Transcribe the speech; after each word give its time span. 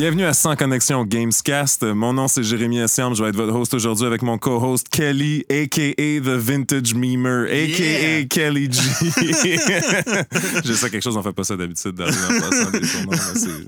Bienvenue 0.00 0.24
à 0.24 0.32
Sans 0.32 0.56
Connexion 0.56 1.04
Gamescast. 1.04 1.82
Mon 1.82 2.14
nom 2.14 2.26
c'est 2.26 2.42
Jérémy 2.42 2.80
Assiam. 2.80 3.14
Je 3.14 3.22
vais 3.22 3.28
être 3.28 3.36
votre 3.36 3.54
host 3.54 3.74
aujourd'hui 3.74 4.06
avec 4.06 4.22
mon 4.22 4.38
co-host 4.38 4.88
Kelly, 4.88 5.44
a.k.a. 5.50 5.92
The 5.92 6.38
Vintage 6.38 6.94
Memer, 6.94 7.44
a.k.a. 7.44 8.18
Yeah. 8.20 8.24
Kelly 8.24 8.72
G. 8.72 8.80
J'ai 10.64 10.72
ça 10.74 10.88
quelque 10.88 11.02
chose, 11.02 11.18
on 11.18 11.22
fait 11.22 11.34
pas 11.34 11.44
ça 11.44 11.54
d'habitude 11.54 11.96
mais 11.98 13.16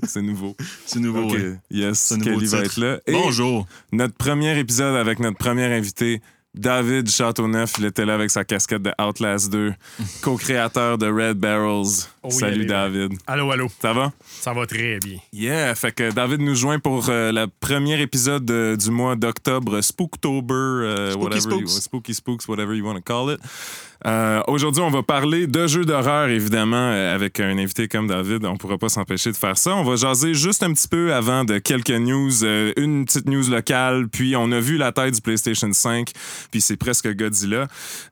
c'est- 0.07 0.21
nouveau. 0.23 0.55
C'est 0.87 0.99
nouveau, 0.99 1.25
Ok, 1.25 1.35
oui. 1.37 1.53
Yes, 1.69 2.09
nouveau 2.13 2.23
Kelly 2.23 2.45
va 2.47 2.63
titre. 2.63 2.71
être 2.71 2.77
là. 2.77 2.99
Et 3.05 3.11
Bonjour. 3.11 3.67
notre 3.91 4.15
premier 4.15 4.57
épisode 4.57 4.95
avec 4.95 5.19
notre 5.19 5.37
premier 5.37 5.65
invité, 5.65 6.19
David 6.55 7.09
Châteauneuf. 7.09 7.73
Il 7.79 7.85
était 7.85 8.05
là 8.05 8.13
avec 8.15 8.29
sa 8.29 8.43
casquette 8.43 8.81
de 8.83 8.91
Outlast 9.01 9.49
2, 9.51 9.73
co-créateur 10.21 10.97
de 10.97 11.07
Red 11.07 11.37
Barrels. 11.37 12.07
Oh 12.21 12.29
Salut 12.29 12.53
allez, 12.53 12.65
David. 12.65 13.13
Allô, 13.27 13.51
allô. 13.51 13.67
Ça 13.81 13.91
va? 13.93 14.11
Ça 14.23 14.53
va 14.53 14.65
très 14.65 14.99
bien. 14.99 15.17
Yeah, 15.33 15.75
fait 15.75 15.91
que 15.91 16.11
David 16.11 16.41
nous 16.41 16.55
joint 16.55 16.79
pour 16.79 17.09
euh, 17.09 17.31
le 17.31 17.47
premier 17.59 17.99
épisode 18.01 18.45
de- 18.45 18.77
du 18.79 18.91
mois 18.91 19.15
d'octobre, 19.15 19.81
Spooktober, 19.81 20.53
euh, 20.53 21.11
Spooky 21.11 21.23
whatever 21.23 21.55
you-. 21.61 21.67
Spooky 21.67 22.13
Spooks, 22.13 22.47
whatever 22.47 22.75
you 22.77 22.85
want 22.85 22.95
to 22.95 23.01
call 23.01 23.33
it. 23.33 23.39
Euh, 24.05 24.41
Aujourd'hui, 24.47 24.81
on 24.81 24.89
va 24.89 25.03
parler 25.03 25.47
de 25.47 25.67
jeux 25.67 25.85
d'horreur, 25.85 26.27
évidemment, 26.29 26.91
euh, 26.91 27.15
avec 27.15 27.39
un 27.39 27.57
invité 27.57 27.87
comme 27.87 28.07
David. 28.07 28.45
On 28.45 28.57
pourra 28.57 28.77
pas 28.77 28.89
s'empêcher 28.89 29.31
de 29.31 29.37
faire 29.37 29.57
ça. 29.57 29.75
On 29.75 29.83
va 29.83 29.95
jaser 29.95 30.33
juste 30.33 30.63
un 30.63 30.73
petit 30.73 30.87
peu 30.87 31.13
avant 31.13 31.43
de 31.45 31.57
quelques 31.57 31.89
news, 31.89 32.43
euh, 32.43 32.73
une 32.77 33.05
petite 33.05 33.27
news 33.27 33.49
locale, 33.49 34.07
puis 34.09 34.35
on 34.35 34.51
a 34.51 34.59
vu 34.59 34.77
la 34.77 34.91
taille 34.91 35.11
du 35.11 35.21
PlayStation 35.21 35.71
5, 35.71 36.11
puis 36.51 36.61
c'est 36.61 36.77
presque 36.77 37.07
Godzilla. 37.15 37.67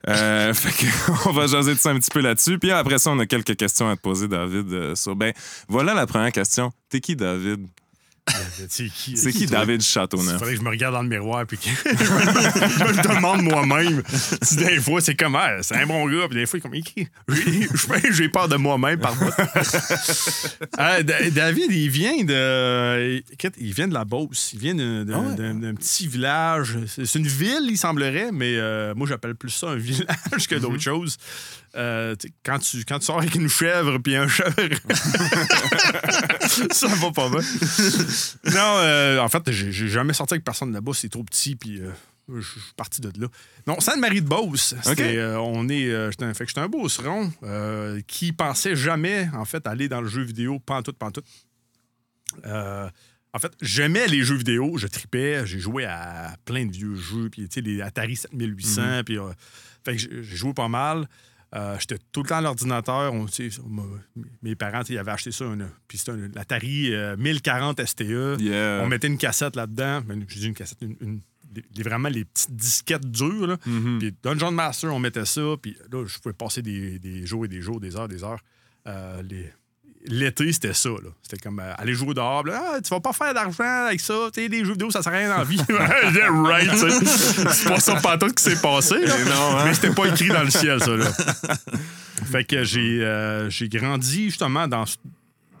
Euh, 0.08 0.54
fait 0.54 0.86
on 1.26 1.32
va 1.32 1.46
jaser 1.46 1.74
de 1.74 1.78
ça 1.78 1.90
un 1.90 1.98
petit 1.98 2.10
peu 2.10 2.20
là-dessus. 2.20 2.58
Puis 2.58 2.70
après 2.70 2.98
ça, 2.98 3.10
on 3.10 3.18
a 3.18 3.26
quelques 3.26 3.56
questions 3.56 3.88
à 3.88 3.96
te 3.96 4.00
poser, 4.00 4.28
David. 4.28 4.72
euh, 4.72 4.94
sur, 4.94 5.14
ben, 5.16 5.32
voilà 5.68 5.94
la 5.94 6.06
première 6.06 6.32
question. 6.32 6.70
T'es 6.88 7.00
qui, 7.00 7.16
David? 7.16 7.66
C'est 8.68 8.88
qui? 8.88 9.16
C'est 9.16 9.32
qui 9.32 9.46
David 9.46 9.82
Il 9.82 9.84
Châteauneuf? 9.84 10.34
faudrait 10.38 10.52
que 10.52 10.58
je 10.58 10.62
me 10.64 10.68
regarde 10.70 10.94
dans 10.94 11.02
le 11.02 11.08
miroir 11.08 11.44
puis 11.44 11.58
que 11.58 11.64
je 11.84 12.84
me 12.84 12.92
le 12.92 13.02
demande 13.14 13.42
moi-même. 13.42 14.02
Si 14.42 14.56
des 14.56 14.80
fois, 14.80 15.00
c'est 15.00 15.16
comme, 15.16 15.34
ah, 15.34 15.56
c'est 15.62 15.74
un 15.74 15.86
bon 15.86 16.06
gars, 16.08 16.28
puis 16.28 16.38
des 16.38 16.46
fois, 16.46 16.60
il 16.62 16.78
est 16.78 17.08
comme? 17.28 18.06
J'ai- 18.14 18.28
peur 18.28 18.48
de 18.48 18.56
moi-même 18.56 19.00
par. 19.00 19.14
Ah, 20.78 21.02
Da- 21.02 21.30
David, 21.30 21.70
il 21.72 21.90
vient 21.90 22.22
de. 22.24 23.22
Il 23.58 23.74
vient 23.74 23.88
de 23.88 23.94
la 23.94 24.04
Beauce. 24.04 24.50
Il 24.54 24.60
vient 24.60 24.74
d'un 24.76 25.04
Ah 25.12 25.18
ouais. 25.20 25.34
d'un- 25.54 25.74
petit 25.74 26.06
village. 26.06 26.78
C'est 26.86 27.16
une 27.18 27.26
ville, 27.26 27.66
il 27.68 27.76
semblerait, 27.78 28.30
mais 28.32 28.54
euh, 28.56 28.94
moi, 28.94 29.06
j'appelle 29.08 29.34
plus 29.34 29.50
ça 29.50 29.70
un 29.70 29.76
village 29.76 30.46
que 30.48 30.54
d'autres 30.54 30.80
choses. 30.80 31.16
Euh, 31.74 32.14
quand, 32.44 32.58
tu, 32.58 32.84
quand 32.84 32.98
tu 32.98 33.06
sors 33.06 33.18
avec 33.18 33.34
une 33.34 33.48
chèvre 33.48 33.98
puis 33.98 34.14
un 34.16 34.28
chèvre, 34.28 34.54
ça 36.70 36.88
va 36.88 37.10
pas 37.12 37.30
bien. 37.30 37.40
Non, 38.52 38.76
euh, 38.78 39.18
en 39.20 39.28
fait, 39.28 39.50
j'ai 39.50 39.88
jamais 39.88 40.12
sorti 40.12 40.34
avec 40.34 40.44
personne 40.44 40.72
là-bas. 40.72 40.92
C'est 40.94 41.08
trop 41.08 41.24
petit, 41.24 41.56
puis 41.56 41.80
euh, 41.80 41.90
je 42.28 42.42
suis 42.42 42.60
parti 42.76 43.00
de 43.00 43.10
là. 43.18 43.28
Non, 43.66 43.80
Sainte-Marie-de-Beauce. 43.80 44.74
C'était, 44.82 44.92
OK. 44.92 45.00
euh, 45.16 45.36
on 45.36 45.68
est, 45.70 46.10
j'étais 46.10 46.24
un, 46.24 46.34
fait 46.34 46.44
que 46.44 46.50
j'étais 46.50 46.60
un 46.60 46.68
beauceron 46.68 47.32
qui 48.06 48.32
pensait 48.32 48.76
jamais, 48.76 49.30
en 49.32 49.46
fait, 49.46 49.66
aller 49.66 49.88
dans 49.88 50.02
le 50.02 50.08
jeu 50.08 50.22
vidéo, 50.22 50.58
pantoute, 50.58 50.98
pantoute. 50.98 51.24
Euh, 52.46 52.88
en 53.34 53.38
fait, 53.38 53.52
j'aimais 53.62 54.06
les 54.08 54.22
jeux 54.22 54.36
vidéo, 54.36 54.76
je 54.76 54.86
tripais, 54.86 55.46
j'ai 55.46 55.58
joué 55.58 55.86
à 55.86 56.36
plein 56.44 56.66
de 56.66 56.72
vieux 56.72 56.96
jeux, 56.96 57.30
puis 57.30 57.48
tu 57.48 57.54
sais, 57.54 57.60
les 57.62 57.80
Atari 57.80 58.16
7800, 58.16 59.04
puis 59.04 59.18
euh, 59.18 59.30
fait 59.84 59.96
que 59.96 60.22
j'ai 60.22 60.36
joué 60.36 60.52
pas 60.52 60.68
mal. 60.68 61.08
Euh, 61.54 61.76
J'étais 61.78 61.98
tout 62.12 62.22
le 62.22 62.28
temps 62.28 62.36
à 62.36 62.40
l'ordinateur. 62.40 63.12
Mes 64.42 64.54
parents, 64.54 64.82
ils 64.88 64.98
avaient 64.98 65.10
acheté 65.10 65.32
ça, 65.32 65.44
une- 65.44 65.68
puis 65.86 65.98
c'était 65.98 66.12
un- 66.12 66.30
l'Atari 66.34 66.94
euh, 66.94 67.16
1040 67.16 67.78
STE. 67.86 68.36
Yeah. 68.40 68.80
On 68.82 68.88
mettait 68.88 69.08
une 69.08 69.18
cassette 69.18 69.56
là-dedans. 69.56 70.00
Ben, 70.02 70.24
Je 70.28 70.38
dis 70.38 70.46
une 70.46 70.54
cassette, 70.54 70.78
une, 70.82 70.96
une- 71.00 71.20
les- 71.54 71.64
les- 71.76 71.82
vraiment 71.82 72.08
les 72.08 72.24
petites 72.24 72.56
disquettes 72.56 73.10
dures. 73.10 73.46
Là. 73.46 73.56
Mhm. 73.66 73.98
Puis 73.98 74.14
Dungeon 74.22 74.52
Master, 74.52 74.94
on 74.94 74.98
mettait 74.98 75.26
ça. 75.26 75.42
Puis 75.60 75.76
là, 75.92 76.04
je 76.06 76.18
pouvais 76.18 76.32
passer 76.32 76.62
des, 76.62 76.98
des 76.98 77.26
jours 77.26 77.44
et 77.44 77.48
des 77.48 77.60
jours, 77.60 77.80
des 77.80 77.96
heures, 77.96 78.08
des 78.08 78.24
heures. 78.24 78.40
Euh, 78.86 79.22
les- 79.22 79.52
L'été, 80.06 80.52
c'était 80.52 80.74
ça. 80.74 80.90
C'était 81.22 81.36
comme 81.42 81.60
euh, 81.60 81.72
aller 81.78 81.94
jouer 81.94 82.12
dehors. 82.14 82.44
là, 82.44 82.60
Ah, 82.74 82.80
tu 82.80 82.90
vas 82.90 82.98
pas 83.00 83.12
faire 83.12 83.32
d'argent 83.34 83.86
avec 83.86 84.00
ça. 84.00 84.14
Tu 84.34 84.42
sais, 84.42 84.48
les 84.48 84.64
jeux 84.64 84.72
vidéo, 84.72 84.90
ça 84.90 85.00
sert 85.02 85.12
à 85.12 85.16
rien 85.16 85.28
dans 85.28 85.38
la 85.38 85.44
vie. 85.44 85.60
Yeah, 85.68 86.30
right. 86.30 86.70
C'est 86.74 87.68
pas 87.68 87.78
ça 87.80 87.94
pantoute 87.96 88.34
qui 88.34 88.42
s'est 88.42 88.60
passé. 88.60 88.96
là. 89.04 89.16
Non, 89.24 89.58
hein? 89.58 89.62
Mais 89.64 89.74
c'était 89.74 89.94
pas 89.94 90.06
écrit 90.06 90.28
dans 90.28 90.42
le 90.42 90.50
ciel, 90.50 90.80
ça. 90.82 90.90
Là. 90.96 91.06
fait 92.30 92.44
que 92.44 92.64
j'ai 92.64 93.00
euh, 93.02 93.48
j'ai 93.50 93.68
grandi 93.68 94.24
justement 94.24 94.66
dans 94.66 94.84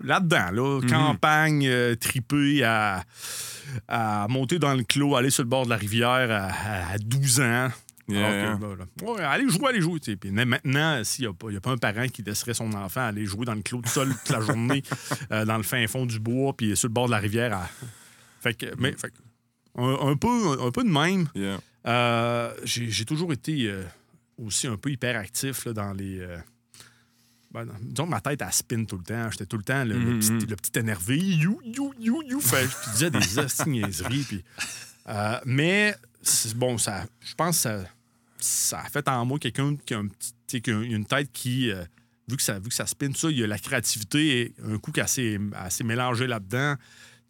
là-dedans. 0.02 0.50
Là, 0.52 0.80
Mhm. 0.80 0.90
Campagne, 0.90 1.66
euh, 1.68 1.94
tripée 1.94 2.64
à, 2.64 3.04
à 3.88 4.26
monter 4.28 4.58
dans 4.58 4.74
le 4.74 4.82
clos, 4.82 5.14
aller 5.16 5.30
sur 5.30 5.44
le 5.44 5.48
bord 5.48 5.64
de 5.66 5.70
la 5.70 5.76
rivière 5.76 6.28
à- 6.30 6.94
à 6.94 6.98
12 6.98 7.40
ans. 7.40 7.68
Yeah, 8.14 8.56
que, 8.56 8.60
bah, 8.60 9.12
ouais, 9.12 9.20
allez 9.22 9.48
jouer, 9.48 9.68
allez 9.68 9.80
jouer. 9.80 9.98
Puis 10.00 10.30
maintenant, 10.30 11.02
s'il 11.04 11.24
n'y 11.24 11.30
a, 11.30 11.32
pas- 11.34 11.50
y 11.50 11.56
a 11.56 11.60
pas 11.60 11.70
un 11.70 11.76
parent 11.78 12.06
qui 12.08 12.22
laisserait 12.22 12.54
son 12.54 12.72
enfant 12.74 13.02
aller 13.06 13.24
jouer 13.26 13.44
dans 13.46 13.54
le 13.54 13.62
clos 13.62 13.80
tout 13.82 13.88
seul 13.90 14.08
toute 14.10 14.28
la 14.30 14.40
journée, 14.40 14.82
euh, 15.32 15.44
dans 15.44 15.56
le 15.56 15.62
fin 15.62 15.86
fond 15.86 16.06
du 16.06 16.18
bois, 16.20 16.56
puis 16.56 16.76
sur 16.76 16.88
le 16.88 16.92
bord 16.94 17.06
de 17.06 17.12
la 17.12 17.18
rivière. 17.18 17.52
à- 17.56 17.68
Fait 18.40 18.54
que, 18.54 18.66
mais, 18.78 18.92
fait 18.92 19.10
que, 19.10 19.80
un, 19.80 20.08
un 20.10 20.16
peu, 20.16 20.60
un, 20.60 20.70
peu 20.70 20.84
de 20.84 20.90
même. 20.90 21.28
Yeah. 21.34 21.58
Euh, 21.86 22.54
j'ai 22.64 23.04
toujours 23.04 23.32
été 23.32 23.66
euh, 23.70 23.82
aussi 24.38 24.66
un 24.66 24.76
peu 24.76 24.90
hyperactif 24.90 25.64
là, 25.64 25.72
dans 25.72 25.92
les. 25.92 26.24
ben, 27.52 27.66
disons 27.82 28.04
que 28.06 28.10
ma 28.10 28.20
tête, 28.20 28.40
elle 28.42 28.52
spin 28.52 28.84
tout 28.84 28.96
le 28.98 29.02
temps. 29.04 29.30
J'étais 29.30 29.46
tout 29.46 29.56
le 29.58 29.62
temps 29.64 29.84
le, 29.84 29.94
le 29.98 30.12
Mhm, 30.14 30.18
petit, 30.20 30.46
le 30.46 30.56
petit 30.56 30.78
énervé. 30.78 31.18
You, 31.18 31.60
you, 31.64 31.94
you, 31.98 32.22
you. 32.28 32.40
Fait, 32.40 32.66
je 32.86 32.90
disais 32.92 33.10
des 33.10 33.18
de 33.64 33.68
niaiseries. 33.68 34.24
Puis, 34.28 34.44
mais, 35.44 35.94
bon, 36.56 36.78
ça, 36.78 37.04
je 37.20 37.34
pense 37.34 37.56
que 37.56 37.62
ça, 37.62 37.84
ça 38.44 38.80
a 38.80 38.88
fait 38.88 39.06
en 39.08 39.24
moi 39.24 39.38
quelqu'un 39.38 39.76
qui 39.76 39.94
a, 39.94 39.98
un 39.98 40.06
petit- 40.08 40.32
tu 40.46 40.56
sais, 40.56 40.60
qui 40.60 40.70
a 40.70 40.80
une 40.82 41.06
tête 41.06 41.30
qui. 41.32 41.70
euh, 41.70 41.84
vu, 42.28 42.36
que 42.36 42.42
ça, 42.42 42.58
vu 42.58 42.68
que 42.68 42.74
ça 42.74 42.86
spin, 42.86 43.08
tout 43.08 43.18
ça, 43.18 43.30
il 43.30 43.38
y 43.38 43.44
a 43.44 43.46
la 43.46 43.58
créativité 43.58 44.40
et 44.40 44.54
un 44.64 44.78
coup 44.78 44.92
qui 44.92 45.00
est 45.00 45.02
assez, 45.02 45.38
assez 45.54 45.84
mélangé 45.84 46.26
là-dedans. 46.26 46.76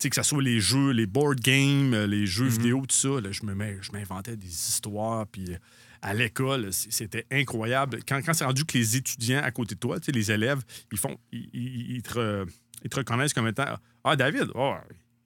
Que 0.03 0.13
ce 0.17 0.23
soit 0.25 0.43
les 0.43 0.59
jeux, 0.59 0.91
les 0.91 1.07
board 1.07 1.39
games, 1.39 1.95
euh, 1.95 2.07
les 2.09 2.27
jeux 2.27 2.47
vidéo, 2.47 2.81
tout 2.89 2.97
ça, 2.97 3.21
là, 3.21 3.31
je 3.31 3.45
me 3.45 3.55
mets- 3.55 3.79
je 3.83 3.93
m'inventais 3.93 4.37
des 4.37 4.49
histoires. 4.49 5.29
Puis 5.29 5.53
euh, 5.53 5.57
à 6.03 6.13
l'école, 6.13 6.73
c'était 6.73 7.25
incroyable. 7.31 8.01
Quand, 8.09 8.21
quand 8.21 8.35
c'est 8.35 8.45
rendu 8.45 8.65
que 8.65 8.77
les 8.77 8.97
étudiants 8.97 9.41
à 9.45 9.53
côté 9.53 9.77
de 9.77 9.81
toi, 9.81 9.99
les 10.13 10.33
élèves, 10.33 10.61
ils 10.91 10.99
font, 10.99 11.17
ils, 11.31 11.49
ils- 11.53 11.91
ils 11.97 12.03
te, 12.03 12.15
re- 12.15 12.49
ils 12.83 12.91
te 12.91 12.97
reconnaissent 12.97 13.33
comme 13.33 13.47
étant 13.47 13.77
Ah, 14.03 14.17
David, 14.17 14.49
oh, 14.57 14.75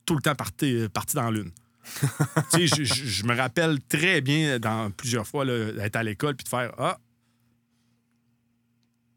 tout 0.05 0.15
le 0.15 0.21
temps 0.21 0.35
parti, 0.35 0.87
parti 0.93 1.17
dans 1.17 1.31
l'une. 1.31 1.51
tu 2.53 2.69
sais, 2.69 2.85
je, 2.85 3.25
me 3.27 3.35
rappelle 3.37 3.81
très 3.89 4.21
bien 4.21 4.59
dans 4.59 4.91
plusieurs 4.91 5.27
fois 5.27 5.45
d'être 5.47 5.97
à 5.97 6.03
l'école 6.03 6.37
puis 6.37 6.45
de 6.45 6.49
faire 6.49 6.73
Ah, 6.79 6.99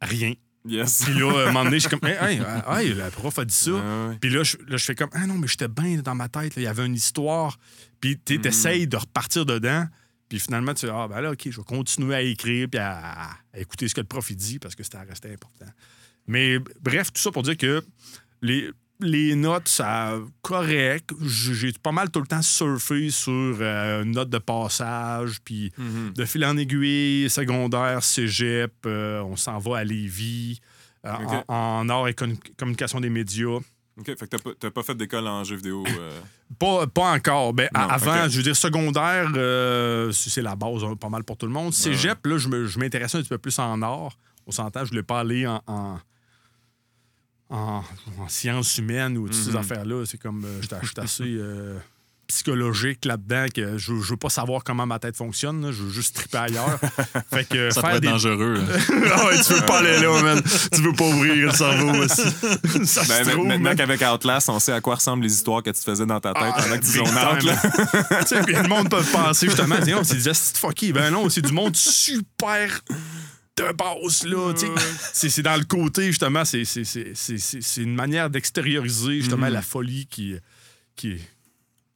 rien. 0.02 0.34
Yes. 0.66 1.03
Puis 1.06 1.13
là, 1.19 1.31
à 1.31 1.44
un 1.44 1.46
moment 1.47 1.63
donné, 1.63 1.80
je 1.80 1.88
suis 1.88 1.97
comme 1.97 2.07
Hey, 2.09 2.38
hey, 2.38 2.41
hey, 2.68 2.94
la 2.94 3.09
prof 3.12 3.40
a 3.40 3.46
dit 3.46 3.53
ça. 3.53 3.72
Ouais. 3.72 4.18
Puis 4.19 4.30
là 4.30 4.44
je, 4.44 4.57
là, 4.68 4.78
je 4.78 4.85
fais 4.85 4.96
comme 4.96 5.09
Ah 5.13 5.25
non, 5.25 5.35
mais 5.35 5.47
j'étais 5.47 5.68
bien 5.68 5.97
dans 5.97 6.16
ma 6.16 6.28
tête. 6.30 6.56
là. 6.56 6.62
Il 6.62 6.66
y 6.66 6.68
avait 6.68 6.85
une 6.85 6.96
histoire. 6.96 7.57
Puis 8.02 8.19
tu 8.24 8.40
essayes 8.46 8.88
de 8.88 8.97
repartir 8.97 9.46
dedans. 9.46 9.86
Puis 10.28 10.40
finalement, 10.40 10.74
tu 10.74 10.86
fais 10.86 10.91
Ah, 10.94 11.07
ben 11.07 11.22
là, 11.22 11.31
OK, 11.31 11.50
je 11.50 11.57
vais 11.57 11.63
continuer 11.63 12.13
à 12.16 12.22
écrire 12.22 12.68
puis 12.69 12.80
à, 12.80 12.97
à- 13.00 13.31
à 13.53 13.59
écouter 13.59 13.88
ce 13.88 13.96
que 13.96 14.01
le 14.01 14.07
prof 14.07 14.30
il 14.30 14.36
dit 14.36 14.59
parce 14.59 14.75
que 14.75 14.84
c'était 14.84 15.00
resté 15.01 15.34
important. 15.34 15.66
Mais 16.28 16.59
bref, 16.81 17.12
tout 17.12 17.22
ça 17.22 17.31
pour 17.31 17.41
dire 17.44 17.57
que 17.57 17.84
les, 18.41 18.69
les 19.00 19.36
notes, 19.36 19.68
ça 19.68 20.14
correct. 20.42 21.12
J'ai 21.22 21.72
pas 21.82 21.92
mal 21.92 22.10
tout 22.10 22.20
le 22.20 22.28
temps 22.28 22.42
surfé 22.42 23.10
sur 23.12 23.32
euh, 23.62 24.04
une 24.04 24.12
note 24.12 24.30
de 24.30 24.38
passage. 24.40 25.40
Puis 25.44 25.72
Mhm. 25.78 26.13
de 26.13 26.25
fil 26.25 26.44
en 26.46 26.57
aiguille, 26.57 27.30
secondaire, 27.30 28.04
cégep, 28.04 28.74
euh, 28.86 29.22
on 29.22 29.36
s'en 29.36 29.57
va 29.60 29.78
à 29.80 29.84
Lévis. 29.84 30.60
euh, 31.06 31.12
en, 31.48 31.80
en 31.81 31.90
art 31.90 32.10
et 32.10 32.13
communication 32.57 33.00
des 33.00 33.10
médias. 33.10 33.60
OK, 33.98 34.06
fait 34.06 34.28
que 34.30 34.36
t'as 34.54 34.69
pas, 34.72 34.84
fait 34.84 34.96
d'école 34.96 35.28
en 35.28 35.44
jeux 35.46 35.56
vidéo. 35.56 35.84
euh, 35.88 36.19
Pas, 36.60 36.88
pas 36.88 37.13
encore. 37.13 37.54
Ben, 37.54 37.69
Non, 37.74 37.81
avant, 37.81 38.28
je 38.28 38.38
veux 38.38 38.44
dire, 38.44 38.56
secondaire, 38.56 39.30
c'est 40.13 40.42
la 40.42 40.56
base 40.57 40.84
hein, 40.84 40.96
pas 40.96 41.07
mal 41.10 41.24
pour 41.24 41.38
tout 41.38 41.46
le 41.46 41.51
monde. 41.54 41.74
Cégep, 41.74 42.25
là, 42.25 42.38
je 42.38 42.80
m'intéressais 42.80 43.18
un 43.18 43.22
petit 43.22 43.30
peu 43.30 43.38
plus 43.38 43.57
en 43.60 43.81
art. 43.81 44.18
On 44.48 44.51
s'entend, 44.51 44.84
je 44.84 44.90
voulais 44.90 45.04
pas 45.04 45.19
aller 45.22 45.46
en, 45.48 45.62
en, 45.68 46.00
en- 47.50 47.84
en 48.19 48.28
sciences 48.28 48.78
humaines 48.78 49.18
ou 49.18 49.28
toutes 49.28 49.36
ces 49.36 49.51
Mhm. 49.51 49.57
affaires-là. 49.57 50.04
C'est 50.06 50.19
comme, 50.22 50.44
euh, 50.46 50.62
j'étais 50.62 50.75
j'étais 50.84 51.01
assez 51.01 51.24
euh, 51.25 51.78
psychologique 52.28 53.06
là-dedans 53.06 53.48
que 53.51 53.80
je, 53.80 53.96
je 54.00 54.10
veux 54.12 54.16
pas 54.18 54.30
savoir 54.30 54.63
comment 54.63 54.86
ma 54.86 55.00
tête 55.00 55.18
fonctionne. 55.18 55.66
là. 55.66 55.72
Je 55.72 55.81
veux 55.81 55.90
juste 55.90 56.16
triper 56.16 56.38
ailleurs. 56.38 56.80
fait 57.34 57.44
que 57.50 57.72
Ça 57.72 57.81
peut 57.81 57.88
être 57.90 58.01
des... 58.01 58.07
dangereux. 58.07 58.54
là. 58.54 58.62
ah 59.16 59.25
ouais, 59.25 59.42
tu 59.42 59.54
veux 59.54 59.66
pas 59.66 59.80
aller 59.80 60.00
là, 60.00 60.22
man. 60.22 60.40
Tu 60.72 60.80
veux 60.84 60.94
pas 60.94 61.06
ouvrir 61.06 61.34
le 61.48 61.51
cerveau 61.51 62.04
aussi. 62.04 62.22
Ça 62.86 63.01
Ben, 63.07 63.25
se 63.25 63.30
trouve, 63.31 63.48
maintenant 63.48 63.75
qu'avec 63.75 64.00
Outlast, 64.04 64.48
on 64.50 64.60
sait 64.60 64.74
à 64.74 64.80
quoi 64.81 64.94
ressemblent 64.96 65.24
les 65.24 65.34
histoires 65.34 65.63
que 65.63 65.72
tu 65.72 65.81
faisais 65.81 66.06
dans 66.06 66.19
ta 66.19 66.34
tête 66.34 66.54
Ah, 66.56 66.62
pendant 66.62 66.78
que 66.78 66.86
tu 66.86 68.54
le 68.54 68.68
monde 68.69 68.90
peut 68.92 69.01
penser 69.12 69.48
justement, 69.48 69.78
c'est 69.84 69.92
non, 69.92 70.04
c'est 70.04 70.16
des 70.18 70.28
astuces 70.28 70.60
fucky. 70.60 70.94
Ben 70.94 71.10
non, 71.10 71.28
c'est 71.30 71.42
du 71.42 71.51
monde 71.51 71.75
super 71.75 72.81
de 73.68 73.74
base, 73.74 74.24
là. 74.26 74.54
C'est 75.14 75.42
dans 75.42 75.56
le 75.58 75.66
côté, 75.66 76.08
justement, 76.08 76.44
c'est 76.46 76.64
une 77.78 77.96
manière 77.96 78.30
d'extérioriser, 78.30 79.22
justement, 79.22 79.48
Mhm. 79.48 79.54
la 79.54 79.62
folie 79.62 80.08
qui, 80.08 80.36
qui, 80.96 81.18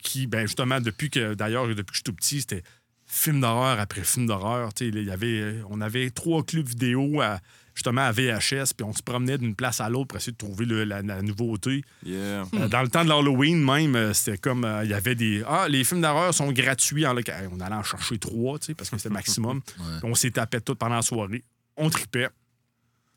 qui 0.01 0.27
ben 0.27 0.41
justement, 0.47 0.79
depuis 0.81 1.09
que, 1.09 1.33
d'ailleurs, 1.33 1.67
depuis 1.67 1.83
que 1.85 1.91
je 1.93 1.97
suis 1.97 2.03
tout 2.03 2.13
petit, 2.13 2.41
c'était 2.41 2.63
film 3.07 3.41
d'horreur 3.41 3.79
après 3.79 4.03
film 4.03 4.25
d'horreur. 4.27 4.73
Tu 4.73 4.85
sais, 4.85 4.91
il 4.97 5.03
y 5.05 5.11
avait, 5.11 5.55
on 5.69 5.81
avait 5.81 6.09
trois 6.09 6.43
clubs 6.43 6.67
vidéo 6.67 7.21
à, 7.21 7.39
justement 7.75 8.01
à 8.01 8.11
VHS, 8.11 8.73
puis 8.77 8.83
on 8.85 8.93
se 8.93 9.01
promenait 9.01 9.37
d'une 9.37 9.55
place 9.55 9.81
à 9.81 9.89
l'autre 9.89 10.07
pour 10.09 10.17
essayer 10.17 10.31
de 10.33 10.37
trouver 10.37 10.65
le- 10.65 10.83
la, 10.83 11.01
la 11.01 11.21
nouveauté. 11.21 11.83
Yeah. 12.05 12.45
Euh, 12.53 12.67
dans 12.69 12.81
le 12.83 12.87
temps 12.89 13.03
de 13.03 13.09
l'Halloween, 13.09 13.63
même, 13.63 13.95
euh, 13.95 14.13
c'était 14.13 14.37
comme. 14.37 14.63
euh, 14.65 14.83
Il 14.83 14.91
y 14.91 14.93
avait 14.93 15.15
des. 15.15 15.43
Ah, 15.47 15.67
les 15.67 15.83
films 15.83 16.01
d'horreur 16.01 16.33
sont 16.33 16.51
gratuits 16.51 17.05
en 17.07 17.13
local. 17.13 17.49
On 17.51 17.59
allait 17.59 17.75
en 17.75 17.83
chercher 17.83 18.17
trois, 18.19 18.59
tu 18.59 18.67
sais, 18.67 18.73
parce 18.75 18.89
que 18.89 18.97
c'était 18.97 19.09
le 19.09 19.13
maximum. 19.15 19.61
Ouais. 19.79 19.99
On 20.03 20.13
s'est 20.15 20.31
tapé 20.31 20.61
tout 20.61 20.75
pendant 20.75 20.95
la 20.95 21.01
soirée. 21.01 21.43
On 21.77 21.89
tripait. 21.89 22.29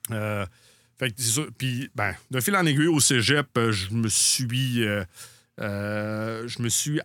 Fait 0.08 1.10
que. 1.10 1.50
Puis, 1.58 1.90
ben, 1.94 2.14
de 2.30 2.40
fil 2.40 2.56
en 2.56 2.64
aiguille 2.64 2.86
au 2.86 3.00
cégep, 3.00 3.48
je 3.70 3.90
me 3.92 4.08
suis. 4.08 4.84
je 5.58 6.62
me 6.62 6.68
suis 6.68 7.00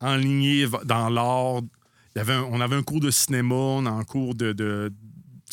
enligné 0.00 0.66
dans 0.84 1.08
l'art. 1.08 1.62
Il 2.16 2.18
y 2.18 2.20
avait 2.22 2.32
un- 2.32 2.42
on 2.50 2.60
avait 2.60 2.74
un 2.76 2.82
cours 2.82 2.98
de 3.00 3.10
cinéma, 3.10 3.54
on 3.54 3.86
a 3.86 3.90
un 3.90 4.02
cours 4.04 4.34
de. 4.34 4.92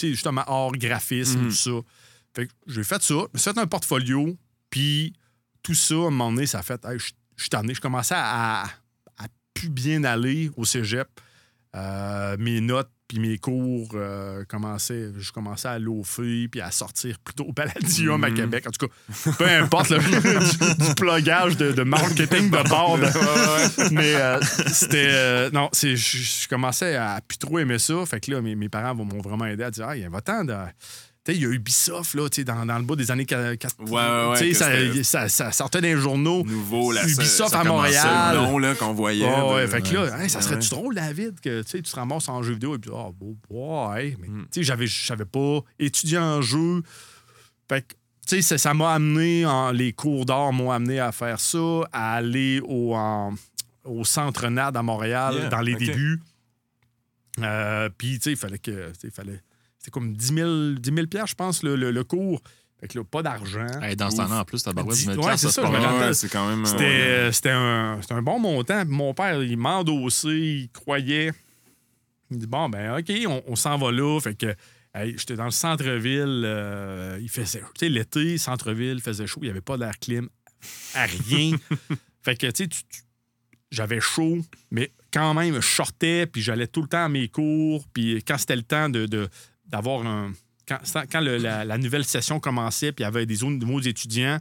Justement, 0.02 0.44
art, 0.48 0.72
graphisme, 0.74 1.40
Mhm. 1.42 1.48
tout 1.50 1.56
ça. 1.56 1.72
Fait 2.36 2.48
que 2.48 2.54
j'ai 2.68 2.84
fait 2.84 3.02
ça. 3.02 3.16
Suis 3.36 3.44
fait 3.44 3.58
un 3.58 3.68
portfolio. 3.68 4.38
Puis, 4.70 5.14
tout 5.64 5.74
ça, 5.74 5.96
à 5.96 5.98
un 5.98 6.02
moment 6.12 6.32
donné, 6.32 6.46
ça 6.46 6.60
a 6.60 6.64
fait. 6.64 6.84
Hey, 6.86 7.00
je 7.00 7.12
suis 7.38 7.50
tanné. 7.50 7.74
Je 7.74 7.82
commençais 7.82 8.16
à, 8.18 8.64
à 9.18 9.28
plus 9.54 9.70
bien 9.70 10.04
aller 10.04 10.52
au 10.56 10.66
cégep. 10.66 11.08
Euh, 11.76 12.38
mes 12.40 12.62
notes 12.62 12.92
puis 13.08 13.20
mes 13.20 13.38
cours 13.38 13.90
euh, 13.94 14.44
commençaient, 14.50 15.12
je 15.18 15.32
commençais 15.32 15.68
à 15.70 15.80
loafer 15.80 16.48
puis 16.50 16.60
à 16.62 16.72
sortir 16.72 17.18
plutôt 17.20 17.46
au 17.46 17.54
Palladium 17.54 18.22
à 18.24 18.30
Mhm. 18.30 18.36
Québec. 18.36 18.66
En 18.68 18.72
tout 18.72 18.88
cas, 18.88 18.94
peu 19.38 19.46
importe 19.48 19.90
là, 19.92 19.98
du, 20.00 20.86
du 20.86 20.94
plugage 20.96 21.56
de, 21.58 21.72
de 21.72 21.84
marketing 21.84 22.50
de 22.50 22.70
bord. 22.70 22.98
de- 22.98 23.90
Mais 23.94 24.16
euh, 24.16 24.40
c'était. 24.74 25.08
euh, 25.10 25.50
non, 25.52 25.70
c'est, 25.72 25.96
je, 25.96 26.18
je 26.18 26.48
commençais 26.50 26.96
à 26.96 27.22
plus 27.26 27.38
trop 27.38 27.60
aimer 27.60 27.80
ça. 27.80 27.94
Fait 28.06 28.20
que 28.20 28.32
là, 28.32 28.42
mes, 28.42 28.56
mes 28.56 28.68
parents 28.70 28.96
m'ont 28.96 29.22
vraiment 29.22 29.46
aidé 29.46 29.64
à 29.64 29.72
dire 29.72 29.86
Ah, 29.88 29.96
il 29.96 30.02
y 30.02 30.06
a 30.06 30.10
va-t'en 30.10 30.44
de. 30.44 30.54
Il 31.34 31.42
y 31.42 31.46
a 31.46 31.50
Ubisoft, 31.50 32.14
là, 32.14 32.28
dans, 32.46 32.66
dans 32.66 32.78
le 32.80 32.84
bas 32.86 32.96
des 32.96 33.12
années 33.12 33.26
4. 33.26 33.58
Ouais, 33.90 34.54
ça, 34.54 34.70
ça, 35.04 35.30
ça 35.30 35.52
sortait 35.52 35.82
dans 35.82 35.88
les 35.88 35.98
journaux. 35.98 36.44
Nouveau, 36.44 36.92
là. 36.92 37.04
Ubisoft 37.04 37.52
ça, 37.52 37.60
à 37.60 37.64
Montréal. 37.64 38.36
Le 38.36 38.60
nom 38.62 38.76
qu'on 38.76 38.94
voyait. 38.94 39.26
Ouais, 39.26 39.54
ouais, 39.54 39.62
de- 39.64 39.68
fait 39.68 39.82
que 39.82 39.94
là, 39.94 40.24
hey, 40.24 40.30
ça 40.30 40.42
serait-tu 40.42 40.70
drôle, 40.70 40.96
David, 40.96 41.40
que 41.40 41.62
tu 41.64 41.82
te 41.82 41.96
ramasses 41.96 42.30
en 42.30 42.42
jeu 42.44 42.54
vidéo 42.54 42.76
et 42.76 42.80
puis, 42.80 42.92
bon, 43.50 43.90
ouais, 43.92 44.16
mais 44.20 44.28
Mm. 44.28 44.42
tu 44.52 44.64
sais, 44.64 44.64
j'avais, 44.64 45.26
pas 45.26 45.60
étudier 45.80 46.18
en 46.20 46.42
jeu. 46.42 46.82
Fait 47.70 47.82
que, 47.82 47.94
tu 48.28 48.42
sais, 48.42 48.58
ça, 48.58 48.74
m'a 48.74 48.94
amené, 48.94 49.46
en, 49.46 49.72
les 49.72 49.94
cours 49.94 50.26
d'art 50.26 50.52
m'ont 50.54 50.72
amené 50.72 51.00
à 51.00 51.12
faire 51.12 51.40
ça, 51.40 51.82
à 51.92 52.14
aller 52.16 52.62
au, 52.66 52.94
en- 52.96 53.34
au 53.86 54.04
Centre 54.04 54.48
NAD 54.50 54.76
à 54.78 54.82
Montréal 54.84 55.36
Yeah, 55.36 55.50
dans 55.50 55.62
les 55.62 55.76
débuts. 55.76 56.20
Euh, 57.40 57.90
puis, 57.98 58.18
tu 58.18 58.24
sais, 58.24 58.32
il 58.32 58.38
fallait 58.38 58.58
que, 58.58 58.92
fallait, 59.12 59.42
c'était 59.80 59.92
comme 59.92 60.14
10 60.14 60.34
000, 60.34 60.72
10 60.74 60.94
000 60.94 61.08
piastres, 61.08 61.30
je 61.32 61.36
pense, 61.36 61.64
le, 61.64 61.76
le- 61.76 61.92
le 61.92 62.04
cours. 62.04 62.42
Fait 62.80 62.88
que 62.88 63.00
là, 63.00 63.04
pas 63.04 63.24
d'argent. 63.24 63.66
Hey, 63.82 63.96
dans 63.96 64.12
ce 64.12 64.18
temps-là, 64.18 64.42
en 64.42 64.46
plus, 64.46 64.62
ta 64.62 64.72
barouette, 64.72 64.96
Dis- 64.98 65.06
10 65.08 65.14
000 65.14 65.18
ouais, 65.20 65.24
piastres, 65.30 65.50
c'est 65.50 65.62
ça, 65.62 65.68
rappelle. 65.68 66.08
Ouais, 66.08 66.14
c'est 66.14 66.30
quand 66.30 66.48
même. 66.48 66.66
C'était, 66.66 66.84
ouais. 66.84 67.02
euh, 67.02 67.32
c'était 67.32 67.50
un, 67.52 68.00
c'était 68.02 68.14
un 68.14 68.22
bon 68.22 68.40
montant. 68.40 68.86
Puis 68.86 68.94
Mon 68.94 69.14
père, 69.16 69.42
il 69.42 69.58
m'endossait, 69.58 70.30
il 70.30 70.70
croyait. 70.72 71.32
Il 72.30 72.38
dit 72.38 72.46
Bon, 72.48 72.70
ben, 72.70 73.00
OK, 73.00 73.12
on, 73.28 73.42
on 73.48 73.56
s'en 73.56 73.78
va 73.78 73.92
là. 73.92 74.20
Fait 74.20 74.36
que 74.36 74.54
hey, 74.94 75.16
j'étais 75.18 75.36
dans 75.36 75.46
le 75.46 75.52
centre-ville. 75.52 76.44
euh, 76.46 77.18
il 77.20 77.30
faisait. 77.30 77.62
Tu 77.62 77.66
sais, 77.80 77.90
l'été, 77.90 78.38
centre-ville, 78.38 79.00
faisait 79.02 79.26
chaud. 79.26 79.40
Il 79.42 79.46
n'y 79.46 79.52
avait 79.52 79.62
pas 79.62 79.78
d'air 79.78 79.98
clim 80.00 80.30
à 80.94 81.06
rien. 81.06 81.56
fait 82.22 82.36
que, 82.36 82.46
tu 82.52 82.66
sais, 82.66 82.70
j'avais 83.72 84.00
chaud, 84.00 84.38
mais 84.72 84.92
quand 85.12 85.34
même, 85.34 85.56
je 85.62 85.68
sortais, 85.68 86.28
puis 86.28 86.42
j'allais 86.42 86.68
tout 86.68 86.82
le 86.84 86.88
temps 86.88 87.06
à 87.06 87.10
mes 87.10 87.28
cours. 87.28 87.88
Puis 87.92 88.22
quand 88.24 88.38
c'était 88.38 88.56
le 88.56 88.62
temps 88.64 88.88
de, 88.90 89.06
de- 89.08 89.30
d'avoir 89.68 90.06
un. 90.06 90.32
Quand, 90.68 90.80
quand 91.12 91.22
le- 91.22 91.38
la, 91.38 91.64
la 91.66 91.78
nouvelle 91.78 92.04
session 92.06 92.40
commençait, 92.40 92.92
puis 92.92 93.04
il 93.04 93.06
y 93.06 93.08
avait 93.08 93.26
des 93.26 93.38
nouveaux 93.46 93.80
étudiants, 93.82 94.40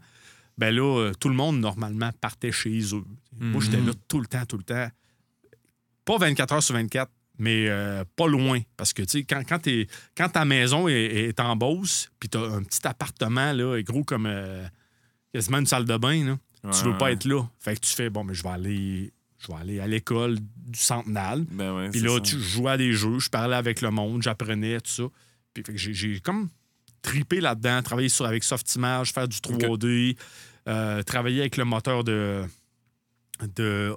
ben 0.58 0.74
là, 0.74 0.82
euh, 0.98 1.12
tout 1.20 1.28
le 1.28 1.34
monde, 1.34 1.60
normalement, 1.60 2.10
partait 2.20 2.50
chez 2.52 2.80
eux. 2.94 3.04
Moi, 3.38 3.60
j'étais 3.62 3.76
Mhm. 3.76 3.86
là 3.88 3.92
tout 4.08 4.20
le 4.20 4.26
temps, 4.26 4.44
tout 4.46 4.56
le 4.56 4.64
temps. 4.64 4.88
Pas 6.04 6.18
24 6.18 6.52
heures 6.54 6.62
sur 6.62 6.74
24, 6.74 7.10
mais 7.38 7.66
euh, 7.68 8.04
pas 8.16 8.26
loin. 8.26 8.60
Parce 8.76 8.92
que, 8.92 9.02
tu 9.02 9.08
sais, 9.18 9.24
quand, 9.24 9.42
quand, 9.46 9.60
quand 10.16 10.28
ta 10.28 10.44
maison 10.44 10.88
est, 10.88 10.94
est 11.28 11.40
en 11.40 11.54
Beauce, 11.56 12.08
puis 12.18 12.28
t'as 12.28 12.40
un 12.48 12.62
petit 12.62 12.86
appartement, 12.86 13.52
là, 13.52 13.80
gros 13.82 14.04
comme 14.04 14.26
euh, 14.26 14.64
quasiment 15.34 15.58
une 15.58 15.66
salle 15.66 15.84
de 15.84 15.96
bain, 15.96 16.24
là, 16.24 16.38
tu 16.72 16.84
veux 16.84 16.90
Ouais, 16.92 16.98
pas 16.98 17.04
ouais. 17.06 17.12
être 17.12 17.24
là. 17.26 17.42
Fait 17.58 17.74
que 17.74 17.80
tu 17.80 17.92
fais, 17.94 18.08
bon, 18.10 18.24
mais 18.24 18.34
je 18.34 18.42
vais 18.42 18.48
aller, 18.48 19.12
je 19.46 19.52
vais 19.52 19.58
aller 19.60 19.80
à 19.80 19.86
l'école 19.86 20.38
du 20.40 20.78
Centenal. 20.78 21.44
Ben 21.50 21.74
ouais, 21.76 21.90
Puis 21.90 22.00
là, 22.00 22.14
ça. 22.14 22.20
tu 22.20 22.40
jouais 22.40 22.72
à 22.72 22.76
des 22.76 22.92
jeux, 22.92 23.18
je 23.18 23.28
parlais 23.30 23.56
avec 23.56 23.80
le 23.80 23.90
monde, 23.90 24.22
j'apprenais, 24.22 24.80
tout 24.80 24.90
ça. 24.90 25.04
Puis 25.54 25.62
j'ai, 25.76 26.20
comme 26.20 26.48
tripé 27.02 27.40
là-dedans, 27.40 27.80
travaillé 27.82 28.08
sur, 28.08 28.26
avec 28.26 28.42
Softimage, 28.44 29.12
faire 29.12 29.28
du 29.28 29.38
3D, 29.38 30.16
euh, 30.68 31.02
travailler 31.02 31.40
avec 31.40 31.56
le 31.56 31.64
moteur 31.64 32.02
de, 32.04 32.42
de 33.56 33.94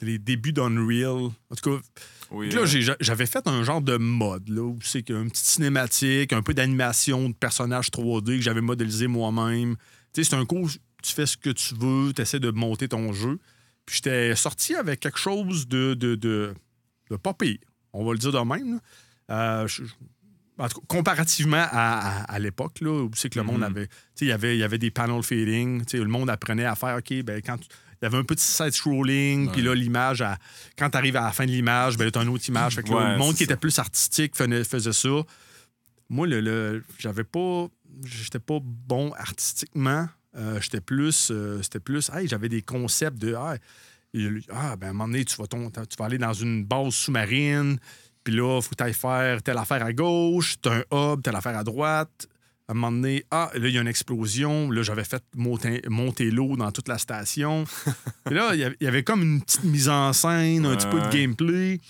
les 0.00 0.18
débuts 0.18 0.52
d'Unreal. 0.52 1.30
En 1.50 1.54
tout 1.60 1.70
cas, 1.76 1.82
Oui, 2.30 2.50
là, 2.50 2.66
j'ai- 2.66 2.82
j'avais 3.00 3.26
fait 3.26 3.46
un 3.46 3.62
genre 3.62 3.80
de 3.80 3.96
mode, 3.96 4.48
là, 4.48 4.62
où 4.62 4.78
c'est 4.82 5.02
qu'une 5.02 5.30
petite 5.30 5.46
cinématique, 5.46 6.32
un 6.32 6.42
peu 6.42 6.52
d'animation 6.52 7.28
de 7.28 7.34
personnages 7.34 7.90
3D 7.90 8.36
que 8.36 8.42
j'avais 8.42 8.60
modélisé 8.60 9.06
moi-même. 9.06 9.76
Tu 10.12 10.22
sais, 10.24 10.30
c'est 10.30 10.36
un 10.36 10.44
coup, 10.44 10.68
tu 11.02 11.12
fais 11.12 11.26
ce 11.26 11.36
que 11.36 11.50
tu 11.50 11.74
veux, 11.74 12.12
tu 12.12 12.22
essaies 12.22 12.40
de 12.40 12.50
monter 12.50 12.88
ton 12.88 13.12
jeu. 13.12 13.38
Puis 13.86 13.96
j'étais 13.96 14.34
sorti 14.34 14.74
avec 14.74 15.00
quelque 15.00 15.18
chose 15.18 15.68
de, 15.68 15.94
de, 15.94 16.14
de, 16.14 16.54
de 17.10 17.16
pas 17.16 17.34
pire, 17.34 17.58
on 17.92 18.04
va 18.04 18.12
le 18.12 18.18
dire 18.18 18.32
de 18.32 18.38
même. 18.38 18.80
Euh, 19.30 19.66
je- 19.68 19.82
en 20.56 20.68
tout 20.68 20.80
cas, 20.80 20.86
comparativement 20.86 21.56
à, 21.70 22.20
à- 22.20 22.22
à 22.32 22.38
l'époque, 22.38 22.80
là, 22.80 23.02
où 23.02 23.10
c'est 23.14 23.28
que 23.28 23.38
le 23.38 23.44
monde 23.44 23.58
Mhm. 23.58 23.62
avait. 23.64 23.86
tu 23.88 23.94
sais, 24.14 24.24
Il 24.26 24.28
y 24.28 24.32
avait- 24.32 24.56
il 24.56 24.60
y 24.60 24.62
avait 24.62 24.78
des 24.78 24.90
panel 24.90 25.22
fading. 25.22 25.82
Le 25.92 26.04
monde 26.04 26.30
apprenait 26.30 26.64
à 26.64 26.76
faire 26.76 26.96
OK, 26.96 27.12
ben, 27.22 27.42
quand 27.44 27.56
il 27.60 28.04
y 28.04 28.06
avait 28.06 28.18
un 28.18 28.22
petit 28.24 28.44
side-scrolling, 28.44 29.50
puis 29.50 29.62
là, 29.62 29.74
l'image, 29.74 30.22
à- 30.22 30.38
quand 30.78 30.90
tu 30.90 30.96
arrives 30.96 31.16
à 31.16 31.22
la 31.22 31.32
fin 31.32 31.44
de 31.44 31.50
l'image, 31.50 31.96
ben, 31.98 32.08
tu 32.10 32.18
as 32.18 32.22
une 32.22 32.28
autre 32.28 32.48
image. 32.48 32.76
Fait 32.76 32.82
que 32.84 32.90
là, 32.90 32.96
Ouais, 32.96 33.12
le 33.12 33.18
monde 33.18 33.32
qui 33.32 33.38
ça. 33.38 33.44
était 33.44 33.56
plus 33.56 33.76
artistique 33.78 34.36
faisait, 34.36 34.62
faisait 34.64 34.92
ça. 34.92 35.22
Moi, 36.08 36.26
le, 36.28 36.40
le- 36.40 36.84
j'avais 36.98 37.24
pas. 37.24 37.66
J'étais 38.04 38.38
pas 38.40 38.58
bon 38.62 39.12
artistiquement. 39.14 40.08
Euh, 40.36 40.60
j'étais 40.60 40.80
plus. 40.80 41.28
euh, 41.30 41.62
c'était 41.62 41.80
plus. 41.80 42.10
Hey, 42.12 42.26
j'avais 42.28 42.48
des 42.48 42.62
concepts 42.62 43.18
de. 43.18 43.34
Ah, 43.34 43.56
ah, 44.52 44.76
ben, 44.76 44.86
à 44.88 44.90
un 44.90 44.92
moment 44.92 45.06
donné, 45.08 45.24
tu 45.24 45.36
vas, 45.36 45.46
ton- 45.46 45.70
tu 45.70 45.96
vas 45.98 46.04
aller 46.04 46.18
dans 46.18 46.32
une 46.32 46.64
base 46.64 46.94
sous-marine. 46.94 47.78
Puis 48.22 48.34
là, 48.34 48.58
il 48.58 48.62
faut 48.62 48.70
que 48.70 48.76
tu 48.76 48.82
ailles 48.84 48.94
faire 48.94 49.42
telle 49.42 49.58
affaire 49.58 49.84
à 49.84 49.92
gauche, 49.92 50.56
tu 50.62 50.68
un 50.68 50.82
hub, 50.92 51.22
telle 51.22 51.36
affaire 51.36 51.56
à 51.58 51.64
droite. 51.64 52.26
À 52.66 52.72
un 52.72 52.74
moment 52.74 52.92
donné, 52.92 53.24
ah, 53.30 53.50
là, 53.54 53.68
il 53.68 53.74
y 53.74 53.78
a 53.78 53.82
une 53.82 53.88
explosion. 53.88 54.70
Là, 54.70 54.82
j'avais 54.82 55.04
fait 55.04 55.22
monter, 55.36 55.82
monter 55.88 56.30
l'eau 56.30 56.56
dans 56.56 56.72
toute 56.72 56.88
la 56.88 56.96
station. 56.96 57.64
Puis 58.24 58.34
là, 58.34 58.54
il 58.54 58.74
y 58.80 58.86
avait- 58.86 59.04
comme 59.04 59.22
une 59.22 59.42
petite 59.42 59.64
mise 59.64 59.88
en 59.90 60.12
scène, 60.14 60.64
un 60.64 60.70
Ouais, 60.70 60.76
petit 60.76 60.86
peu 60.88 61.00
de 61.00 61.10
gameplay. 61.10 61.80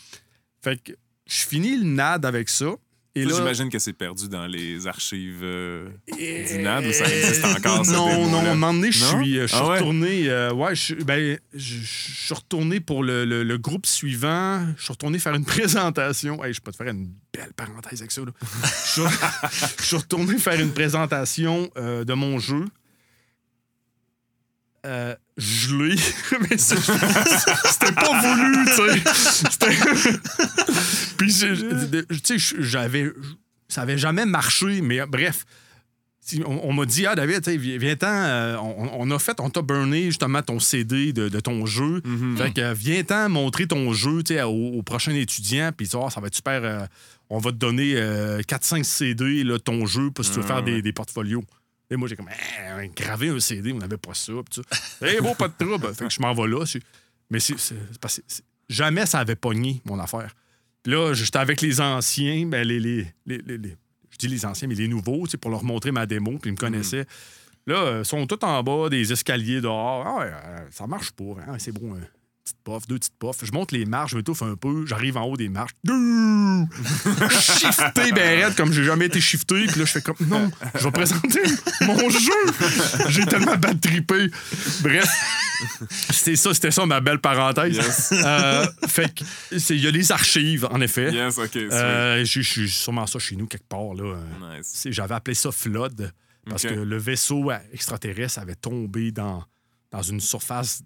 Fait 0.63 0.83
que 0.83 0.93
je 1.27 1.41
finis 1.47 1.77
le 1.77 1.85
NAD 1.85 2.25
avec 2.27 2.49
ça. 2.49 2.73
Et 3.17 3.25
là, 3.25 3.35
J'imagine 3.37 3.69
que 3.71 3.79
c'est 3.79 3.93
perdu 3.93 4.29
dans 4.29 4.47
les 4.47 4.89
archives 4.89 5.39
euh, 5.45 5.89
et- 6.19 6.45
du 6.47 6.59
NAD 6.59 6.85
ou 6.87 6.93
ça 6.93 7.05
existe 7.05 7.45
encore, 7.45 7.87
Non, 7.87 8.29
non, 8.29 8.39
à 8.39 8.43
un 8.43 8.55
moment 8.55 8.75
donné, 8.75 8.91
je 8.91 9.05
suis, 9.05 9.35
je 9.37 9.47
suis 9.47 9.57
Ah 9.57 9.69
ouais? 9.69 9.75
retourné. 9.79 10.29
euh, 10.29 10.53
ouais, 10.53 10.75
je, 10.75 10.95
ben, 10.97 11.39
je, 11.55 11.75
je 11.77 11.85
suis 12.25 12.35
retourné 12.35 12.81
pour 12.81 13.05
le, 13.05 13.25
le- 13.25 13.45
le 13.45 13.57
groupe 13.59 13.87
suivant. 13.87 14.67
Je 14.77 14.83
suis 14.83 14.93
retourné 14.93 15.21
faire 15.21 15.35
une 15.37 15.45
présentation. 15.47 16.43
Hey, 16.45 16.53
je 16.55 16.61
peux 16.61 16.73
te 16.73 16.77
faire 16.77 16.89
une 16.89 17.13
belle 17.33 17.53
parenthèse 17.55 18.01
avec 18.01 18.11
ça. 18.11 18.23
là. 18.23 18.33
Je 18.43 18.91
suis- 19.01 19.03
je 19.79 19.85
suis 19.85 19.97
retourné 19.97 20.37
faire 20.39 20.59
une 20.61 20.73
présentation 20.73 21.71
euh, 21.77 22.03
de 22.05 22.15
mon 22.15 22.41
jeu. 22.41 22.65
Euh, 25.37 25.43
gelé, 25.43 25.97
mais 26.51 26.57
c'était 26.59 27.93
pas 27.93 28.21
voulu, 28.21 28.65
tu 28.67 28.73
sais. 28.73 30.19
Puis, 31.17 31.35
tu 32.23 32.39
sais, 32.39 32.57
j'avais. 32.61 33.13
Ça 33.69 33.83
avait 33.83 33.99
jamais 33.99 34.27
marché, 34.27 34.81
mais 34.83 35.01
euh, 35.01 35.07
bref. 35.07 35.45
On, 36.47 36.61
on 36.71 36.73
m'a 36.73 36.87
dit, 36.87 37.05
ah, 37.07 37.15
David, 37.15 37.47
viens-t'en, 37.49 38.07
euh, 38.07 38.57
on, 38.57 38.89
on 38.95 39.11
a 39.11 39.19
fait, 39.19 39.39
on 39.41 39.51
t'a 39.51 39.61
burné 39.61 40.05
justement 40.07 40.41
ton 40.41 40.59
CD 40.59 41.13
de, 41.13 41.29
de 41.29 41.41
ton 41.41 41.67
jeu. 41.67 42.01
Mhm. 42.05 42.37
Fait 42.39 42.51
que 42.55 42.61
euh, 42.63 42.73
viens-t'en 42.73 43.29
montrer 43.29 43.67
ton 43.67 43.93
jeu 43.93 44.23
au, 44.47 44.79
au 44.79 44.83
prochain 44.83 45.13
étudiant, 45.13 45.71
puis 45.77 45.87
voir, 45.93 46.11
ça 46.11 46.21
va 46.23 46.29
être 46.29 46.35
super. 46.35 46.65
euh, 46.65 46.87
on 47.29 47.39
va 47.39 47.51
te 47.51 47.57
donner 47.57 47.95
4-5 47.95 48.85
CD, 48.85 49.45
là, 49.45 49.59
ton 49.59 49.85
jeu, 49.87 50.11
pour 50.11 50.25
si 50.25 50.31
tu 50.31 50.39
veux 50.39 50.45
Ah, 50.49 50.63
faire 50.63 50.63
des 50.63 50.93
portfolios. 50.93 51.43
Et 51.95 51.97
moi, 51.97 52.09
j'ai 52.09 52.17
comme, 52.17 52.29
Eh, 52.31 52.89
graver 52.89 53.29
un 53.31 53.41
CD, 53.41 53.73
on 53.73 53.79
n'avait 53.79 53.97
pas 53.97 54.15
ça. 54.15 54.33
Puis 54.51 54.63
ça. 54.63 55.07
Eh, 55.07 55.21
bon, 55.21 55.35
pas 55.35 55.49
de 55.49 55.55
trouble. 55.59 55.95
Fait 55.95 56.05
que 56.07 56.11
je 56.13 56.21
m'en 56.21 56.35
vais 56.35 56.49
là. 56.49 56.65
Mais 57.31 57.41
c'est, 57.41 57.55
parce 58.01 58.17
que 58.19 58.23
jamais 58.69 59.07
ça 59.07 59.21
avait 59.21 59.37
pogné, 59.37 59.81
mon 59.85 59.99
affaire. 59.99 60.35
Puis 60.83 60.93
là, 60.93 61.15
j'étais 61.15 61.39
avec 61.39 61.61
les 61.63 61.81
anciens, 61.81 62.47
ben, 62.47 62.67
les, 62.67 62.79
les, 62.81 63.07
les- 63.27 63.39
les- 63.39 63.59
les- 63.59 63.77
je 64.11 64.19
dis 64.19 64.29
les 64.29 64.45
anciens, 64.45 64.69
mais 64.69 64.75
les 64.75 64.87
nouveaux, 64.89 65.25
pour 65.41 65.51
leur 65.51 65.65
montrer 65.65 65.91
ma 65.93 66.05
démo, 66.07 66.39
puis 66.39 66.51
ils 66.51 66.53
me 66.53 66.59
connaissaient. 66.59 67.07
Là, 67.67 68.01
ils 68.01 68.05
sont 68.05 68.27
tous 68.27 68.45
en 68.45 68.63
bas 68.63 68.89
des 68.91 69.11
escaliers 69.13 69.61
dehors. 69.63 70.05
Ah 70.07 70.23
euh, 70.23 70.67
ça 70.71 70.87
marche 70.87 71.13
pas. 71.13 71.25
hein, 71.49 71.57
c'est 71.59 71.73
bon. 71.73 71.95
hein. 71.95 72.01
Petite 72.45 72.59
puff, 72.63 72.87
deux 72.87 72.99
petites 72.99 73.19
puffs. 73.19 73.43
Je 73.43 73.53
monte 73.53 73.73
les 73.73 73.87
marches, 73.87 74.11
je 74.11 74.17
m'étouffe 74.19 74.43
un 74.43 74.55
peu. 74.55 74.85
J'arrive 74.85 75.17
en 75.17 75.23
haut 75.25 75.37
des 75.39 75.49
marches. 75.49 75.73
Shifté, 77.31 78.13
ben 78.13 78.45
raide, 78.45 78.55
comme 78.55 78.71
j'ai 78.71 78.85
jamais 78.85 79.07
été 79.07 79.19
shifté. 79.19 79.65
Puis 79.67 79.79
là, 79.81 79.87
je 79.87 79.93
fais 79.93 80.03
comme, 80.03 80.17
non, 80.29 80.51
je 80.75 80.85
vais 80.85 80.91
présenter 80.91 81.41
mon 81.87 81.97
jeu. 82.11 83.09
J'ai 83.09 83.25
tellement 83.25 83.57
bad 83.57 83.81
trippé. 83.81 84.31
Bref, 84.83 85.09
c'était 86.11 86.37
ça, 86.37 86.53
c'était 86.53 86.71
ça 86.71 86.85
ma 86.85 87.01
belle 87.01 87.19
parenthèse. 87.19 87.77
Yes. 87.77 88.13
Euh, 88.13 88.67
fait 88.89 89.15
que, 89.15 89.25
c'est- 89.59 89.77
il 89.77 89.83
y 89.83 89.87
a 89.87 89.91
les 89.91 90.13
archives, 90.13 90.69
en 90.71 90.83
effet. 90.83 91.13
Yes, 91.13 91.39
OK. 91.39 91.57
Euh, 91.57 92.25
j'ai 92.27 92.43
j'ai 92.43 92.69
sûrement 92.69 93.07
ça 93.07 93.19
chez 93.19 93.37
nous 93.37 93.47
quelque 93.47 93.69
part. 93.69 93.95
Là. 93.95 94.19
Nice. 94.59 94.87
J'avais 94.91 95.15
appelé 95.15 95.35
ça 95.35 95.51
Flood 95.51 96.13
parce 96.49 96.65
que 96.65 96.75
le 96.75 96.99
vaisseau 96.99 97.51
euh, 97.51 97.57
extraterrestre 97.73 98.39
avait 98.39 98.55
tombé 98.55 99.13
dans, 99.13 99.43
dans 99.91 100.03
une 100.03 100.21
surface 100.21 100.83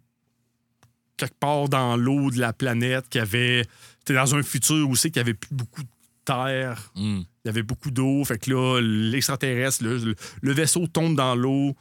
quelque 1.19 1.39
part 1.39 1.69
dans 1.69 1.97
l'eau 1.97 2.31
de 2.31 2.39
la 2.39 2.53
planète 2.53 3.09
qui 3.11 3.19
avait. 3.19 3.67
C'était 3.99 4.15
dans 4.15 4.35
un 4.35 4.43
futur 4.43 4.89
où 4.89 4.97
c'est 4.97 5.11
qu'il 5.11 5.19
y 5.19 5.21
avait 5.21 5.35
plus 5.35 5.55
beaucoup 5.55 5.83
de 5.83 5.89
terre, 6.25 6.91
Hmm. 6.95 7.21
il 7.45 7.47
y 7.47 7.49
avait 7.49 7.63
beaucoup 7.63 7.91
d'eau. 7.91 8.25
Fait 8.25 8.39
que 8.39 8.51
là, 8.51 8.81
l'extraterrestre, 8.81 9.85
le, 9.85 10.53
vaisseau 10.53 10.87
tombe 10.87 11.17
dans 11.17 11.35
l'eau, 11.35 11.75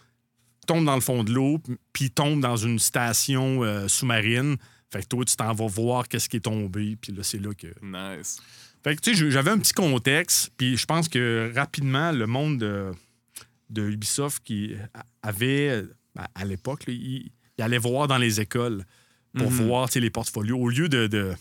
tombe 0.66 0.86
dans 0.86 0.96
le 0.96 1.02
fond 1.02 1.24
de 1.24 1.34
l'eau, 1.34 1.62
puis 1.94 2.12
tombe 2.12 2.40
dans 2.40 2.56
une 2.56 2.80
station 2.80 3.64
euh, 3.64 3.88
sous-marine. 3.88 4.56
Fait 4.90 5.02
que 5.02 5.08
toi, 5.08 5.26
tu 5.26 5.36
t'en 5.36 5.54
vas 5.54 5.68
voir 5.68 6.08
qu'est-ce 6.08 6.30
qui 6.30 6.38
est 6.38 6.42
tombé, 6.42 6.98
puis 7.02 7.12
là, 7.12 7.24
c'est 7.24 7.40
là 7.40 7.54
que. 7.54 7.68
Nice. 7.82 8.40
Fait 8.84 8.96
que, 8.96 9.02
tu 9.02 9.16
sais, 9.16 9.32
j'avais 9.32 9.52
un 9.52 9.60
petit 9.60 9.74
contexte, 9.74 10.52
puis 10.56 10.78
je 10.78 10.86
pense 10.86 11.10
que 11.10 11.52
rapidement, 11.54 12.14
le 12.14 12.26
monde 12.26 12.58
de, 12.60 12.92
de 13.70 13.90
Ubisoft 13.90 14.42
qui 14.44 14.76
avait, 15.22 15.84
ben, 16.16 16.26
à 16.36 16.46
l'époque, 16.46 16.86
il 16.88 17.32
allait 17.60 17.80
voir 17.80 18.08
dans 18.08 18.18
les 18.18 18.40
écoles 18.40 18.86
pour 19.36 19.52
Mhm. 19.52 19.68
voir 19.68 19.90
les 19.96 20.10
portfolios. 20.10 20.58
Au 20.58 20.70
lieu 20.70 20.90
de. 20.90 21.08
de- 21.08 21.34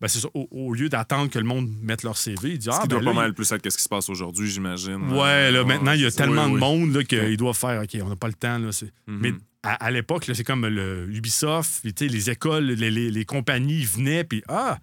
ben, 0.00 0.08
ça, 0.08 0.28
au, 0.34 0.46
au 0.50 0.74
lieu 0.74 0.88
d'attendre 0.90 1.30
que 1.30 1.38
le 1.38 1.44
monde 1.46 1.70
mette 1.80 2.02
leur 2.02 2.18
CV, 2.18 2.50
il 2.50 2.58
dit 2.58 2.66
Ce 2.66 2.70
Ah, 2.70 2.80
qui 2.82 2.88
ben 2.88 2.96
doit 2.96 3.02
là, 3.02 3.10
pas 3.12 3.16
mal 3.22 3.34
plus 3.34 3.50
être 3.52 3.62
qu'est-ce 3.62 3.78
qui 3.78 3.82
se 3.84 3.88
passe 3.88 4.10
aujourd'hui, 4.10 4.46
j'imagine. 4.50 5.10
Ouais, 5.12 5.50
là, 5.50 5.64
maintenant, 5.64 5.92
il 5.92 6.02
y 6.02 6.06
a 6.06 6.10
tellement 6.10 6.46
Oui, 6.46 6.52
de 6.54 6.58
monde 6.58 7.04
qu'ils 7.04 7.36
doivent 7.38 7.56
faire 7.56 7.82
OK, 7.82 7.96
on 8.02 8.08
n'a 8.10 8.16
pas 8.16 8.28
le 8.28 8.34
temps. 8.34 8.58
Là, 8.58 8.70
Mhm. 9.06 9.18
Mais 9.20 9.32
à, 9.62 9.86
à 9.86 9.90
l'époque, 9.90 10.26
c'est 10.34 10.44
comme 10.44 10.66
le 10.66 11.08
Ubisoft, 11.10 11.82
les 11.84 12.30
écoles, 12.30 12.64
les, 12.66 12.90
les- 12.90 13.10
les 13.10 13.24
compagnies 13.24 13.84
venaient, 13.84 14.24
puis 14.24 14.42
ah! 14.48 14.78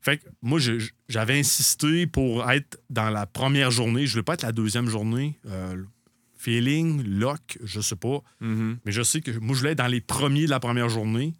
Fait 0.00 0.18
que 0.18 0.24
moi, 0.40 0.60
j'avais 1.08 1.38
insisté 1.40 2.06
pour 2.06 2.48
être 2.50 2.78
dans 2.88 3.10
la 3.10 3.26
première 3.26 3.72
journée. 3.72 4.02
Je 4.06 4.10
ne 4.10 4.12
voulais 4.12 4.22
pas 4.22 4.34
être 4.34 4.42
la 4.44 4.52
deuxième 4.52 4.88
journée. 4.88 5.38
Euh, 5.46 5.82
feeling, 6.38 7.02
lock, 7.18 7.58
je 7.62 7.80
sais 7.80 7.96
pas. 7.96 8.20
Mhm. 8.40 8.78
Mais 8.84 8.92
je 8.92 9.02
sais 9.02 9.20
que 9.20 9.32
moi, 9.32 9.54
je 9.54 9.60
voulais 9.60 9.72
être 9.72 9.78
dans 9.78 9.86
les 9.88 10.00
premiers 10.00 10.44
de 10.46 10.50
la 10.50 10.60
première 10.60 10.88
journée. 10.88 11.34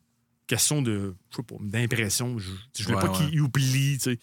Question 0.47 0.83
de, 0.83 1.15
je 1.31 1.37
sais 1.37 1.43
pas, 1.43 1.55
d'impression. 1.61 2.39
Je, 2.39 2.51
je 2.79 2.85
voulais 2.85 2.97
Ouais, 2.97 3.03
pas 3.03 3.13
ouais. 3.19 3.27
qu'ils 3.31 3.41
oublient, 3.41 3.99
tu 3.99 4.05
sais. 4.13 4.19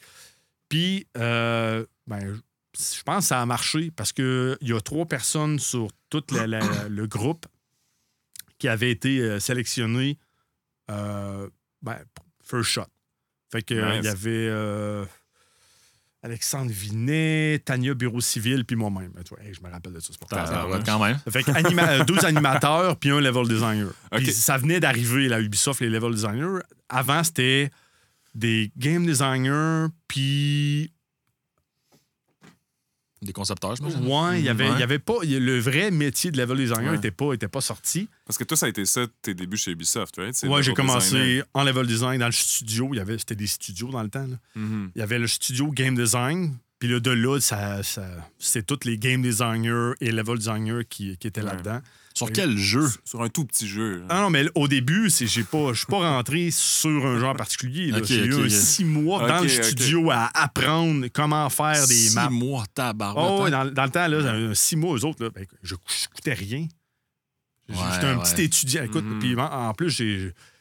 Puis, 0.70 1.08
euh, 1.18 1.86
ben, 2.08 2.40
je 2.78 3.04
pense 3.04 3.24
que 3.24 3.28
ça 3.30 3.42
a 3.42 3.46
marché 3.46 3.90
parce 3.92 4.12
qu'il 4.12 4.58
y 4.62 4.74
a 4.74 4.82
trois 4.82 5.06
personnes 5.06 5.60
sur 5.60 5.88
tout 6.10 6.24
la- 6.32 6.48
la- 6.48 6.90
le 6.90 7.08
groupe 7.08 7.46
qui 8.58 8.68
avaient 8.68 8.92
été 8.92 9.20
euh, 9.22 9.40
sélectionnées 9.40 10.18
euh, 10.92 11.50
ben, 11.82 12.00
first 12.44 12.70
shot. 12.70 12.84
Fait 13.52 13.62
que 13.62 13.74
il 13.76 13.98
Nice. 13.98 14.06
y 14.06 14.08
avait 14.10 14.48
euh, 14.50 15.06
Alexandre 16.26 16.72
Vinet, 16.72 17.60
Tania 17.64 17.94
Bureau 17.94 18.20
Civil, 18.20 18.66
puis 18.66 18.76
moi-même. 18.76 19.12
Ben, 19.14 19.22
hey, 19.46 19.54
je 19.54 19.62
me 19.62 19.70
rappelle 19.72 19.94
de 19.94 20.00
ça, 20.00 20.08
c'est. 20.12 20.28
Tabarouette, 20.28 20.84
quand 20.84 20.98
même. 21.00 21.20
Fait 21.30 21.44
que 21.44 21.52
anima- 21.52 21.88
euh, 21.88 22.04
deux 22.04 22.26
animateurs 22.26 22.98
puis 22.98 23.12
un 23.12 23.22
level 23.22 23.48
designer. 23.48 23.90
Ça 24.32 24.58
venait 24.58 24.80
d'arriver, 24.80 25.28
la 25.28 25.40
Ubisoft, 25.40 25.82
les 25.82 25.90
level 25.90 26.14
designers. 26.14 26.62
Avant, 26.90 27.24
c'était 27.24 27.70
des 28.34 28.72
game 28.76 29.06
designers, 29.06 29.86
puis 30.08 30.92
Des 33.22 33.32
concepteurs, 33.34 33.72
ouais, 33.82 34.40
il 34.40 34.46
y 34.46 34.50
avait, 34.50 34.68
Ouais. 34.68 34.76
il 34.76 34.80
y 34.80 34.84
avait 34.84 35.00
pas 35.00 35.16
y 35.24 35.36
a- 35.36 35.40
le 35.40 35.58
vrai 35.58 35.90
métier 35.90 36.32
de 36.32 36.38
level 36.38 36.58
designer 36.58 36.92
Ouais. 36.92 36.98
était 36.98 37.12
pas 37.12 37.34
était 37.34 37.48
pas 37.48 37.62
sorti. 37.62 38.10
Parce 38.26 38.38
que 38.38 38.44
toi, 38.44 38.58
ça 38.58 38.66
a 38.66 38.70
été 38.70 38.86
ça, 38.86 39.06
tes 39.22 39.34
débuts 39.34 39.58
chez 39.58 39.72
Ubisoft, 39.72 40.18
right? 40.18 40.44
Moi, 40.44 40.62
j'ai 40.62 40.74
commencé 40.74 41.16
designer. 41.16 41.44
en 41.54 41.64
level 41.64 41.88
design 41.88 42.20
dans 42.20 42.26
le 42.28 42.32
studio. 42.34 42.90
Il 42.92 42.98
y 42.98 43.00
avait 43.00 43.18
c'était 43.18 43.36
des 43.36 43.48
studios 43.48 43.90
dans 43.90 44.04
le 44.04 44.10
temps. 44.10 44.28
là. 44.28 44.38
Mhm. 44.56 44.92
Il 44.96 45.00
y 45.00 45.02
avait 45.02 45.18
le 45.18 45.28
studio 45.28 45.72
game 45.72 45.96
design. 45.96 46.58
Puis 46.78 46.90
là, 46.90 47.00
de 47.00 47.12
là, 47.12 47.40
ça, 47.40 47.82
ça- 47.84 48.30
c'est 48.38 48.66
tous 48.68 48.80
les 48.86 48.98
game 48.98 49.22
designers 49.22 49.94
et 50.02 50.12
level 50.12 50.38
designers 50.38 50.84
qui, 50.90 51.18
qui 51.18 51.28
étaient 51.28 51.40
Ouais. 51.42 51.48
là-dedans. 51.48 51.82
Sur 52.18 52.32
quel 52.32 52.58
jeu? 52.58 52.88
Sur 53.04 53.22
un 53.24 53.30
tout 53.30 53.44
petit 53.46 53.68
jeu. 53.68 53.98
là. 54.00 54.06
Ah 54.10 54.22
non, 54.22 54.30
mais 54.30 54.46
au 54.56 54.68
début, 54.70 55.10
c'est 55.10 55.28
j'ai 55.28 55.44
pas, 55.44 55.74
je 55.74 55.80
suis 55.80 55.86
pas 55.86 55.98
rentré 56.00 56.50
sur 56.50 57.06
un 57.06 57.20
genre 57.20 57.36
particulier. 57.36 57.88
là. 57.92 57.98
Ok, 57.98 58.06
J'ai 58.06 58.26
eu 58.26 58.50
six 58.50 58.86
mois 58.86 59.28
dans 59.28 59.42
le 59.42 59.50
studio 59.50 60.10
à 60.12 60.30
apprendre 60.34 61.08
comment 61.14 61.50
faire 61.50 61.86
des 61.88 61.94
Six 61.94 62.16
maps. 62.16 62.30
mois, 62.30 62.64
tabarouette. 62.74 63.26
Oh, 63.30 63.44
hein? 63.46 63.50
dans, 63.66 63.72
dans 63.72 63.84
le 63.84 63.90
temps, 63.90 64.08
là, 64.08 64.56
six 64.56 64.78
mois, 64.78 64.96
eux 64.98 65.04
autres, 65.06 65.24
là, 65.26 65.30
ben, 65.36 65.46
je, 65.62 65.76
coûtais 65.76 66.34
rien. 66.34 66.68
J'étais 67.68 67.82
Ouais, 67.82 68.06
un 68.06 68.18
ouais. 68.18 68.24
petit 68.24 68.44
étudiant. 68.44 68.84
Écoute, 68.84 69.04
Mhm. 69.06 69.20
puis 69.20 69.36
en, 69.36 69.44
en 69.44 69.74
plus, 69.74 69.90
j'ai 69.90 70.18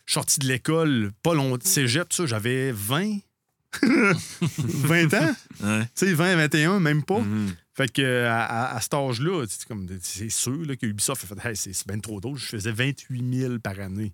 je 0.06 0.12
suis 0.12 0.14
sorti 0.20 0.40
de 0.40 0.46
l'école 0.48 1.12
pas 1.22 1.34
longtemps, 1.34 1.64
cégep, 1.64 2.12
ça, 2.12 2.26
j'avais 2.26 2.72
20. 2.72 3.18
20 3.82 5.14
ans? 5.14 5.34
Ouais. 5.62 5.82
Tu 5.94 6.06
sais, 6.06 6.12
20, 6.12 6.36
21, 6.36 6.80
même 6.80 7.02
pas. 7.02 7.20
Mhm. 7.20 7.54
Fait 7.76 7.90
que 7.92 8.24
à, 8.24 8.44
à- 8.44 8.76
à 8.76 8.80
cet 8.80 8.94
âge-là, 8.94 9.44
c'est 10.00 10.28
sûr 10.30 10.64
là, 10.64 10.76
que 10.76 10.86
Ubisoft 10.86 11.24
a 11.24 11.34
fait 11.34 11.48
Hey, 11.48 11.56
c'est 11.56 11.86
bien 11.88 11.98
trop 11.98 12.20
tôt. 12.20 12.36
Je 12.36 12.46
faisais 12.46 12.70
28 12.72 13.38
000 13.40 13.58
par 13.58 13.78
année. 13.80 14.12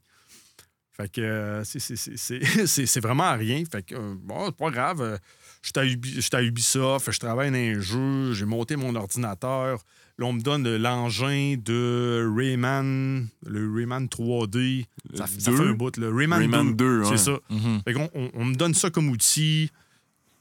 Fait 0.93 1.11
que 1.11 1.21
euh, 1.21 1.64
c'est- 1.64 3.00
vraiment 3.00 3.35
rien. 3.37 3.62
Fait 3.71 3.83
que 3.83 3.95
euh, 3.95 4.14
bon, 4.19 4.47
c'est 4.47 4.57
pas 4.57 4.71
grave. 4.71 5.00
Euh, 5.02 5.19
J'étais 5.62 5.81
à, 5.81 5.85
Ubi- 5.85 6.23
j'étais 6.23 6.37
à 6.38 6.43
Ubisoft, 6.43 7.11
je 7.12 7.19
travaille 7.19 7.50
dans 7.50 7.59
un 7.59 7.81
jeu, 7.81 8.33
j'ai 8.33 8.47
monté 8.47 8.76
mon 8.76 8.95
ordinateur. 8.95 9.79
Là, 10.17 10.25
on 10.26 10.33
me 10.33 10.40
donne 10.40 10.67
l'engin 10.76 11.57
de 11.62 12.26
Rayman, 12.35 13.29
le 13.45 13.71
Rayman 13.75 14.07
3D. 14.07 14.87
Ça, 15.14 15.26
ça 15.26 15.52
fait 15.52 15.61
un 15.62 15.75
bout, 15.75 15.95
le 15.99 16.09
Rayman, 16.14 16.38
Rayman 16.38 16.75
2. 16.75 17.00
2, 17.00 17.05
C'est 17.05 17.11
ouais. 17.11 17.17
ça. 17.19 17.38
Mhm. 17.50 17.83
Fait 17.85 17.93
qu'on 17.93 18.09
on, 18.14 18.31
on 18.33 18.45
me 18.47 18.55
donne 18.55 18.73
ça 18.73 18.88
comme 18.88 19.11
outil. 19.11 19.71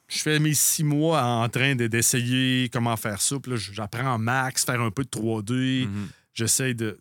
Je 0.10 0.20
fais 0.20 0.40
mes 0.40 0.54
six 0.54 0.84
mois 0.84 1.22
en 1.24 1.48
train 1.50 1.76
de- 1.76 1.88
d'essayer 1.88 2.68
comment 2.70 2.98
faire 2.98 3.22
ça. 3.22 3.38
Puis 3.40 3.52
là, 3.52 3.58
j'apprends 3.58 4.14
en 4.16 4.18
max, 4.20 4.66
faire 4.66 4.82
un 4.82 4.92
peu 4.92 5.04
de 5.04 5.10
3D. 5.10 5.86
Mhm. 5.86 6.08
J'essaie 6.34 6.74
de. 6.74 7.00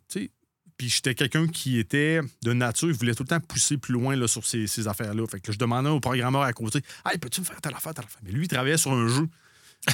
Puis 0.77 0.87
j'étais 0.89 1.13
quelqu'un 1.13 1.45
qui 1.47 1.77
était 1.77 2.21
de 2.41 2.53
nature, 2.53 2.87
il 2.87 2.93
voulait 2.95 3.13
tout 3.13 3.23
le 3.23 3.27
temps 3.27 3.39
pousser 3.41 3.77
plus 3.77 3.91
loin 3.93 4.15
là, 4.15 4.27
sur 4.29 4.45
ces, 4.45 4.65
ces 4.67 4.87
affaires-là. 4.87 5.25
Fait 5.29 5.41
que 5.41 5.51
je 5.51 5.57
demandais 5.57 5.89
au 5.89 5.99
programmeur 5.99 6.43
à 6.43 6.53
côté 6.53 6.79
Hey, 7.05 7.17
peux-tu 7.17 7.41
me 7.41 7.45
faire 7.45 7.59
telle 7.59 7.73
affaire, 7.75 7.93
telle 7.93 8.05
affaire 8.05 8.21
Mais 8.23 8.31
lui, 8.31 8.45
il 8.45 8.47
travaillait 8.47 8.77
sur 8.77 8.93
un 8.93 9.07
jeu. 9.09 9.27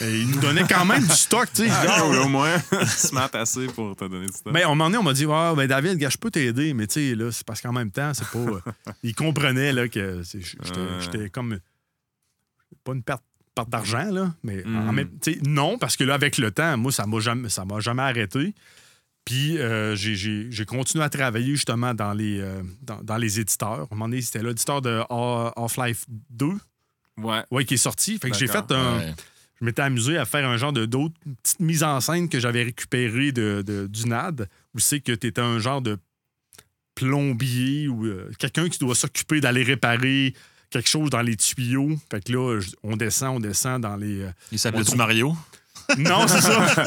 Et 0.01 0.19
il 0.21 0.27
nous 0.29 0.39
donnait 0.39 0.65
quand 0.67 0.83
même 0.85 1.03
du 1.03 1.13
stock, 1.13 1.47
tu 1.53 1.63
sais. 1.63 1.69
Ah, 1.71 2.03
oui, 2.07 2.17
au 2.17 2.27
moins, 2.27 2.55
smart 2.87 3.29
assez 3.33 3.67
pour 3.67 3.95
te 3.95 4.05
donner 4.05 4.25
du 4.25 4.31
temps. 4.31 4.51
ben, 4.51 4.67
moment 4.67 4.85
donné, 4.85 4.97
on 4.97 5.03
m'a 5.03 5.13
dit 5.13 5.25
ah, 5.29 5.53
ben, 5.55 5.67
David, 5.67 5.97
gars, 5.97 6.09
je 6.09 6.17
peux 6.17 6.31
t'aider, 6.31 6.73
mais 6.73 6.87
tu 6.87 6.93
sais, 7.09 7.15
là, 7.15 7.31
c'est 7.31 7.45
parce 7.45 7.61
qu'en 7.61 7.71
même 7.71 7.91
temps, 7.91 8.11
c'est 8.13 8.27
pas. 8.27 8.39
euh, 8.39 8.59
il 9.03 9.13
comprenait 9.15 9.73
là, 9.73 9.87
que 9.87 10.21
j'étais 11.01 11.29
comme. 11.29 11.59
Pas 12.83 12.93
une 12.93 13.03
perte, 13.03 13.23
perte 13.55 13.69
d'argent, 13.69 14.09
là, 14.11 14.33
mais 14.43 14.63
en 14.65 14.91
Mm. 14.91 14.95
même 14.95 15.09
non, 15.47 15.77
parce 15.77 15.95
que 15.97 16.03
là, 16.03 16.13
avec 16.15 16.37
le 16.37 16.51
temps, 16.51 16.77
moi, 16.77 16.91
ça 16.91 17.05
m'a 17.05 17.19
jamais, 17.19 17.49
ça 17.49 17.65
m'a 17.65 17.79
jamais 17.79 18.01
arrêté. 18.03 18.53
Puis 19.25 19.57
euh, 19.57 19.95
j'ai- 19.95 20.65
continué 20.67 21.03
à 21.03 21.09
travailler 21.09 21.55
justement 21.55 21.93
dans 21.95 22.13
les, 22.13 22.39
euh, 22.41 22.61
dans, 22.83 23.01
dans 23.01 23.17
les 23.17 23.39
éditeurs. 23.39 23.69
À 23.79 23.83
un 23.83 23.87
moment 23.91 24.07
donné, 24.07 24.21
c'était 24.21 24.43
l'éditeur 24.43 24.81
de 24.83 25.01
Ha- 25.09 25.53
Half-Life 25.55 26.05
2 26.29 26.49
Ouais. 27.17 27.41
ouais, 27.49 27.65
qui 27.65 27.73
est 27.73 27.77
sorti. 27.77 28.19
Fait 28.19 28.29
que 28.29 28.37
j'ai 28.37 28.45
fait 28.47 28.71
un, 28.71 28.97
Ouais. 28.99 29.13
je 29.59 29.65
m'étais 29.65 29.81
amusé 29.81 30.17
à 30.17 30.25
faire 30.25 30.47
un 30.47 30.57
genre 30.57 30.73
de 30.73 30.85
d'autres 30.85 31.15
petites 31.41 31.59
mises 31.59 31.81
en 31.83 31.99
scène 32.01 32.29
que 32.29 32.39
j'avais 32.39 32.61
récupérées 32.63 33.31
de, 33.31 33.63
de- 33.65 33.87
du 33.87 34.05
NAD, 34.05 34.47
où 34.75 34.79
c'est 34.79 34.99
que 34.99 35.13
tu 35.13 35.25
étais 35.27 35.41
un 35.41 35.57
genre 35.57 35.81
de 35.81 35.97
plombier 36.93 37.87
ou 37.87 38.05
euh, 38.05 38.29
quelqu'un 38.39 38.69
qui 38.69 38.79
doit 38.79 38.95
s'occuper 38.95 39.41
d'aller 39.41 39.63
réparer 39.63 40.33
quelque 40.69 40.89
chose 40.89 41.09
dans 41.09 41.21
les 41.21 41.35
tuyaux. 41.35 41.89
Fait 42.11 42.23
que 42.23 42.31
là, 42.33 42.59
on 42.83 42.95
descend, 42.95 43.37
on 43.37 43.39
descend 43.39 43.81
dans 43.81 43.95
les. 43.95 44.21
euh, 44.21 44.31
Il 44.51 44.59
s'appelait-tu 44.59 44.93
On- 44.93 44.97
Mario? 44.97 45.35
Non, 45.99 46.27
c'est 46.27 46.41
ça. 46.41 46.65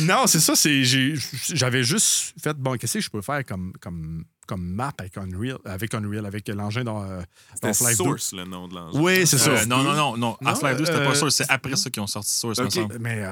Non, 0.00 0.26
c'est 0.26 0.40
ça. 0.40 0.54
C'est 0.54 0.82
j'avais 0.84 1.82
juste 1.82 2.34
fait 2.42 2.54
bon, 2.56 2.76
qu'est-ce 2.76 2.94
que 2.94 3.00
je 3.00 3.10
peux 3.10 3.22
faire 3.22 3.44
comme 3.44 3.72
comme 3.80 4.24
comme 4.46 4.62
map 4.62 4.92
avec 4.98 5.16
Unreal, 5.16 5.58
avec 5.64 5.92
Unreal, 5.94 6.26
avec 6.26 6.46
l'engin 6.48 6.84
dans 6.84 7.02
euh, 7.02 7.20
C'était 7.54 7.68
Half-Life 7.68 7.98
2. 7.98 8.04
Source, 8.04 8.32
le 8.34 8.44
nom 8.44 8.68
de 8.68 8.74
l'engin. 8.74 9.00
Oui, 9.00 9.26
c'est 9.26 9.38
ça. 9.38 9.50
Euh, 9.50 9.64
non, 9.66 9.82
non, 9.82 9.94
non, 9.94 10.16
non. 10.16 10.36
Half-Life 10.44 10.76
2, 10.76 10.84
c'était 10.84 10.98
euh, 10.98 11.06
pas 11.08 11.14
sûr. 11.16 11.32
C'est 11.32 11.50
après 11.50 11.74
ça 11.74 11.90
qu'ils 11.90 12.02
ont 12.02 12.06
sorti 12.06 12.32
Source, 12.32 12.60
me 12.60 12.66
Ok. 12.66 12.72
semble. 12.72 12.98
Mais 13.00 13.24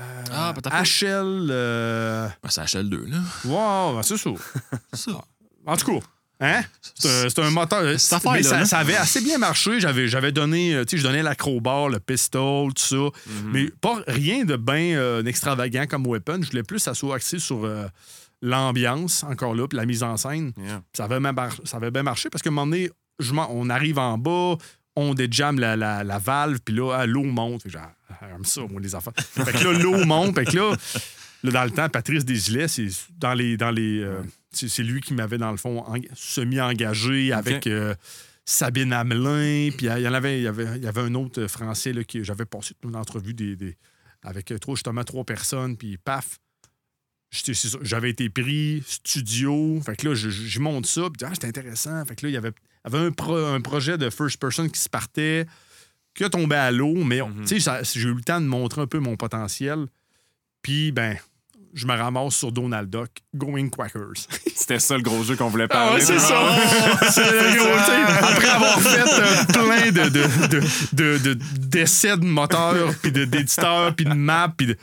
euh, 0.00 0.24
Ah, 0.32 0.52
peut-être 0.54 0.70
pas. 0.70 0.82
HL, 0.82 1.48
euh, 1.50 2.28
Ben, 2.42 2.48
c'est 2.50 2.62
HL2, 2.62 3.06
là. 3.10 3.18
wow, 3.44 3.94
ben, 3.96 4.02
c'est 4.02 4.16
ça. 4.16 4.30
C'est 4.92 5.10
ça. 5.10 5.24
En 5.66 5.76
tout 5.76 5.86
cas, 6.00 6.06
Hein? 6.40 6.62
C'est 6.96 7.38
un, 7.38 7.50
moteur. 7.50 7.98
Cette 7.98 8.24
Mais 8.24 8.42
ça, 8.42 8.58
là. 8.58 8.64
ça 8.66 8.78
avait 8.78 8.96
assez 8.96 9.20
bien 9.20 9.38
marché. 9.38 9.78
J'avais, 9.78 10.08
j'avais 10.08 10.32
donné, 10.32 10.74
euh, 10.74 10.84
tu 10.84 10.96
sais, 10.96 11.02
je 11.02 11.06
donnais 11.06 11.22
l'acrobar, 11.22 11.88
le 11.88 12.00
pistol, 12.00 12.74
tout 12.74 12.82
ça. 12.82 12.96
Mhm. 12.96 13.50
Mais 13.52 13.70
pas 13.80 14.00
rien 14.08 14.44
de 14.44 14.56
bien 14.56 14.96
euh, 14.96 15.24
extravagant 15.24 15.86
comme 15.86 16.04
weapon. 16.06 16.40
Je 16.42 16.50
voulais 16.50 16.64
plus 16.64 16.78
que 16.78 16.82
ça 16.82 16.92
soit 16.94 17.14
axé 17.16 17.38
sur 17.38 17.64
euh, 17.64 17.86
l'ambiance, 18.42 19.22
encore 19.24 19.54
là, 19.54 19.66
puis 19.68 19.76
la 19.78 19.86
mise 19.86 20.02
en 20.02 20.16
scène. 20.16 20.52
Yeah. 20.58 20.82
Ça 20.92 21.04
avait, 21.04 21.20
bien 21.20 21.32
mar- 21.32 21.56
ça 21.64 21.76
avait 21.76 21.90
bien 21.92 22.02
marché 22.02 22.28
parce 22.30 22.42
qu'à 22.42 22.50
un 22.50 22.52
moment 22.52 22.66
donné, 22.66 22.90
je 23.20 23.32
m'en- 23.32 23.48
on 23.50 23.70
arrive 23.70 23.98
en 24.00 24.18
bas, 24.18 24.56
on 24.96 25.14
déjamme 25.14 25.58
la, 25.58 25.76
la, 25.76 26.04
la 26.04 26.18
valve, 26.18 26.58
puis 26.64 26.74
là, 26.74 26.92
ah, 26.98 27.06
l'eau 27.06 27.24
monte. 27.24 27.66
Ah, 27.76 27.94
j'aime 28.30 28.44
ça, 28.44 28.62
moi, 28.70 28.80
les 28.80 28.94
enfants. 28.94 29.12
Fait 29.16 29.52
que 29.52 29.64
là, 29.64 29.72
l'eau 29.78 30.04
monte. 30.04 30.34
Fait 30.36 30.44
que 30.44 30.56
là, 30.56 30.76
là, 31.42 31.50
dans 31.50 31.64
le 31.64 31.70
temps, 31.70 31.88
Patrice 31.88 32.24
Desilets, 32.24 32.68
c'est 32.68 32.88
dans 33.18 33.34
les. 33.34 33.56
Dans 33.56 33.70
les 33.70 34.00
euh, 34.00 34.22
c'est 34.52 34.68
c'est 34.68 34.82
lui 34.84 35.00
qui 35.00 35.14
m'avait, 35.14 35.38
dans 35.38 35.50
le 35.50 35.56
fond, 35.56 35.80
en- 35.86 35.94
semi-engagé 36.14 37.32
avec. 37.32 37.66
euh, 37.66 37.94
Sabine 38.46 38.92
Hamelin, 38.92 39.70
puis 39.74 39.86
il 39.86 40.00
y 40.02 40.06
en 40.06 40.12
avait, 40.12 40.38
il 40.38 40.42
y 40.42 40.46
avait, 40.46 40.76
il 40.76 40.84
y 40.84 40.86
avait 40.86 41.00
un 41.00 41.14
autre 41.14 41.40
euh, 41.40 41.48
Français 41.48 41.94
là, 41.94 42.04
qui 42.04 42.22
j'avais 42.22 42.44
passé 42.44 42.74
une 42.84 42.94
entrevue 42.94 43.32
des, 43.32 43.56
des- 43.56 43.74
avec 44.22 44.50
euh, 44.52 44.58
trois, 44.58 44.74
justement 44.74 45.02
trois 45.02 45.24
personnes, 45.24 45.78
puis 45.78 45.96
paf, 45.96 46.38
c'est 47.30 47.54
j'avais 47.80 48.10
été 48.10 48.28
pris, 48.28 48.82
studio, 48.86 49.80
fait 49.80 49.96
que 49.96 50.08
là, 50.10 50.14
je- 50.14 50.58
monte 50.60 50.84
ça, 50.84 51.08
puis 51.10 51.26
ah, 51.26 51.30
c'était 51.32 51.46
intéressant, 51.48 52.04
fait 52.04 52.16
que 52.16 52.26
là, 52.26 52.30
il 52.30 52.34
y 52.34 52.36
avait, 52.36 52.52
avait 52.84 52.98
un, 52.98 53.10
pro- 53.10 53.36
un 53.46 53.60
projet 53.60 53.98
de 53.98 54.10
first 54.10 54.38
person 54.38 54.68
qui 54.68 54.78
se 54.80 54.88
partait, 54.88 55.46
qui 56.14 56.22
a 56.24 56.28
tombé 56.30 56.54
à 56.56 56.70
l'eau, 56.70 56.94
mais 57.04 57.20
on- 57.22 57.32
tu 57.32 57.46
sais, 57.46 57.60
ça- 57.60 57.82
j'ai 57.82 58.08
eu 58.08 58.14
le 58.14 58.20
temps 58.22 58.40
de 58.40 58.46
montrer 58.46 58.82
un 58.82 58.86
peu 58.86 58.98
mon 59.00 59.16
potentiel, 59.16 59.86
puis 60.62 60.92
ben, 60.92 61.16
je 61.72 61.86
me 61.86 61.92
ramasse 61.94 62.36
sur 62.36 62.52
Donald 62.52 62.88
Duck, 62.88 63.10
Going 63.34 63.68
Quackers. 63.68 64.12
C'était 64.54 64.78
ça 64.78 64.96
le 64.96 65.02
gros 65.02 65.24
jeu 65.24 65.34
qu'on 65.34 65.48
voulait 65.48 65.64
Ah 65.70 65.74
parler. 65.74 65.94
ouais, 65.94 66.00
c'est 66.06 66.18
ça. 66.20 66.40
C'est 67.10 67.56
gros, 67.56 67.66
tu 67.66 67.84
sais, 67.84 68.02
Après 68.22 68.48
avoir 68.48 68.80
fait 68.80 69.00
euh, 69.00 69.44
plein 69.46 69.90
de, 69.90 70.08
de, 70.08 70.46
de, 70.48 70.62
de- 70.92 71.18
de- 71.34 71.38
d'essais 71.58 72.16
de 72.16 72.24
moteurs, 72.24 72.94
puis 73.02 73.10
de, 73.10 73.24
d'éditeurs, 73.24 73.94
puis 73.96 74.04
de 74.04 74.14
maps, 74.14 74.52
puis 74.56 74.68
de- 74.68 74.76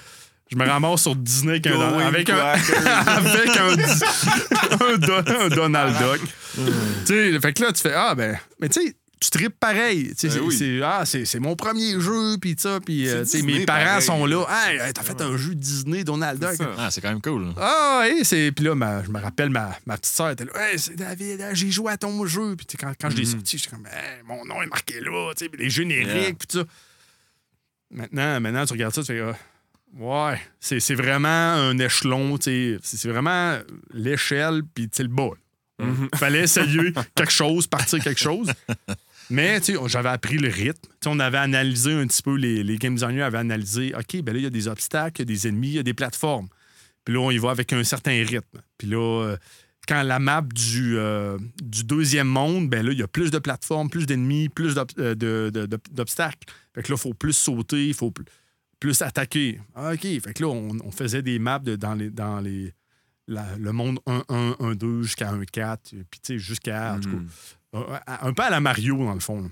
je 0.52 0.58
me 0.58 0.66
ramasse 0.68 1.02
sur 1.04 1.16
Disney 1.16 1.52
avec 1.54 1.68
un, 1.68 1.80
avec 2.00 2.30
un, 2.30 2.36
avec 2.38 3.58
un, 3.58 4.86
un 4.86 4.98
Don- 4.98 5.24
un 5.42 5.48
Donald 5.50 5.96
Duck. 5.98 6.22
tu 6.56 6.62
sais, 7.06 7.40
fait 7.40 7.54
que 7.54 7.64
là, 7.64 7.72
tu 7.72 7.82
fais 7.82 7.94
Ah, 7.94 8.14
ben, 8.16 8.38
mais 8.60 8.68
tu 8.70 8.82
sais, 8.86 8.96
tu 9.22 9.30
tripes 9.30 9.60
pareil. 9.60 10.08
Tu 10.10 10.16
sais, 10.18 10.28
Ben 10.30 10.34
c'est, 10.34 10.40
oui. 10.40 10.56
c'est- 10.58 10.82
ah, 10.84 11.04
c'est, 11.06 11.26
c'est 11.26 11.40
mon 11.40 11.56
premier 11.56 12.00
jeu, 12.02 12.38
puis 12.42 12.56
ça, 12.58 12.80
puis 12.84 13.08
euh, 13.08 13.24
tu 13.24 13.30
sais, 13.30 13.42
mes 13.44 13.66
parents 13.66 13.86
pareil. 13.86 14.02
sont 14.02 14.26
là. 14.26 14.46
Hey, 14.50 14.80
hey, 14.80 14.94
t'as 14.94 15.04
fait 15.04 15.22
un 15.22 15.38
jeu 15.38 15.54
Disney, 15.54 16.04
Donald 16.04 16.40
Duck. 16.40 16.56
ça. 16.56 16.70
Ah, 16.78 16.90
c'est 16.92 17.02
quand 17.02 17.10
même 17.10 17.22
cool. 17.22 17.54
Ah, 17.58 18.04
oui, 18.12 18.22
c'est. 18.26 18.52
Puis 18.52 18.66
là, 18.66 18.74
ma- 18.74 19.04
je 19.04 19.10
me 19.12 19.20
rappelle, 19.20 19.52
ma, 19.52 19.78
ma 19.86 19.96
petite 19.98 20.16
soeur 20.16 20.32
était 20.32 20.46
là. 20.46 20.52
Hey, 20.56 20.80
c'est 20.80 20.96
David, 20.96 21.40
hein, 21.42 21.50
j'ai 21.54 21.70
joué 21.70 21.92
à 21.94 21.98
ton 21.98 22.26
jeu. 22.26 22.56
Puis 22.58 22.66
tu 22.66 22.72
sais, 22.72 22.78
quand, 22.84 22.92
quand 23.00 23.10
je 23.12 23.16
l'ai 23.18 23.26
sorti, 23.26 23.58
j'étais 23.60 23.70
comme, 23.76 23.86
Hey, 23.86 24.24
mon 24.28 24.44
nom 24.44 24.62
est 24.64 24.68
marqué 24.68 25.00
là, 25.00 25.32
tu 25.38 25.46
sais, 25.46 25.50
puis 25.50 25.64
les 25.64 25.70
génériques, 25.70 26.08
Yeah. 26.08 26.34
puis 26.34 26.48
tout 26.50 26.58
ça. 26.60 26.66
Maintenant, 27.92 28.40
maintenant, 28.40 28.66
tu 28.66 28.74
regardes 28.74 28.96
ça, 28.96 29.02
tu 29.02 29.08
fais, 29.14 29.20
ah, 29.22 29.36
ouais, 29.98 30.40
c'est 30.60 30.80
c'est 30.80 30.96
vraiment 30.96 31.28
un 31.28 31.78
échelon, 31.78 32.38
c'est 32.40 32.80
vraiment 33.06 33.58
l'échelle, 33.94 34.62
puis 34.74 34.90
le 35.00 35.08
bas. 35.08 35.30
là. 35.80 35.86
Fallait 36.16 36.42
essayer 36.44 36.94
quelque 37.16 37.32
chose, 37.32 37.68
partir 37.68 38.00
quelque 38.04 38.20
chose. 38.20 38.52
Mais 39.30 39.60
j'avais 39.88 40.10
appris 40.10 40.38
le 40.38 40.50
rythme. 40.50 40.90
On 41.06 41.20
avait 41.20 41.38
analysé 41.38 41.94
un 41.94 42.06
petit 42.06 42.22
peu, 42.22 42.36
les, 42.36 42.64
les 42.64 42.78
game 42.78 42.96
designers 42.96 43.22
avaient 43.24 43.38
analysé, 43.40 43.94
OK, 43.98 44.22
ben 44.22 44.34
là, 44.34 44.40
il 44.40 44.44
y 44.44 44.48
a 44.48 44.50
des 44.52 44.68
obstacles, 44.68 45.22
il 45.22 45.30
y 45.30 45.32
a 45.32 45.34
des 45.36 45.48
ennemis, 45.48 45.70
il 45.70 45.76
y 45.76 45.80
a 45.80 45.84
des 45.84 45.94
plateformes. 45.94 46.48
Puis 47.06 47.14
là, 47.16 47.22
on 47.22 47.32
y 47.32 47.38
va 47.38 47.50
avec 47.52 47.72
un 47.74 47.84
certain 47.84 48.12
rythme. 48.12 48.62
Puis 48.78 48.88
là, 48.90 49.24
euh, 49.24 49.38
quand 49.88 50.04
la 50.04 50.20
map 50.20 50.42
du, 50.54 50.98
euh, 50.98 51.38
du 51.64 51.84
deuxième 51.84 52.28
monde, 52.28 52.70
ben 52.70 52.86
là, 52.86 52.92
il 52.92 53.00
y 53.00 53.04
a 53.04 53.08
plus 53.08 53.32
de 53.32 53.40
plateformes, 53.40 53.90
plus 53.90 54.06
d'ennemis, 54.06 54.50
plus 54.50 54.76
euh, 54.78 55.16
de- 55.16 55.50
de- 55.52 55.66
de- 55.66 55.80
d'obstacles. 55.92 56.48
Fait 56.76 56.84
que 56.84 56.92
là, 56.92 56.96
il 56.98 57.02
faut 57.02 57.14
plus 57.16 57.34
sauter, 57.34 57.88
il 57.88 57.94
faut 57.96 58.12
pl- 58.12 58.26
plus 58.82 59.02
attaquer. 59.02 59.62
Ah, 59.76 59.94
OK. 59.94 60.02
Fait 60.02 60.34
que 60.34 60.44
là, 60.44 60.50
on, 60.50 60.76
on 60.84 60.92
faisait 60.92 61.22
des 61.22 61.40
maps 61.40 61.60
de- 61.60 61.78
dans, 61.78 61.94
les, 61.94 62.10
dans 62.10 62.42
les, 62.42 62.74
la- 63.28 63.56
le 63.58 63.72
monde 63.72 64.00
1-1, 64.08 64.58
1-2 64.58 65.04
jusqu'à 65.04 65.32
1-4, 65.32 65.78
puis 66.10 66.20
tu 66.20 66.34
sais, 66.34 66.38
jusqu'à. 66.40 66.98
Mhm. 66.98 67.28
cas, 67.74 68.02
un- 68.08 68.34
peu 68.34 68.44
à 68.44 68.50
la 68.50 68.60
Mario, 68.60 68.98
dans 68.98 69.14
le 69.14 69.20
fond. 69.22 69.50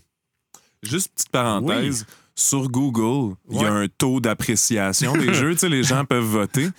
Juste 0.84 1.13
petite 1.13 1.30
parenthèse. 1.30 2.06
Sur 2.36 2.70
Google, 2.70 3.36
il 3.52 3.62
y 3.62 3.65
a 3.65 3.72
un 3.74 3.88
taux 3.89 4.22
d'appréciation 4.22 5.12
des 5.13 5.34
jeux. 5.34 5.52
Tu 5.54 5.60
sais, 5.60 5.70
les 5.70 5.84
gens 5.84 6.06
peuvent 6.06 6.24
voter. 6.24 6.70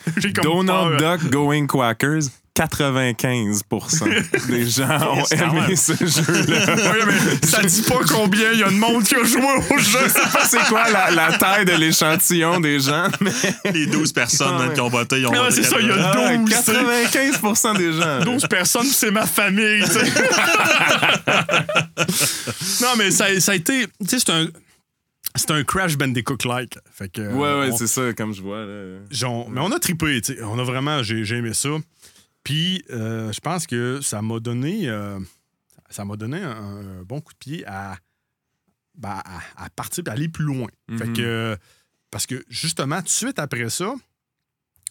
Donald 0.42 0.98
peur. 0.98 1.18
Duck 1.18 1.30
Going 1.30 1.66
Quackers, 1.66 2.22
95% 2.56 4.46
des 4.48 4.66
gens 4.70 5.14
ont 5.16 5.24
aimé 5.30 5.76
ce 5.76 5.92
jeu-là. 6.00 6.76
Oui, 6.76 6.98
mais 7.06 7.46
ça 7.46 7.62
dit 7.62 7.82
pas 7.82 8.00
combien 8.08 8.52
il 8.52 8.58
y 8.60 8.62
a 8.62 8.68
de 8.68 8.74
monde 8.74 9.02
qui 9.04 9.14
a 9.14 9.24
joué 9.24 9.42
au 9.70 9.78
jeu. 9.78 9.98
Je 10.04 10.08
sais 10.08 10.28
pas 10.32 10.44
c'est 10.44 10.64
quoi 10.68 10.90
la, 10.90 11.10
la 11.10 11.38
taille 11.38 11.64
de 11.64 11.72
l'échantillon 11.72 12.60
des 12.60 12.80
gens, 12.80 13.08
mais 13.20 13.30
Les 13.72 13.86
12 13.86 14.12
personnes 14.12 14.48
Ah, 14.50 14.58
même, 14.58 14.68
ouais. 14.68 14.74
qui 14.74 14.80
ont 14.80 14.88
voté, 14.88 15.20
ils 15.20 15.26
ont 15.26 15.32
Ah, 15.34 15.42
voté 15.48 15.54
c'est 15.62 15.62
ça, 15.70 15.76
il 15.80 15.86
y 15.86 15.90
a 15.90 16.12
Ah, 16.12 16.36
12, 16.36 16.48
tu 16.48 16.54
sais. 16.54 16.72
95% 17.32 17.76
des 17.78 17.92
gens. 17.92 18.20
12 18.24 18.46
personnes, 18.48 18.86
c'est 18.86 19.10
ma 19.10 19.26
famille, 19.26 19.82
non, 22.82 22.88
mais 22.96 23.10
ça, 23.10 23.26
ça 23.40 23.52
a 23.52 23.54
été. 23.54 23.86
Tu 23.86 24.08
sais, 24.08 24.18
c'est 24.18 24.30
un. 24.30 24.46
C'est 25.36 25.50
un 25.52 25.62
Crash 25.62 25.96
Bandicoot-like. 25.96 26.76
Fait 26.92 27.08
que. 27.08 27.20
Ouais, 27.20 27.60
ouais, 27.60 27.68
on- 27.72 27.76
c'est 27.76 27.86
ça, 27.86 28.12
comme 28.14 28.34
je 28.34 28.42
vois. 28.42 28.64
Là. 28.64 28.98
Genre, 29.12 29.48
mais 29.48 29.60
on 29.60 29.70
a 29.70 29.78
trippé, 29.78 30.20
tu 30.20 30.34
sais. 30.34 30.42
On 30.42 30.58
a 30.58 30.64
vraiment, 30.64 31.02
j'ai 31.04 31.24
j'ai 31.24 31.36
aimé 31.36 31.54
ça. 31.54 31.68
Puis, 32.44 32.85
euh, 32.90 33.33
je 33.33 33.40
pense 33.40 33.66
que 33.66 34.00
ça 34.00 34.22
m'a 34.22 34.40
donné, 34.40 34.88
euh, 34.88 35.20
ça 35.90 36.05
m'a 36.05 36.16
donné 36.16 36.38
un, 36.42 36.50
un 36.50 37.03
bon 37.03 37.20
coup 37.20 37.33
de 37.33 37.38
pied 37.38 37.64
à, 37.66 37.96
ben, 38.96 39.20
à, 39.24 39.40
à 39.64 39.70
partir 39.70 40.05
et 40.07 40.11
aller 40.11 40.29
plus 40.29 40.44
loin. 40.44 40.68
Fait 40.98 41.07
Mhm. 41.07 41.16
que, 41.16 41.57
parce 42.11 42.26
que 42.26 42.42
justement, 42.48 42.98
tout 42.98 43.05
de 43.05 43.09
suite 43.11 43.38
après 43.38 43.68
ça, 43.70 43.94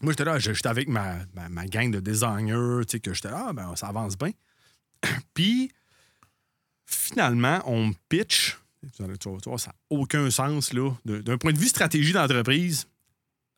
moi, 0.02 0.14
j'étais 0.14 0.24
là, 0.26 0.40
j'étais 0.40 0.68
avec 0.70 0.88
ma, 0.88 1.18
ma, 1.34 1.50
ma 1.50 1.66
gang 1.66 1.92
de 1.92 2.00
designers, 2.00 2.86
tu 2.88 2.92
sais, 2.92 3.00
que 3.02 3.14
j'étais 3.14 3.30
là, 3.32 3.48
ah, 3.50 3.54
ben, 3.54 3.76
ça 3.76 3.88
avance 3.88 4.18
bien. 4.18 4.32
Puis, 5.34 5.72
finalement, 6.86 7.62
on 7.66 7.88
me 7.88 7.94
pitch. 8.08 8.58
Tu 8.96 9.04
voir, 9.46 9.60
ça 9.60 9.72
n'a 9.72 9.76
aucun 9.90 10.30
sens, 10.32 10.72
là. 10.72 10.92
D'un 11.04 11.38
point 11.38 11.52
de 11.52 11.58
vue 11.60 11.68
stratégie 11.68 12.14
d'entreprise, 12.14 12.88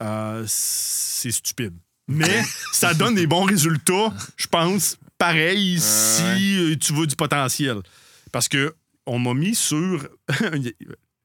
euh, 0.01 0.43
c'est 0.47 1.29
stupide. 1.31 1.75
Mais 2.11 2.43
ça 2.73 2.93
donne 2.93 3.15
des 3.15 3.27
bons 3.27 3.43
résultats, 3.43 4.13
je 4.37 4.47
pense, 4.47 4.97
pareil, 5.17 5.79
si 5.79 6.21
euh, 6.57 6.75
tu 6.77 6.93
veux 6.93 7.07
du 7.07 7.15
potentiel. 7.15 7.77
Parce 8.31 8.47
que 8.47 8.73
on 9.05 9.19
m'a 9.19 9.33
mis 9.33 9.55
sur. 9.55 10.07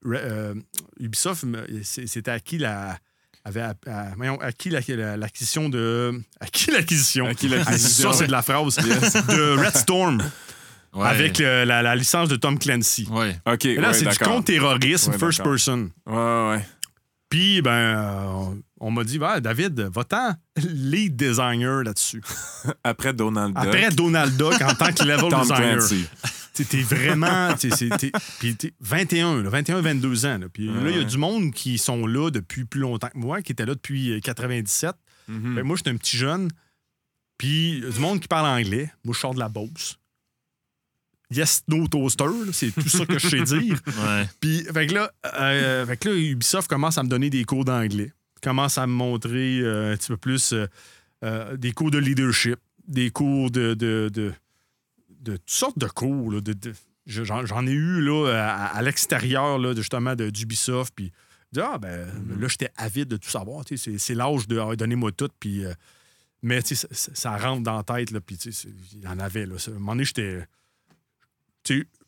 euh, 0.07 0.55
Ubisoft, 1.01 1.44
c'était 1.83 2.31
à 2.31 2.40
qui 2.40 2.59
la. 2.59 2.99
Avait 3.44 3.61
à, 3.61 3.75
à- 3.87 5.16
l'acquisition 5.16 5.68
de. 5.68 6.20
À 6.40 6.46
qui 6.46 6.70
l'acquisition? 6.72 7.33
Ça, 7.33 8.12
c'est 8.18 8.27
de 8.27 8.33
la 8.33 8.42
phrase. 8.42 8.75
de 8.77 9.64
Red 9.64 9.77
Storm, 9.77 10.20
Ouais. 10.92 11.07
avec 11.07 11.38
le- 11.38 11.64
la, 11.64 11.81
la 11.83 11.94
licence 11.94 12.29
de 12.29 12.35
Tom 12.37 12.59
Clancy. 12.59 13.07
Ouais. 13.11 13.38
OK, 13.46 13.64
Et 13.66 13.77
là, 13.77 13.88
ouais, 13.88 13.94
c'est 13.94 14.01
du 14.01 14.07
d'accord. 14.07 14.35
contre-terrorisme, 14.37 15.12
Ouais, 15.12 15.18
first 15.18 15.42
person. 15.44 15.90
Ouais, 16.07 16.14
ouais. 16.57 16.66
Puis, 17.29 17.61
ben, 17.62 17.70
euh, 17.70 18.55
on, 18.81 18.91
m'a 18.91 19.05
dit, 19.05 19.19
ben, 19.19 19.41
David, 19.41 19.81
va-t'en 19.93 20.35
lead 20.57 21.17
designer 21.17 21.83
là-dessus. 21.83 22.23
Après 22.85 23.12
Donald 23.12 23.55
Duck. 23.55 23.65
Après 23.67 23.91
Donald 23.91 24.37
Duck 24.37 24.61
en 24.62 24.75
tant 24.75 24.93
que 24.93 25.03
level 25.05 25.31
Tom 25.31 25.41
designer. 25.43 25.79
T'es 26.55 26.83
vraiment. 26.83 27.55
t'es- 27.55 27.69
t'es- 27.99 28.12
Puis 28.39 28.57
t'es 28.57 28.73
21, 28.81 29.43
là, 29.43 29.51
21, 29.51 29.81
22 29.83 30.25
ans. 30.27 30.39
là. 30.39 30.47
Puis 30.51 30.67
là, 30.69 30.91
il 30.91 30.97
y 30.97 31.01
a 31.01 31.05
du 31.05 31.19
monde 31.19 31.53
qui 31.53 31.77
sont 31.79 32.07
là 32.07 32.31
depuis 32.31 32.65
plus 32.65 32.81
longtemps 32.81 33.09
que 33.09 33.19
moi, 33.19 33.43
qui 33.43 33.53
étaient 33.53 33.67
là 33.67 33.75
depuis 33.75 34.12
euh, 34.12 34.21
97. 34.21 34.95
Mhm. 35.29 35.55
Fait 35.55 35.61
que 35.61 35.67
moi, 35.67 35.77
j'étais 35.77 35.91
un 35.91 35.97
petit 35.97 36.17
jeune. 36.17 36.49
Puis 37.39 37.73
il 37.79 37.85
y 37.85 37.87
a 37.87 37.91
du 37.91 37.99
monde 38.01 38.21
qui 38.21 38.29
parle 38.29 38.47
anglais. 38.47 38.91
Moi, 39.05 39.15
je 39.15 39.21
sors 39.21 39.35
de 39.35 39.39
la 39.39 39.49
Beauce. 39.51 39.99
Yes, 41.31 41.62
no 41.69 41.89
toaster, 41.89 42.25
là, 42.25 42.53
c'est 42.53 42.71
tout 42.71 42.89
ça 42.89 43.05
que 43.05 43.19
je 43.19 43.29
sais 43.29 43.43
dire. 43.43 43.81
Puis, 44.41 44.62
fait 44.73 44.87
que 44.87 44.95
là, 44.95 45.11
euh, 45.35 45.85
fait 45.85 45.97
que 45.97 46.09
là, 46.09 46.15
Ubisoft 46.15 46.69
commence 46.71 46.99
à 46.99 47.03
me 47.03 47.09
donner 47.09 47.31
des 47.31 47.45
cours 47.45 47.65
d'anglais. 47.65 48.12
Commence 48.47 48.79
à 48.79 48.87
me 48.87 48.93
montrer 48.93 49.59
euh, 49.59 49.93
un 49.93 49.97
petit 49.97 50.07
peu 50.07 50.17
plus 50.17 50.53
euh, 50.53 50.69
euh, 51.25 51.57
des 51.57 51.73
cours 51.73 51.91
de 51.91 51.99
leadership, 51.99 52.61
des 52.87 53.11
cours 53.11 53.51
de. 53.51 53.75
de, 53.75 54.09
de, 54.09 54.33
de 55.21 55.37
toutes 55.37 55.51
sortes 55.51 55.79
de 55.81 55.89
cours. 55.89 56.31
là, 56.31 56.41
de, 56.41 56.55
J'en 57.07 57.67
ai 57.67 57.73
eu 57.73 58.01
là, 58.01 58.29
à, 58.37 58.67
à 58.67 58.83
l'extérieur 58.83 59.59
là, 59.59 59.75
justement 59.75 60.15
de- 60.15 60.31
d'Ubisoft. 60.31 60.95
Puis, 60.95 61.11
ah, 61.57 61.77
ben, 61.79 62.07
là, 62.39 62.47
j'étais 62.47 62.71
avide 62.77 63.09
de 63.09 63.17
tout 63.17 63.29
savoir. 63.29 63.65
C'est 63.67 63.99
c'est 63.99 64.15
l'âge 64.15 64.47
de 64.47 64.61
ah, 64.61 64.77
donnez-moi 64.77 65.11
tout. 65.11 65.31
Puis, 65.41 65.65
euh, 65.65 65.75
mais 66.41 66.61
ça, 66.63 67.37
rentre 67.39 67.65
dans 67.65 67.79
la 67.79 67.83
tête. 67.83 68.13
Là, 68.13 68.21
puis, 68.21 68.37
il 68.93 69.01
y 69.03 69.09
en 69.09 69.19
avait. 69.19 69.47
Là, 69.47 69.57
à 69.57 69.71
un 69.71 69.75
moment 69.75 69.93
donné, 69.97 70.05
j'étais 70.05 70.47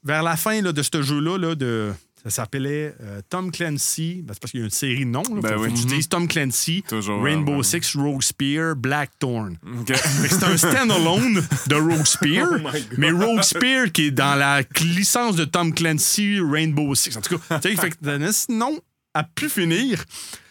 vers 0.04 0.22
la 0.22 0.36
fin 0.36 0.62
là, 0.62 0.70
de 0.72 0.82
ce 0.84 1.02
jeu-là, 1.02 1.36
là, 1.36 1.56
de 1.56 1.92
Ça 2.24 2.30
s'appelait 2.30 2.94
euh, 3.00 3.20
Tom 3.28 3.50
Clancy. 3.52 4.22
Ben, 4.24 4.34
c'est 4.34 4.40
parce 4.40 4.50
qu'il 4.50 4.60
y 4.60 4.62
a 4.62 4.66
une 4.66 4.70
série 4.70 5.04
de 5.04 5.10
noms. 5.10 5.22
Là, 5.22 5.40
Ben 5.40 5.54
faut, 5.54 5.62
oui. 5.62 5.68
faut 5.70 5.74
que 5.76 5.80
tu 5.80 5.86
dises 5.86 6.08
Tom 6.08 6.26
Clancy, 6.28 6.82
Toujours, 6.88 7.22
Rainbow 7.22 7.52
ouais, 7.52 7.58
ouais. 7.58 7.62
Six, 7.80 7.94
Rogue 7.96 8.22
Spear, 8.22 8.74
Blackthorn. 8.76 9.56
OK. 9.80 9.92
Fait 9.94 10.28
que 10.28 10.34
C'est 10.34 10.44
un 10.44 10.56
standalone 10.56 11.42
de 11.68 11.74
Rogue 11.76 12.04
Spear, 12.06 12.48
Oh 12.64 12.68
mais 12.98 13.10
Rogue 13.12 13.42
Spear 13.42 13.92
qui 13.92 14.06
est 14.06 14.10
dans 14.10 14.34
la 14.34 14.62
licence 14.80 15.36
de 15.36 15.44
Tom 15.44 15.72
Clancy, 15.72 16.40
Rainbow 16.40 16.94
Six. 16.94 17.16
En 17.16 17.20
tout 17.20 17.38
cas, 17.38 17.58
tu 17.60 17.68
sais, 17.70 17.76
fait 17.76 17.90
que 17.90 18.32
sinon, 18.32 18.78
a 19.14 19.24
pu 19.24 19.48
finir. 19.48 20.04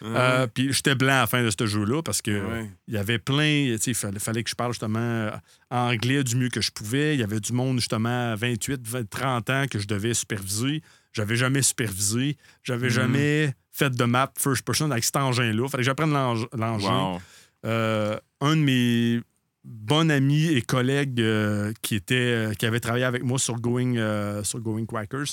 Euh, 0.03 0.47
Puis 0.47 0.73
j'étais 0.73 0.95
blanc 0.95 1.13
à 1.13 1.19
la 1.21 1.27
fin 1.27 1.43
de 1.43 1.49
ce 1.49 1.65
jeu-là 1.65 2.01
parce 2.01 2.21
que 2.21 2.31
Ouais. 2.31 2.69
il 2.87 2.93
y 2.95 2.97
avait 2.97 3.19
plein, 3.19 3.75
il 3.85 3.95
fallait, 3.95 4.19
fallait 4.19 4.43
que 4.43 4.49
je 4.49 4.55
parle 4.55 4.73
justement 4.73 4.99
euh, 4.99 5.31
anglais 5.69 6.23
du 6.23 6.35
mieux 6.35 6.49
que 6.49 6.59
je 6.61 6.71
pouvais. 6.71 7.13
Il 7.15 7.19
y 7.19 7.23
avait 7.23 7.39
du 7.39 7.53
monde 7.53 7.77
justement 7.79 8.31
à 8.31 8.35
28, 8.35 8.81
20, 8.87 9.09
30 9.09 9.49
ans 9.49 9.65
que 9.69 9.79
je 9.79 9.87
devais 9.87 10.13
superviser. 10.13 10.81
J'avais 11.17 11.35
jamais 11.35 11.61
supervisé. 11.63 12.37
J'avais 12.63 12.89
jamais 12.89 13.53
fait 13.71 13.89
de 13.89 14.03
map 14.05 14.31
first 14.37 14.63
person 14.63 14.89
avec 14.91 15.03
cet 15.03 15.15
engin-là. 15.17 15.67
Fallait 15.67 15.81
que 15.81 15.85
j'apprenne 15.85 16.11
l'eng- 16.13 16.47
l'engin. 16.53 17.13
Wow. 17.13 17.21
Euh, 17.65 18.17
un 18.39 18.55
de 18.55 18.61
mes 18.61 19.21
bons 19.63 20.09
amis 20.11 20.45
et 20.47 20.61
collègues 20.61 21.19
euh, 21.19 21.73
qui, 21.81 21.95
était, 21.95 22.15
euh, 22.15 22.53
qui 22.53 22.65
avait 22.65 22.79
travaillé 22.79 23.03
avec 23.03 23.23
moi 23.23 23.37
sur 23.39 23.55
Going, 23.59 23.97
euh, 23.97 24.43
sur 24.43 24.59
Going 24.61 24.85
Quackers 24.85 25.25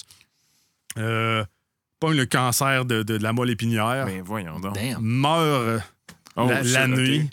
euh, 0.99 1.45
pogne 2.01 2.17
le 2.17 2.27
cancer 2.27 2.85
de, 2.85 3.03
de- 3.03 3.19
de 3.19 3.23
la 3.23 3.33
moelle 3.33 3.51
épinière, 3.51 4.07
Ben 4.07 4.23
voyons 4.23 4.59
donc. 4.61 4.75
Damn. 4.75 5.01
meurt 5.03 5.83
Oh, 6.37 6.49
la, 6.65 6.89
nuit. 6.89 7.31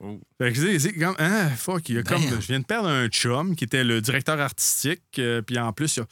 Oh. 0.00 0.18
Fait 0.38 0.52
que 0.52 0.58
c'est- 0.58 0.78
c'est 0.80 0.92
comme, 0.94 1.14
hein, 1.18 1.50
fuck, 1.50 1.88
il 1.88 1.94
y 1.96 1.98
a 1.98 2.02
comme, 2.02 2.20
je 2.22 2.46
viens 2.48 2.58
de 2.58 2.64
perdre 2.64 2.88
un 2.88 3.06
chum 3.08 3.54
qui 3.54 3.62
était 3.64 3.84
le 3.84 4.00
directeur 4.00 4.40
artistique, 4.40 5.02
euh, 5.18 5.40
puis 5.42 5.56
en 5.58 5.72
plus, 5.72 5.96
il 5.96 6.00
y 6.00 6.02
a- 6.02 6.06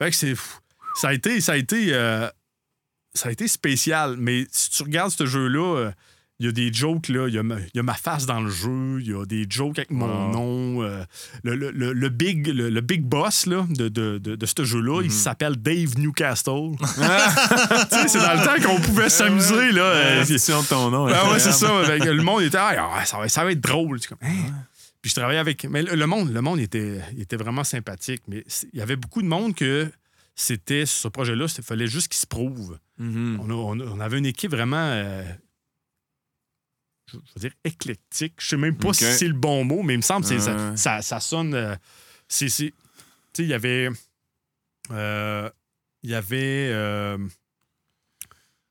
fait 0.00 0.10
que 0.10 0.16
c'est, 0.16 0.34
ça 0.96 1.08
a 1.08 1.12
été, 1.12 1.40
ça 1.40 1.52
a 1.52 1.56
été, 1.56 1.88
euh, 1.94 2.28
ça 3.14 3.28
a 3.28 3.32
été 3.32 3.48
spécial. 3.48 4.16
Mais 4.18 4.46
si 4.50 4.70
tu 4.70 4.82
regardes 4.82 5.10
ce 5.12 5.26
jeu-là, 5.26 5.76
euh, 5.76 5.90
il 6.40 6.46
y 6.46 6.48
a 6.48 6.52
des 6.52 6.72
jokes, 6.72 7.08
là, 7.08 7.28
il 7.28 7.34
y 7.34 7.38
a, 7.38 7.42
ma, 7.44 7.60
il 7.60 7.70
y 7.74 7.78
a 7.78 7.82
ma 7.84 7.94
face 7.94 8.26
dans 8.26 8.40
le 8.40 8.50
jeu, 8.50 8.98
il 9.00 9.06
y 9.10 9.14
a 9.14 9.24
des 9.24 9.46
jokes 9.48 9.78
avec 9.78 9.90
mon 9.92 10.06
Wow. 10.08 10.32
nom. 10.32 10.82
euh, 10.82 11.04
le, 11.44 11.54
le- 11.54 11.70
le- 11.70 11.92
le 11.92 12.08
big, 12.08 12.48
le, 12.48 12.80
big 12.80 13.02
boss 13.02 13.46
là, 13.46 13.64
de, 13.70 13.88
de, 13.88 14.18
de, 14.18 14.34
de 14.34 14.46
ce 14.46 14.64
jeu-là, 14.64 15.02
il 15.04 15.12
s'appelle 15.12 15.54
Dave 15.56 15.98
Newcastle. 15.98 16.72
tu 16.80 16.86
sais, 17.96 18.08
c'est 18.08 18.18
dans 18.18 18.34
le 18.34 18.44
temps 18.44 18.68
qu'on 18.68 18.80
pouvait 18.80 19.08
s'amuser. 19.08 19.70
là. 19.72 20.24
de 20.24 20.68
ton 20.68 20.90
nom. 20.90 21.06
ah 21.06 21.30
ouais, 21.30 21.38
c'est 21.38 21.52
ça. 21.52 21.68
Que 21.86 22.08
le 22.08 22.22
monde 22.24 22.42
était, 22.42 22.58
ah, 22.58 22.90
ah, 22.96 23.04
ça, 23.04 23.18
va, 23.18 23.28
ça 23.28 23.44
va 23.44 23.52
être 23.52 23.60
drôle. 23.60 24.00
C'est 24.00 24.08
comme, 24.08 24.18
hein? 24.22 24.34
Puis 25.00 25.10
je 25.10 25.14
travaillais 25.16 25.38
avec. 25.40 25.64
Mais 25.66 25.82
le, 25.82 26.06
monde, 26.06 26.32
le 26.32 26.40
monde 26.40 26.58
était, 26.60 27.00
était 27.18 27.36
vraiment 27.36 27.62
sympathique. 27.64 28.22
Mais 28.26 28.42
c'est- 28.48 28.68
il 28.72 28.78
y 28.80 28.82
avait 28.82 28.96
beaucoup 28.96 29.22
de 29.22 29.28
monde 29.28 29.54
que 29.54 29.88
c'était, 30.34 30.86
ce 30.86 31.08
projet-là, 31.08 31.46
il 31.58 31.64
fallait 31.64 31.86
juste 31.86 32.08
qu'il 32.08 32.20
se 32.20 32.26
prouve. 32.26 32.78
Mhm. 32.98 33.38
On, 33.40 33.50
a- 33.50 33.54
on 33.54 33.80
a- 33.80 33.84
on 33.84 34.00
avait 34.00 34.18
une 34.18 34.26
équipe 34.26 34.50
vraiment, 34.52 34.76
euh, 34.76 35.22
je 37.06 37.18
je 37.18 37.32
veux 37.34 37.40
dire, 37.40 37.52
éclectique. 37.64 38.34
Je 38.38 38.48
sais 38.48 38.56
même 38.56 38.76
pas 38.76 38.92
si 38.92 39.04
c'est 39.04 39.28
le 39.28 39.34
bon 39.34 39.64
mot, 39.64 39.82
mais 39.82 39.94
il 39.94 39.98
me 39.98 40.02
semble 40.02 40.26
que 40.26 40.38
ça, 40.38 40.70
Ouais. 40.70 40.76
ça, 40.76 41.02
ça 41.02 41.20
sonne. 41.20 41.54
euh, 41.54 41.76
c'est. 42.28 42.46
Tu 42.46 42.52
sais, 43.34 43.42
il 43.42 43.48
y 43.48 43.54
avait. 43.54 43.88
euh, 44.90 45.50
il 46.02 46.10
y 46.10 46.14
avait. 46.14 46.68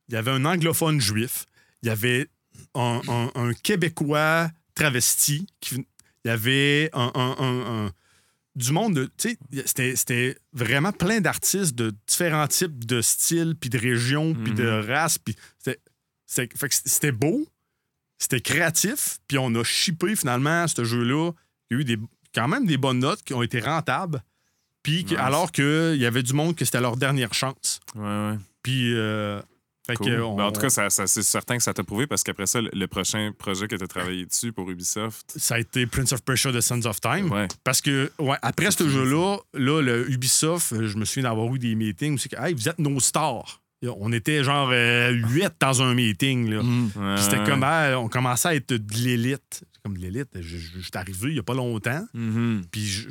il 0.07 0.13
y 0.13 0.17
avait 0.17 0.31
un 0.31 0.45
anglophone 0.45 0.99
juif. 0.99 1.45
Il 1.83 1.87
y 1.87 1.89
avait 1.91 2.27
un, 2.75 3.01
un- 3.07 3.31
un 3.35 3.53
Québécois 3.53 4.49
travesti. 4.75 5.47
qui- 5.59 5.85
il 6.23 6.27
y 6.27 6.31
avait 6.31 6.89
un- 6.93 7.91
du 8.55 8.71
monde 8.71 8.93
de. 8.95 9.09
Tu 9.17 9.37
sais, 9.65 9.95
c'était- 9.95 10.37
vraiment 10.53 10.91
plein 10.91 11.21
d'artistes 11.21 11.75
de 11.75 11.93
différents 12.07 12.47
types 12.47 12.85
de 12.85 13.01
styles, 13.01 13.55
puis 13.59 13.69
de 13.69 13.77
régions, 13.77 14.33
puis 14.33 14.53
de 14.53 14.67
races. 14.87 15.17
Puis 15.17 15.35
c'était- 16.25 17.11
beau, 17.11 17.47
c'était 18.17 18.41
créatif, 18.41 19.19
puis 19.27 19.37
on 19.37 19.53
a 19.55 19.63
shippé 19.63 20.15
finalement 20.15 20.67
ce 20.67 20.83
jeu-là. 20.83 21.31
Il 21.69 21.73
y 21.73 21.77
a 21.77 21.81
eu 21.81 21.85
des, 21.85 21.97
quand 22.35 22.47
même 22.47 22.65
des 22.65 22.77
bonnes 22.77 22.99
notes 22.99 23.23
qui 23.23 23.33
ont 23.33 23.41
été 23.41 23.59
rentables. 23.59 24.21
Puis 24.83 25.05
Nice. 25.05 25.15
alors 25.17 25.51
qu'il 25.51 25.95
y 25.97 26.05
avait 26.05 26.23
du 26.23 26.33
monde 26.33 26.55
que 26.55 26.65
c'était 26.65 26.81
leur 26.81 26.97
dernière 26.97 27.33
chance. 27.33 27.79
Ouais, 27.95 28.01
ouais. 28.03 28.37
Puis. 28.63 28.93
euh, 28.95 29.41
fait 29.91 29.95
Cool. 29.97 30.07
que 30.07 30.21
on- 30.21 30.35
Ben, 30.35 30.43
en 30.45 30.51
tout 30.51 30.61
cas, 30.61 30.69
ça, 30.69 30.89
ça- 30.89 31.07
c'est 31.07 31.23
certain 31.23 31.57
que 31.57 31.63
ça 31.63 31.73
t'a 31.73 31.83
prouvé 31.83 32.07
parce 32.07 32.23
qu'après 32.23 32.45
ça, 32.47 32.59
le, 32.61 32.87
prochain 32.87 33.31
projet 33.37 33.67
que 33.67 33.75
tu 33.75 33.83
as 33.83 33.87
travaillé 33.87 34.25
dessus 34.25 34.51
pour 34.51 34.69
Ubisoft. 34.69 35.33
ça 35.37 35.55
a 35.55 35.59
été 35.59 35.85
Prince 35.85 36.11
of 36.13 36.21
Persia 36.23 36.51
The 36.51 36.61
Sons 36.61 36.85
of 36.85 36.99
Time. 36.99 37.31
Ouais. 37.31 37.47
Parce 37.63 37.81
que, 37.81 38.11
ouais, 38.19 38.37
après 38.41 38.71
ce 38.71 38.87
jeu-là, 38.89 39.37
là, 39.53 39.81
le 39.81 40.09
Ubisoft, 40.11 40.73
euh, 40.73 40.87
je 40.87 40.97
me 40.97 41.05
souviens 41.05 41.23
d'avoir 41.29 41.53
eu 41.55 41.59
des 41.59 41.75
meetings 41.75 42.15
où 42.15 42.17
c'est 42.17 42.29
que, 42.29 42.41
hey, 42.41 42.53
vous 42.53 42.67
êtes 42.67 42.79
nos 42.79 42.99
stars. 42.99 43.59
On 43.83 44.13
était 44.13 44.43
genre 44.43 44.69
euh, 44.71 45.09
huit 45.09 45.51
dans 45.59 45.81
un 45.81 45.95
meeting. 45.95 46.49
Là. 46.51 46.61
Mm. 46.61 46.89
Puis 47.15 47.23
c'était 47.23 47.43
comme, 47.43 47.63
ah, 47.63 47.97
on 47.97 48.09
commençait 48.09 48.47
à 48.49 48.55
être 48.55 48.73
de 48.73 48.93
l'élite. 48.95 49.63
Comme 49.83 49.97
de 49.97 50.01
l'élite, 50.03 50.29
je, 50.35 50.41
je- 50.41 50.57
je 50.77 50.79
suis 50.81 50.91
arrivé 50.93 51.29
il 51.29 51.33
n'y 51.33 51.39
a 51.39 51.43
pas 51.43 51.55
longtemps, 51.55 52.07
Mhm. 52.13 52.63
puis 52.71 52.85
je, 52.85 53.09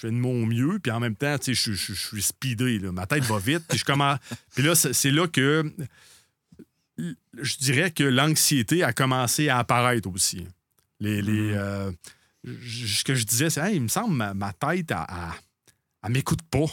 fais 0.00 0.08
de 0.08 0.16
mon 0.16 0.44
mieux, 0.44 0.78
puis 0.80 0.90
en 0.90 0.98
même 0.98 1.14
temps, 1.14 1.38
tu 1.38 1.54
sais, 1.54 1.72
je, 1.76 1.92
suis 1.94 2.22
speedé, 2.22 2.80
là. 2.80 2.90
ma 2.90 3.06
tête 3.06 3.22
va 3.24 3.38
vite, 3.38 3.62
puis 3.68 3.78
je 3.78 3.84
commence... 3.84 4.18
Puis 4.56 4.64
là, 4.64 4.74
c'est 4.74 5.10
là 5.12 5.28
que 5.28 5.72
je 6.98 7.56
dirais 7.58 7.90
que 7.90 8.04
l'anxiété 8.04 8.82
a 8.82 8.92
commencé 8.92 9.48
à 9.48 9.58
apparaître 9.58 10.08
aussi. 10.08 10.46
Les, 11.00 11.22
les, 11.22 11.52
euh, 11.52 11.90
je- 12.44 12.86
ce 12.86 13.04
que 13.04 13.14
je 13.14 13.24
disais, 13.24 13.50
c'est, 13.50 13.60
Hey, 13.60 13.76
il 13.76 13.82
me 13.82 13.88
semble, 13.88 14.14
ma, 14.14 14.32
ma 14.34 14.52
tête, 14.52 14.90
elle, 14.90 14.96
elle 16.04 16.12
m'écoute 16.12 16.42
pas. 16.50 16.66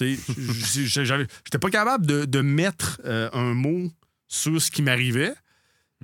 J'étais 0.00 1.58
pas 1.60 1.70
capable 1.70 2.06
de, 2.06 2.24
de 2.24 2.40
mettre 2.40 3.00
euh, 3.04 3.28
un 3.32 3.54
mot 3.54 3.90
sur 4.28 4.60
ce 4.60 4.70
qui 4.70 4.82
m'arrivait. 4.82 5.34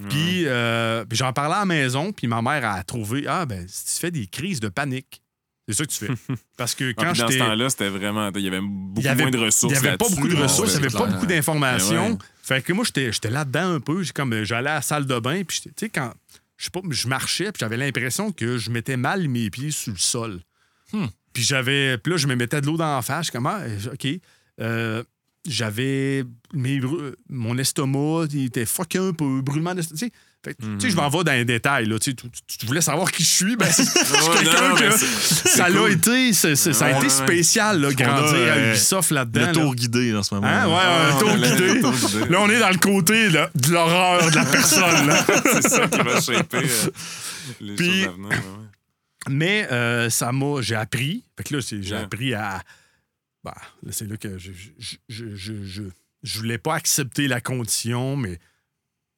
Puis, 0.08 0.42
euh, 0.46 1.04
puis 1.04 1.16
j'en 1.18 1.32
parlais 1.32 1.56
à 1.56 1.60
la 1.60 1.64
maison, 1.66 2.12
puis 2.12 2.26
ma 2.26 2.42
mère 2.42 2.64
a 2.68 2.82
trouvé 2.84 3.24
Ah, 3.26 3.46
ben, 3.46 3.64
si 3.68 3.94
tu 3.94 4.00
fais 4.00 4.10
des 4.10 4.26
crises 4.26 4.60
de 4.60 4.68
panique, 4.68 5.22
c'est 5.66 5.74
ça 5.74 5.84
que 5.84 5.90
tu 5.90 6.06
fais. 6.06 6.12
Parce 6.56 6.74
que 6.74 6.90
Ah, 6.96 7.02
quand 7.04 7.12
puis 7.12 7.20
dans 7.20 7.28
ce 7.28 7.38
temps-là, 7.38 7.70
c'était 7.70 7.88
vraiment. 7.88 8.30
Il 8.34 8.40
y 8.42 8.48
avait 8.48 8.60
beaucoup 8.60 9.00
Il 9.00 9.04
y 9.04 9.08
avait- 9.08 9.22
moins 9.22 9.30
de 9.30 9.38
ressources. 9.38 9.74
Il 9.74 9.80
n'y 9.80 9.86
avait 9.88 9.96
pas 9.98 10.08
beaucoup 10.08 10.28
de 10.28 10.36
Ah, 10.36 10.42
ressources, 10.42 10.74
il 10.74 10.80
n'y 10.80 10.86
avait 10.86 10.96
pas 10.98 11.06
beaucoup 11.06 11.26
d'informations. 11.26 12.10
Ouais. 12.12 12.18
Fait 12.42 12.62
que 12.62 12.72
moi, 12.72 12.84
j'étais 12.84 13.30
là-dedans 13.30 13.74
un 13.74 13.80
peu. 13.80 14.02
Comme, 14.14 14.44
J'allais 14.44 14.70
à 14.70 14.74
la 14.76 14.82
salle 14.82 15.06
de 15.06 15.18
bain, 15.18 15.42
puis 15.44 15.60
tu 15.60 15.70
sais, 15.76 15.88
quand 15.90 16.12
je 16.56 16.64
sais 16.64 16.70
pas, 16.70 16.80
je 16.90 17.06
marchais, 17.08 17.52
puis 17.52 17.60
j'avais 17.60 17.76
l'impression 17.76 18.32
que 18.32 18.58
je 18.58 18.70
mettais 18.70 18.96
mal 18.96 19.28
mes 19.28 19.48
pieds 19.50 19.70
sur 19.70 19.92
le 19.92 19.98
sol. 19.98 20.40
Hmm. 20.92 21.06
Puis 21.32 21.42
j'avais. 21.42 21.98
Puis 21.98 22.12
là, 22.12 22.16
je 22.16 22.26
me 22.26 22.34
mettais 22.34 22.60
de 22.60 22.66
l'eau 22.66 22.76
dans 22.76 22.96
la 22.96 23.02
face. 23.02 23.26
Je 23.26 23.30
suis 23.30 23.32
comme, 23.32 23.46
ah, 23.46 23.60
OK. 23.92 24.06
Euh, 24.60 25.04
j'avais. 25.48 26.24
mes 26.52 26.80
Mon 27.28 27.58
estomac, 27.58 28.26
il 28.32 28.46
était 28.46 28.66
fucké 28.66 28.98
un 28.98 29.12
peu, 29.12 29.40
brûlement 29.42 29.74
d'estomac. 29.74 30.10
Tu 30.44 30.54
sais, 30.78 30.90
je 30.90 30.96
m'en 30.96 31.08
vais 31.08 31.24
dans 31.24 31.32
les 31.32 31.44
détails. 31.44 31.86
Là, 31.86 31.98
tu, 31.98 32.14
voulais 32.64 32.80
savoir 32.80 33.10
qui 33.10 33.24
je 33.24 33.28
suis. 33.28 33.56
Ben, 33.56 33.68
ça 33.70 35.68
l'a 35.68 35.88
été, 35.90 36.32
ça 36.32 36.86
a 36.86 36.98
été 36.98 37.08
spécial, 37.08 37.80
là, 37.80 37.92
grandir 37.92 38.34
à 38.34 38.56
euh, 38.56 38.70
Ubisoft 38.70 39.10
là-dedans. 39.10 39.46
Le 39.48 39.52
tour 39.52 39.74
guidé 39.74 40.14
en 40.14 40.22
ce 40.22 40.34
moment. 40.34 40.46
Hein? 40.46 40.68
Ouais, 40.68 40.74
Ah, 40.78 41.08
un 41.08 41.18
tour 41.18 41.34
guidé. 41.34 41.74
le 41.74 41.80
tour 41.80 41.92
guidé. 41.92 42.28
Là, 42.30 42.40
on 42.40 42.48
est 42.48 42.60
dans 42.60 42.70
le 42.70 42.78
côté 42.78 43.28
de 43.30 43.72
l'horreur 43.72 44.30
de 44.30 44.36
la 44.36 44.44
personne. 44.46 45.12
c'est 45.44 45.68
ça 45.68 45.88
qui 45.88 45.98
va 45.98 46.20
shaper 46.20 46.58
euh, 46.58 46.90
les 47.60 47.74
Puis-. 47.74 48.06
Mais 49.28 49.66
euh, 49.72 50.08
ça 50.08 50.30
m'a. 50.32 50.60
J'ai 50.62 50.76
appris. 50.76 51.24
Fait 51.36 51.44
que 51.44 51.56
là, 51.56 51.62
j'ai 51.68 51.96
appris 51.96 52.32
à. 52.34 52.62
Bah, 53.82 53.92
c'est 53.92 54.06
là 54.08 54.16
que 54.16 54.38
je, 54.38 54.52
je, 54.52 54.96
je, 55.08 55.36
je, 55.36 55.64
je, 55.64 55.82
je 56.22 56.38
voulais 56.38 56.58
pas 56.58 56.74
accepter 56.74 57.28
la 57.28 57.40
condition, 57.40 58.16
mais 58.16 58.38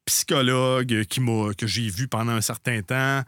psychologue 0.04 1.04
qui 1.04 1.20
que 1.56 1.66
j'ai 1.66 1.88
vu 1.88 2.08
pendant 2.08 2.32
un 2.32 2.40
certain 2.40 2.82
temps. 2.82 3.22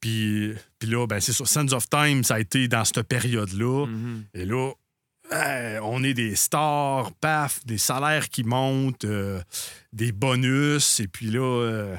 Puis, 0.00 0.54
puis 0.78 0.88
là, 0.88 1.06
ben, 1.06 1.20
c'est 1.20 1.32
sur 1.32 1.46
Sense 1.46 1.72
of 1.72 1.88
Time, 1.88 2.24
ça 2.24 2.34
a 2.36 2.40
été 2.40 2.68
dans 2.68 2.84
cette 2.84 3.02
période-là. 3.02 3.86
Mhm. 3.86 4.24
Et 4.34 4.44
là, 4.46 4.72
hey, 5.30 5.78
on 5.82 6.02
est 6.02 6.14
des 6.14 6.36
stars, 6.36 7.12
paf, 7.20 7.64
des 7.66 7.78
salaires 7.78 8.28
qui 8.30 8.42
montent, 8.44 9.04
euh, 9.04 9.42
des 9.92 10.12
bonus, 10.12 11.00
et 11.00 11.08
puis 11.08 11.26
là, 11.30 11.40
euh, 11.64 11.96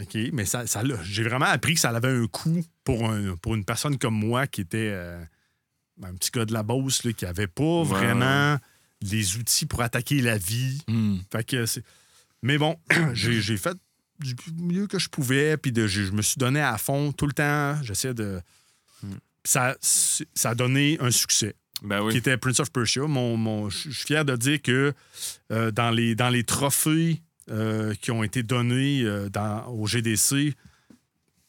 OK, 0.00 0.16
mais 0.32 0.44
ça, 0.44 0.66
ça 0.66 0.82
l'a- 0.82 1.02
j'ai 1.04 1.22
vraiment 1.22 1.46
appris 1.46 1.74
que 1.74 1.80
ça 1.80 1.90
avait 1.90 2.08
un 2.08 2.26
coût 2.26 2.64
pour, 2.82 3.08
un, 3.08 3.36
pour 3.36 3.54
une 3.54 3.64
personne 3.64 3.98
comme 3.98 4.14
moi 4.18 4.46
qui 4.46 4.62
était 4.62 4.90
euh, 4.92 5.22
un 6.02 6.14
petit 6.14 6.30
gars 6.30 6.44
de 6.44 6.52
la 6.52 6.62
Beauce, 6.62 7.04
là, 7.04 7.12
qui 7.12 7.26
avait 7.26 7.46
pas 7.46 7.82
vraiment 7.82 8.58
les 9.02 9.36
outils 9.36 9.66
pour 9.66 9.82
attaquer 9.82 10.20
la 10.20 10.38
vie. 10.38 10.80
Hmm. 10.88 11.16
Fait 11.30 11.44
que 11.44 11.66
c'est- 11.66 11.82
Mais 12.42 12.58
bon, 12.58 12.76
j'ai 13.14 13.56
fait 13.56 13.76
du 14.20 14.34
mieux 14.56 14.86
que 14.86 14.98
je 14.98 15.08
pouvais, 15.08 15.56
puis 15.56 15.72
je, 15.74 16.10
me 16.12 16.22
suis 16.22 16.38
donné 16.38 16.60
à 16.60 16.78
fond 16.78 17.12
tout 17.12 17.26
le 17.26 17.32
temps. 17.32 17.80
J'essaie 17.82 18.14
de. 18.14 18.40
Ça, 19.44 19.76
c'est- 19.80 20.26
ça 20.34 20.50
a 20.50 20.54
donné 20.54 20.96
un 21.00 21.10
succès, 21.10 21.56
Ben 21.82 21.98
qui 22.00 22.04
oui. 22.06 22.16
était 22.18 22.36
Prince 22.36 22.60
of 22.60 22.70
Persia. 22.70 23.02
Mon, 23.08 23.36
mon- 23.36 23.68
je 23.70 23.78
suis 23.90 23.92
fier 23.92 24.24
de 24.24 24.36
dire 24.36 24.62
que 24.62 24.92
euh, 25.50 25.72
dans, 25.72 25.90
les, 25.90 26.14
dans 26.14 26.28
les 26.30 26.44
trophées 26.44 27.20
euh, 27.50 27.92
qui 28.00 28.12
ont 28.12 28.22
été 28.22 28.44
donnés 28.44 29.02
euh, 29.02 29.28
dans, 29.28 29.66
au 29.66 29.86
GDC 29.88 30.54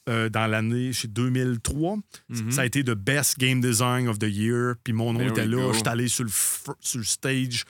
euh, 0.10 0.30
dans 0.30 0.48
l'année 0.48 0.92
chez 0.94 1.08
2003, 1.08 1.98
Mhm. 2.30 2.52
ça 2.52 2.62
a 2.62 2.66
été 2.66 2.84
the 2.84 2.92
best 2.92 3.38
game 3.40 3.62
design 3.62 4.08
of 4.08 4.20
the 4.20 4.28
year. 4.30 4.76
Puis 4.84 4.94
mon 4.94 5.14
nom 5.14 5.20
There 5.20 5.30
était 5.30 5.46
là. 5.46 5.58
go. 5.68 5.74
J'étais 5.74 5.90
allé 5.90 6.08
sur 6.08 6.24
le, 6.26 6.32
sur 6.80 7.00
le 7.00 7.06
stage 7.06 7.64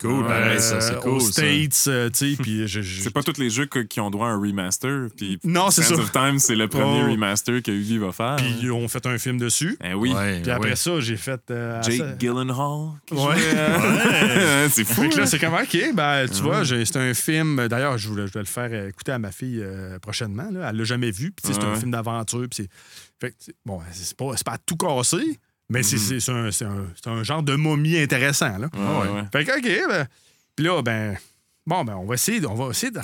Cool, 0.00 0.22
Ouais, 0.22 0.28
pareil, 0.28 0.60
ça, 0.60 0.80
c'est 0.80 0.94
euh, 0.94 1.00
cool. 1.00 1.12
aux. 1.12 1.20
States, 1.20 1.84
euh, 1.86 2.10
tu 2.10 2.34
sais, 2.34 2.42
puis 2.42 2.66
je- 2.66 2.82
je- 2.82 3.00
C'est 3.02 3.10
pas 3.12 3.22
tous 3.22 3.38
les 3.40 3.48
jeux 3.48 3.66
que- 3.66 3.78
qui 3.78 4.00
ont 4.00 4.10
droit 4.10 4.26
à 4.26 4.30
un 4.32 4.38
remaster. 4.40 5.06
Puis 5.16 5.38
Non, 5.44 5.70
c'est 5.70 5.82
Sands 5.82 5.94
ça. 5.96 6.02
of 6.02 6.10
Time, 6.12 6.38
c'est 6.40 6.56
le 6.56 6.66
premier 6.68 7.02
Oh. 7.06 7.10
remaster 7.12 7.62
que 7.62 7.70
Ubi 7.70 7.98
va 7.98 8.10
faire. 8.10 8.36
Puis 8.36 8.70
on 8.72 8.88
fait 8.88 9.06
un 9.06 9.18
film 9.18 9.38
dessus. 9.38 9.78
Eh 9.84 9.94
oui. 9.94 10.12
Ouais, 10.12 10.40
Puis 10.42 10.50
après 10.50 10.70
ouais. 10.70 10.76
ça, 10.76 10.98
j'ai 11.00 11.16
fait. 11.16 11.40
euh, 11.50 11.80
Jake 11.82 11.98
ça- 11.98 12.16
Gyllenhaal. 12.18 12.90
qui 13.06 13.14
Ouais. 13.14 13.20
euh, 13.38 14.68
c'est 14.70 14.84
fou. 14.84 15.02
Fait 15.02 15.08
que 15.10 15.16
là, 15.16 15.22
hein? 15.22 15.26
c'est 15.26 15.38
comme, 15.38 15.54
OK, 15.54 15.78
ben, 15.94 16.26
tu 16.28 16.42
vois, 16.42 16.64
c'est 16.64 16.96
un 16.96 17.14
film. 17.14 17.68
D'ailleurs, 17.68 17.96
je, 17.96 18.08
voulais- 18.08 18.26
je 18.26 18.32
vais 18.32 18.40
le 18.40 18.46
faire 18.46 18.70
euh, 18.72 18.88
écouter 18.88 19.12
à 19.12 19.18
ma 19.20 19.30
fille 19.30 19.60
euh, 19.62 19.98
prochainement. 20.00 20.48
Là. 20.50 20.70
Elle 20.70 20.76
l'a 20.76 20.84
jamais 20.84 21.12
vu. 21.12 21.30
Puis, 21.30 21.54
c'est 21.54 21.62
un 21.64 21.72
Ouais. 21.72 21.78
film 21.78 21.92
d'aventure. 21.92 22.40
Puis, 22.50 22.64
c'est. 22.64 22.68
Fait 23.20 23.30
que, 23.30 23.36
c'est- 23.38 23.54
bon, 23.64 23.80
c'est 23.92 24.16
pas, 24.16 24.32
c'est 24.36 24.44
pas 24.44 24.54
à 24.54 24.58
tout 24.58 24.76
casser, 24.76 25.38
mais 25.68 25.82
c'est- 25.82 25.98
c'est 25.98 26.20
c'est 26.20 27.08
un, 27.08 27.22
genre 27.22 27.42
de 27.42 27.54
momie 27.56 27.96
intéressant. 27.98 28.58
Là. 28.58 28.68
Ouais, 28.74 29.08
ouais. 29.10 29.24
Fait 29.32 29.44
que, 29.44 29.58
OK, 29.58 29.88
ben. 29.88 30.06
Puis 30.56 30.64
là, 30.66 30.82
ben. 30.82 31.16
Bon, 31.66 31.84
ben, 31.84 31.94
on 31.96 32.04
va 32.04 32.14
essayer, 32.14 32.44
on 32.46 32.54
va 32.54 32.68
essayer 32.70 32.90
de, 32.92 33.00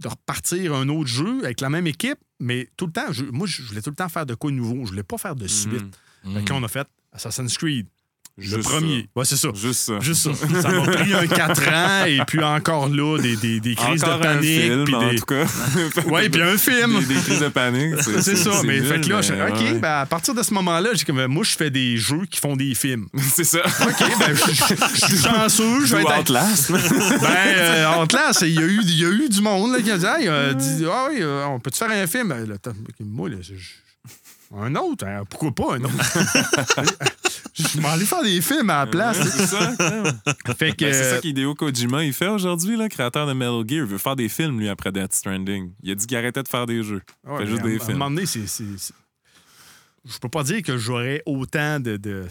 de 0.00 0.08
repartir 0.08 0.74
un 0.74 0.88
autre 0.88 1.08
jeu 1.08 1.44
avec 1.44 1.60
la 1.60 1.70
même 1.70 1.86
équipe, 1.86 2.18
mais 2.40 2.68
tout 2.76 2.86
le 2.86 2.92
temps, 2.92 3.12
je- 3.12 3.24
moi, 3.24 3.46
je 3.46 3.62
voulais 3.62 3.80
tout 3.82 3.90
le 3.90 3.96
temps 3.96 4.08
faire 4.08 4.26
de 4.26 4.34
quoi 4.34 4.50
de 4.50 4.56
nouveau. 4.56 4.84
Je 4.84 4.90
voulais 4.90 5.02
pas 5.04 5.18
faire 5.18 5.36
de 5.36 5.46
suite. 5.46 5.96
Mhm. 6.24 6.34
Fait 6.34 6.44
que 6.44 6.50
là, 6.52 6.56
on 6.58 6.64
a 6.64 6.68
fait 6.68 6.88
Assassin's 7.12 7.56
Creed. 7.56 7.86
Le 8.38 8.58
premier. 8.58 9.08
Ouais, 9.16 9.24
c'est 9.24 9.36
ça. 9.36 9.48
ça. 9.54 9.58
Juste 9.58 9.80
ça. 9.80 9.98
Juste 10.00 10.22
ça. 10.24 10.60
Ça 10.60 10.68
m'a 10.70 10.82
pris 10.82 11.14
un 11.14 11.26
4 11.26 11.68
ans 11.72 12.04
et 12.04 12.20
puis 12.26 12.42
encore 12.44 12.86
là, 12.90 13.16
des, 13.18 13.34
des, 13.36 13.60
des 13.60 13.74
crises 13.74 14.04
Encore 14.04 14.18
de 14.18 14.24
panique. 14.24 14.60
un 14.60 14.62
film, 14.62 14.84
puis 14.84 14.94
en 14.94 15.08
des... 15.08 15.16
tout 15.16 15.24
cas. 15.24 15.44
Ouais, 16.10 16.28
puis 16.28 16.42
un 16.42 16.58
film. 16.58 16.98
Des, 17.00 17.14
des 17.14 17.20
crises 17.22 17.40
de 17.40 17.48
panique. 17.48 17.94
C'est 18.20 18.36
ça, 18.36 18.50
mais 18.62 18.82
fait 18.82 19.00
que 19.00 19.08
là, 19.08 19.22
je 19.22 19.32
OK, 19.32 19.80
ben, 19.80 20.00
à 20.00 20.04
partir 20.04 20.34
de 20.34 20.42
ce 20.42 20.52
moment-là, 20.52 20.90
j'ai 20.92 21.06
comme, 21.06 21.24
moi, 21.28 21.44
je 21.44 21.56
fais 21.56 21.70
des 21.70 21.96
jeux 21.96 22.26
qui 22.30 22.38
font 22.38 22.56
des 22.56 22.74
films. 22.74 23.06
C'est 23.34 23.44
ça. 23.44 23.60
OK, 23.64 24.18
ben, 24.18 24.34
je 24.36 25.06
suis 25.06 25.16
chanceux, 25.18 25.86
je 25.86 25.96
vais 25.96 26.02
être. 26.02 26.18
Outlast. 26.20 26.72
Ben, 27.22 27.54
euh, 27.56 28.02
Outlast, 28.02 28.42
il 28.42 28.50
y, 28.52 28.58
a 28.58 28.62
eu, 28.66 28.80
il 28.82 29.00
y 29.00 29.04
a 29.06 29.08
eu 29.08 29.28
du 29.30 29.40
monde 29.40 29.72
là, 29.72 29.80
qui 29.80 29.90
a 29.90 29.96
dit, 29.96 30.04
euh, 30.28 30.52
dit, 30.52 30.84
ah 30.86 31.06
oui, 31.10 31.18
euh, 31.22 31.46
on 31.46 31.58
peut-tu 31.58 31.78
faire 31.78 31.90
un 31.90 32.06
film? 32.06 32.28
Ben, 32.28 32.46
là, 32.46 32.56
moi, 33.00 33.30
là, 33.30 33.36
je- 33.40 33.52
un 34.56 34.74
autre, 34.76 35.06
hein, 35.06 35.22
pourquoi 35.28 35.52
pas 35.54 35.74
un 35.76 35.84
autre? 35.84 35.94
Je 37.56 37.80
m'en 37.80 37.88
allais 37.90 38.04
faire 38.04 38.22
des 38.22 38.40
films 38.40 38.70
à 38.70 38.84
la 38.84 38.86
place. 38.90 39.18
c'est 39.30 39.46
ça. 39.46 39.72
Fait 40.58 40.72
que. 40.76 40.84
Ben, 40.84 40.92
c'est 40.94 41.10
ça 41.10 41.18
qu'Hideo 41.20 41.54
Kojima 41.54 42.04
il 42.04 42.12
fait 42.12 42.28
aujourd'hui, 42.28 42.76
là, 42.76 42.88
créateur 42.88 43.26
de 43.26 43.32
Metal 43.32 43.62
Gear. 43.66 43.84
Il 43.84 43.90
veut 43.90 43.98
faire 43.98 44.16
des 44.16 44.28
films, 44.28 44.58
lui, 44.60 44.68
après 44.68 44.92
Death 44.92 45.14
Stranding. 45.14 45.72
Il 45.82 45.90
a 45.90 45.94
dit 45.94 46.06
qu'il 46.06 46.16
arrêtait 46.16 46.42
de 46.42 46.48
faire 46.48 46.66
des 46.66 46.82
jeux. 46.82 47.02
Il 47.24 47.30
Ouais, 47.30 47.38
fait 47.38 47.46
juste 47.46 47.62
à- 47.62 47.64
des 47.66 47.72
à 47.78 47.82
un 47.82 47.86
films. 47.86 47.98
moment 47.98 48.10
donné, 48.10 48.26
c'est. 48.26 48.44
Je 50.04 50.18
peux 50.18 50.28
pas 50.28 50.42
dire 50.44 50.62
que 50.62 50.76
j'aurais 50.78 51.22
autant 51.26 51.80
de. 51.80 51.96
de... 51.96 52.24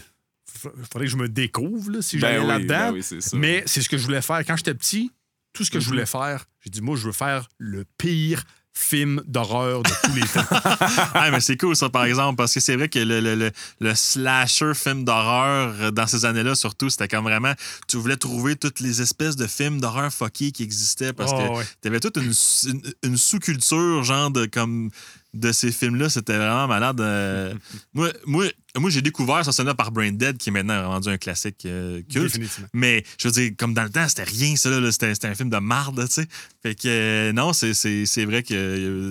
F- 0.62 0.70
Faudrait 0.90 1.06
que 1.06 1.12
je 1.12 1.16
me 1.16 1.28
découvre 1.28 1.90
là, 1.90 2.00
si 2.02 2.16
Ben 2.16 2.20
j'allais 2.28 2.38
oui, 2.40 2.46
là-dedans. 2.46 2.92
ben 2.92 2.92
oui, 2.94 3.02
ça. 3.02 3.36
Mais 3.36 3.62
c'est 3.66 3.82
ce 3.82 3.88
que 3.88 3.98
je 3.98 4.04
voulais 4.04 4.22
faire. 4.22 4.38
Quand 4.46 4.56
j'étais 4.56 4.74
petit, 4.74 5.10
tout 5.52 5.64
ce 5.64 5.70
que 5.70 5.80
je 5.80 5.86
Mhm. 5.86 5.90
voulais 5.92 6.06
faire, 6.06 6.46
j'ai 6.62 6.70
dit, 6.70 6.80
moi, 6.80 6.96
je 6.96 7.04
veux 7.06 7.12
faire 7.12 7.48
le 7.58 7.84
pire 7.98 8.42
film 8.78 9.22
d'horreur 9.26 9.82
de 9.82 9.90
tous 10.04 10.14
les 10.14 10.20
temps. 10.22 10.44
Ah, 11.14 11.30
mais 11.30 11.40
c'est 11.40 11.56
cool 11.56 11.74
ça, 11.74 11.88
par 11.88 12.04
exemple, 12.04 12.36
parce 12.36 12.52
que 12.52 12.60
c'est 12.60 12.76
vrai 12.76 12.88
que 12.90 12.98
le, 12.98 13.20
le, 13.20 13.34
le, 13.34 13.50
le 13.80 13.94
slasher 13.94 14.74
film 14.74 15.02
d'horreur 15.04 15.74
euh, 15.80 15.90
dans 15.90 16.06
ces 16.06 16.26
années-là, 16.26 16.54
surtout, 16.54 16.90
c'était 16.90 17.08
comme 17.08 17.24
vraiment. 17.24 17.54
Tu 17.88 17.96
voulais 17.96 18.16
trouver 18.18 18.54
toutes 18.56 18.80
les 18.80 19.00
espèces 19.00 19.36
de 19.36 19.46
films 19.46 19.80
d'horreur 19.80 20.12
fucky 20.12 20.52
qui 20.52 20.62
existaient 20.62 21.12
parce 21.14 21.32
Oh, 21.34 21.38
que 21.38 21.58
ouais. 21.58 21.64
t'avais 21.80 22.00
toute 22.00 22.16
une, 22.18 22.32
une, 22.68 22.82
une 23.02 23.16
sous-culture, 23.16 24.04
genre, 24.04 24.30
de 24.30 24.44
comme. 24.46 24.90
De 25.38 25.52
ces 25.52 25.70
films-là, 25.72 26.08
c'était 26.08 26.36
vraiment 26.36 26.66
malade. 26.66 27.00
Euh, 27.00 27.54
moi, 27.94 28.10
moi, 28.26 28.46
moi 28.78 28.90
j'ai 28.90 29.02
découvert 29.02 29.44
ce 29.44 29.52
scène-là 29.52 29.74
par 29.74 29.92
Brain 29.92 30.12
Dead, 30.12 30.36
qui 30.38 30.48
est 30.48 30.52
maintenant 30.52 30.88
rendu 30.88 31.08
un 31.08 31.18
classique 31.18 31.64
euh, 31.66 32.00
culte. 32.10 32.24
Définitivement. 32.32 32.68
Mais 32.72 33.04
je 33.20 33.28
veux 33.28 33.32
dire, 33.32 33.52
comme 33.58 33.74
dans 33.74 33.84
le 33.84 33.90
temps, 33.90 34.08
c'était 34.08 34.24
rien, 34.24 34.56
ça, 34.56 34.70
là, 34.70 34.90
c'était, 34.92 35.14
c'était 35.14 35.28
un 35.28 35.34
film 35.34 35.50
de 35.50 35.58
marde, 35.58 36.04
tu 36.06 36.12
sais. 36.14 36.26
Fait 36.62 36.74
que 36.74 36.88
euh, 36.88 37.32
non, 37.32 37.52
c'est, 37.52 37.74
c'est, 37.74 38.06
c'est 38.06 38.24
vrai 38.24 38.42
que 38.42 38.54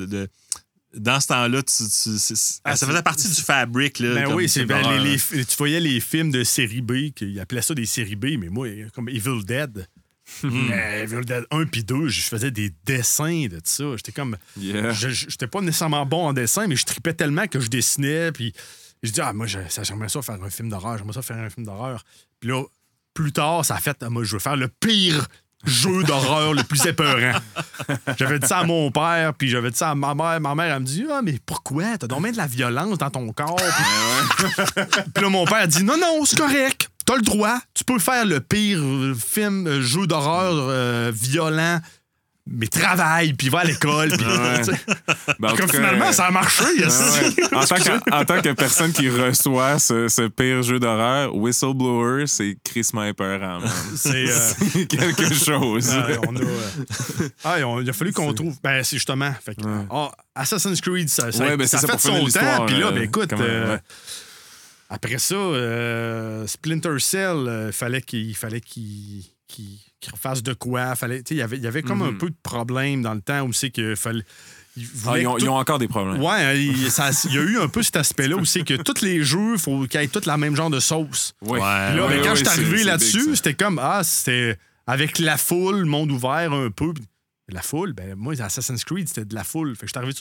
le- 0.10 0.28
dans 0.98 1.20
ce 1.20 1.28
temps-là, 1.28 1.62
tu, 1.62 1.74
tu- 1.84 2.34
Ah, 2.64 2.76
ça 2.78 2.88
faisait 2.88 3.02
partie 3.04 3.28
du 3.28 3.42
fabric. 3.42 4.00
Là, 4.00 4.16
Ben 4.16 4.34
oui, 4.34 4.48
c'est 4.48 4.62
les- 5.04 5.46
tu 5.46 5.58
voyais 5.58 5.80
les 5.82 6.00
films 6.00 6.32
de 6.32 6.44
série 6.46 6.82
B, 6.82 7.12
qu'ils 7.14 7.38
appelaient 7.40 7.62
ça 7.62 7.74
des 7.76 7.86
séries 7.86 8.16
B, 8.16 8.38
mais 8.40 8.48
moi, 8.50 8.68
comme 8.94 9.10
Evil 9.10 9.44
Dead. 9.44 9.88
Hmm. 10.42 10.72
euh, 10.72 11.04
Evil 11.04 11.22
Dead 11.22 11.46
1 11.52 11.66
puis 11.66 11.84
2, 11.84 12.08
je 12.08 12.22
faisais 12.22 12.52
des 12.52 12.72
dessins 12.84 13.48
de 13.48 13.62
ça. 13.64 13.84
J'étais 13.96 14.12
comme. 14.12 14.38
Yeah. 14.58 14.92
J'étais 14.92 15.48
pas 15.48 15.62
nécessairement 15.62 16.06
bon 16.06 16.28
en 16.28 16.34
dessin, 16.34 16.68
mais 16.68 16.76
je 16.76 16.86
tripais 16.86 17.14
tellement 17.14 17.48
que 17.48 17.60
je 17.60 17.70
dessinais. 17.70 18.32
Puis 18.32 18.54
je 19.04 19.12
dis, 19.12 19.22
ah, 19.22 19.34
moi, 19.34 19.46
j'aimerais 19.46 20.10
ça 20.10 20.22
faire 20.22 20.44
un 20.44 20.50
film 20.50 20.70
d'horreur. 20.70 20.98
J'aimerais 20.98 21.14
ça 21.14 21.22
faire 21.22 21.38
un 21.38 21.50
film 21.50 21.66
d'horreur. 21.66 22.04
Puis 22.40 22.50
là, 22.50 22.64
plus 23.14 23.32
tard, 23.32 23.64
ça 23.64 23.76
a 23.76 23.80
fait, 23.80 23.98
ah, 24.02 24.10
moi, 24.10 24.24
je 24.24 24.34
veux 24.34 24.40
faire 24.40 24.58
le 24.58 24.68
pire 24.68 25.28
jeu 25.64 26.04
d'horreur 26.04 26.54
le 26.54 26.64
plus 26.64 26.86
épeurant. 26.86 27.40
J'avais 28.18 28.40
dit 28.40 28.48
ça 28.48 28.60
à 28.60 28.64
mon 28.64 28.92
père, 28.92 29.34
puis 29.34 29.50
j'avais 29.50 29.72
dit 29.72 29.78
ça 29.78 29.92
à 29.92 29.96
ma 29.96 30.14
mère. 30.14 30.40
Ma 30.40 30.54
mère, 30.54 30.76
elle 30.76 30.82
me 30.82 30.86
dit, 30.86 31.06
ah, 31.12 31.22
mais 31.24 31.40
pourquoi? 31.44 31.98
T'as 31.98 32.08
donc 32.08 32.22
bien 32.22 32.32
de 32.32 32.38
la 32.38 32.48
violence 32.48 32.98
dans 32.98 33.10
ton 33.10 33.32
corps. 33.32 33.56
Puis, 33.56 34.46
puis 35.14 35.24
là, 35.24 35.30
mon 35.30 35.46
père 35.46 35.58
a 35.58 35.68
dit, 35.68 35.84
non, 35.84 35.98
non, 35.98 36.24
c'est 36.26 36.38
correct. 36.38 36.90
T'as 37.06 37.16
le 37.16 37.22
droit. 37.22 37.60
Tu 37.74 37.84
peux 37.84 38.00
faire 38.00 38.26
le 38.26 38.40
pire 38.40 38.80
euh, 38.82 39.14
film, 39.16 39.68
euh, 39.68 39.82
jeu 39.82 40.08
d'horreur 40.08 40.54
euh, 40.70 41.12
violent. 41.14 41.80
Mais 42.48 42.68
travaille, 42.68 43.34
puis 43.34 43.50
va 43.50 43.62
à 43.62 43.64
l'école. 43.64 44.10
Puis, 44.10 44.24
Ouais. 44.26 44.62
Ben, 45.40 45.50
en 45.50 45.56
Comme 45.56 45.66
cas, 45.66 45.78
finalement, 45.78 46.10
euh, 46.10 46.12
ça 46.12 46.26
a 46.28 46.32
marché. 46.32 46.64
Ah 46.84 46.88
ouais. 47.24 47.56
en, 47.58 47.66
tant 47.66 47.76
que, 47.76 48.12
en 48.16 48.24
tant 48.26 48.40
que 48.42 48.52
personne 48.54 48.92
qui 48.94 49.10
reçoit 49.10 49.80
ce, 49.80 50.08
ce 50.08 50.28
pire 50.28 50.62
jeu 50.62 50.80
d'horreur, 50.80 51.36
Whistleblower, 51.36 52.28
c'est 52.28 52.56
Chris 52.64 52.88
Myper. 52.94 53.40
man. 53.40 53.62
C'est. 53.96 54.30
euh, 54.30 54.50
C'est 54.74 54.86
quelque 54.86 55.34
chose. 55.34 55.90
ouais, 55.90 56.18
on 56.28 56.36
a, 56.36 56.40
euh, 56.42 57.30
ah, 57.44 57.56
on- 57.66 57.82
il 57.82 57.90
a 57.90 57.94
fallu 57.94 58.14
qu'on 58.14 58.32
trouve. 58.34 58.56
Ben, 58.64 58.84
c'est 58.84 58.98
justement. 58.98 59.34
Fait 59.44 59.56
que, 59.56 59.66
Ouais. 59.66 59.86
ah, 59.90 60.12
Assassin's 60.36 60.80
Creed, 60.82 61.10
ça, 61.10 61.32
ça, 61.32 61.44
Ouais, 61.46 61.58
ben, 61.58 61.66
ça 61.66 61.80
ça, 61.80 61.88
fait 61.88 62.00
son 62.00 62.26
temps. 62.28 62.66
Puis 62.68 62.78
là, 62.80 62.92
ben, 62.92 63.02
écoute. 63.04 63.34
Après 64.90 65.18
ça, 65.20 65.36
euh, 65.36 66.46
Splinter 66.48 67.00
Cell, 67.00 67.48
euh, 67.48 67.72
fallait 67.72 68.02
qu'il 68.02 68.36
fallait 68.36 68.62
qu'il 68.62 69.24
refasse 70.12 70.44
de 70.44 70.54
quoi. 70.54 70.96
Fallait, 70.96 71.24
il 71.30 71.38
y 71.38 71.42
avait- 71.42 71.58
il 71.58 71.64
y 71.64 71.68
avait 71.68 71.82
comme 71.82 72.02
un 72.02 72.12
Mhm. 72.12 72.18
peu 72.18 72.30
de 72.30 72.36
problème 72.44 73.02
dans 73.02 73.14
le 73.14 73.22
temps 73.22 73.42
où 73.44 73.54
c'est 73.54 73.72
que 73.72 73.96
fallait. 73.96 74.24
il 74.78 74.86
Ah, 75.08 75.18
ils, 75.18 75.26
ont, 75.26 75.38
ils 75.38 75.48
encore 75.48 75.80
des 75.80 75.88
problèmes. 75.88 76.22
Ouais, 76.22 76.32
hein, 76.44 76.54
il, 76.54 76.76
ça- 76.92 77.10
il 77.24 77.34
y 77.34 77.38
a 77.38 77.42
eu 77.42 77.58
un 77.60 77.70
peu 77.70 77.82
cet 77.82 77.96
aspect-là 77.96 78.36
où 78.36 78.44
c'est 78.44 78.64
que 78.64 78.74
tous 78.74 79.02
les 79.02 79.24
jeux, 79.24 79.54
il 79.54 79.58
faut 79.60 79.88
qu'ils 79.88 80.02
aient 80.02 80.08
tous 80.10 80.26
la 80.26 80.36
même 80.38 80.54
genre 80.56 80.70
de 80.70 80.82
sauce. 80.82 81.34
Ouais. 81.42 81.60
Là, 81.60 81.94
ouais, 81.96 82.18
ben, 82.18 82.22
quand 82.24 82.30
ouais, 82.32 82.36
je 82.36 82.44
suis 82.44 82.48
arrivé 82.50 82.84
là-dessus, 82.84 83.36
c'était 83.38 83.54
comme, 83.54 83.80
ah, 83.82 84.04
c'était 84.04 84.58
avec 84.86 85.18
la 85.20 85.38
foule, 85.38 85.86
monde 85.86 86.12
ouvert 86.12 86.52
un 86.52 86.70
peu. 86.72 86.94
La 87.48 87.62
foule, 87.62 87.94
ben 87.94 88.16
moi, 88.16 88.34
Assassin's 88.42 88.84
Creed, 88.84 89.08
c'était 89.08 89.24
de 89.26 89.34
la 89.36 89.44
foule. 89.46 89.76
Fait 89.76 89.82
que 89.82 89.88
je 89.88 89.92
suis 89.92 89.98
arrivé. 89.98 90.14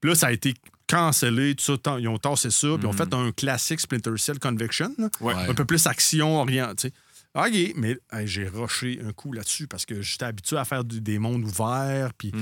Puis 0.00 0.10
là, 0.10 0.14
ça 0.16 0.26
a 0.26 0.32
été 0.32 0.54
cancellé, 0.90 1.54
tout 1.54 1.64
ça. 1.64 1.96
Ils 1.98 2.08
ont 2.08 2.18
tassé 2.18 2.50
ça, 2.50 2.68
puis 2.74 2.78
ils 2.82 2.86
ont 2.86 2.92
fait 2.92 3.12
un 3.14 3.30
classique 3.32 3.80
Splinter 3.80 4.16
Cell 4.16 4.38
Conviction. 4.38 4.94
Ouais. 5.20 5.34
Ouais. 5.34 5.48
Un 5.48 5.54
peu 5.54 5.64
plus 5.64 5.86
action 5.86 6.40
orientée. 6.40 6.92
OK, 7.32 7.52
mais 7.76 7.96
hey, 8.12 8.26
j'ai 8.26 8.48
rushé 8.48 9.00
un 9.06 9.12
coup 9.12 9.32
là-dessus 9.32 9.68
parce 9.68 9.86
que 9.86 10.02
j'étais 10.02 10.24
habitué 10.24 10.56
à 10.56 10.64
faire 10.64 10.82
du- 10.82 11.00
des 11.00 11.20
mondes 11.20 11.44
ouverts. 11.44 12.12
Puis 12.18 12.32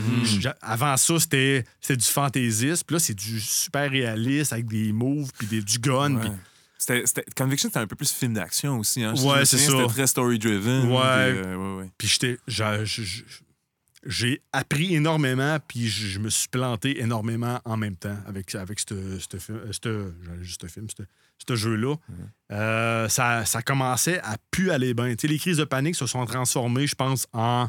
j'a- 0.41 0.57
avant 0.63 0.97
ça, 0.97 1.19
c'était 1.21 1.65
du 1.91 2.05
fantaisiste. 2.07 2.85
Puis 2.87 2.95
là, 2.95 2.99
c'est 2.99 3.13
du 3.15 3.39
super 3.39 3.91
réaliste 3.91 4.55
avec 4.55 4.65
des 4.67 4.91
moves, 4.93 5.31
puis 5.37 5.47
des- 5.47 5.61
du 5.63 5.79
gun. 5.79 6.17
Ouais. 6.17 7.03
Conviction, 7.37 7.69
c'était 7.69 7.81
un 7.81 7.87
peu 7.87 7.97
plus 7.97 8.11
film 8.13 8.33
d'action 8.33 8.79
aussi. 8.79 9.03
Hein? 9.05 9.13
Ouais, 9.25 9.45
c'est 9.45 9.59
ça. 9.59 9.73
C'était 9.73 9.87
très 9.89 10.07
story-driven. 10.07 10.91
Ouais. 10.91 11.33
puis, 11.35 11.43
euh, 11.51 11.57
ouais, 11.57 11.83
ouais. 11.83 11.91
Puis 11.99 12.09
j'étais. 12.09 12.39
J'ai 14.07 14.41
appris 14.53 14.95
énormément, 14.95 15.59
puis 15.67 15.89
je 15.89 16.07
je 16.07 16.19
me 16.21 16.31
suis 16.31 16.49
planté 16.49 17.01
énormément 17.01 17.61
en 17.65 17.77
même 17.77 17.97
temps 17.97 18.17
avec, 18.27 18.55
avec 18.55 18.79
ce 18.81 18.95
film, 19.39 19.61
ce 19.73 20.67
film, 20.69 20.87
ce- 20.91 21.55
jeu-là. 21.57 21.97
Euh, 22.53 23.09
ça, 23.09 23.45
ça 23.45 23.61
commençait 23.63 24.21
à 24.21 24.37
pu 24.53 24.71
aller 24.71 24.95
bien. 24.95 25.15
Les 25.23 25.39
crises 25.39 25.57
de 25.57 25.65
panique 25.65 25.97
se 25.97 26.07
sont 26.07 26.25
transformées, 26.27 26.87
je 26.87 26.95
pense, 26.95 27.27
en. 27.33 27.69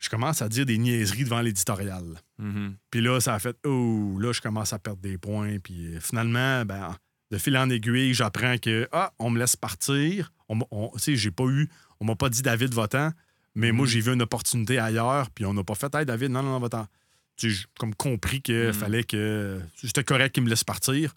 Je 0.00 0.08
commence 0.08 0.42
à 0.42 0.48
dire 0.48 0.64
des 0.64 0.78
niaiseries 0.78 1.24
devant 1.24 1.40
l'éditorial. 1.40 2.04
Mhm. 2.38 2.76
Puis 2.90 3.00
là, 3.00 3.20
ça 3.20 3.34
a 3.34 3.38
fait 3.38 3.56
Oh, 3.64 4.16
là, 4.20 4.32
je 4.32 4.40
commence 4.40 4.72
à 4.72 4.78
perdre 4.78 5.00
des 5.02 5.18
points. 5.18 5.58
Puis 5.58 5.94
euh, 5.94 6.00
finalement, 6.00 6.64
ben, 6.64 6.96
de 7.30 7.38
fil 7.38 7.56
en 7.58 7.68
aiguille, 7.70 8.14
j'apprends 8.14 8.58
que 8.58 8.88
Ah, 8.92 9.12
on 9.18 9.30
me 9.30 9.38
laisse 9.38 9.56
partir. 9.56 10.32
On, 10.48 10.58
on- 10.70 10.90
tu 10.94 11.00
sais, 11.00 11.16
j'ai 11.16 11.30
pas 11.32 11.44
eu. 11.46 11.68
On 12.00 12.04
m'a 12.04 12.14
pas 12.14 12.28
dit 12.30 12.42
David 12.42 12.72
votant, 12.74 13.10
mais 13.58 13.72
moi, 13.72 13.86
j'ai 13.86 14.00
vu 14.00 14.12
une 14.12 14.22
opportunité 14.22 14.78
ailleurs. 14.78 15.30
Puis 15.30 15.44
on 15.44 15.52
n'a 15.54 15.64
pas 15.64 15.74
fait 15.74 15.94
Hey, 15.94 16.06
David, 16.06 16.30
non, 16.30 16.42
non, 16.42 16.58
non, 16.60 16.68
sais, 16.68 17.50
j'ai 17.50 17.64
comme 17.78 17.94
compris 17.94 18.40
qu'il 18.42 18.72
fallait 18.72 19.04
que. 19.04 19.60
C'était 19.76 20.04
correct 20.04 20.32
qu'il 20.34 20.44
me 20.44 20.48
laisse 20.48 20.64
partir. 20.64 21.14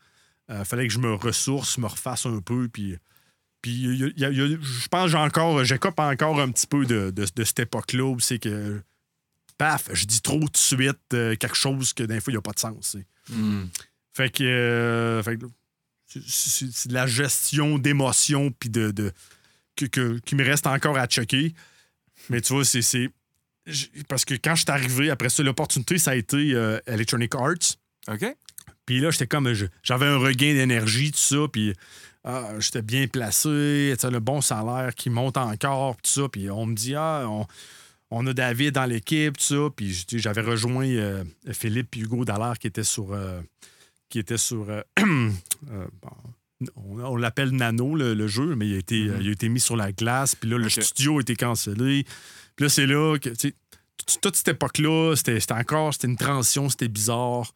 Euh, 0.49 0.63
fallait 0.65 0.88
que 0.88 0.93
je 0.93 0.99
me 0.99 1.13
ressource, 1.13 1.77
me 1.77 1.88
refasse 1.88 2.25
un 2.25 2.39
peu. 2.41 2.67
Puis. 2.67 2.97
Puis, 3.62 3.71
il 3.73 4.13
il 4.17 4.23
il 4.23 4.60
je 4.63 4.88
pense 4.88 5.06
que 5.06 5.12
j'ai 5.12 5.17
encore, 5.17 5.63
j'écope 5.63 5.99
encore 5.99 6.41
un 6.41 6.49
petit 6.51 6.65
peu 6.65 6.84
de, 6.86 7.12
de- 7.12 7.27
de 7.36 7.43
cette 7.43 7.60
époque-là 7.60 8.04
où 8.06 8.19
c'est 8.19 8.39
que, 8.39 8.82
paf, 9.60 9.89
je 9.93 10.06
dis 10.06 10.21
trop 10.21 10.39
de 10.39 10.58
suite 10.58 10.97
euh, 11.13 11.36
quelque 11.36 11.56
chose 11.56 11.93
que 11.93 12.01
d'un 12.01 12.19
fois, 12.19 12.32
il 12.32 12.36
n'y 12.36 12.39
a 12.39 12.41
pas 12.41 12.54
de 12.54 12.60
sens. 12.60 12.97
Mhm. 13.30 13.69
Fait 14.13 14.32
que, 14.32 14.43
euh, 14.43 15.21
fait 15.21 15.38
que 15.38 15.45
c'est 16.27 16.88
de 16.89 16.93
la 16.95 17.06
gestion 17.08 17.77
d'émotions 17.77 18.51
puis 18.51 18.69
de, 18.69 18.89
de- 18.91 19.13
que, 19.75 19.86
que- 19.86 20.17
qui 20.25 20.34
me 20.36 20.43
reste 20.43 20.65
encore 20.67 20.97
à 20.97 21.06
checker. 21.06 21.54
Mais 22.29 22.41
tu 22.41 22.53
vois, 22.53 22.65
c'est. 22.65 23.10
Parce 24.07 24.25
que 24.25 24.34
quand 24.34 24.55
je 24.55 24.62
suis 24.62 24.71
arrivé, 24.71 25.10
après 25.10 25.29
ça, 25.29 25.43
l'opportunité, 25.43 25.97
ça 25.97 26.12
a 26.12 26.15
été 26.15 26.53
euh, 26.53 26.79
Electronic 26.88 27.36
Arts. 27.36 27.77
OK? 28.07 28.25
Puis 28.86 28.99
là, 28.99 29.12
j'étais 29.12 29.27
comme. 29.27 29.51
J'avais 29.84 30.07
un 30.07 30.17
regain 30.17 30.53
d'énergie, 30.53 31.12
tout 31.12 31.19
ça. 31.19 31.47
Puis 31.51 31.73
ah, 32.23 32.53
j'étais 32.60 32.81
bien 32.81 33.07
placé. 33.07 33.49
Le 34.03 34.19
bon 34.19 34.41
salaire 34.41 34.93
qui 34.95 35.10
monte 35.10 35.38
encore, 35.38 35.95
tout 35.97 36.10
ça. 36.10 36.29
Puis 36.29 36.49
on 36.49 36.65
me 36.65 36.75
dit, 36.75 36.95
ah, 36.95 37.25
on, 37.27 37.45
on 38.12 38.27
a 38.27 38.34
David 38.34 38.73
dans 38.75 38.86
l'équipe, 38.86 39.38
tout 39.38 39.43
ça. 39.43 39.69
Puis 39.75 40.05
j'avais 40.13 40.41
rejoint 40.41 40.88
euh, 40.88 41.23
Philippe 41.51 41.95
et 41.97 41.99
Hugo 42.01 42.25
Dallaire 42.25 42.57
qui 42.60 42.67
étaient 42.67 42.84
sur. 42.84 43.13
euh, 43.13 43.41
qui 44.10 44.19
était 44.19 44.38
sur. 44.38 44.67
euh, 44.69 44.81
bon, 44.99 45.31
on, 46.76 47.00
on 47.00 47.15
l'appelle 47.15 47.52
Nano, 47.52 47.95
le, 47.95 48.13
le 48.13 48.28
jeu, 48.28 48.56
mais 48.56 48.67
il 48.67 48.76
a, 48.76 48.78
été, 48.78 49.08
euh, 49.08 49.17
il 49.21 49.30
a 49.30 49.32
été 49.32 49.50
mis 49.50 49.60
sur 49.60 49.76
la 49.76 49.91
glace. 49.91 50.36
Puis 50.36 50.50
là, 50.50 50.58
le 50.58 50.69
studio 50.69 51.17
a 51.17 51.21
été 51.21 51.36
cancellé. 51.36 52.06
Puis 52.56 52.63
là, 52.65 52.69
c'est 52.69 52.86
là 52.88 53.17
que. 53.17 53.30
toute 54.21 54.36
cette 54.36 54.47
époque-là, 54.50 55.15
c'était 55.15 55.39
encore. 55.54 55.93
C'était 55.93 56.08
une 56.08 56.17
transition, 56.17 56.69
c'était 56.69 56.88
bizarre. 56.88 57.54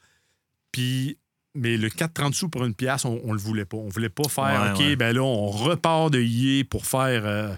Puis. 0.71 1.17
Mais 1.57 1.77
le 1.77 1.87
4,30 1.87 2.33
sous 2.33 2.49
pour 2.49 2.65
une 2.65 2.73
pièce, 2.73 3.05
on, 3.05 3.21
on 3.23 3.31
le 3.31 3.39
voulait 3.39 3.63
pas. 3.63 3.77
On 3.77 3.87
voulait 3.87 4.09
pas 4.09 4.27
faire, 4.27 4.61
Ouais, 4.61 4.71
OK, 4.73 4.79
ouais. 4.79 4.95
ben 4.97 5.15
là, 5.15 5.21
on 5.23 5.47
repart 5.47 6.11
de 6.11 6.19
EA 6.19 6.65
pour 6.69 6.85
faire. 6.85 7.25
euh, 7.25 7.55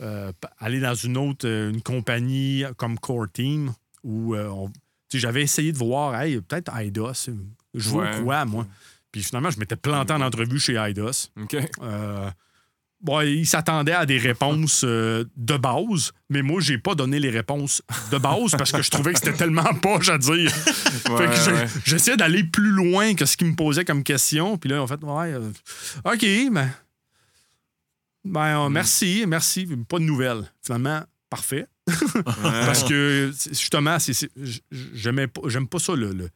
euh, 0.00 0.32
aller 0.60 0.78
dans 0.80 0.94
une 0.94 1.16
autre 1.18 1.46
une 1.46 1.82
compagnie 1.82 2.62
comme 2.76 2.98
Core 2.98 3.26
Team 3.32 3.72
où 4.04 4.34
euh, 4.34 4.48
j'avais 5.12 5.42
essayé 5.42 5.72
de 5.72 5.76
voir, 5.76 6.18
hey, 6.22 6.40
peut-être 6.40 6.74
Eidos. 6.74 7.28
Je 7.74 7.88
vois 7.90 8.06
quoi, 8.22 8.44
moi? 8.44 8.66
Puis 9.12 9.22
finalement, 9.22 9.50
je 9.50 9.58
m'étais 9.58 9.76
planté 9.76 10.12
en 10.12 10.20
entrevue 10.20 10.58
chez 10.60 10.74
Eidos. 10.74 11.30
OK. 11.40 11.56
Euh, 11.82 12.30
bon, 13.00 13.20
ils 13.22 13.46
s'attendaient 13.46 13.92
à 13.94 14.06
des 14.06 14.18
réponses 14.18 14.82
euh, 14.84 15.24
de 15.36 15.56
base, 15.56 16.12
mais 16.28 16.42
moi, 16.42 16.60
j'ai 16.60 16.78
pas 16.78 16.94
donné 16.94 17.18
les 17.18 17.30
réponses 17.30 17.82
de 18.12 18.18
base 18.18 18.52
parce 18.52 18.70
que 18.72 18.82
je 18.82 18.90
trouvais 18.90 19.12
que 19.12 19.18
c'était 19.18 19.36
tellement 19.36 19.74
poche 19.82 20.08
à 20.10 20.18
dire. 20.18 20.52
Ouais, 21.10 21.26
ouais. 21.26 21.66
j'essayais 21.84 22.16
d'aller 22.16 22.44
plus 22.44 22.70
loin 22.70 23.14
que 23.14 23.24
ce 23.24 23.36
qu'ils 23.36 23.48
me 23.48 23.56
posaient 23.56 23.84
comme 23.84 24.04
question. 24.04 24.56
Puis 24.58 24.70
là, 24.70 24.80
en 24.82 24.86
fait, 24.86 25.02
ouais, 25.02 25.32
euh, 25.32 25.50
OK, 26.04 26.24
ben. 26.52 26.70
Ben, 28.24 28.66
euh, 28.66 28.68
merci, 28.68 29.24
merci. 29.26 29.66
Pas 29.88 29.98
de 29.98 30.04
nouvelles. 30.04 30.44
Finalement, 30.62 31.02
parfait. 31.30 31.66
Parce 32.24 32.84
que, 32.84 33.32
justement, 33.48 33.98
c'est, 33.98 34.12
c'est- 34.12 34.30
j- 34.40 34.62
j'aimais 34.92 35.26
pas- 35.26 35.40
j'aime 35.46 35.66
pas 35.66 35.78
ça, 35.78 35.94
le, 35.96 36.12
le- 36.12 36.28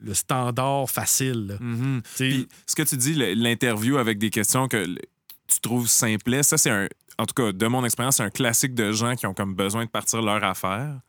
le 0.00 0.14
standard 0.14 0.88
facile. 0.88 1.56
Mhm. 1.60 2.02
Sais, 2.14 2.28
Puis, 2.28 2.48
ce 2.66 2.74
que 2.74 2.82
tu 2.82 2.96
dis, 2.96 3.14
l'interview 3.14 3.98
avec 3.98 4.18
des 4.18 4.30
questions 4.30 4.68
que 4.68 4.84
tu 4.84 5.60
trouves 5.60 5.88
simples, 5.88 6.42
ça, 6.44 6.58
c'est 6.58 6.70
un. 6.70 6.88
En 7.18 7.26
tout 7.26 7.34
cas, 7.34 7.52
de 7.52 7.66
mon 7.66 7.84
expérience, 7.84 8.16
c'est 8.16 8.22
un 8.22 8.30
classique 8.30 8.74
de 8.74 8.92
gens 8.92 9.14
qui 9.14 9.26
ont 9.26 9.34
comme 9.34 9.54
besoin 9.54 9.84
de 9.84 9.90
partir 9.90 10.22
leur 10.22 10.42
affaire. 10.42 11.00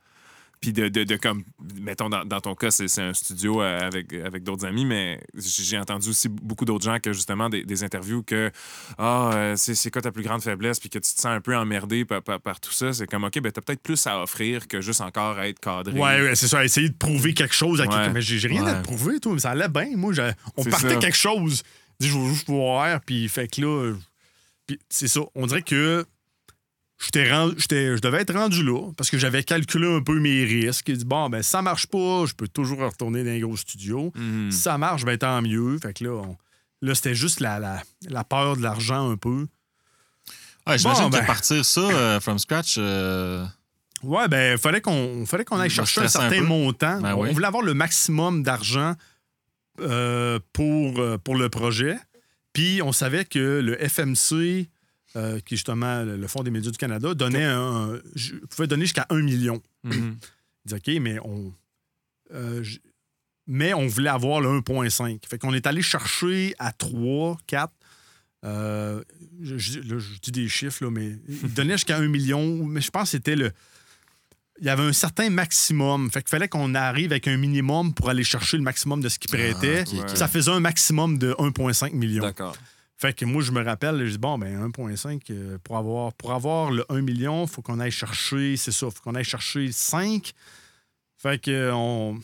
Puis 0.62 0.74
de, 0.74 0.90
de, 0.90 1.04
de 1.04 1.16
comme, 1.16 1.44
mettons, 1.80 2.08
dans, 2.08 2.24
dans 2.24 2.40
ton 2.40 2.54
cas, 2.54 2.70
c'est 2.70 2.86
un 3.02 3.16
studio 3.16 3.64
euh, 3.64 3.80
avec, 3.80 4.14
avec 4.14 4.44
d'autres 4.44 4.64
amis, 4.68 4.86
mais 4.86 5.20
j'ai 5.36 5.76
entendu 5.80 6.10
aussi 6.10 6.30
beaucoup 6.30 6.66
d'autres 6.66 6.86
gens 6.86 7.00
que 7.00 7.14
justement 7.14 7.50
des, 7.50 7.64
des 7.64 7.84
interviews 7.84 8.22
que 8.22 8.52
Ah, 9.00 9.32
euh, 9.34 9.56
c'est 9.56 9.90
quoi 9.90 10.04
ta 10.04 10.12
plus 10.12 10.22
grande 10.22 10.44
faiblesse, 10.44 10.80
puis 10.80 10.90
que 10.90 11.00
tu 11.00 11.16
te 11.16 11.20
sens 11.20 11.26
un 11.26 11.42
peu 11.42 11.58
emmerdé 11.58 12.06
par, 12.06 12.22
par- 12.22 12.40
par 12.40 12.60
tout 12.60 12.72
ça. 12.72 12.94
C'est 12.94 13.08
comme, 13.08 13.24
OK, 13.24 13.40
ben 13.42 13.52
t'as 13.52 13.62
peut-être 13.62 13.82
plus 13.82 14.06
à 14.06 14.22
offrir 14.22 14.68
que 14.68 14.82
juste 14.82 15.02
encore 15.02 15.40
à 15.40 15.48
être 15.48 15.60
cadré. 15.60 15.94
Ouais, 15.94 16.22
ouais, 16.22 16.36
c'est 16.36 16.48
ça. 16.48 16.64
Essayer 16.64 16.90
de 16.90 16.96
prouver 16.96 17.34
quelque 17.34 17.56
chose 17.56 17.82
à 17.82 17.86
Ouais. 17.86 17.90
quelqu'un. 17.90 18.14
Mais 18.14 18.22
j'ai 18.22 18.48
rien 18.48 18.64
à 18.68 18.76
te 18.76 18.84
prouver, 18.84 19.20
toi. 19.20 19.34
Mais 19.34 19.40
ça 19.40 19.50
allait 19.50 19.68
bien. 19.68 19.98
Moi, 19.98 20.14
on 20.58 20.64
partait 20.64 20.90
ça. 20.90 20.96
quelque 20.98 21.18
chose. 21.18 21.64
Je 22.00 22.06
dis, 22.06 22.12
je 22.14 22.20
vais 22.20 22.30
juste 22.30 22.48
voir. 22.48 23.02
Puis, 23.02 23.28
fait 23.30 23.48
que 23.48 23.62
là, 23.62 23.68
euh, 23.68 23.98
puis 24.68 24.80
c'est 24.90 25.08
ça. 25.08 25.22
On 25.34 25.48
dirait 25.48 25.64
que 25.64 26.06
rendu- 27.30 27.56
je 27.60 28.00
devais 28.00 28.22
être 28.22 28.34
rendu 28.34 28.64
là 28.64 28.92
parce 28.96 29.10
que 29.10 29.18
j'avais 29.18 29.44
calculé 29.44 29.88
un 29.92 30.02
peu 30.02 30.20
mes 30.20 30.44
risques. 30.44 30.92
Dit, 30.92 31.06
bon, 31.06 31.30
ben, 31.30 31.42
ça 31.42 31.62
marche 31.62 31.88
pas, 31.88 32.26
je 32.26 32.34
peux 32.34 32.48
toujours 32.48 32.80
retourner 32.80 33.24
dans 33.24 33.32
un 33.32 33.40
gros 33.40 33.58
studio. 33.58 34.12
Mhm. 34.16 34.52
Si 34.52 34.60
ça 34.60 34.78
marche, 34.78 35.04
ben, 35.06 35.18
tant 35.18 35.42
mieux. 35.42 35.78
Fait 35.82 35.94
que 35.94 36.04
là, 36.04 36.12
on- 36.12 36.38
là 36.82 36.94
c'était 36.96 37.16
juste 37.16 37.40
la, 37.40 37.60
la, 37.60 37.82
la 38.08 38.24
peur 38.24 38.56
de 38.58 38.62
l'argent 38.62 39.10
un 39.10 39.18
peu. 39.18 39.48
Ouais, 40.68 40.78
J'imagine 40.78 41.04
Bon, 41.06 41.10
ben. 41.10 41.22
que 41.22 41.26
partir 41.26 41.66
ça 41.66 41.82
euh, 41.82 42.20
from 42.20 42.38
scratch, 42.38 42.76
euh, 42.78 43.46
Ouais, 44.04 44.28
ben, 44.28 44.58
fallait 44.58 44.82
qu'on 44.82 45.26
fallait 45.28 45.46
qu'on 45.46 45.60
aille 45.60 45.70
chercher 45.70 46.02
un 46.02 46.08
certain 46.08 46.42
montant. 46.42 47.00
Ben 47.02 47.14
on, 47.16 47.22
oui. 47.22 47.30
on 47.30 47.34
voulait 47.34 47.46
avoir 47.48 47.62
le 47.64 47.74
maximum 47.76 48.42
d'argent 48.44 48.96
euh, 49.80 50.40
pour, 50.54 51.00
euh, 51.00 51.18
pour 51.18 51.36
le 51.36 51.50
projet. 51.50 51.98
Puis 52.54 52.82
on 52.84 52.92
savait 52.92 53.26
que 53.26 53.60
le 53.64 53.78
FMC, 53.80 54.70
euh, 55.16 55.40
qui 55.40 55.54
est 55.56 55.58
justement 55.58 56.04
le 56.04 56.28
Fonds 56.28 56.44
des 56.44 56.52
médias 56.52 56.72
du 56.72 56.78
Canada, 56.78 57.14
donnait 57.14 57.44
un, 57.44 58.00
je- 58.16 58.36
donner 58.66 58.86
jusqu'à 58.86 59.06
1 59.10 59.22
million. 59.22 59.62
Mhm. 59.84 60.18
Il 60.66 60.68
dit, 60.68 60.74
OK, 60.96 61.02
mais 61.02 61.20
on. 61.24 61.54
euh, 62.34 62.64
mais 63.48 63.74
on 63.74 63.88
voulait 63.88 64.10
avoir 64.10 64.40
le 64.42 64.50
1,5. 64.50 65.20
Fait 65.28 65.38
qu'on 65.38 65.54
est 65.54 65.68
allé 65.68 65.82
chercher 65.82 66.54
à 66.60 66.72
3, 66.72 67.38
4. 67.48 67.74
euh, 68.46 69.04
je, 69.42 69.58
je- 69.58 69.80
là, 69.80 70.00
je 70.00 70.20
dis 70.22 70.32
des 70.32 70.48
chiffres, 70.48 70.84
là, 70.86 70.92
mais 70.92 71.16
il 71.28 71.54
donnait 71.54 71.74
jusqu'à 71.74 71.98
1 71.98 72.08
million. 72.08 72.66
Mais 72.66 72.82
je 72.82 72.90
pense 72.92 73.04
que 73.04 73.10
c'était 73.12 73.36
le. 73.36 73.52
Il 74.60 74.66
y 74.68 74.70
avait 74.70 74.84
un 74.84 74.94
certain 74.94 75.30
maximum. 75.32 76.12
Fait 76.12 76.22
qu'il 76.22 76.30
fallait 76.30 76.48
qu'on 76.48 76.76
arrive 76.76 77.12
avec 77.12 77.28
un 77.28 77.36
minimum 77.38 77.94
pour 77.96 78.10
aller 78.10 78.24
chercher 78.24 78.58
le 78.58 78.64
maximum 78.64 79.02
de 79.02 79.10
ce 79.10 79.18
qu'il 79.18 79.32
prêtait. 79.32 79.82
ok. 79.82 80.10
Ça 80.16 80.28
faisait 80.28 80.52
un 80.52 80.60
maximum 80.60 81.18
de 81.18 81.34
1,5 81.40 81.94
million. 81.94 82.22
D'accord. 82.22 82.56
Fait 83.02 83.14
que 83.14 83.26
moi, 83.26 83.42
je 83.42 83.52
me 83.52 83.64
rappelle, 83.64 84.06
je 84.06 84.12
dis, 84.12 84.18
bon, 84.20 84.38
ben 84.38 84.70
1,5, 84.70 85.22
euh, 85.32 85.58
pour, 85.64 85.76
avoir, 85.78 86.14
pour 86.14 86.34
avoir 86.34 86.70
le 86.70 86.86
1 86.90 87.02
million, 87.02 87.46
il 87.46 87.50
faut 87.50 87.64
qu'on 87.64 87.80
aille 87.80 87.90
chercher, 87.90 88.58
c'est 88.58 88.72
ça, 88.72 88.86
il 88.86 88.92
faut 88.92 89.02
qu'on 89.02 89.16
aille 89.16 89.24
chercher 89.24 89.72
5. 89.72 90.32
Fait 91.18 91.42
que 91.42 91.50
euh, 91.50 91.74
on... 91.74 92.20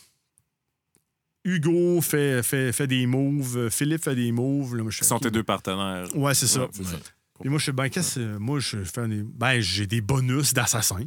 Hugo 1.44 2.00
fait, 2.02 2.44
fait, 2.44 2.72
fait 2.74 2.86
des 2.88 3.08
moves, 3.08 3.58
euh, 3.58 3.70
Philippe 3.72 4.04
fait 4.04 4.14
des 4.16 4.32
moves. 4.32 4.76
Là, 4.76 4.84
moi, 4.84 4.92
je 4.92 4.98
fais, 5.00 5.06
sont 5.06 5.18
tes 5.18 5.32
deux 5.32 5.44
partenaires. 5.44 6.08
Ouais, 6.16 6.36
c'est 6.36 6.46
ça. 6.46 6.62
Ouais, 6.66 6.70
c'est 6.74 6.84
ça. 6.84 6.98
Puis 7.40 7.50
moi, 7.50 7.58
je 7.58 7.66
sais, 7.66 7.72
ben, 7.72 7.90
qu'est-ce 7.90 8.20
que- 8.20 8.38
Moi, 8.38 8.60
je 8.60 8.84
fais 8.84 9.08
des. 9.08 9.24
Ben, 9.24 9.60
j'ai 9.62 9.88
des 9.88 10.02
bonus 10.02 10.54
d'assassin 10.54 11.06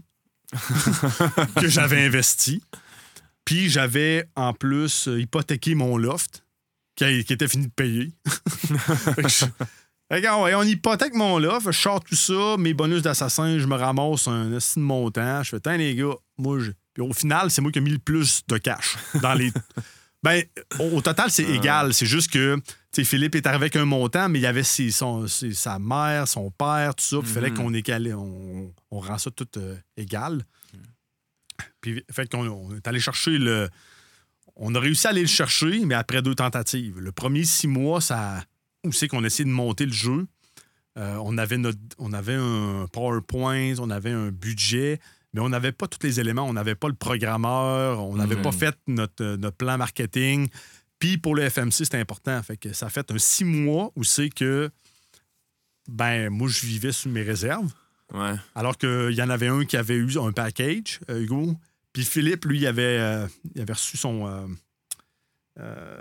que 1.57 1.69
j'avais 1.69 2.05
investi. 2.05 2.63
Puis 3.45 3.69
j'avais, 3.69 4.27
en 4.35 4.53
plus, 4.55 5.09
hypothéqué 5.13 5.75
mon 5.75 5.97
loft 5.97 6.43
qui, 7.25 7.33
était 7.33 7.49
fini 7.49 7.67
de 7.67 7.73
payer. 7.73 8.13
Je- 9.29 9.47
ah 10.13 10.37
on 10.59 10.63
hypothèque 10.63 11.15
mon 11.15 11.39
loft, 11.39 11.67
je 11.71 11.79
sors 11.79 12.03
tout 12.03 12.17
ça, 12.17 12.57
mes 12.59 12.75
bonus 12.75 13.03
d'assassin, 13.03 13.59
je 13.61 13.67
me 13.67 13.77
ramasse 13.77 14.27
un 14.27 14.51
de 14.51 14.59
montant. 14.81 15.43
Je 15.45 15.51
fais, 15.51 15.61
tiens, 15.61 15.77
les 15.77 15.95
gars, 15.95 16.15
moi, 16.37 16.59
je... 16.59 16.73
Puis 16.93 17.03
au 17.03 17.13
final, 17.13 17.51
c'est 17.51 17.63
moi 17.63 17.71
qui 17.71 17.79
ai 17.79 17.83
mis 17.83 17.91
le 17.93 17.99
plus 17.99 18.43
de 18.49 18.59
cash 18.59 18.97
dans 19.23 19.35
les. 19.35 19.53
Ben, 20.23 20.43
au, 20.79 20.97
au 20.97 21.01
total, 21.01 21.31
c'est 21.31 21.45
égal. 21.45 21.95
C'est 21.95 22.05
juste 22.05 22.31
que, 22.31 22.61
Philippe 23.05 23.37
est 23.37 23.47
arrivé 23.47 23.63
avec 23.63 23.77
un 23.77 23.87
montant, 23.87 24.29
mais 24.29 24.39
il 24.39 24.43
y 24.43 24.47
avait 24.47 24.65
ses- 24.65 24.91
son- 24.91 25.27
ses- 25.27 25.55
sa 25.55 25.79
mère, 25.79 26.29
son 26.29 26.51
père, 26.51 26.95
tout 26.95 27.03
ça. 27.05 27.19
Puis 27.21 27.29
il 27.31 27.33
fallait 27.33 27.49
Mhm. 27.51 27.57
qu'on 27.57 27.73
égalait, 27.73 28.13
on, 28.13 28.71
on 28.91 29.01
rend 29.01 29.17
ça 29.17 29.31
tout 29.31 29.49
euh, 29.57 29.77
égal. 29.97 30.43
Puis, 31.81 32.05
fait 32.13 32.31
qu'on 32.31 32.47
on 32.49 32.77
est 32.77 32.87
allé 32.87 33.01
chercher 33.01 33.39
le. 33.39 33.71
On 34.63 34.75
a 34.75 34.81
réussi 34.81 35.07
à 35.07 35.11
aller 35.11 35.23
le 35.23 35.27
chercher, 35.27 35.85
mais 35.87 35.95
après 35.95 36.21
deux 36.23 36.35
tentatives. 36.35 36.99
Le 37.01 37.13
premier 37.13 37.45
six 37.45 37.67
mois, 37.67 38.01
ça. 38.01 38.45
Où 38.85 38.93
c'est 38.93 39.09
qu'on 39.09 39.25
a 39.25 39.27
essayé 39.27 39.45
de 39.45 39.51
monter 39.55 39.87
le 39.87 39.93
jeu? 39.93 40.27
Euh, 40.99 41.17
on, 41.25 41.39
avait 41.39 41.57
notre, 41.59 41.79
on 41.99 42.13
avait 42.13 42.35
un 42.35 42.87
PowerPoint, 42.93 43.75
on 43.79 43.91
avait 43.91 44.11
un 44.11 44.31
budget, 44.31 45.01
mais 45.33 45.41
on 45.41 45.49
n'avait 45.49 45.73
pas 45.73 45.87
tous 45.89 46.05
les 46.07 46.21
éléments. 46.21 46.43
On 46.47 46.53
n'avait 46.53 46.75
pas 46.75 46.89
le 46.89 46.95
programmeur, 46.95 48.01
on 48.05 48.17
n'avait 48.17 48.37
Mhm. 48.37 48.43
pas 48.43 48.53
fait 48.53 48.77
notre, 48.87 49.25
euh, 49.25 49.37
notre 49.37 49.57
plan 49.57 49.79
marketing. 49.79 50.49
Puis 50.99 51.17
pour 51.17 51.35
le 51.35 51.43
FMC, 51.49 51.85
c'était 51.85 51.99
important. 51.99 52.43
Fait 52.43 52.57
que 52.59 52.73
ça 52.75 52.87
a 52.87 52.91
fait 52.91 53.11
un 53.11 53.19
six 53.19 53.45
mois 53.45 53.91
où 53.97 54.05
c'est 54.05 54.29
que 54.29 54.71
ben 55.89 56.29
moi 56.31 56.49
je 56.49 56.67
vivais 56.67 56.93
sous 56.93 57.09
mes 57.09 57.23
réserves. 57.23 57.73
Ouais. 58.13 58.35
Alors 58.55 58.77
qu'il 58.77 59.13
y 59.13 59.23
en 59.23 59.31
avait 59.31 59.49
un 59.49 59.65
qui 59.65 59.77
avait 59.77 59.97
eu 59.97 60.19
un 60.19 60.33
package, 60.33 61.01
euh, 61.09 61.23
Hugo. 61.23 61.55
Puis 61.93 62.05
Philippe, 62.05 62.45
lui, 62.45 62.59
il 62.61 62.67
avait, 62.67 62.83
euh, 63.01 63.27
il 63.55 63.63
avait 63.63 63.73
reçu 63.73 63.97
son, 63.97 64.27
euh, 64.27 64.47
euh, 65.59 66.01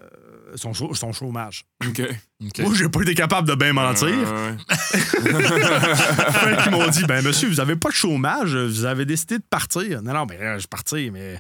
son, 0.56 1.12
chômage. 1.14 1.66
OK. 1.88 2.02
OK. 2.46 2.60
Moi, 2.60 2.74
j'ai 2.76 2.90
pas 2.90 3.02
été 3.02 3.16
capable 3.16 3.48
de 3.48 3.56
bien 3.56 3.74
mentir. 3.74 4.08
Ouais, 4.08 4.24
ouais. 4.24 4.58
Fait 5.50 6.64
qu'ils 6.64 6.72
m'ont 6.72 6.88
dit, 6.88 7.04
ben 7.06 7.24
monsieur, 7.24 7.50
vous 7.50 7.60
avez 7.60 7.76
pas 7.76 7.90
de 7.90 7.96
chômage, 7.96 8.56
vous 8.56 8.86
avez 8.86 9.06
décidé 9.06 9.38
de 9.38 9.44
partir. 9.44 10.02
Non, 10.02 10.14
non, 10.14 10.26
ben 10.26 10.38
je 10.56 10.60
suis 10.60 10.68
parti, 10.68 11.10
mais... 11.12 11.40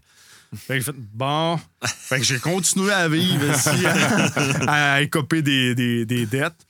Fait 0.55 0.79
que 0.79 0.85
j'ai 0.85 0.91
fait, 0.91 0.95
bon... 0.97 1.59
Fait 1.85 2.17
que 2.17 2.23
j'ai 2.25 2.39
continué 2.39 2.91
à 2.91 3.07
vivre 3.07 3.51
ici, 3.55 3.85
à, 4.65 4.93
à 4.95 5.01
écoper 5.01 5.43
des, 5.43 5.75
des- 5.75 6.05
des 6.07 6.25
dettes. 6.25 6.65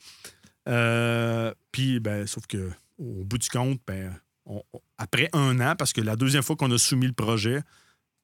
Euh, 0.68 1.52
Puis, 1.72 1.98
ben, 1.98 2.26
sauf 2.26 2.46
que 2.46 2.70
au 2.98 3.24
bout 3.24 3.38
du 3.38 3.48
compte, 3.48 3.80
ben, 3.86 4.12
on- 4.44 4.62
on- 4.74 4.80
après 4.98 5.30
un 5.32 5.58
an, 5.60 5.74
parce 5.76 5.94
que 5.94 6.02
la 6.02 6.14
deuxième 6.16 6.42
fois 6.42 6.56
qu'on 6.56 6.70
a 6.70 6.76
soumis 6.76 7.06
le 7.06 7.14
projet, 7.14 7.62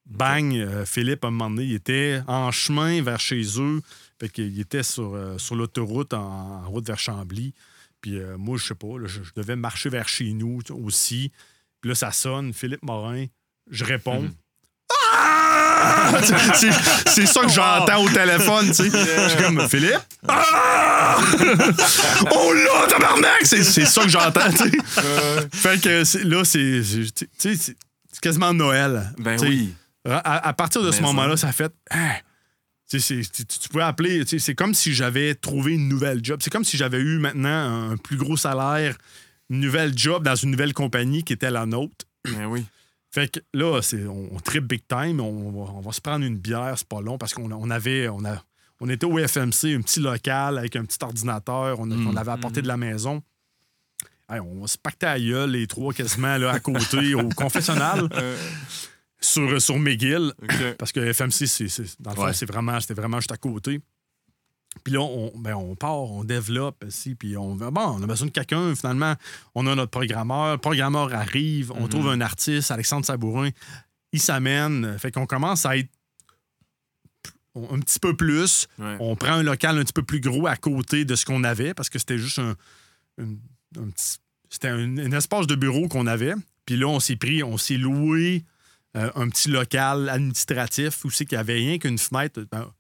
bang, 0.06 0.54
euh, 0.56 0.84
Philippe, 0.86 1.24
à 1.24 1.28
un 1.28 1.30
moment 1.30 1.50
donné, 1.50 1.64
il 1.64 1.74
était 1.74 2.22
en 2.26 2.50
chemin 2.50 3.02
vers 3.02 3.20
chez 3.20 3.42
eux. 3.58 3.80
Fait 4.18 4.28
qu'il 4.28 4.58
était 4.60 4.82
sur, 4.82 5.14
euh, 5.14 5.38
sur 5.38 5.56
l'autoroute, 5.56 6.14
en, 6.14 6.62
en 6.64 6.68
route 6.70 6.86
vers 6.86 6.98
Chambly. 6.98 7.52
Puis 8.00 8.18
euh, 8.18 8.36
moi, 8.38 8.56
je 8.58 8.64
sais 8.64 8.74
pas, 8.74 8.98
là, 8.98 9.06
je, 9.06 9.22
je 9.22 9.32
devais 9.34 9.56
marcher 9.56 9.88
vers 9.88 10.08
chez 10.08 10.32
nous 10.32 10.60
aussi. 10.70 11.32
Puis 11.80 11.90
là, 11.90 11.94
ça 11.94 12.12
sonne, 12.12 12.52
Philippe 12.52 12.82
Morin. 12.82 13.26
Je 13.70 13.84
réponds. 13.84 14.22
Mhm. 14.22 14.32
Ah! 15.08 16.12
c'est 17.06 17.26
ça 17.26 17.40
que 17.42 17.48
j'entends 17.48 18.04
au 18.04 18.08
téléphone, 18.08 18.68
tu 18.68 18.74
sais. 18.74 18.90
Je 18.90 19.28
suis 19.28 19.42
comme, 19.42 19.68
Philippe? 19.68 20.00
Ah! 20.28 21.16
oh 22.32 22.52
là, 22.52 22.86
tabarnak! 22.88 23.40
C'est 23.42 23.64
c'est 23.64 23.84
ça 23.84 24.02
que 24.02 24.08
j'entends, 24.08 24.50
tu 24.50 24.70
sais. 24.70 24.78
Fait 25.52 25.80
que 25.80 26.26
là, 26.26 26.44
c'est 26.44 27.76
quasiment 28.20 28.54
Noël. 28.54 29.12
Ben 29.18 29.36
oui. 29.42 29.74
À, 30.10 30.48
à 30.48 30.52
partir 30.52 30.82
de 30.82 30.90
ce 30.90 31.00
Mais 31.00 31.06
moment-là, 31.08 31.36
ça. 31.36 31.52
fait. 31.52 31.72
Hein, 31.90 32.12
tu, 32.88 33.00
tu, 33.00 33.80
appeler. 33.80 34.24
C'est 34.26 34.54
comme 34.54 34.74
si 34.74 34.94
j'avais 34.94 35.34
trouvé 35.34 35.72
une 35.74 35.88
nouvelle 35.88 36.24
job. 36.24 36.40
C'est 36.42 36.50
comme 36.50 36.64
si 36.64 36.76
j'avais 36.76 37.00
eu 37.00 37.18
maintenant 37.18 37.90
un 37.92 37.96
plus 37.96 38.16
gros 38.16 38.36
salaire, 38.36 38.96
une 39.50 39.60
nouvelle 39.60 39.96
job 39.96 40.22
dans 40.24 40.36
une 40.36 40.50
nouvelle 40.52 40.72
compagnie 40.72 41.24
qui 41.24 41.32
était 41.32 41.50
la 41.50 41.66
nôtre. 41.66 42.06
Ben 42.24 42.46
oui. 42.46 42.64
Fait 43.10 43.28
que 43.32 43.40
là, 43.54 43.80
on, 44.08 44.28
on 44.32 44.40
trip 44.40 44.64
big 44.64 44.82
time. 44.86 45.20
On, 45.20 45.50
va, 45.64 45.72
on 45.72 45.80
va 45.80 45.92
se 45.92 46.00
prendre 46.00 46.24
une 46.24 46.36
bière, 46.36 46.74
c'est 46.76 46.86
pas 46.86 47.00
long, 47.00 47.16
parce 47.18 47.32
qu'on 47.34 47.50
on 47.50 47.70
avait. 47.70 48.08
On, 48.08 48.24
a, 48.24 48.42
on 48.80 48.88
était 48.90 49.06
au 49.06 49.16
FMC, 49.18 49.74
un 49.74 49.80
petit 49.80 50.00
local 50.00 50.58
avec 50.58 50.76
un 50.76 50.84
petit 50.84 50.98
ordinateur. 51.02 51.80
On, 51.80 51.86
Mm. 51.86 52.08
on 52.08 52.12
l'avait 52.12 52.32
apporté 52.32 52.60
de 52.62 52.68
la 52.68 52.76
maison. 52.76 53.22
Hey, 54.28 54.40
on 54.40 54.60
va 54.60 54.66
se 54.66 54.76
pacter 54.76 55.06
à 55.06 55.18
gueule, 55.20 55.50
les 55.52 55.66
trois 55.68 55.92
quasiment 55.94 56.36
là, 56.36 56.50
à 56.50 56.58
côté, 56.60 57.14
au 57.14 57.28
confessionnal, 57.36 58.08
Euh, 58.12 58.36
sur, 59.20 59.60
sur 59.60 59.78
McGill. 59.78 60.32
Parce 60.78 60.92
que 60.92 61.12
FMC, 61.12 61.46
c'est, 61.46 61.68
c'est- 61.68 62.00
dans 62.00 62.10
le 62.10 62.16
fond, 62.16 62.32
c'est 62.32 62.46
vraiment, 62.46 62.78
c'était 62.80 62.94
vraiment 62.94 63.18
juste 63.18 63.32
à 63.32 63.36
côté. 63.36 63.80
Puis 64.84 64.92
là, 64.92 65.00
on, 65.00 65.32
ben, 65.38 65.54
on 65.54 65.74
part, 65.74 65.94
on 66.02 66.22
développe 66.22 66.84
ici, 66.86 67.14
puis 67.14 67.34
on 67.36 67.56
bon, 67.56 67.70
on 67.74 68.02
a 68.02 68.06
besoin 68.06 68.26
de 68.26 68.32
quelqu'un. 68.32 68.74
Finalement, 68.74 69.14
on 69.54 69.66
a 69.66 69.74
notre 69.74 69.90
programmeur. 69.90 70.52
Le 70.52 70.58
programmeur 70.58 71.14
arrive, 71.14 71.72
on 71.72 71.84
Mhm. 71.84 71.88
trouve 71.88 72.08
un 72.10 72.20
artiste, 72.20 72.70
Alexandre 72.70 73.06
Sabourin. 73.06 73.48
Il 74.12 74.20
s'amène. 74.20 74.98
Fait 74.98 75.10
qu'on 75.10 75.24
commence 75.26 75.64
à 75.64 75.78
être 75.78 75.88
un 77.54 77.80
petit 77.80 77.98
peu 77.98 78.14
plus. 78.14 78.68
Ouais. 78.78 78.96
On 79.00 79.16
prend 79.16 79.32
un 79.32 79.42
local 79.42 79.78
un 79.78 79.82
petit 79.82 79.94
peu 79.94 80.02
plus 80.02 80.20
gros 80.20 80.46
à 80.46 80.56
côté 80.56 81.06
de 81.06 81.14
ce 81.16 81.24
qu'on 81.24 81.42
avait, 81.42 81.72
parce 81.72 81.88
que 81.88 81.98
c'était 81.98 82.18
juste 82.18 82.38
un, 82.38 82.54
un- 83.18 83.36
un 83.80 83.88
petit. 83.88 84.18
C'était 84.50 84.68
un, 84.68 84.98
un 84.98 85.12
espace 85.12 85.46
de 85.46 85.54
bureau 85.54 85.88
qu'on 85.88 86.06
avait. 86.06 86.34
Puis 86.66 86.76
là, 86.76 86.86
on 86.88 87.00
s'est 87.00 87.16
pris, 87.16 87.42
on 87.42 87.56
s'est 87.56 87.78
loué 87.78 88.44
euh, 88.96 89.10
un 89.14 89.28
petit 89.28 89.48
local 89.50 90.08
administratif 90.08 91.04
où 91.04 91.10
c'est 91.10 91.24
qu'il 91.26 91.36
n'y 91.36 91.40
avait 91.40 91.54
rien 91.54 91.78
qu'une 91.78 91.98
fenêtre. 91.98 92.44
Ben, 92.50 92.70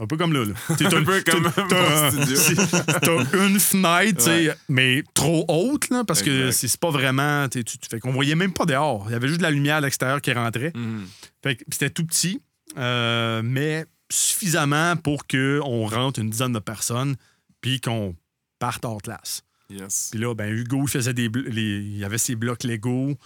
un 0.00 0.06
peu 0.06 0.16
comme 0.16 0.32
là. 0.32 0.44
là. 0.44 0.54
T'as- 0.76 0.96
Un 0.96 1.02
peu 1.02 1.20
comme 1.22 1.50
t'as- 1.68 3.46
une 3.46 3.58
fenêtre, 3.58 4.30
mais 4.68 5.02
trop 5.12 5.44
haute, 5.48 5.90
là, 5.90 6.04
parce 6.04 6.22
que 6.22 6.30
Exact. 6.30 6.52
c'est 6.52 6.68
c'est 6.68 6.78
pas 6.80 6.90
vraiment. 6.90 7.48
Tu, 7.48 7.64
fait 7.90 7.98
qu'on 7.98 8.12
voyait 8.12 8.36
même 8.36 8.52
pas 8.52 8.64
dehors. 8.64 9.06
Il 9.08 9.12
y 9.12 9.14
avait 9.16 9.26
juste 9.26 9.38
de 9.38 9.42
la 9.42 9.50
lumière 9.50 9.76
à 9.76 9.80
l'extérieur 9.80 10.20
qui 10.20 10.32
rentrait. 10.32 10.70
Mhm. 10.76 11.04
Fait 11.42 11.56
que 11.56 11.64
c'était 11.72 11.90
tout 11.90 12.06
petit, 12.06 12.40
euh, 12.76 13.42
mais 13.44 13.86
suffisamment 14.10 14.96
pour 14.96 15.26
qu'on 15.26 15.86
rentre 15.86 16.20
une 16.20 16.30
dizaine 16.30 16.52
de 16.52 16.58
personnes 16.60 17.16
puis 17.60 17.80
qu'on 17.80 18.14
parte 18.60 18.84
hors 18.84 19.02
classe. 19.02 19.42
Yes. 19.70 20.08
Puis 20.12 20.20
là, 20.20 20.32
ben, 20.34 20.48
Hugo, 20.54 20.82
il 20.84 20.88
faisait 20.88 21.12
des 21.12 21.28
les- 21.28 21.80
il 21.82 22.04
avait 22.04 22.18
ses 22.18 22.36
blocs 22.36 22.62
Lego. 22.64 23.16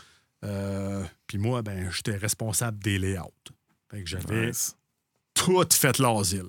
Euh, 0.44 1.02
puis 1.26 1.38
moi, 1.38 1.62
ben, 1.62 1.90
j'étais 1.90 2.16
responsable 2.16 2.78
des 2.82 2.98
layouts. 2.98 3.30
Fait 3.90 4.02
que 4.02 4.08
j'avais 4.08 4.48
Nice. 4.48 4.76
tout 5.34 5.62
fait 5.72 5.98
l'asile. 5.98 6.46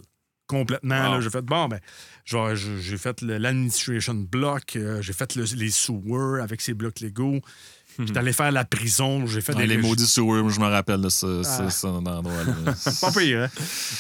Complètement. 0.48 0.96
Wow. 1.08 1.14
là, 1.16 1.22
J'ai 1.22 1.30
fait, 1.30 1.42
bon, 1.42 1.68
ben, 1.68 1.80
genre, 2.26 2.54
j'ai 2.56 2.98
fait 2.98 3.22
l'administration 3.22 4.14
block, 4.14 4.76
euh, 4.76 5.02
j'ai 5.02 5.14
fait 5.14 5.36
le- 5.36 5.44
les 5.56 5.72
sewers 5.72 6.42
avec 6.42 6.62
ses 6.62 6.74
blocs 6.74 7.00
Lego. 7.00 7.40
J'étais 8.00 8.18
allé 8.18 8.34
faire 8.34 8.52
la 8.52 8.66
prison, 8.66 9.26
j'ai 9.28 9.40
fait 9.42 9.54
des 9.54 9.68
les 9.68 9.78
maudits 9.78 10.08
sewers, 10.08 10.50
je 10.50 10.60
me 10.60 10.66
rappelle 10.66 11.00
de 11.02 11.10
ce, 11.10 11.44
Ah. 11.46 11.70
ce. 11.70 11.88
Pas 13.02 13.12
pire, 13.12 13.44
hein? 13.44 13.50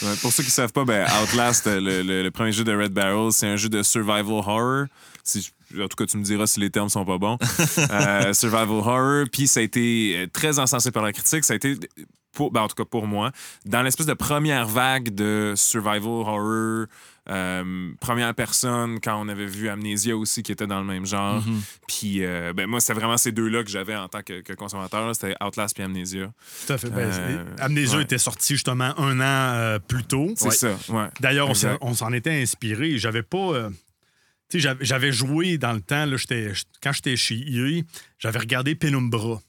Ouais, 0.01 0.15
pour 0.21 0.33
ceux 0.33 0.41
qui 0.43 0.49
ne 0.49 0.53
savent 0.53 0.73
pas, 0.73 0.83
ben, 0.83 1.07
Outlast, 1.23 1.67
euh, 1.67 1.79
le, 1.79 2.01
le- 2.01 2.23
le 2.23 2.31
premier 2.31 2.51
jeu 2.51 2.63
de 2.63 2.75
Red 2.75 2.91
Barrel, 2.91 3.31
c'est 3.31 3.47
un 3.47 3.55
jeu 3.55 3.69
de 3.69 3.83
survival 3.83 4.25
horror. 4.31 4.85
Si, 5.23 5.49
en 5.79 5.87
tout 5.87 5.95
cas, 5.97 6.05
tu 6.05 6.17
me 6.17 6.23
diras 6.23 6.47
si 6.47 6.59
les 6.59 6.69
termes 6.69 6.89
sont 6.89 7.05
pas 7.05 7.17
bons. 7.17 7.37
Euh, 7.91 8.33
survival 8.33 8.69
horror. 8.69 9.25
Puis 9.31 9.47
ça 9.47 9.59
a 9.59 9.63
été 9.63 10.15
euh, 10.17 10.27
très 10.31 10.59
encensé 10.59 10.91
par 10.91 11.03
la 11.03 11.11
critique. 11.13 11.43
Ça 11.43 11.53
a 11.53 11.55
été, 11.55 11.77
pour, 12.31 12.51
ben, 12.51 12.61
en 12.61 12.67
tout 12.67 12.75
cas 12.75 12.85
pour 12.85 13.07
moi, 13.07 13.31
dans 13.65 13.81
l'espèce 13.83 14.05
de 14.07 14.13
première 14.13 14.67
vague 14.67 15.13
de 15.13 15.53
survival 15.55 16.07
horror. 16.07 16.85
euh, 17.29 17.91
première 18.01 18.33
personne, 18.35 18.99
quand 18.99 19.21
on 19.21 19.29
avait 19.29 19.45
vu 19.45 19.69
Amnesia 19.69 20.17
aussi, 20.17 20.41
qui 20.43 20.51
était 20.51 20.65
dans 20.67 20.79
le 20.79 20.85
même 20.85 21.05
genre. 21.05 21.41
Mhm. 21.45 21.61
Puis 21.87 22.25
euh, 22.25 22.51
ben, 22.53 22.65
moi, 22.67 22.79
c'était 22.81 22.93
vraiment 22.99 23.17
ces 23.17 23.31
deux-là 23.31 23.63
que 23.63 23.69
j'avais 23.69 23.95
en 23.95 24.07
tant 24.09 24.21
que, 24.23 24.41
que 24.41 24.53
consommateur. 24.53 25.13
C'était 25.15 25.35
Outlast 25.41 25.75
puis 25.75 25.83
Amnesia. 25.83 26.31
Tout 26.67 26.73
à 26.73 26.77
fait. 26.77 26.89
Ben, 26.89 27.09
Euh, 27.13 27.45
Amnesia 27.59 27.97
ouais. 27.97 28.03
était 28.03 28.17
sorti 28.17 28.53
justement 28.55 28.93
un 28.99 29.21
an 29.21 29.77
plus 29.87 30.03
tôt. 30.03 30.31
C'est 30.35 30.51
ça, 30.51 30.75
ouais. 30.89 31.07
D'ailleurs, 31.21 31.49
on 31.49 31.53
s'en- 31.53 31.67
Exact. 31.67 31.79
on 31.81 31.93
s'en 31.93 32.11
était 32.13 32.41
inspiré. 32.41 32.97
J'avais 32.97 33.23
pas. 33.23 33.69
J'avais- 34.51 35.11
joué 35.11 35.57
dans 35.57 35.73
le 35.73 35.81
temps, 35.81 36.05
là, 36.05 36.17
j'étais- 36.17 36.51
quand 36.81 36.91
j'étais 36.91 37.15
chez 37.15 37.35
EA, 37.35 37.83
j'avais 38.19 38.39
regardé 38.39 38.75
Penumbra. 38.75 39.41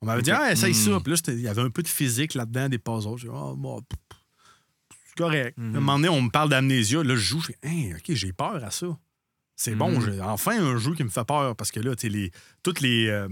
On 0.00 0.06
m'avait 0.06 0.22
dit, 0.22 0.30
ah, 0.30 0.52
essaye 0.52 0.72
Mm. 0.72 0.74
ça. 0.74 1.00
Puis 1.00 1.12
là, 1.12 1.18
il 1.28 1.40
y 1.40 1.48
avait 1.48 1.62
un 1.62 1.70
peu 1.70 1.82
de 1.82 1.88
physique 1.88 2.34
là-dedans, 2.34 2.68
des 2.68 2.78
puzzles. 2.78 3.16
J'ai 3.18 3.28
dit, 3.28 3.34
ah, 3.34 3.52
bon, 3.56 3.82
c'est 5.06 5.16
correct. 5.16 5.56
Mhm. 5.56 5.74
À 5.74 5.78
un 5.78 5.80
moment 5.80 5.96
donné, 5.96 6.08
on 6.08 6.22
me 6.22 6.30
parle 6.30 6.50
d'amnésia. 6.50 7.02
Là, 7.02 7.14
je 7.14 7.20
joue, 7.20 7.40
je 7.40 7.46
fais, 7.46 7.58
Hein, 7.64 7.92
OK, 7.96 8.14
j'ai 8.14 8.32
peur 8.32 8.62
à 8.62 8.70
ça. 8.70 8.86
C'est 9.56 9.74
bon, 9.74 9.92
Mhm. 9.92 10.04
j'ai 10.14 10.20
enfin 10.20 10.60
un 10.62 10.76
jeu 10.78 10.94
qui 10.94 11.04
me 11.04 11.08
fait 11.10 11.24
peur 11.24 11.54
parce 11.56 11.70
que 11.70 11.80
là, 11.80 11.94
tu 11.96 12.08
les, 12.08 12.30
toutes 12.62 12.80
les. 12.80 13.06
euh, 13.08 13.28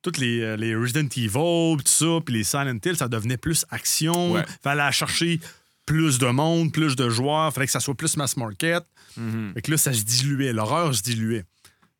toutes 0.00 0.18
les, 0.18 0.40
euh, 0.40 0.56
les 0.56 0.74
Resident 0.74 1.06
Evil, 1.16 1.76
tout 1.76 1.82
ça, 1.86 2.18
puis 2.26 2.34
les 2.34 2.42
Silent 2.42 2.76
Hill, 2.84 2.96
ça 2.96 3.06
devenait 3.06 3.36
plus 3.36 3.64
action. 3.70 4.32
Ouais. 4.32 4.44
Fallait 4.60 4.90
chercher 4.90 5.38
plus 5.86 6.18
de 6.18 6.26
monde, 6.26 6.72
plus 6.72 6.96
de 6.96 7.08
joueurs. 7.08 7.52
Fallait 7.54 7.66
que 7.66 7.72
ça 7.72 7.78
soit 7.78 7.94
plus 7.94 8.16
mass 8.16 8.36
market. 8.36 8.82
Mhm. 9.16 9.52
Fait 9.54 9.62
que 9.62 9.70
là, 9.70 9.76
ça 9.76 9.92
se 9.92 10.02
diluait. 10.02 10.52
L'horreur 10.52 10.94
se 10.94 11.02
diluait. 11.02 11.44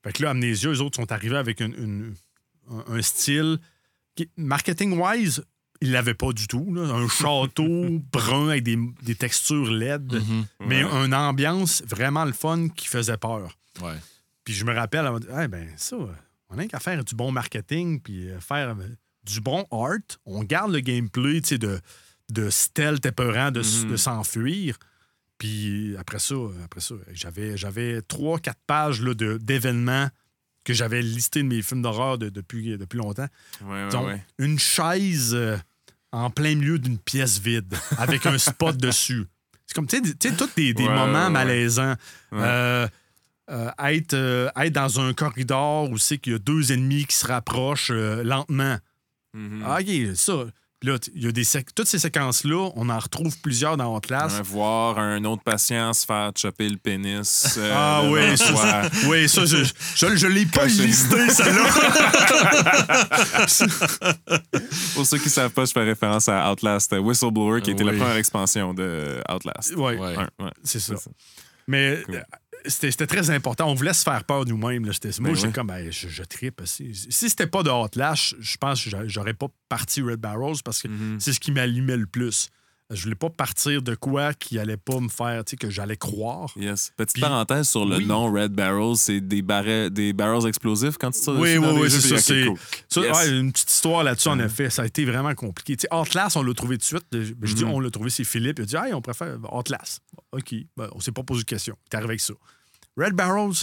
Fait 0.05 0.13
que 0.13 0.23
là, 0.23 0.31
Amnesia, 0.31 0.71
eux 0.71 0.81
autres 0.81 0.97
sont 0.97 1.11
arrivés 1.13 1.37
avec 1.37 1.61
une- 1.61 1.75
une- 1.75 2.15
un, 2.71 2.95
un 2.97 3.03
style 3.03 3.59
qui, 4.15 4.29
marketing-wise, 4.37 5.45
ils 5.81 5.91
l'avaient 5.93 6.15
pas 6.15 6.33
du 6.33 6.47
tout. 6.47 6.73
là. 6.75 6.83
Un 6.83 7.09
château 7.09 8.01
brun 8.13 8.49
avec 8.51 8.63
des, 8.65 8.79
des 9.03 9.15
textures 9.15 9.71
LED, 9.71 10.13
Mhm. 10.15 10.47
mais 10.67 10.85
Ouais. 10.85 11.05
une 11.07 11.15
ambiance 11.15 11.83
vraiment 11.87 12.25
le 12.25 12.33
fun 12.33 12.69
qui 12.69 12.87
faisait 12.89 13.17
peur. 13.17 13.57
Ouais. 13.81 13.97
Puis 14.45 14.55
je 14.55 14.65
me 14.65 14.73
rappelle, 14.75 15.09
Eh 15.43 15.49
ben 15.49 15.69
ça, 15.77 15.97
on 16.49 16.57
n'a 16.57 16.67
qu'à 16.67 16.81
faire 16.81 17.05
du 17.05 17.15
bon 17.15 17.33
marketing, 17.33 18.01
puis 18.01 18.29
euh, 18.29 18.41
faire 18.41 18.71
euh, 18.79 18.89
du 19.25 19.41
bon 19.41 19.67
art. 19.71 19.99
On 20.27 20.43
garde 20.45 20.73
le 20.73 20.81
gameplay, 20.81 21.41
de, 21.41 21.81
de 22.31 22.51
stealth 22.51 23.05
épeurant, 23.07 23.51
de, 23.51 23.61
s- 23.61 23.85
Mhm. 23.85 23.91
de 23.93 23.97
s'enfuir. 23.97 24.79
Puis 25.43 25.97
après 25.99 26.20
ça, 26.20 26.36
après 26.64 26.80
ça, 26.80 26.95
j'avais, 27.12 27.57
j'avais 27.57 28.01
trois, 28.03 28.38
quatre 28.38 28.61
pages 28.64 29.03
là, 29.03 29.12
de, 29.12 29.38
d'événements 29.38 30.09
que 30.62 30.72
j'avais 30.72 31.03
listés 31.03 31.43
de 31.43 31.49
mes 31.49 31.62
films 31.62 31.82
d'horreur 31.82 32.16
de- 32.16 32.28
depuis, 32.28 32.78
depuis 32.78 32.99
longtemps. 32.99 33.26
Ouais, 33.64 33.82
ouais, 33.86 33.88
Donc, 33.88 34.07
ouais. 34.07 34.24
une 34.38 34.61
chaise 34.61 35.34
euh, 35.34 35.57
en 36.12 36.30
plein 36.30 36.55
milieu 36.55 36.78
d'une 36.78 36.97
pièce 36.97 37.40
vide 37.40 37.74
avec 37.99 38.24
un 38.26 38.38
spot 38.38 38.76
dessus. 38.88 39.24
C'est 39.66 39.74
comme, 39.74 39.88
tu 39.88 39.97
sais, 40.20 40.36
tous 40.36 40.55
des, 40.55 40.74
des 40.74 40.84
moments 40.88 41.28
malaisants. 41.28 41.97
Euh, 42.34 42.86
euh, 43.51 43.70
être, 43.80 44.14
être 44.57 44.72
dans 44.72 45.01
un 45.01 45.12
corridor 45.12 45.90
où 45.90 45.99
c'est 45.99 46.18
qu'il 46.18 46.34
y 46.34 46.36
a 46.36 46.38
deux 46.38 46.70
ennemis 46.70 47.05
qui 47.07 47.16
se 47.16 47.26
rapprochent 47.26 47.90
lentement. 47.90 48.78
Mhm. 49.34 49.64
Ah, 49.66 49.78
OK, 49.80 50.14
ça. 50.14 50.45
Là, 50.83 50.97
il 51.14 51.24
y 51.24 51.28
a 51.28 51.33
des 51.33 51.45
toutes 51.74 51.87
ces 51.87 51.99
séquences-là, 52.01 52.70
on 52.74 52.89
en 52.89 52.99
retrouve 52.99 53.37
plusieurs 53.41 53.76
dans 53.76 53.95
Outlast. 53.97 54.37
Ouais, 54.39 54.43
voir 54.43 54.99
un 54.99 55.22
autre 55.24 55.43
patient 55.43 55.93
se 55.93 56.05
faire 56.05 56.33
chopper 56.37 56.68
le 56.68 56.76
pénis. 56.76 57.55
euh, 57.59 57.72
Ah 57.74 58.03
oui, 58.07 58.37
ça, 58.37 58.83
oui, 59.07 59.28
ça, 59.28 59.45
je, 59.45 59.64
je, 59.95 60.16
je 60.16 60.26
l'ai 60.26 60.47
pas 60.47 60.66
listé, 60.66 61.30
celle-là. 61.30 61.64
Pour 64.95 65.07
ceux 65.07 65.18
qui 65.18 65.30
savent 65.30 65.53
pas, 65.53 65.64
je 65.64 65.72
fais 65.72 65.85
référence 65.85 66.28
à 66.28 66.51
Outlast 66.51 66.93
euh, 66.93 66.99
Whistleblower, 66.99 67.61
qui 67.62 67.70
était 67.70 67.85
oui. 67.85 67.93
la 67.93 67.97
première 67.99 68.16
expansion 68.16 68.74
de 68.74 69.20
Outlast. 69.33 69.76
Ouais, 69.76 69.97
Ouais. 69.99 70.16
Ouais, 70.16 70.51
c'est 70.64 70.80
ça. 70.80 70.95
Mais 71.68 72.03
Cool. 72.05 72.24
C'était 72.67 72.91
c'était 72.91 73.07
très 73.07 73.31
important. 73.31 73.69
On 73.71 73.75
voulait 73.75 73.93
se 73.93 74.03
faire 74.03 74.25
peur 74.25 74.45
nous-mêmes. 74.47 74.83
Moi, 74.83 74.93
Ben 74.93 75.35
j'étais 75.35 75.47
ouais. 75.47 75.53
comme, 75.53 75.67
ben, 75.67 75.91
je, 75.91 76.09
je 76.09 76.23
trippe. 76.23 76.63
Si, 76.65 76.95
si 76.95 77.29
c'était 77.31 77.47
pas 77.47 77.63
de 77.63 77.71
Outlast, 77.71 78.35
je 78.41 78.57
pense 78.57 78.83
que 78.85 78.91
j'a- 78.91 79.07
j'aurais 79.07 79.35
pas 79.35 79.49
parti 79.69 80.03
Red 80.03 80.21
Barrels 80.21 80.57
parce 80.65 80.83
que 80.83 80.89
Mhm. 80.89 81.21
c'est 81.21 81.33
ce 81.33 81.41
qui 81.41 81.53
m'allumait 81.53 81.97
le 81.97 82.07
plus. 82.07 82.51
Je 82.95 83.03
voulais 83.05 83.14
pas 83.14 83.30
partir 83.30 83.82
de 83.82 83.95
quoi 83.95 84.34
qui 84.34 84.59
allait 84.59 84.76
pas 84.76 85.01
me 85.01 85.09
faire, 85.09 85.45
tu 85.45 85.51
sais, 85.53 85.57
que 85.57 85.70
j'allais 85.70 85.97
croire. 85.97 86.53
Yes. 86.57 86.93
Petite 86.97 87.14
Puis- 87.14 87.20
parenthèse 87.22 87.68
sur 87.68 87.84
le 87.86 87.97
Oui. 87.97 88.07
nom 88.07 88.30
Red 88.32 88.53
Barrel, 88.53 88.97
c'est 88.97 89.20
des, 89.20 89.43
barre- 89.43 89.90
des 89.90 90.12
barrels 90.12 90.47
explosifs 90.47 90.97
quand 90.99 91.11
tu 91.11 91.20
tires 91.20 91.34
Oui, 91.38 91.57
oui, 91.59 91.66
oui, 91.80 91.90
c'est 91.90 92.01
ça, 92.01 92.14
ok, 92.16 92.20
c'est- 92.20 92.47
cool. 92.47 92.59
Ça, 92.88 93.01
Yes. 93.01 93.16
ouais, 93.16 93.30
une 93.38 93.53
petite 93.53 93.70
histoire 93.70 94.05
là-dessus, 94.05 94.28
en 94.28 94.38
effet. 94.40 94.70
Ça 94.70 94.82
a 94.82 94.86
été 94.86 95.05
vraiment 95.05 95.34
compliqué. 95.34 95.76
Tu 95.76 95.86
sais, 95.90 95.95
Outlast, 95.95 96.36
on 96.36 96.43
l'a 96.43 96.55
trouvé 96.55 96.76
tout 96.76 96.82
de 96.82 96.84
suite. 96.84 97.07
Je, 97.12 97.32
je 97.43 97.55
dis, 97.55 97.64
Mhm. 97.64 97.70
on 97.72 97.80
l'a 97.80 97.90
trouvé, 97.90 98.11
c'est 98.11 98.24
Philippe. 98.24 98.59
Il 98.59 98.62
a 98.62 98.64
dit, 98.66 98.76
hey, 98.76 98.95
on 98.95 99.01
préfère 99.01 99.36
Outlast. 99.53 100.01
OK. 100.32 100.55
Ben, 100.76 100.88
on 100.93 101.01
s'est 101.01 101.12
pas 101.12 101.22
posé 101.22 101.43
de 101.43 101.47
question. 101.49 101.76
T'es 101.90 101.97
arrivé 101.97 102.11
avec 102.12 102.20
ça. 102.20 102.34
Red 102.97 103.14
Barrels, 103.14 103.55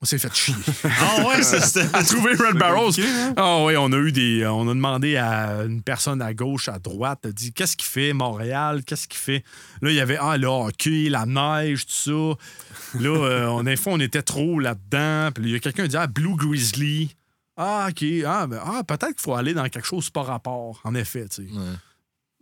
On 0.00 0.06
s'est 0.06 0.18
fait 0.18 0.34
chier. 0.34 0.54
Ah 0.84 1.26
ouais, 1.26 1.42
ça, 1.42 1.60
c'était. 1.62 1.96
à 1.96 2.04
trouver 2.04 2.32
Red 2.32 2.58
Barrels. 2.58 2.88
compliqué, 2.88 3.08
hein? 3.08 3.32
Ah 3.38 3.64
oui, 3.64 3.74
on 3.78 3.90
a 3.90 3.96
eu 3.96 4.12
des. 4.12 4.46
On 4.46 4.68
a 4.68 4.74
demandé 4.74 5.16
à 5.16 5.62
une 5.62 5.82
personne 5.82 6.20
à 6.20 6.34
gauche, 6.34 6.68
à 6.68 6.78
droite, 6.78 7.24
a 7.24 7.32
dit 7.32 7.54
qu'est-ce 7.54 7.76
qu'il 7.76 7.88
fait 7.88 8.12
Montréal, 8.12 8.84
qu'est-ce 8.84 9.08
qu'il 9.08 9.18
fait? 9.18 9.44
Là, 9.80 9.90
il 9.90 9.96
y 9.96 10.00
avait 10.00 10.18
ah 10.20 10.36
le 10.36 10.46
hockey, 10.46 11.08
la 11.08 11.24
neige, 11.24 11.86
tout 11.86 11.92
ça. 11.92 13.00
Là, 13.00 13.08
euh, 13.24 13.46
on, 13.46 13.62
des 13.62 13.76
fois, 13.76 13.94
on 13.94 14.00
était 14.00 14.22
trop 14.22 14.60
là-dedans. 14.60 15.30
Puis 15.34 15.44
il 15.44 15.50
y 15.52 15.54
a 15.54 15.58
quelqu'un 15.58 15.84
qui 15.84 15.90
dit 15.90 15.96
ah 15.96 16.06
Blue 16.06 16.36
Grizzly. 16.36 17.16
Ah 17.56 17.86
ok, 17.88 18.04
ah, 18.26 18.46
ben, 18.46 18.60
ah 18.62 18.82
peut-être 18.84 19.12
qu'il 19.12 19.22
faut 19.22 19.34
aller 19.34 19.54
dans 19.54 19.68
quelque 19.68 19.86
chose 19.86 20.10
par 20.10 20.26
rapport. 20.26 20.80
En 20.84 20.94
effet, 20.94 21.26
tu 21.28 21.46
sais. 21.46 21.52
Ouais. 21.52 21.76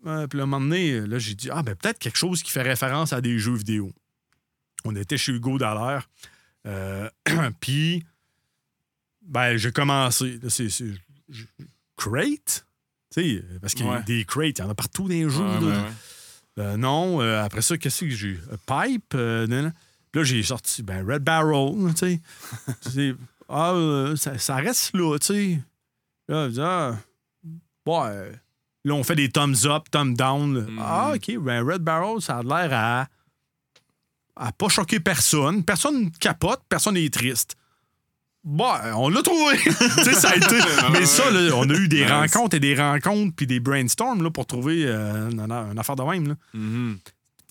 Ouais, 0.05 0.27
puis 0.27 0.37
là, 0.39 0.45
un 0.45 0.47
moment 0.47 0.61
donné, 0.61 1.01
là, 1.01 1.19
j'ai 1.19 1.35
dit, 1.35 1.49
ah, 1.51 1.63
ben 1.63 1.77
peut-être 1.77 1.99
quelque 1.99 2.19
chose 2.19 2.43
qui 2.43 2.51
fait 2.51 2.63
référence 2.63 3.13
à 3.13 3.21
des 3.21 3.39
jeux 3.39 3.55
vidéo. 3.55 3.93
On 4.85 4.97
était 4.97 5.17
chez 5.17 5.33
Hugo 5.33 5.59
Dallaire. 5.59 6.09
Euh, 6.67 7.09
puis, 7.61 8.05
ben, 9.23 9.57
j'ai 9.57 9.73
commencé. 9.73 10.39
C'est, 10.49 10.69
Crate? 11.97 12.67
Parce 13.61 13.75
qu'il 13.75 13.85
y 13.87 13.89
a 13.89 13.93
Ouais. 13.93 14.03
des 14.05 14.25
crates, 14.25 14.59
il 14.59 14.63
y 14.63 14.63
en 14.63 14.71
a 14.71 14.75
partout 14.75 15.03
dans 15.03 15.09
les 15.11 15.29
jeux. 15.29 15.45
Ouais, 15.45 15.61
là. 15.61 15.67
ouais, 15.67 15.83
ouais. 15.83 15.91
Euh, 16.59 16.77
non, 16.77 17.21
euh, 17.21 17.43
après 17.43 17.63
ça, 17.63 17.77
qu'est-ce 17.79 18.05
que 18.05 18.11
j'ai 18.11 18.29
eu? 18.29 18.41
Pipe? 18.67 19.15
euh, 19.15 19.71
là, 20.15 20.23
j'ai 20.25 20.43
sorti, 20.43 20.83
ben, 20.83 21.07
Red 21.07 21.23
Barrel, 21.23 21.75
tu 21.95 22.21
sais. 22.83 23.15
Ah, 23.55 23.73
euh, 23.73 24.17
ça, 24.17 24.39
ça 24.39 24.57
reste 24.57 24.95
là, 24.97 25.19
tu 25.19 25.27
sais. 25.27 25.61
Là, 26.27 26.49
je 26.49 26.55
dis, 26.55 26.61
ah, 26.63 26.97
ouais. 27.87 28.33
Là, 28.85 28.95
on 28.95 29.05
fait 29.05 29.15
des 29.17 29.29
thumbs 29.31 29.67
up, 29.67 29.91
thumbs 29.91 30.15
down. 30.17 30.53
Mhm. 30.71 30.79
Ah, 30.81 31.13
OK, 31.15 31.37
ben, 31.39 31.63
Red 31.63 31.83
Barrel, 31.83 32.23
ça 32.23 32.39
a 32.39 32.43
l'air 32.43 32.71
à, 32.73 33.09
à 34.37 34.53
pas 34.53 34.69
choquer 34.69 35.01
personne. 35.01 35.65
Personne 35.65 36.11
capote, 36.13 36.63
personne 36.69 36.95
n'est 36.95 37.09
triste. 37.11 37.57
Bon, 38.45 38.73
on 38.97 39.09
l'a 39.09 39.23
trouvé. 39.23 39.57
tu 39.65 39.73
sais, 39.73 40.15
ça 40.15 40.31
a 40.31 40.37
été. 40.37 40.57
Mais 40.93 41.07
ça, 41.07 41.31
là, 41.31 41.53
on 41.55 41.69
a 41.71 41.75
eu 41.75 41.87
des 41.87 42.05
rencontres 42.05 42.57
et 42.57 42.61
des 42.61 42.75
rencontres 42.75 43.35
puis 43.37 43.47
des 43.47 43.61
brainstorms 43.61 44.23
là, 44.23 44.31
pour 44.31 44.47
trouver 44.47 44.85
euh, 44.85 45.31
une, 45.31 45.41
une 45.41 45.79
affaire 45.79 45.95
de 45.97 46.03
même. 46.03 46.29
là. 46.29 46.35
Mhm. 46.55 46.99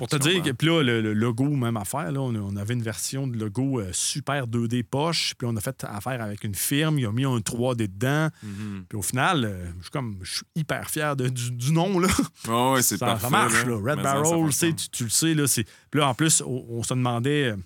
Pour 0.02 0.08
te 0.08 0.16
dire 0.16 0.41
que, 0.41 0.49
puis 0.49 0.68
là, 0.68 0.82
le, 0.82 0.99
le 0.99 1.14
logo, 1.14 1.45
même 1.47 1.78
affaire, 1.78 2.12
là, 2.12 2.20
on, 2.22 2.56
avait 2.56 2.74
une 2.74 2.82
version 2.82 3.28
de 3.28 3.38
logo 3.38 3.80
euh, 3.80 3.89
super 3.93 4.47
2D 4.47 4.82
poche, 4.84 5.36
puis 5.38 5.47
on 5.47 5.56
a 5.56 5.62
fait 5.62 5.84
affaire 5.88 6.22
avec 6.22 6.43
une 6.43 6.56
firme, 6.56 6.97
ils 6.97 7.06
ont 7.06 7.12
mis 7.12 7.24
un 7.26 7.38
3D 7.38 7.88
dedans, 7.88 8.30
Mhm. 8.41 8.86
puis 8.89 8.97
au 8.97 9.04
final, 9.04 9.45
euh, 9.45 9.66
je 9.78 9.82
suis 9.84 9.91
comme, 9.91 10.18
je 10.24 10.34
suis 10.38 10.45
hyper 10.56 10.89
fier 10.89 11.16
de- 11.16 11.30
du, 11.30 11.52
du 11.52 11.72
nom, 11.72 11.99
là. 11.99 12.08
Ouais, 12.47 12.74
ouais, 12.74 12.82
c'est 12.82 12.97
Ça, 12.97 13.20
ça 13.20 13.30
marche, 13.30 13.64
là. 13.66 13.78
Mais 13.84 13.91
Red 13.91 13.99
ça, 13.99 14.04
ça 14.04 14.22
Barrel, 14.22 14.76
tu 14.91 15.04
le 15.04 15.10
sais, 15.12 15.34
là. 15.36 15.45
c'est- 15.47 15.66
Puis 15.91 15.99
là, 15.99 16.08
en 16.10 16.14
plus, 16.16 16.41
on, 16.45 16.66
on 16.70 16.82
se 16.84 16.93
demandait, 16.95 17.52
euh, 17.52 17.58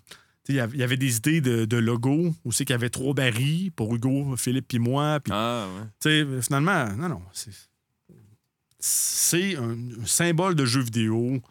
il 0.49 0.55
y 0.55 0.59
avait- 0.59 0.97
des 0.97 1.15
idées 1.17 1.39
de, 1.41 1.63
de 1.63 1.77
logo, 1.77 2.35
aussi 2.43 2.65
qu'il 2.65 2.73
y 2.73 2.75
avait 2.75 2.89
trois 2.89 3.13
barils 3.13 3.71
pour 3.71 3.95
Hugo, 3.95 4.35
Philippe 4.35 4.67
puis 4.67 4.79
moi, 4.79 5.19
Ah, 5.31 5.67
ouais. 6.03 6.41
finalement, 6.41 6.85
non, 6.97 7.07
non. 7.07 7.21
C'est, 7.31 7.51
c'est 8.79 9.55
un, 9.57 9.71
un 9.71 10.05
symbole 10.05 10.55
de 10.55 10.65
jeu 10.65 10.81
vidéo. 10.81 11.41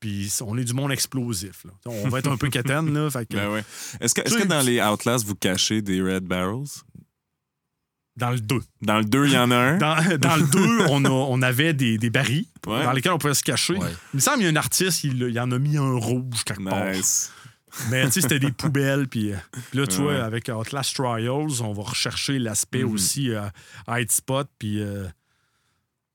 Puis 0.00 0.32
on 0.42 0.56
est 0.56 0.64
du 0.64 0.72
monde 0.72 0.90
explosif. 0.92 1.64
là. 1.64 1.70
On 1.86 2.08
va 2.08 2.18
être 2.20 2.30
un 2.30 2.36
peu 2.38 2.48
quétaine, 2.48 2.92
là. 2.94 3.10
Fait 3.10 3.26
que, 3.26 3.34
Ben 3.36 3.50
ouais. 3.50 3.64
Est-ce 4.00 4.14
que, 4.14 4.46
dans 4.46 4.62
les 4.62 4.80
Outlast, 4.80 5.26
vous 5.26 5.34
cachez 5.34 5.82
des 5.82 6.00
Red 6.00 6.24
Barrels? 6.24 6.64
Dans 8.16 8.30
le 8.30 8.40
2. 8.40 8.60
Dans 8.82 8.98
le 8.98 9.04
2, 9.04 9.26
il 9.26 9.32
y 9.32 9.38
en 9.38 9.50
a 9.50 9.56
un? 9.56 9.76
Dans, 9.78 10.18
dans 10.18 10.36
le 10.36 10.46
2, 10.46 10.86
on, 10.90 11.04
on 11.06 11.42
avait 11.42 11.72
des, 11.74 11.96
des 11.98 12.10
barils 12.10 12.46
Ouais. 12.66 12.84
dans 12.84 12.92
lesquels 12.92 13.12
on 13.12 13.18
pouvait 13.18 13.34
se 13.34 13.42
cacher. 13.42 13.74
Ouais. 13.76 13.88
Il 14.12 14.16
me 14.16 14.20
semble 14.20 14.38
qu'il 14.38 14.44
y 14.46 14.48
a 14.48 14.52
un 14.52 14.56
artiste, 14.56 15.04
il, 15.04 15.22
il 15.22 15.40
en 15.40 15.50
a 15.50 15.58
mis 15.58 15.76
un 15.78 15.92
rouge 15.94 16.44
quelque 16.44 16.62
part. 16.68 16.90
Nice. 16.92 17.30
Mais 17.90 18.04
tu 18.06 18.12
sais, 18.12 18.20
c'était 18.22 18.38
des 18.40 18.50
poubelles. 18.52 19.06
Puis, 19.08 19.32
euh, 19.32 19.36
puis 19.70 19.78
là, 19.78 19.86
tu 19.86 19.98
Ouais. 19.98 20.02
vois, 20.16 20.24
avec 20.24 20.48
Outlast 20.48 20.94
Trials, 20.96 21.62
on 21.62 21.72
va 21.72 21.82
rechercher 21.84 22.38
l'aspect 22.38 22.82
Mhm. 22.84 22.92
aussi 22.92 23.30
euh, 23.30 23.42
Hide 23.88 24.10
Spot. 24.10 24.48
Puis, 24.58 24.82
euh, 24.82 25.06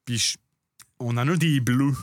puis 0.05 0.17
je- 0.17 0.37
on 0.99 1.17
en 1.17 1.27
a 1.27 1.35
des 1.37 1.59
bleus. 1.61 1.93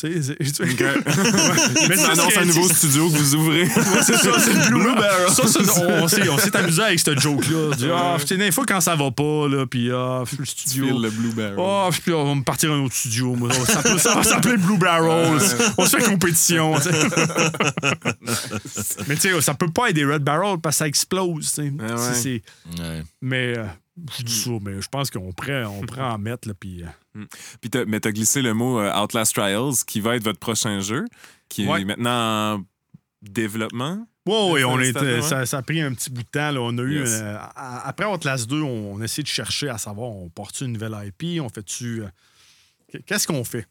Tu 0.00 0.22
sais. 0.22 0.36
Mais 1.88 1.96
Ça 1.96 2.12
annonce 2.12 2.36
un 2.36 2.44
nouveau 2.44 2.68
studio 2.68 3.10
que 3.10 3.16
vous 3.16 3.34
ouvrez. 3.34 3.66
c'est 4.02 4.16
ça, 4.16 4.38
c'est 4.38 4.54
le 4.54 4.68
Blue 4.70 4.94
Barrel. 4.94 5.28
Ça, 5.28 5.42
on, 5.42 6.04
on 6.04 6.08
s'est, 6.08 6.56
amusé 6.56 6.82
avec 6.82 7.00
ce 7.00 7.18
joke-là. 7.18 7.76
Ah, 7.94 8.16
c'est 8.24 8.38
des 8.38 8.50
fois 8.50 8.64
quand 8.66 8.80
ça 8.80 8.94
va 8.94 9.10
pas, 9.10 9.48
là, 9.48 9.66
puis 9.66 9.90
ah, 9.92 10.22
le 10.38 10.44
studio. 10.44 10.98
Le 10.98 11.10
Blue 11.10 11.32
Barrel. 11.32 11.56
Ah, 11.58 11.90
puis 11.92 12.12
on 12.12 12.24
va 12.24 12.34
me 12.34 12.42
partir 12.42 12.72
à 12.72 12.76
un 12.76 12.80
autre 12.80 12.94
studio. 12.94 13.34
moi. 13.34 13.50
Ça, 13.52 13.82
peut- 13.82 13.98
ça 13.98 14.14
va 14.14 14.22
s'appeler 14.22 14.56
Blue 14.56 14.78
Barrel. 14.78 15.38
On 15.76 15.84
se 15.84 15.96
fait 15.96 16.04
compétition. 16.04 16.74
Mais 19.08 19.16
tu 19.16 19.20
sais, 19.20 19.40
ça 19.40 19.54
peut 19.54 19.70
pas 19.70 19.90
être 19.90 19.96
des 19.96 20.04
Red 20.04 20.22
Barrel 20.22 20.58
parce 20.62 20.76
que 20.76 20.78
ça 20.78 20.88
explose. 20.88 21.60
Ah 21.80 21.94
Ouais. 22.78 23.02
Mais 23.20 23.58
euh, 23.58 23.64
je 24.18 24.22
dis 24.22 24.40
ça, 24.40 24.50
mais 24.62 24.80
je 24.80 24.88
pense 24.88 25.10
qu'on 25.10 25.32
pourrait, 25.32 25.64
on 25.64 25.80
pourrait 25.82 26.02
en 26.02 26.18
mettre. 26.18 26.48
Là, 26.48 26.54
puis, 26.58 26.84
euh, 26.84 27.24
Puis 27.60 27.70
t'as, 27.70 27.84
mais 27.84 28.00
t'as 28.00 28.12
glissé 28.12 28.42
le 28.42 28.54
mot 28.54 28.80
euh, 28.80 28.92
Outlast 29.02 29.34
Trials, 29.34 29.74
qui 29.86 30.00
va 30.00 30.16
être 30.16 30.24
votre 30.24 30.38
prochain 30.38 30.80
jeu, 30.80 31.04
qui 31.48 31.66
Ouais. 31.66 31.82
est 31.82 31.84
maintenant 31.84 32.54
en 32.56 32.64
développement. 33.22 34.06
Ouais, 34.26 34.60
Ça, 34.60 34.68
on 34.68 34.80
était, 34.80 35.00
ouais? 35.00 35.22
ça, 35.22 35.44
ça 35.46 35.58
a 35.58 35.62
pris 35.62 35.80
un 35.80 35.92
petit 35.92 36.10
bout 36.10 36.22
de 36.22 36.28
temps. 36.28 36.50
là. 36.52 36.60
On 36.60 36.76
a 36.78 36.82
eu, 36.82 37.02
euh, 37.04 37.38
après 37.56 38.04
Outlast 38.06 38.48
2, 38.48 38.60
on, 38.62 38.94
on 38.94 39.00
a 39.00 39.04
essayé 39.04 39.22
de 39.22 39.28
chercher 39.28 39.68
à 39.68 39.78
savoir, 39.78 40.10
on 40.10 40.28
porte 40.28 40.60
une 40.60 40.72
nouvelle 40.72 40.96
IP, 41.06 41.40
on 41.40 41.48
fait-tu. 41.48 42.02
euh, 42.02 43.00
Qu'est-ce 43.06 43.26
qu'on 43.26 43.44
fait? 43.44 43.66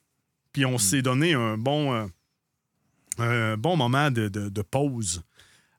Puis 0.52 0.66
on 0.66 0.78
s'est 0.78 1.02
donné 1.02 1.34
un 1.34 1.58
bon, 1.58 1.94
euh, 1.94 2.06
un 3.20 3.58
bon 3.58 3.78
moment 3.78 4.10
de, 4.12 4.28
de- 4.28 4.50
de 4.50 4.62
pause. 4.62 5.22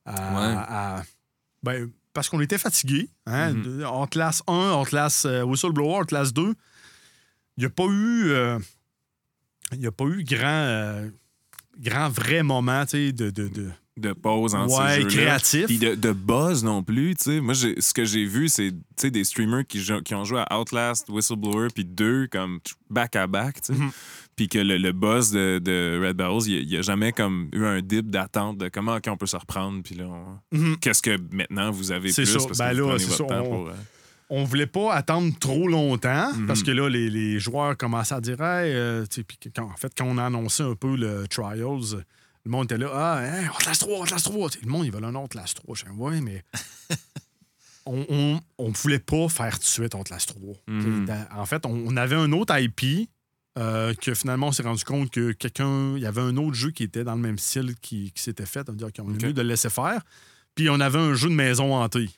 à- 0.06 0.12
Ouais. 0.12 0.54
à- 0.56 1.02
ben, 1.62 1.90
parce 2.12 2.28
qu'on 2.28 2.40
était 2.40 2.58
fatigués. 2.58 3.08
Hein? 3.26 3.52
Mhm. 3.54 3.84
En 3.86 4.06
classe 4.06 4.42
1, 4.46 4.52
en 4.52 4.84
classe 4.84 5.24
euh, 5.26 5.42
Whistleblower, 5.42 6.00
en 6.00 6.04
classe 6.04 6.32
2, 6.32 6.54
il 7.56 7.60
n'y 7.60 7.64
a 7.66 7.70
pas 7.70 7.86
eu. 7.86 8.30
euh, 8.30 8.58
il 9.72 9.86
a 9.86 9.92
pas 9.92 10.04
eu 10.06 10.24
grand, 10.24 10.46
euh, 10.48 11.08
grand 11.78 12.08
vrai 12.08 12.42
moment 12.42 12.82
de, 12.84 13.10
de, 13.10 13.30
de- 13.30 13.70
De 13.96 14.12
pause 14.12 14.54
en 14.54 14.66
ouais, 14.66 15.04
créatif. 15.06 15.66
Puis 15.66 15.78
de, 15.78 15.94
de 15.94 16.12
buzz 16.12 16.64
non 16.64 16.82
plus, 16.82 17.14
tu 17.14 17.24
sais. 17.24 17.40
Moi, 17.40 17.54
ce 17.54 17.92
que 17.94 18.04
j'ai 18.04 18.24
vu, 18.24 18.48
c'est 18.48 18.72
des 19.04 19.22
streamers 19.24 19.64
qui, 19.66 20.14
ont 20.14 20.24
joué 20.24 20.42
à 20.48 20.58
Outlast, 20.60 21.08
Whistleblower, 21.08 21.68
puis 21.74 21.84
deux 21.84 22.26
comme 22.28 22.58
back 22.88 23.14
à 23.14 23.26
back, 23.26 23.60
tu 23.62 23.72
sais. 23.74 23.78
Mhm. 23.78 23.90
Puis 24.40 24.48
que 24.48 24.58
le, 24.58 24.78
le 24.78 24.92
buzz 24.92 25.32
de, 25.32 25.58
de 25.62 26.00
Red 26.02 26.16
Barrels, 26.16 26.46
il 26.46 26.66
n'y 26.66 26.76
a, 26.78 26.80
jamais 26.80 27.12
comme 27.12 27.50
eu 27.52 27.66
un 27.66 27.82
dip 27.82 28.08
d'attente 28.10 28.56
de 28.56 28.70
comment 28.70 28.98
on 29.06 29.16
peut 29.18 29.26
se 29.26 29.36
reprendre. 29.36 29.82
Puis 29.82 29.96
là, 29.96 30.06
on- 30.06 30.56
Mhm. 30.56 30.78
qu'est-ce 30.78 31.02
que 31.02 31.18
maintenant 31.30 31.70
vous 31.70 31.92
avez 31.92 32.10
plus 32.10 32.24
ça. 32.24 32.38
parce 32.46 32.56
Ben 32.56 32.70
que 32.70 32.76
vous 32.76 32.88
là, 32.88 32.94
prenez 32.94 32.98
c'est 33.00 33.10
votre 33.18 33.28
ça, 33.28 33.34
temps 33.36 33.44
on- 33.44 33.50
pour, 33.50 33.68
euh, 33.68 33.72
on 34.30 34.44
voulait 34.44 34.66
pas 34.66 34.94
attendre 34.94 35.30
trop 35.38 35.68
longtemps 35.68 36.32
Mhm. 36.32 36.46
parce 36.46 36.62
que 36.62 36.70
là, 36.70 36.88
les, 36.88 37.10
les 37.10 37.38
joueurs 37.38 37.76
commençaient 37.76 38.14
à 38.14 38.22
dire 38.22 38.40
Hey, 38.40 38.72
euh, 38.72 39.04
quand, 39.54 39.64
en 39.64 39.76
fait, 39.76 39.92
quand 39.94 40.06
on 40.06 40.16
a 40.16 40.24
annoncé 40.24 40.62
un 40.62 40.74
peu 40.74 40.96
le 40.96 41.28
Trials, 41.28 42.02
le 42.46 42.50
monde 42.50 42.64
était 42.64 42.78
là 42.78 42.90
Ah, 42.94 43.22
hey, 43.42 43.46
3, 43.78 44.00
Outlast 44.00 44.24
3. 44.24 44.48
Tu 44.48 44.58
sais, 44.60 44.64
le 44.64 44.70
monde, 44.70 44.86
il 44.86 44.90
veut 44.90 45.04
un 45.04 45.14
autre 45.16 45.24
Outlast 45.36 45.56
3. 45.58 45.74
Je 45.76 45.84
ouais, 45.98 46.22
mais. 46.22 46.42
on, 47.84 48.06
on, 48.08 48.40
on 48.56 48.70
voulait 48.70 49.00
pas 49.00 49.28
faire 49.28 49.52
tout 49.58 49.64
de 49.64 49.64
suite 49.64 49.94
Outlast 49.94 50.30
3. 50.30 50.54
Tu 50.66 50.80
sais, 50.80 50.88
Mhm. 50.88 51.04
dans- 51.04 51.26
En 51.36 51.44
fait, 51.44 51.66
on, 51.66 51.72
on 51.88 51.96
avait 51.98 52.16
un 52.16 52.32
autre 52.32 52.58
IP 52.58 53.06
euh, 53.58 53.94
que 53.94 54.14
finalement, 54.14 54.48
on 54.48 54.52
s'est 54.52 54.62
rendu 54.62 54.84
compte 54.84 55.10
que 55.10 55.32
quelqu'un. 55.32 55.96
Il 55.96 56.02
y 56.02 56.06
avait 56.06 56.20
un 56.20 56.36
autre 56.36 56.54
jeu 56.54 56.70
qui 56.70 56.84
était 56.84 57.04
dans 57.04 57.14
le 57.14 57.20
même 57.20 57.38
style 57.38 57.74
qui, 57.80 58.12
qui 58.12 58.22
s'était 58.22 58.46
fait. 58.46 58.68
On 58.68 58.72
dit, 58.72 58.84
OK, 58.84 58.94
on 59.00 59.12
est 59.14 59.22
mieux 59.24 59.32
de 59.32 59.42
le 59.42 59.48
laisser 59.48 59.70
faire. 59.70 60.02
Puis 60.54 60.68
on 60.70 60.78
avait 60.80 60.98
un 60.98 61.14
jeu 61.14 61.28
de 61.28 61.34
maison 61.34 61.74
hantée. 61.74 62.10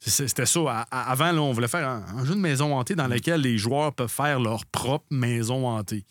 C'était 0.00 0.46
ça. 0.46 0.60
À- 0.66 0.86
à- 0.90 1.10
avant, 1.10 1.32
là, 1.32 1.42
on 1.42 1.52
voulait 1.52 1.68
faire 1.68 1.86
un, 1.88 2.04
un 2.16 2.24
jeu 2.24 2.34
de 2.34 2.40
maison 2.40 2.74
hantée 2.78 2.94
dans 2.94 3.06
lequel 3.06 3.40
les 3.42 3.58
joueurs 3.58 3.94
peuvent 3.94 4.08
faire 4.10 4.40
leur 4.40 4.64
propre 4.66 5.04
maison 5.10 5.66
hantée. 5.68 6.04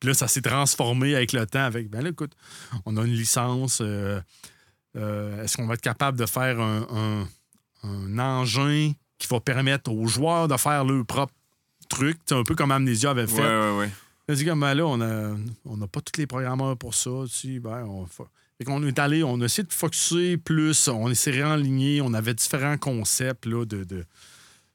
Puis 0.00 0.08
là, 0.08 0.14
ça 0.14 0.28
s'est 0.28 0.40
transformé 0.42 1.14
avec 1.14 1.32
le 1.32 1.46
temps. 1.46 1.62
Avec, 1.64 1.88
ben 1.90 2.02
là, 2.02 2.10
écoute, 2.10 2.32
on 2.86 2.96
a 2.96 3.04
une 3.04 3.12
licence. 3.12 3.80
euh, 3.82 4.20
euh, 4.96 5.42
Est-ce 5.44 5.56
qu'on 5.56 5.66
va 5.66 5.74
être 5.74 5.80
capable 5.82 6.18
de 6.18 6.26
faire 6.26 6.58
un, 6.60 6.86
un- 6.90 7.28
un 7.88 8.18
engin 8.18 8.92
qui 9.18 9.28
va 9.28 9.40
permettre 9.40 9.92
aux 9.92 10.06
joueurs 10.06 10.48
de 10.48 10.56
faire 10.56 10.84
leur 10.84 11.04
propre 11.06 11.32
truc? 11.92 12.18
C'est 12.26 12.34
un 12.34 12.42
peu 12.44 12.54
comme 12.54 12.70
Amnesia 12.72 13.10
avait 13.10 13.26
fait. 13.26 13.40
Ouais, 13.42 13.78
ouais, 13.78 14.36
c'est 14.36 14.44
comme, 14.44 14.60
ben 14.60 14.74
là, 14.74 14.86
on 14.86 14.96
n'a 14.96 15.34
on 15.64 15.80
a 15.82 15.86
pas 15.86 16.00
tous 16.00 16.18
les 16.18 16.26
programmeurs 16.26 16.76
pour 16.76 16.94
ça. 16.94 17.10
Tu 17.26 17.54
sais, 17.54 17.58
ben, 17.58 17.84
on, 17.84 18.06
fa- 18.06 18.24
fait 18.58 18.64
qu'on 18.64 18.82
est 18.86 18.98
allé, 18.98 19.22
on 19.22 19.40
a 19.40 19.44
essayé 19.44 19.66
de 19.66 19.72
focuser 19.72 20.36
plus, 20.36 20.88
on 20.88 21.12
s'est 21.14 21.30
réaligné, 21.32 22.00
on 22.00 22.12
avait 22.14 22.34
différents 22.34 22.78
concepts 22.78 23.46
là, 23.46 23.64
de, 23.64 23.84
de- 23.84 24.04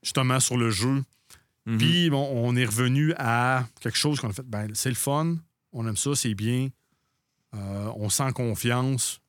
justement 0.03 0.39
sur 0.39 0.57
le 0.57 0.69
jeu. 0.69 1.03
Mhm. 1.65 1.77
Puis 1.77 2.09
bon, 2.09 2.29
on 2.33 2.55
est 2.55 2.65
revenu 2.65 3.13
à 3.17 3.65
quelque 3.81 3.97
chose 3.97 4.19
qu'on 4.19 4.29
a 4.29 4.33
fait, 4.33 4.45
ben, 4.47 4.69
c'est 4.73 4.89
le 4.89 4.95
fun, 4.95 5.35
on 5.73 5.87
aime 5.87 5.97
ça, 5.97 6.15
c'est 6.15 6.33
bien, 6.35 6.69
euh, 7.55 7.91
on 7.95 8.09
sent 8.09 8.31
confiance. 8.33 9.19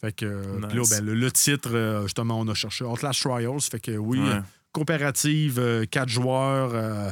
Fait 0.00 0.12
que 0.12 0.26
là, 0.26 0.82
ben, 0.90 1.04
le, 1.04 1.14
le 1.14 1.32
titre, 1.32 1.70
euh, 1.74 2.02
justement, 2.04 2.38
on 2.38 2.46
a 2.48 2.54
cherché 2.54 2.84
Outlast 2.84 3.20
Trials. 3.20 3.60
Fait 3.60 3.80
que 3.80 3.90
oui, 3.96 4.20
Ouais. 4.20 4.40
Coopérative, 4.78 5.58
euh, 5.58 5.84
quatre 5.90 6.08
joueurs, 6.08 6.70
euh, 6.74 7.10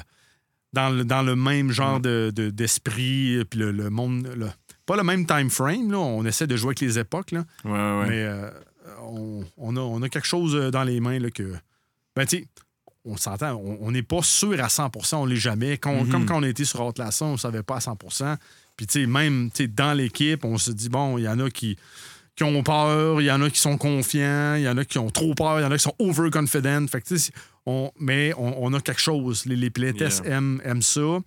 dans, 0.73 0.91
le, 0.91 1.05
dans 1.05 1.23
le 1.23 1.37
même 1.37 1.71
genre 1.71 2.01
de- 2.01 2.33
de- 2.35 2.51
d'esprit, 2.51 3.45
puis 3.49 3.59
le, 3.61 3.73
le 3.73 3.91
monde. 3.91 4.29
le- 4.37 4.49
pas 4.87 4.97
le 4.97 5.03
même 5.03 5.27
time 5.27 5.51
frame, 5.51 5.91
là, 5.91 5.99
on 5.99 6.25
essaie 6.25 6.47
de 6.47 6.57
jouer 6.57 6.69
avec 6.69 6.81
les 6.81 6.99
époques, 6.99 7.33
là, 7.33 7.45
Ouais, 7.65 7.73
ouais, 7.73 7.77
ouais. 8.01 8.07
mais 8.09 8.23
euh, 8.23 8.51
on, 9.03 9.45
on 9.57 9.77
a, 9.77 9.81
on 9.81 10.01
a 10.03 10.09
quelque 10.09 10.27
chose 10.29 10.55
dans 10.71 10.85
les 10.85 11.01
mains 11.01 11.19
là, 11.19 11.31
que. 11.31 11.55
Ben, 12.15 12.25
tu 12.25 12.39
sais, 12.39 12.47
on 13.05 13.17
s'entend, 13.17 13.55
on 13.81 13.91
n'est 13.91 14.03
pas 14.03 14.23
sûr 14.23 14.53
à 14.63 14.69
100% 14.69 15.17
on 15.17 15.27
l'est 15.27 15.37
jamais. 15.37 15.77
Quand- 15.79 16.05
Mhm. 16.05 16.11
Comme 16.11 16.27
quand 16.27 16.39
on 16.39 16.43
était 16.43 16.65
sur 16.65 16.87
Atlassian, 16.87 17.29
on 17.29 17.33
ne 17.33 17.37
savait 17.37 17.63
pas 17.63 17.77
à 17.77 17.81
100% 17.81 18.37
Puis, 18.77 18.87
tu 18.87 19.01
sais, 19.01 19.07
même 19.07 19.51
dans 19.75 19.93
l'équipe, 19.97 20.45
on 20.45 20.59
se 20.59 20.71
dit, 20.71 20.89
bon, 20.89 21.17
il 21.19 21.23
y 21.25 21.29
en 21.29 21.39
a 21.41 21.49
qui, 21.51 21.77
qui 22.37 22.45
ont 22.45 22.63
peur, 22.63 23.21
il 23.21 23.25
y 23.25 23.31
en 23.33 23.41
a 23.43 23.49
qui 23.51 23.59
sont 23.59 23.79
confiants, 23.79 24.55
il 24.57 24.63
y 24.63 24.69
en 24.69 24.77
a 24.77 24.85
qui 24.85 24.99
ont 24.99 25.11
trop 25.11 25.35
peur, 25.35 25.59
il 25.59 25.63
y 25.63 25.67
en 25.67 25.71
a 25.71 25.77
qui 25.77 25.83
sont 25.85 25.95
overconfident. 25.99 26.87
Fait 26.87 27.01
que, 27.01 27.15
on, 27.65 27.91
mais 27.99 28.33
on, 28.37 28.65
on 28.65 28.75
a 28.75 28.81
quelque 28.81 29.01
chose. 29.01 29.47
Les, 29.47 29.57
les 29.57 29.71
playtests 29.71 30.23
Yeah. 30.25 30.37
aiment, 30.37 30.61
aiment 30.65 30.83
ça. 30.83 31.19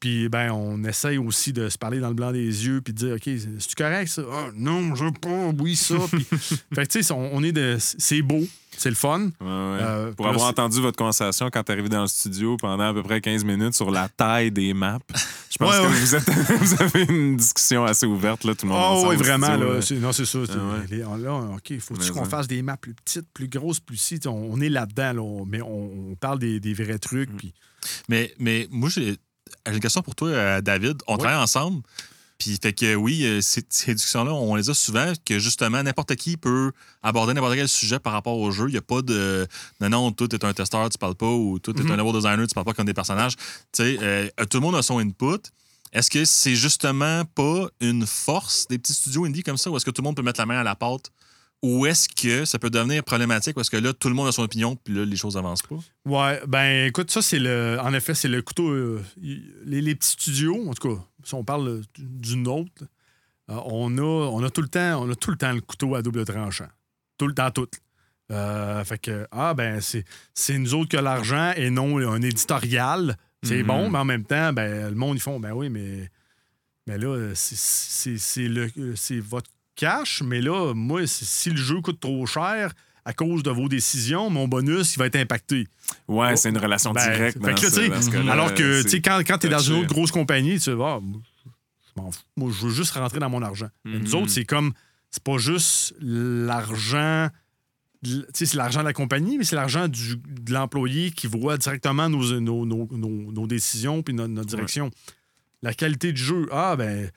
Puis, 0.00 0.30
ben, 0.30 0.50
on 0.52 0.82
essaye 0.84 1.18
aussi 1.18 1.52
de 1.52 1.68
se 1.68 1.76
parler 1.76 2.00
dans 2.00 2.08
le 2.08 2.14
blanc 2.14 2.32
des 2.32 2.40
yeux 2.66 2.80
puis 2.80 2.94
de 2.94 2.98
dire, 2.98 3.14
OK, 3.16 3.22
c'est-tu 3.24 3.74
correct, 3.76 4.08
ça? 4.08 4.22
Ah, 4.32 4.48
non, 4.54 4.94
je 4.94 5.04
veux 5.04 5.12
pas, 5.12 5.52
oui, 5.58 5.76
ça. 5.76 5.96
Puis, 6.10 6.24
fait 6.24 6.86
que, 6.86 6.92
tu 6.92 7.02
sais, 7.02 7.12
on, 7.12 7.34
on 7.36 7.42
est 7.42 7.52
de. 7.52 7.76
C'est 7.78 8.22
beau, 8.22 8.40
c'est 8.78 8.88
le 8.88 8.94
fun. 8.94 9.20
Ouais, 9.20 9.26
ouais. 9.40 9.46
Euh, 9.82 10.12
Pour 10.12 10.26
avoir 10.26 10.48
entendu 10.48 10.80
votre 10.80 10.96
conversation 10.96 11.50
quand 11.52 11.62
tu 11.62 11.72
arrivé 11.72 11.90
dans 11.90 12.00
le 12.00 12.06
studio 12.08 12.56
pendant 12.56 12.84
à 12.88 12.94
peu 12.94 13.02
près 13.02 13.20
15 13.20 13.44
minutes 13.44 13.74
sur 13.74 13.90
la 13.90 14.08
taille 14.08 14.50
des 14.50 14.72
maps, 14.72 15.00
je 15.50 15.58
pense 15.58 15.70
Ouais, 15.78 15.82
que. 15.82 15.88
Vous, 15.88 16.14
êtes- 16.14 16.30
vous 16.60 16.82
avez 16.82 17.02
une 17.04 17.36
discussion 17.36 17.84
assez 17.84 18.06
ouverte, 18.06 18.44
là, 18.44 18.54
tout 18.54 18.64
le 18.64 18.72
monde. 18.72 18.80
Ah 19.04 19.06
oui, 19.06 19.16
vraiment. 19.16 19.48
studio, 19.48 19.72
Là, 19.74 19.82
c'est- 19.82 19.96
non, 19.96 20.12
c'est 20.12 20.24
ça. 20.24 20.38
c'est- 20.46 20.52
Ah 20.56 20.78
ouais. 20.78 20.86
les- 20.88 21.22
là, 21.22 21.34
OK, 21.56 21.78
faut-tu 21.78 22.00
Mais 22.00 22.08
qu'on 22.10 22.24
ça. 22.24 22.30
fasse 22.30 22.46
des 22.48 22.62
maps 22.62 22.78
plus 22.78 22.94
petites, 22.94 23.30
plus 23.34 23.48
grosses, 23.48 23.80
plus 23.80 23.98
si? 23.98 24.18
On, 24.26 24.30
on 24.30 24.60
est 24.62 24.70
là-dedans, 24.70 25.12
là, 25.12 25.44
mais 25.46 25.60
on, 25.60 26.12
on 26.12 26.14
parle 26.14 26.38
des, 26.38 26.58
des 26.58 26.72
vrais 26.72 26.94
Mm. 26.94 26.98
trucs. 27.00 27.36
Puis, 27.36 27.52
Mais, 28.08 28.32
mais 28.38 28.66
moi, 28.70 28.88
j'ai 28.88 29.16
j'ai 29.66 29.74
une 29.74 29.80
question 29.80 30.02
pour 30.02 30.14
toi, 30.14 30.28
euh, 30.28 30.60
David. 30.60 31.02
On 31.06 31.14
Oui. 31.14 31.18
travaille 31.20 31.38
ensemble. 31.38 31.82
Puis, 32.38 32.58
fait 32.62 32.72
que 32.72 32.94
oui, 32.94 33.22
euh, 33.24 33.42
ces, 33.42 33.62
ces 33.68 33.94
discussions-là, 33.94 34.32
on 34.32 34.54
les 34.54 34.70
a 34.70 34.74
souvent, 34.74 35.12
que 35.26 35.38
justement, 35.38 35.82
n'importe 35.82 36.16
qui 36.16 36.38
peut 36.38 36.72
aborder 37.02 37.34
n'importe 37.34 37.54
quel 37.54 37.68
sujet 37.68 37.98
par 37.98 38.14
rapport 38.14 38.38
au 38.38 38.50
jeu. 38.50 38.68
Il 38.68 38.72
n'y 38.72 38.78
a 38.78 38.82
pas 38.82 39.02
de 39.02 39.46
non, 39.82 39.90
non, 39.90 40.12
toi, 40.12 40.26
t'es 40.26 40.42
un 40.44 40.54
testeur, 40.54 40.88
tu 40.88 40.96
parles 40.96 41.16
pas, 41.16 41.26
ou 41.30 41.58
toi, 41.58 41.74
t'es 41.74 41.82
Mhm. 41.82 41.90
un 41.92 41.96
level 41.98 42.12
designer, 42.14 42.46
tu 42.46 42.54
parles 42.54 42.64
pas 42.64 42.72
comme 42.72 42.86
des 42.86 42.94
personnages. 42.94 43.36
Tu 43.36 43.42
sais, 43.74 43.98
euh, 44.00 44.28
tout 44.48 44.56
le 44.56 44.60
monde 44.62 44.74
a 44.76 44.82
son 44.82 44.98
input. 45.00 45.50
Est-ce 45.92 46.08
que 46.08 46.24
c'est 46.24 46.54
justement 46.54 47.24
pas 47.26 47.66
une 47.80 48.06
force 48.06 48.66
des 48.70 48.78
petits 48.78 48.94
studios 48.94 49.26
indie 49.26 49.42
comme 49.42 49.58
ça, 49.58 49.70
ou 49.70 49.76
est-ce 49.76 49.84
que 49.84 49.90
tout 49.90 50.00
le 50.00 50.06
monde 50.06 50.16
peut 50.16 50.22
mettre 50.22 50.40
la 50.40 50.46
main 50.46 50.60
à 50.60 50.62
la 50.64 50.74
pâte? 50.76 51.10
Ou 51.62 51.84
est-ce 51.84 52.08
que 52.08 52.46
ça 52.46 52.58
peut 52.58 52.70
devenir 52.70 53.04
problématique? 53.04 53.54
Parce 53.54 53.68
que 53.68 53.76
là, 53.76 53.92
tout 53.92 54.08
le 54.08 54.14
monde 54.14 54.28
a 54.28 54.32
son 54.32 54.42
opinion, 54.42 54.76
puis 54.76 54.94
là, 54.94 55.04
les 55.04 55.16
choses 55.16 55.36
avancent 55.36 55.62
pas? 55.62 55.76
ouais, 56.06 56.40
ben 56.48 56.86
écoute, 56.86 57.10
ça, 57.10 57.20
c'est 57.20 57.38
le. 57.38 57.78
En 57.82 57.92
effet, 57.92 58.14
c'est 58.14 58.28
le 58.28 58.40
couteau. 58.40 58.70
euh, 58.70 59.02
les, 59.20 59.82
les 59.82 59.94
petits 59.94 60.10
studios, 60.12 60.68
en 60.68 60.72
tout 60.72 60.88
cas, 60.96 61.02
si 61.22 61.34
on 61.34 61.44
parle 61.44 61.82
du 61.98 62.36
nôtre, 62.38 62.84
euh, 63.50 63.60
on, 63.66 63.96
a, 63.98 64.02
on, 64.02 64.42
a 64.42 64.48
tout 64.50 64.62
le 64.62 64.68
temps, 64.68 65.02
on 65.04 65.10
a 65.10 65.14
tout 65.14 65.30
le 65.30 65.36
temps 65.36 65.52
le 65.52 65.60
couteau 65.60 65.94
à 65.94 66.00
double 66.02 66.24
tranchant. 66.24 66.68
Tout 67.18 67.26
le 67.26 67.34
temps, 67.34 67.50
tout. 67.50 67.68
Euh, 68.32 68.82
fait 68.84 68.98
que, 68.98 69.26
ah, 69.32 69.52
ben, 69.54 69.80
c'est 69.80 70.58
nous 70.58 70.72
autres 70.74 70.88
que 70.88 70.96
l'argent 70.96 71.52
et 71.56 71.68
non 71.68 71.98
un 71.98 72.22
éditorial. 72.22 73.16
C'est 73.42 73.62
Mhm. 73.62 73.66
bon, 73.66 73.90
mais 73.90 73.98
en 73.98 74.04
même 74.04 74.24
temps, 74.24 74.52
ben, 74.52 74.88
le 74.88 74.94
monde, 74.94 75.16
ils 75.16 75.20
font, 75.20 75.40
ben 75.40 75.52
oui, 75.52 75.68
mais, 75.68 76.10
mais 76.86 76.96
là, 76.96 77.32
c'est 77.34 79.20
votre 79.20 79.50
cash, 79.80 80.22
mais 80.22 80.40
là, 80.40 80.74
moi, 80.74 81.06
si- 81.06 81.50
le 81.50 81.56
jeu 81.56 81.80
coûte 81.80 82.00
trop 82.00 82.26
cher 82.26 82.72
à 83.04 83.12
cause 83.14 83.42
de 83.42 83.50
vos 83.50 83.68
décisions, 83.68 84.28
mon 84.30 84.46
bonus, 84.46 84.94
il 84.94 84.98
va 84.98 85.06
être 85.06 85.16
impacté. 85.16 85.66
Ouais, 86.06 86.36
c'est 86.36 86.50
une 86.50 86.58
relation 86.58 86.92
Ben, 86.92 87.02
directe. 87.10 87.38
fait 87.44 87.54
que 87.54 88.16
là, 88.18 88.32
Alors 88.32 88.54
que, 88.54 88.82
tu 88.82 88.88
sais, 88.90 89.00
quand, 89.00 89.20
quand 89.26 89.38
tu 89.38 89.46
es 89.46 89.50
dans 89.50 89.58
une 89.58 89.76
autre 89.76 89.88
grosse 89.94 90.10
compagnie, 90.12 90.60
tu 90.60 90.70
vas, 90.72 90.96
ah, 90.96 91.00
moi, 91.00 91.20
je 91.96 92.02
m'en 92.02 92.10
fous. 92.12 92.20
Moi, 92.36 92.50
je 92.56 92.66
veux 92.66 92.72
juste 92.72 92.92
rentrer 92.92 93.18
dans 93.18 93.30
mon 93.30 93.42
argent. 93.42 93.68
Mais 93.84 93.96
Mhm. 93.96 94.02
Nous 94.04 94.14
autres, 94.16 94.28
c'est 94.30 94.44
comme, 94.44 94.72
c'est 95.10 95.22
pas 95.24 95.38
juste 95.38 95.94
l'argent, 96.00 97.28
tu 98.04 98.10
sais, 98.34 98.46
c'est 98.46 98.54
l'argent 98.56 98.80
de 98.80 98.84
la 98.86 98.92
compagnie, 98.92 99.38
mais 99.38 99.44
c'est 99.44 99.56
l'argent 99.56 99.88
du- 99.88 100.16
de 100.16 100.52
l'employé 100.52 101.10
qui 101.10 101.26
voit 101.26 101.56
directement 101.56 102.08
nos, 102.08 102.38
nos, 102.40 102.64
nos, 102.66 102.86
nos- 103.32 103.46
décisions 103.46 104.02
puis 104.02 104.14
notre, 104.14 104.28
notre 104.32 104.48
direction. 104.48 104.90
La 105.62 105.74
qualité 105.74 106.12
du 106.12 106.22
jeu, 106.22 106.46
ah, 106.52 106.76
ben, 106.76 107.10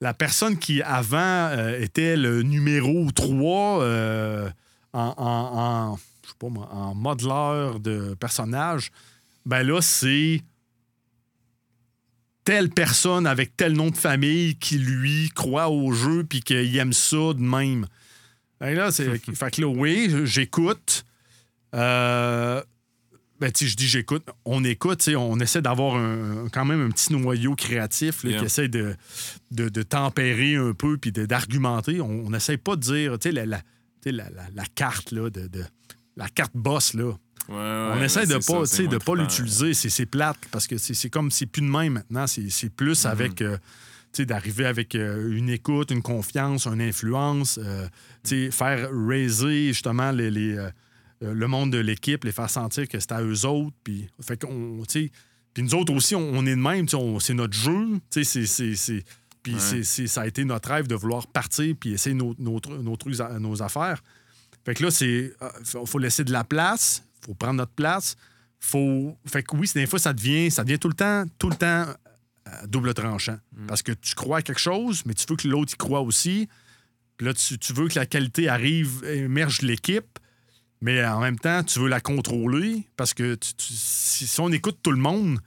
la 0.00 0.14
personne 0.14 0.58
qui 0.58 0.82
avant 0.82 1.18
euh, 1.18 1.80
était 1.80 2.16
le 2.16 2.42
numéro 2.42 3.10
3 3.10 3.82
euh, 3.82 4.48
en, 4.92 5.14
en, 5.16 5.92
en, 5.92 5.96
je 6.22 6.28
sais 6.28 6.34
pas 6.38 6.48
moi, 6.48 6.68
en 6.72 6.94
modeleur 6.94 7.80
de 7.80 8.14
personnage, 8.14 8.92
ben 9.44 9.62
là, 9.62 9.80
c'est 9.80 10.42
telle 12.44 12.70
personne 12.70 13.26
avec 13.26 13.56
tel 13.56 13.72
nom 13.72 13.90
de 13.90 13.96
famille 13.96 14.56
qui, 14.56 14.78
lui, 14.78 15.30
croit 15.34 15.68
au 15.68 15.92
jeu 15.92 16.24
puis 16.24 16.40
qu'il 16.40 16.76
aime 16.76 16.92
ça 16.92 17.34
de 17.34 17.42
même. 17.42 17.86
Ben 18.60 18.74
là, 18.74 18.90
c'est... 18.90 19.18
fait 19.34 19.50
que 19.50 19.60
là, 19.60 19.66
oui, 19.66 20.10
j'écoute. 20.24 21.04
Euh, 21.74 22.62
ben, 23.40 23.52
je 23.54 23.74
dis 23.76 23.86
j'écoute. 23.86 24.24
On 24.44 24.64
écoute, 24.64 25.08
on 25.16 25.38
essaie 25.40 25.62
d'avoir 25.62 25.96
un- 25.96 26.48
quand 26.52 26.64
même 26.64 26.80
un 26.80 26.90
petit 26.90 27.12
noyau 27.12 27.54
créatif 27.54 28.24
là, 28.24 28.30
Yeah. 28.30 28.38
qui 28.40 28.44
essaie 28.46 28.68
de, 28.68 28.94
de, 29.50 29.68
de 29.68 29.82
tempérer 29.82 30.56
un 30.56 30.72
peu 30.72 30.96
puis 30.98 31.12
de- 31.12 31.26
d'argumenter. 31.26 32.00
On 32.00 32.30
n'essaie 32.30 32.56
pas 32.56 32.76
de 32.76 32.80
dire, 32.80 33.12
la, 33.24 33.46
la, 33.46 33.60
la, 34.10 34.64
carte, 34.74 35.12
là, 35.12 35.30
de, 35.30 35.46
de- 35.46 35.64
la 36.16 36.28
carte 36.28 36.52
boss, 36.54 36.94
là. 36.94 37.12
Ouais, 37.48 37.54
On 37.98 38.02
essaie 38.02 38.26
de 38.26 38.38
c'est 38.40 38.52
pas, 38.52 38.66
ça, 38.66 38.82
de 38.82 38.98
pas 38.98 39.14
l'utiliser. 39.14 39.72
C'est 39.72 39.88
c'est 39.88 40.04
plate 40.06 40.36
parce 40.50 40.66
que 40.66 40.76
c'est 40.76 40.92
c'est 40.94 41.08
comme 41.08 41.30
c'est 41.30 41.46
plus 41.46 41.62
de 41.62 41.68
même 41.70 41.94
maintenant. 41.94 42.26
C'est 42.26 42.50
c'est 42.50 42.68
plus 42.68 43.04
Mhm. 43.06 43.10
avec 43.10 43.40
euh, 43.42 43.56
d'arriver 44.18 44.66
avec 44.66 44.94
euh, 44.96 45.30
une 45.36 45.48
écoute, 45.48 45.90
une 45.92 46.02
confiance, 46.02 46.66
une 46.66 46.80
influence, 46.82 47.58
euh, 47.62 47.88
faire 48.50 48.90
raiser 48.92 49.68
justement 49.68 50.10
les, 50.10 50.30
les, 50.30 50.58
le 51.20 51.46
monde 51.48 51.72
de 51.72 51.78
l'équipe, 51.78 52.24
les 52.24 52.32
faire 52.32 52.50
sentir 52.50 52.88
que 52.88 52.98
c'est 53.00 53.12
à 53.12 53.22
eux 53.22 53.44
autres. 53.46 53.74
Puis, 53.84 54.08
fait 54.20 54.40
qu'on, 54.40 54.82
puis 54.86 55.62
nous 55.62 55.74
autres 55.74 55.92
aussi, 55.94 56.14
on, 56.14 56.20
on 56.34 56.46
est 56.46 56.50
de 56.54 56.60
même. 56.60 56.86
C'est 57.20 57.34
notre 57.34 57.54
jeu. 57.54 57.98
c'est- 58.10 58.24
c'est- 58.24 58.46
c'est- 58.46 59.04
Puis 59.42 59.54
Ouais. 59.54 59.60
c'est- 59.60 59.82
c'est- 59.84 60.06
ça 60.08 60.22
a 60.22 60.26
été 60.26 60.44
notre 60.44 60.68
rêve 60.68 60.86
de 60.88 60.94
vouloir 60.94 61.26
partir 61.28 61.74
puis 61.78 61.92
essayer 61.92 62.14
nos, 62.14 62.34
nos, 62.38 62.58
tru- 62.58 62.82
nos 62.82 62.96
trucs, 62.96 63.18
nos 63.40 63.62
affaires. 63.62 64.02
Fait 64.64 64.74
que 64.74 64.82
là, 64.84 64.90
c'est. 64.90 65.32
euh, 65.40 65.48
faut, 65.86 65.98
laisser 65.98 66.24
de 66.24 66.32
la 66.32 66.44
place, 66.44 67.04
faut 67.24 67.34
prendre 67.34 67.54
notre 67.54 67.72
place. 67.72 68.16
Faut. 68.60 69.16
Fait 69.26 69.42
que 69.42 69.56
oui, 69.56 69.66
c'est- 69.66 69.78
des 69.78 69.86
fois, 69.86 69.98
ça 69.98 70.12
devient, 70.12 70.50
ça 70.50 70.64
devient 70.64 70.78
tout 70.78 70.88
le 70.88 70.94
temps, 70.94 71.24
tout 71.38 71.48
le 71.48 71.56
temps 71.56 71.86
euh, 72.48 72.66
double 72.66 72.92
tranchant. 72.94 73.38
Parce 73.66 73.82
que 73.82 73.92
tu 73.92 74.14
crois 74.14 74.38
à 74.38 74.42
quelque 74.42 74.60
chose, 74.60 75.02
mais 75.06 75.14
tu 75.14 75.24
veux 75.28 75.36
que 75.36 75.46
l'autre 75.48 75.72
y 75.72 75.76
croit 75.76 76.00
aussi. 76.00 76.48
Puis 77.16 77.26
là, 77.26 77.32
tu, 77.34 77.58
tu 77.58 77.72
veux 77.72 77.88
que 77.88 77.98
la 77.98 78.06
qualité 78.06 78.48
arrive, 78.48 79.04
émerge 79.04 79.60
de 79.60 79.66
l'équipe, 79.66 80.18
mais 80.80 81.04
en 81.04 81.20
même 81.20 81.38
temps, 81.38 81.62
tu 81.64 81.80
veux 81.80 81.88
la 81.88 82.00
contrôler 82.00 82.84
parce 82.96 83.14
que 83.14 83.34
tu- 83.34 83.54
tu- 83.54 83.72
si, 83.74 84.26
si 84.26 84.40
on 84.40 84.50
écoute 84.52 84.78
tout 84.82 84.92
le 84.92 84.98
monde, 85.00 85.38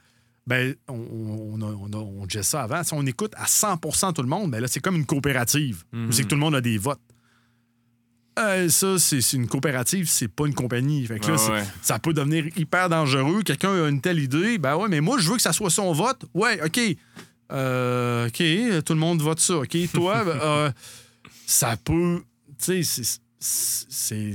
ben, 0.48 0.76
on, 0.88 1.58
on, 1.62 1.94
on, 1.94 2.28
ça 2.42 2.64
avant. 2.64 2.84
Si 2.84 2.94
on 2.94 3.06
écoute 3.06 3.32
à 3.38 3.46
100% 3.46 4.14
tout 4.14 4.22
le 4.24 4.28
monde, 4.28 4.52
ben 4.52 4.60
là, 4.60 4.68
c'est 4.68 4.80
comme 4.80 4.96
une 4.96 5.06
coopérative. 5.06 5.84
où 5.94 6.12
C'est 6.12 6.24
que 6.24 6.28
tout 6.28 6.36
le 6.36 6.42
monde 6.42 6.56
a 6.56 6.62
des 6.62 6.78
votes. 6.78 7.00
Euh, 8.40 8.70
ça, 8.70 8.98
c'est 8.98 9.34
une 9.34 9.48
coopérative, 9.48 10.08
c'est 10.08 10.30
pas 10.30 10.48
une 10.48 10.54
compagnie. 10.54 11.06
Fait 11.06 11.20
que 11.20 11.28
là, 11.32 11.50
ouais. 11.52 11.64
ça 11.82 12.00
peut 12.00 12.14
devenir 12.14 12.46
hyper 12.58 12.88
dangereux. 12.90 13.44
Quelqu'un 13.44 13.84
a 13.84 13.90
une 13.90 14.00
telle 14.02 14.20
idée, 14.20 14.58
ben 14.58 14.76
ouais, 14.78 14.88
mais 14.90 15.02
moi, 15.02 15.18
je 15.20 15.30
veux 15.30 15.36
que 15.36 15.42
ça 15.42 15.54
soit 15.54 15.70
son 15.70 15.92
vote. 15.94 16.26
Ouais, 16.34 16.60
OK. 16.64 16.80
Euh, 17.52 18.28
OK, 18.28 18.84
tout 18.86 18.94
le 18.94 19.00
monde 19.00 19.22
vote 19.22 19.40
ça. 19.42 19.58
OK, 19.58 19.78
toi, 19.94 20.24
ben, 20.26 20.40
euh, 20.42 20.72
ça 21.46 21.76
peut. 21.78 22.24
Tu 22.58 22.84
sais, 22.84 23.04
c'est- 23.42 24.34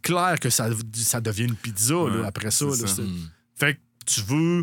clair 0.00 0.38
que 0.40 0.48
ça, 0.48 0.68
ça 0.94 1.20
devient 1.20 1.44
une 1.44 1.56
pizza 1.56 1.94
là, 1.94 2.26
après 2.26 2.50
ça. 2.50 2.66
c'est 2.72 2.82
là. 2.82 2.88
ça. 2.88 2.96
C'est- 2.96 3.02
fait 3.66 3.74
que 3.74 3.80
tu 4.06 4.20
veux. 4.22 4.62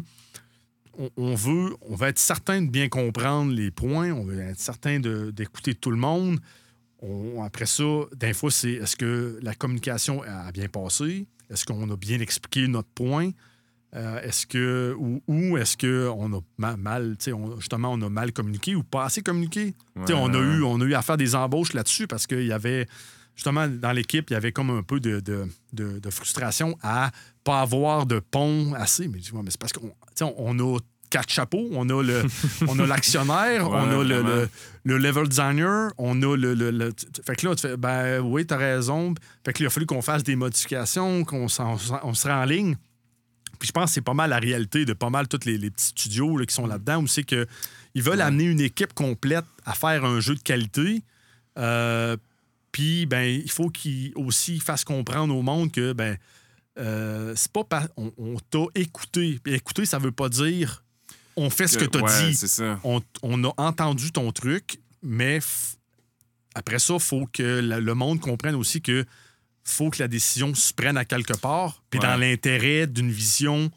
On, 0.98 1.10
on 1.18 1.36
veut. 1.36 1.76
On 1.82 1.96
va 1.96 2.10
être 2.10 2.20
certain 2.20 2.62
de 2.62 2.70
bien 2.70 2.90
comprendre 2.90 3.52
les 3.54 3.70
points. 3.72 4.12
On 4.12 4.24
veut 4.26 4.40
être 4.40 4.60
certain 4.60 5.00
d'écouter 5.00 5.76
tout 5.76 5.92
le 5.92 5.98
monde. 5.98 6.40
On- 7.02 7.44
après 7.44 7.66
ça, 7.66 7.84
fois, 8.34 8.52
c'est 8.52 8.72
est-ce 8.74 8.96
que 8.96 9.40
la 9.42 9.54
communication 9.56 10.24
a 10.24 10.52
bien 10.52 10.68
passé? 10.68 11.28
Est-ce 11.50 11.66
qu'on 11.66 11.90
a 11.90 11.96
bien 11.96 12.20
expliqué 12.20 12.68
notre 12.68 12.90
point? 12.90 13.32
Euh, 13.96 14.22
est-ce 14.22 14.46
que 14.46 14.94
ou, 15.00 15.20
ou 15.28 15.58
est-ce 15.58 15.76
qu'on 15.78 16.34
a 16.38 16.42
ma- 16.60 16.78
mal, 16.78 17.18
on- 17.34 17.60
justement, 17.60 17.92
on 17.94 18.02
a 18.04 18.10
mal 18.10 18.32
communiqué 18.34 18.76
ou 18.76 18.84
pas 18.84 19.06
assez 19.06 19.22
communiqué? 19.24 19.74
Ouais, 19.96 20.14
on, 20.14 20.32
a 20.34 20.38
eu, 20.38 20.62
on 20.64 20.80
a 20.82 20.84
eu 20.86 20.94
à 20.94 21.02
faire 21.02 21.18
des 21.18 21.34
embauches 21.34 21.74
là-dessus 21.74 22.06
parce 22.06 22.28
qu'il 22.28 22.46
y 22.46 22.52
avait, 22.52 22.88
justement, 23.40 23.70
dans 23.70 23.94
l'équipe, 23.94 24.30
il 24.30 24.34
y 24.34 24.36
avait 24.36 24.52
comme 24.52 24.70
un 24.70 24.84
peu 24.84 25.00
de, 25.00 25.22
de- 25.22 25.48
de- 25.72 26.00
de 26.00 26.10
frustration 26.10 26.78
à 26.84 27.12
pas 27.46 27.62
avoir 27.62 28.06
de 28.06 28.20
pont 28.20 28.74
assez. 28.74 29.08
Mais, 29.08 29.20
vois, 29.32 29.44
mais 29.44 29.50
c'est 29.52 29.60
parce 29.62 29.72
qu'on 29.72 29.94
on, 30.22 30.34
on 30.38 30.76
a 30.76 30.80
quatre 31.10 31.30
chapeaux. 31.32 31.70
On 31.72 31.88
a 31.90 32.04
le, 32.04 32.24
on 32.68 32.78
a 32.80 32.86
l'actionnaire, 32.86 33.70
Ouais, 33.70 33.78
on 33.80 34.00
a 34.00 34.04
le, 34.04 34.16
vraiment. 34.20 34.30
le, 34.30 34.50
le 34.84 34.98
level 34.98 35.30
designer, 35.30 35.92
on 35.98 36.22
a 36.22 36.36
le. 36.36 36.92
fait 37.26 37.36
que 37.38 37.48
là, 37.48 37.56
tu 37.56 37.62
fais, 37.62 37.78
ben 37.78 38.20
oui, 38.20 38.46
t'as 38.46 38.58
raison. 38.58 39.14
Fait 39.46 39.54
qu'il 39.54 39.66
a 39.66 39.70
fallu 39.70 39.86
qu'on 39.86 40.02
fasse 40.02 40.24
des 40.24 40.36
modifications, 40.36 41.24
qu'on 41.24 41.48
s'en- 41.48 41.78
on 42.04 42.14
se 42.14 42.28
rend 42.28 42.42
en 42.42 42.46
ligne. 42.46 42.76
Puis 43.58 43.68
je 43.68 43.72
pense 43.72 43.86
que 43.86 43.94
c'est 43.94 44.02
pas 44.02 44.14
mal 44.14 44.30
la 44.32 44.40
réalité 44.40 44.84
de 44.84 44.92
pas 44.94 45.10
mal 45.10 45.30
tous 45.30 45.46
les, 45.46 45.58
les 45.58 45.72
petits 45.72 45.88
studios 45.88 46.38
là, 46.38 46.46
qui 46.46 46.54
sont 46.56 46.68
là-dedans, 46.68 47.02
où 47.04 47.08
c'est 47.08 47.24
que 47.24 47.48
ils 47.96 48.04
veulent 48.04 48.22
amener 48.22 48.44
une 48.44 48.60
équipe 48.62 48.94
complète 48.94 49.46
à 49.66 49.74
faire 49.74 50.04
un 50.04 50.20
jeu 50.20 50.36
de 50.36 50.42
qualité. 50.42 51.04
Euh, 51.58 52.16
Puis, 52.72 53.06
ben, 53.06 53.24
il 53.24 53.50
faut 53.52 53.70
qu'il 53.70 54.12
aussi 54.16 54.60
fasse 54.60 54.84
comprendre 54.84 55.36
au 55.36 55.42
monde 55.42 55.72
que, 55.72 55.94
ben, 55.94 56.18
euh, 56.78 57.34
c'est 57.36 57.52
pas 57.52 57.66
on, 57.98 58.12
on 58.18 58.38
t'a 58.40 58.66
écouté. 58.76 59.40
Puis 59.44 59.54
écouter, 59.54 59.86
ça 59.86 59.98
veut 60.00 60.12
pas 60.12 60.30
dire 60.30 60.84
on 61.36 61.50
fait 61.50 61.68
ce 61.68 61.78
que, 61.78 61.86
tu 61.86 61.98
as 61.98 62.02
ouais, 62.04 62.30
dit. 62.30 62.36
ça. 62.36 62.80
On, 62.84 63.02
on 63.22 63.44
a 63.46 63.54
entendu 63.58 64.12
ton 64.12 64.32
truc, 64.32 64.80
mais 65.02 65.40
après 66.54 66.80
ça, 66.80 66.96
il 66.96 67.00
faut 67.00 67.26
que 67.32 67.60
la- 67.62 67.80
le 67.80 67.94
monde 67.96 68.20
comprenne 68.20 68.56
aussi 68.56 68.82
que 68.82 69.06
faut 69.64 69.90
que 69.90 70.02
la 70.02 70.08
décision 70.08 70.54
se 70.56 70.74
prenne 70.74 70.98
à 70.98 71.06
quelque 71.06 71.38
part, 71.38 71.84
puis 71.90 72.00
Ouais. 72.00 72.08
dans 72.08 72.18
l'intérêt 72.18 72.88
d'une 72.88 73.12
vision 73.12 73.72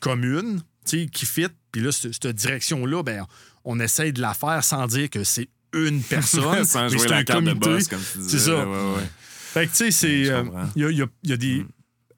commune, 0.00 0.62
qui 0.84 1.26
fit. 1.26 1.46
Puis 1.70 1.80
là, 1.82 1.92
ce- 1.92 2.10
cette 2.12 2.26
direction-là, 2.34 3.02
ben, 3.02 3.26
on 3.64 3.78
essaye 3.80 4.12
de 4.12 4.20
la 4.20 4.34
faire 4.34 4.62
sans 4.64 4.86
dire 4.86 5.08
que 5.10 5.24
c'est 5.24 5.48
une 5.74 6.02
personne, 6.08 6.64
Sans 6.64 6.88
jouer 6.88 6.98
c'est 6.98 7.08
la 7.08 7.16
un 7.18 7.24
carte 7.24 7.44
de 7.44 7.52
boss, 7.54 7.88
comme 7.88 8.00
tu 8.12 8.18
disais. 8.18 8.38
C'est 8.38 8.44
ça. 8.46 8.66
Ouais, 8.66 8.74
ouais. 8.96 9.08
Fait 9.52 9.66
que, 9.66 9.70
tu 9.72 9.76
sais, 9.76 9.90
c'est. 9.90 10.30
Euh. 10.30 10.44
Il 10.76 10.82
y, 10.82 10.84
a, 10.86 10.90
y 10.90 11.02
a- 11.02 11.06
il 11.24 11.30
y 11.30 11.32
a 11.32 11.36
des. 11.36 11.66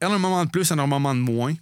Énormément 0.01 0.43
de 0.45 0.49
plus, 0.49 0.69
énormément 0.71 1.13
de 1.15 1.19
moins. 1.21 1.53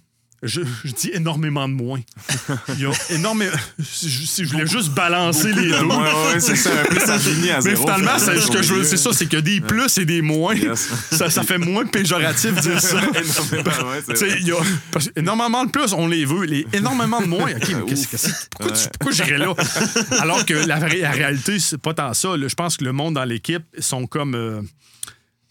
Je, 0.44 0.60
je 0.84 0.92
dis 0.92 1.10
énormément 1.12 1.68
de 1.68 1.74
moins. 1.74 2.00
Il 2.76 2.80
y 2.80 2.86
a 2.86 2.90
énormément. 3.10 3.52
Si 3.82 4.08
je, 4.44 4.44
voulais 4.52 4.66
juste 4.66 4.90
balancer 4.90 5.52
les 5.52 5.68
deux. 5.70 5.82
Ouais, 5.84 5.96
ouais, 5.96 6.40
c'est 6.40 6.56
ça. 6.56 6.70
Un 6.80 6.84
peu 6.94 7.00
ça 7.00 7.18
finit 7.18 7.50
à 7.50 7.56
Mais 7.56 7.62
zéro. 7.74 7.82
finalement, 7.82 8.18
c'est 8.18 8.38
ce 8.40 8.50
que 8.50 8.62
je 8.62 8.74
veux, 8.74 8.84
c'est 8.84 8.96
ça, 8.96 9.10
c'est 9.12 9.32
a 9.34 9.40
des 9.40 9.60
plus 9.60 9.98
et 9.98 10.04
des 10.04 10.22
moins. 10.22 10.54
Yes. 10.54 10.88
Ça, 11.10 11.30
ça 11.30 11.42
fait 11.42 11.58
moins 11.58 11.86
péjoratif 11.86 12.54
de 12.54 12.60
dire 12.60 12.80
ça. 12.80 13.00
Il 14.38 14.46
y 14.48 14.52
a 14.52 14.56
parce 14.90 15.08
que 15.08 15.18
énormément 15.20 15.64
de 15.64 15.70
plus, 15.70 15.92
on 15.92 16.06
les 16.06 16.24
veut. 16.24 16.44
Les 16.44 16.66
énormément 16.72 17.20
de 17.20 17.26
moins. 17.26 17.50
OK, 17.52 17.68
mais 17.70 17.84
qu'est-ce 17.86 18.08
que 18.08 18.16
c'est? 18.16 18.32
Pourquoi, 18.50 18.72
Ouais. 18.72 18.78
pourquoi 18.98 19.12
j'irais 19.12 19.38
là? 19.38 19.54
Alors 20.20 20.44
que 20.46 20.54
la, 20.54 20.78
la 20.78 21.10
réalité, 21.10 21.58
c'est 21.58 21.78
pas 21.78 21.94
tant 21.94 22.12
ça. 22.14 22.36
là. 22.36 22.48
Je 22.48 22.54
pense 22.54 22.76
que 22.76 22.84
le 22.84 22.92
monde 22.92 23.14
dans 23.14 23.24
l'équipe 23.24 23.64
sont 23.78 24.06
comme. 24.06 24.34
euh, 24.34 24.60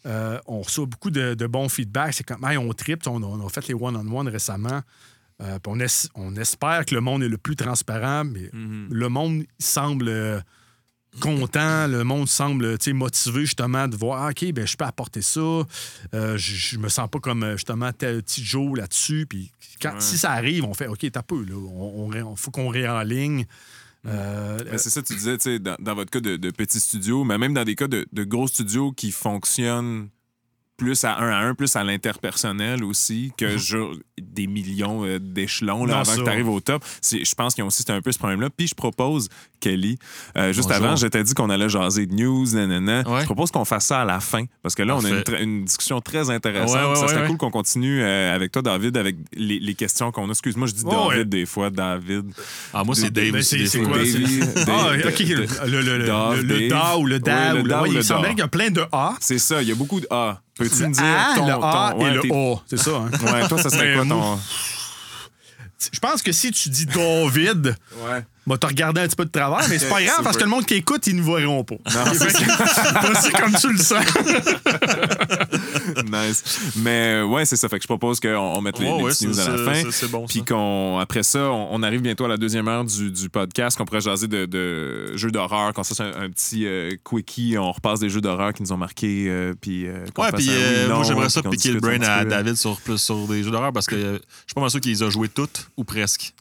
euh, 0.05 0.39
on 0.47 0.61
reçoit 0.61 0.85
beaucoup 0.85 1.11
de, 1.11 1.33
de 1.33 1.47
bons 1.47 1.69
feedbacks. 1.69 2.13
C'est 2.15 2.23
comme, 2.25 2.43
hey, 2.45 2.57
on 2.57 2.71
tripe. 2.73 3.05
On, 3.07 3.21
on 3.23 3.45
a 3.45 3.49
fait 3.49 3.67
les 3.67 3.73
one-on-one 3.73 4.27
récemment. 4.27 4.81
Euh, 5.41 5.57
on, 5.65 5.79
es- 5.79 6.09
on 6.15 6.35
espère 6.35 6.85
que 6.85 6.93
le 6.93 7.01
monde 7.01 7.23
est 7.23 7.27
le 7.29 7.37
plus 7.37 7.55
transparent, 7.55 8.23
mais 8.23 8.49
Mhm. 8.53 8.87
le 8.91 9.09
monde 9.09 9.43
semble 9.59 10.07
euh, 10.07 10.39
content, 11.19 11.87
le 11.87 12.03
monde 12.03 12.27
semble 12.27 12.77
motivé 12.93 13.41
justement 13.41 13.87
de 13.87 13.95
voir, 13.95 14.23
Ah, 14.23 14.29
OK, 14.29 14.51
ben, 14.51 14.65
je 14.65 14.75
peux 14.75 14.85
apporter 14.85 15.21
ça, 15.21 15.39
Euh, 16.13 16.37
je, 16.37 16.77
me 16.77 16.89
sens 16.89 17.07
pas 17.09 17.19
comme 17.19 17.51
justement 17.53 17.91
tel 17.91 18.21
petit 18.23 18.43
Joe 18.43 18.77
là-dessus. 18.77 19.25
Puis 19.29 19.51
quand, 19.81 19.93
Ouais. 19.93 19.99
si 20.01 20.17
ça 20.17 20.31
arrive, 20.31 20.65
on 20.65 20.73
fait, 20.73 20.87
OK, 20.87 21.05
t'as 21.11 21.21
peu, 21.23 21.43
là, 21.45 21.55
on, 21.55 22.35
faut 22.35 22.51
qu'on 22.51 22.67
réenligne. 22.69 23.45
Euh, 24.05 24.59
c'est 24.77 24.89
ça, 24.89 25.01
tu 25.01 25.13
disais, 25.13 25.59
dans, 25.59 25.75
dans 25.79 25.95
votre 25.95 26.11
cas 26.11 26.19
de, 26.19 26.35
de 26.35 26.51
petit 26.51 26.79
studio, 26.79 27.23
mais 27.23 27.37
même 27.37 27.53
dans 27.53 27.63
des 27.63 27.75
cas 27.75 27.87
de, 27.87 28.05
de 28.11 28.23
gros 28.23 28.47
studios 28.47 28.91
qui 28.91 29.11
fonctionnent 29.11 30.09
plus 30.77 31.03
à 31.03 31.17
un 31.19 31.29
à 31.29 31.37
un, 31.37 31.53
plus 31.55 31.75
à 31.75 31.83
l'interpersonnel 31.83 32.83
aussi, 32.83 33.31
que 33.37 33.57
genre, 33.57 33.93
des 34.19 34.47
millions 34.47 35.05
euh, 35.05 35.19
d'échelons 35.19 35.85
là, 35.85 35.93
Non, 35.93 35.99
avant 36.01 36.11
ça. 36.11 36.17
que 36.17 36.23
tu 36.23 36.29
arrives 36.29 36.49
au 36.49 36.59
top. 36.59 36.83
Je 37.11 37.35
pense 37.35 37.53
qu'ils 37.53 37.63
ont 37.63 37.67
aussi 37.67 37.83
un 37.89 38.01
peu 38.01 38.11
ce 38.11 38.17
problème-là. 38.17 38.49
Puis 38.55 38.67
je 38.67 38.75
propose, 38.75 39.29
Kelly, 39.59 39.97
euh, 40.37 40.51
juste 40.51 40.67
Bonjour. 40.69 40.83
avant, 40.85 40.95
je 40.95 41.07
t'ai 41.07 41.23
dit 41.23 41.33
qu'on 41.33 41.49
allait 41.49 41.69
jaser 41.69 42.05
de 42.05 42.13
news, 42.15 42.45
nanana. 42.53 43.07
Ouais. 43.07 43.21
Je 43.21 43.25
propose 43.25 43.51
qu'on 43.51 43.65
fasse 43.65 43.85
ça 43.85 44.01
à 44.01 44.05
la 44.05 44.19
fin, 44.19 44.45
parce 44.61 44.73
que 44.75 44.83
là, 44.83 44.95
on 44.97 45.05
a 45.05 45.09
une, 45.09 45.23
Parfait. 45.23 45.43
une 45.43 45.65
discussion 45.65 46.01
très 46.01 46.29
intéressante. 46.29 46.75
Ouais, 46.75 46.89
ouais, 46.89 46.95
ça 46.95 47.07
serait 47.07 47.27
cool 47.27 47.37
qu'on 47.37 47.51
continue 47.51 48.01
euh, 48.01 48.35
avec 48.35 48.51
toi, 48.51 48.61
David, 48.61 48.97
avec 48.97 49.15
les, 49.35 49.59
les 49.59 49.75
questions 49.75 50.11
qu'on 50.11 50.27
a. 50.27 50.31
Excuse-moi, 50.31 50.67
je 50.67 50.73
dis 50.73 50.83
David 50.83 51.29
des 51.29 51.45
fois, 51.45 51.69
David. 51.69 52.25
Ah, 52.73 52.83
moi, 52.83 52.95
c'est 52.95 53.11
Dave 53.11 53.39
c'est- 53.41 53.79
quoi, 53.83 53.97
Ah, 54.67 54.91
OK, 55.07 55.19
le, 55.19 55.35
le, 55.67 55.81
le, 55.81 55.97
le- 55.97 56.41
le 56.41 56.67
da 56.69 56.97
ou 56.97 57.05
le 57.05 57.19
da. 57.19 57.53
Ou 57.53 57.57
le 57.63 57.93
il 58.33 58.39
y 58.39 58.41
a 58.41 58.47
plein 58.47 58.69
de 58.71 58.83
A. 58.91 59.13
C'est 59.19 59.37
ça, 59.37 59.61
il 59.61 59.67
y 59.67 59.71
a 59.71 59.75
beaucoup 59.75 59.99
de 59.99 60.07
A. 60.09 60.41
Peux-tu 60.57 60.87
me 60.87 60.93
dire 60.93 61.03
A, 61.03 61.33
ton, 61.35 61.47
le 61.47 61.53
A 61.53 61.91
ton- 61.93 61.99
ouais, 62.03 62.11
et 62.11 62.13
le 62.13 62.53
A. 62.53 62.61
C'est 62.67 62.77
ça. 62.77 62.91
hein? 62.91 63.09
Ouais, 63.33 63.47
toi, 63.47 63.57
ça 63.61 63.69
serait 63.69 63.95
quoi 63.95 64.05
ton. 64.05 64.39
Je 65.91 65.99
pense 65.99 66.21
que 66.21 66.31
si 66.31 66.51
tu 66.51 66.69
dis 66.69 66.85
David, 66.85 67.75
Ouais. 67.97 68.23
Va 68.45 68.57
te 68.57 68.67
regarder 68.67 69.01
un 69.01 69.07
petit 69.07 69.15
peu 69.15 69.25
de 69.25 69.31
travers, 69.31 69.67
mais 69.69 69.79
c'est 69.79 69.89
pas 69.89 70.01
grave 70.03 70.21
parce 70.23 70.37
que 70.37 70.43
le 70.43 70.49
monde 70.49 70.65
qui 70.65 70.75
écoute, 70.75 71.07
ils 71.07 71.15
ne 71.15 71.21
verront 71.21 71.63
pas. 71.63 71.75
Non, 71.93 72.11
c'est 73.21 73.31
comme 73.31 73.53
tu 73.59 73.71
le 73.71 73.77
sens. 73.77 74.03
nice. 76.11 76.43
Mais 76.77 77.21
ouais, 77.21 77.45
c'est 77.45 77.55
ça. 77.55 77.69
Fait 77.69 77.77
que 77.77 77.83
je 77.83 77.87
propose 77.87 78.19
qu'on 78.19 78.29
on 78.29 78.61
mette 78.61 78.79
les, 78.79 78.85
Ouais, 78.87 78.97
les 78.97 79.03
ouais, 79.03 79.09
petites 79.11 79.27
news 79.29 79.33
c'est- 79.33 79.41
à 79.49 79.55
la 79.55 79.73
fin. 79.73 80.07
bon. 80.07 80.25
Puis 80.27 80.43
qu'on, 80.43 80.97
après 80.99 81.23
ça, 81.23 81.39
on, 81.51 81.69
on 81.71 81.83
arrive 81.83 82.01
bientôt 82.01 82.25
à 82.25 82.27
la 82.27 82.37
deuxième 82.37 82.67
heure 82.67 82.83
du, 82.85 83.11
du 83.11 83.29
podcast, 83.29 83.77
qu'on 83.77 83.85
pourrait 83.85 84.01
jaser 84.01 84.27
de, 84.27 84.45
de 84.45 85.15
jeux 85.15 85.31
d'horreur, 85.31 85.73
qu'on 85.73 85.83
fasse 85.83 85.99
un, 85.99 86.11
un 86.23 86.29
petit 86.29 86.65
euh, 86.65 86.91
quickie, 87.03 87.55
on 87.57 87.71
repasse 87.71 87.99
des 87.99 88.09
jeux 88.09 88.21
d'horreur 88.21 88.53
qui 88.53 88.61
nous 88.63 88.71
ont 88.71 88.77
marqués, 88.77 89.25
euh, 89.29 89.53
puis 89.59 89.87
euh, 89.87 90.05
Ouais, 90.17 90.31
puis 90.35 90.47
euh, 90.49 90.83
oui, 90.83 90.87
moi, 90.89 90.97
non, 90.97 91.03
j'aimerais 91.03 91.29
ça 91.29 91.41
piquer 91.43 91.71
le 91.71 91.79
brain 91.79 92.01
à. 92.01 92.23
David 92.25 92.55
sur, 92.55 92.79
plus 92.81 92.97
sur 92.97 93.27
des 93.27 93.43
jeux 93.43 93.51
d'horreur 93.51 93.73
parce 93.73 93.85
que 93.87 93.95
je 93.95 94.11
suis 94.47 94.53
pas 94.55 94.61
mal 94.61 94.69
sûr 94.69 94.79
qu'il 94.81 94.91
les 94.91 95.03
a 95.03 95.09
joués 95.09 95.29
toutes 95.29 95.67
ou 95.77 95.83
presque. 95.83 96.33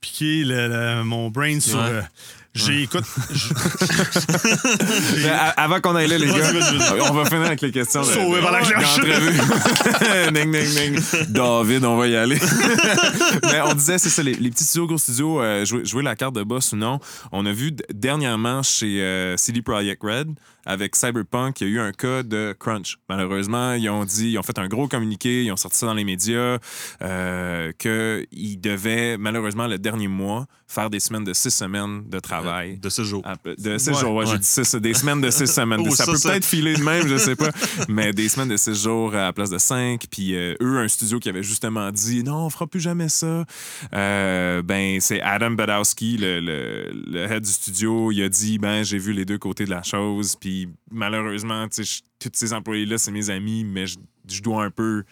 Piquer 0.00 0.44
le- 0.44 0.68
le- 0.68 1.04
mon 1.04 1.28
brain 1.30 1.58
sur. 1.60 1.76
Ouais. 1.78 1.84
euh, 1.90 2.02
j'ai, 2.54 2.82
écoute, 2.82 3.04
je- 3.32 3.52
Mais 5.22 5.28
a- 5.30 5.50
avant 5.50 5.80
qu'on 5.80 5.94
aille 5.94 6.08
là, 6.08 6.18
les 6.18 6.26
gars, 6.26 6.52
on 7.10 7.14
va 7.14 7.24
finir 7.26 7.42
avec 7.46 7.60
les 7.60 7.70
questions. 7.70 8.02
Sauvé 8.02 8.40
par 8.40 8.52
la 8.52 8.60
cloche. 8.62 9.00
ding, 10.32 10.50
ding, 10.52 10.74
ding. 10.74 11.00
David, 11.28 11.84
on 11.84 11.96
va 11.96 12.06
y 12.08 12.16
aller. 12.16 12.38
Mais 13.44 13.60
on 13.64 13.74
disait, 13.74 13.98
c'est 13.98 14.08
ça, 14.08 14.22
les, 14.22 14.34
les 14.34 14.50
petits 14.50 14.64
studios, 14.64 14.86
gros 14.86 14.98
studios, 14.98 15.40
euh, 15.40 15.64
jouer, 15.64 15.84
jouer 15.84 16.02
la 16.02 16.16
carte 16.16 16.34
de 16.34 16.42
boss 16.42 16.72
ou 16.72 16.76
non. 16.76 16.98
On 17.32 17.44
a 17.46 17.52
vu 17.52 17.72
dernièrement 17.92 18.62
chez 18.62 19.02
euh, 19.02 19.36
CD 19.36 19.62
Projekt 19.62 20.02
Red, 20.02 20.28
avec 20.68 20.94
Cyberpunk, 20.96 21.60
il 21.62 21.68
y 21.68 21.70
a 21.70 21.74
eu 21.74 21.80
un 21.80 21.92
cas 21.92 22.22
de 22.22 22.54
crunch. 22.58 22.98
Malheureusement, 23.08 23.72
ils 23.72 23.88
ont 23.88 24.04
dit, 24.04 24.32
ils 24.32 24.38
ont 24.38 24.42
fait 24.42 24.58
un 24.58 24.68
gros 24.68 24.86
communiqué, 24.86 25.44
ils 25.44 25.50
ont 25.50 25.56
sorti 25.56 25.78
ça 25.78 25.86
dans 25.86 25.94
les 25.94 26.04
médias, 26.04 26.58
euh, 27.02 27.72
qu'ils 27.78 28.60
devaient, 28.60 29.16
malheureusement, 29.16 29.66
le 29.66 29.78
dernier 29.78 30.08
mois, 30.08 30.46
faire 30.66 30.90
des 30.90 31.00
semaines 31.00 31.24
de 31.24 31.32
six 31.32 31.50
semaines 31.50 32.02
de 32.10 32.20
travail. 32.20 32.76
De 32.78 32.90
ce 32.90 33.02
jour. 33.02 33.22
Ah, 33.24 33.36
De 33.56 33.78
six 33.78 33.88
Ouais, 33.90 33.94
jours, 34.00 34.14
ouais, 34.16 34.26
j'ai 34.26 34.32
ouais. 34.32 34.38
dit 34.38 34.46
six, 34.46 34.74
des 34.74 34.92
semaines 34.92 35.22
de 35.22 35.30
six 35.30 35.46
semaines. 35.46 35.80
Oh, 35.88 35.94
ça, 35.94 36.04
ça, 36.04 36.12
peut 36.12 36.18
ça. 36.18 36.28
peut-être 36.30 36.44
filer 36.44 36.74
de 36.74 36.82
même, 36.82 37.08
je 37.08 37.16
sais 37.16 37.34
pas. 37.36 37.48
Mais 37.88 38.12
des 38.12 38.28
semaines 38.28 38.48
de 38.48 38.56
six 38.58 38.82
jours 38.82 39.14
à 39.14 39.22
la 39.22 39.32
place 39.32 39.48
de 39.48 39.56
cinq. 39.56 40.02
Puis 40.10 40.34
euh, 40.36 40.54
eux, 40.60 40.78
un 40.78 40.88
studio 40.88 41.18
qui 41.18 41.30
avait 41.30 41.42
justement 41.42 41.90
dit 41.92 42.22
non, 42.22 42.44
on 42.44 42.50
fera 42.50 42.66
plus 42.66 42.80
jamais 42.80 43.08
ça. 43.08 43.46
Euh, 43.94 44.60
ben, 44.62 45.00
c'est 45.00 45.22
Adam 45.22 45.52
Badowski, 45.52 46.18
le, 46.18 46.40
le, 46.40 46.90
le 47.06 47.32
head 47.32 47.42
du 47.42 47.50
studio. 47.50 48.12
Il 48.12 48.22
a 48.22 48.28
dit 48.28 48.58
ben, 48.58 48.82
j'ai 48.82 48.98
vu 48.98 49.12
les 49.14 49.24
deux 49.24 49.38
côtés 49.38 49.64
de 49.64 49.70
la 49.70 49.82
chose. 49.82 50.36
Puis 50.38 50.57
malheureusement, 50.90 51.68
je- 51.76 52.00
tous 52.18 52.30
ces 52.32 52.52
employés-là, 52.52 52.98
c'est 52.98 53.10
mes 53.12 53.30
amis, 53.30 53.62
mais 53.64 53.86
je, 53.86 53.98
je 54.28 54.40
dois 54.42 54.64
un 54.64 54.70
peu 54.70 55.04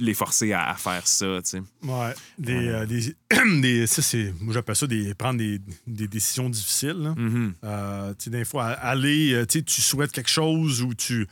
les 0.00 0.14
forcer 0.14 0.52
à, 0.52 0.70
à 0.70 0.74
faire 0.74 1.06
ça, 1.06 1.40
tu 1.44 1.50
sais. 1.50 1.62
ouais, 1.84 2.14
des, 2.36 2.66
euh, 2.68 2.84
des, 2.86 3.14
des- 3.60 3.86
ça, 3.86 4.02
c'est, 4.02 4.34
moi, 4.40 4.52
j'appelle 4.52 4.74
ça 4.74 4.88
des, 4.88 5.14
prendre 5.14 5.38
des, 5.38 5.60
des 5.86 6.08
décisions 6.08 6.50
difficiles. 6.50 7.14
Euh, 7.62 8.10
tu 8.18 8.24
sais, 8.24 8.30
des 8.30 8.44
fois, 8.44 8.66
aller, 8.66 9.32
euh, 9.34 9.46
tu 9.46 9.62
souhaites 9.82 10.10
quelque 10.10 10.30
chose 10.30 10.82
ou 10.82 10.94
tu. 10.94 11.28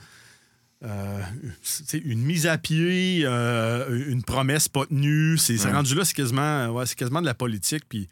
euh, 0.85 1.23
une 2.05 2.23
mise 2.23 2.47
à 2.47 2.57
pied, 2.59 3.23
euh, 3.25 4.07
une 4.11 4.23
promesse 4.23 4.69
pas 4.69 4.87
tenue, 4.87 5.37
c'est 5.39 5.59
Ouais. 5.65 5.73
rendu 5.73 5.95
là, 5.97 6.05
c'est 6.05 6.15
quasiment, 6.15 6.69
ouais, 6.69 6.87
c'est 6.87 6.95
quasiment 6.97 7.21
de 7.21 7.27
la 7.27 7.35
politique. 7.35 7.83
Puis 7.89 8.09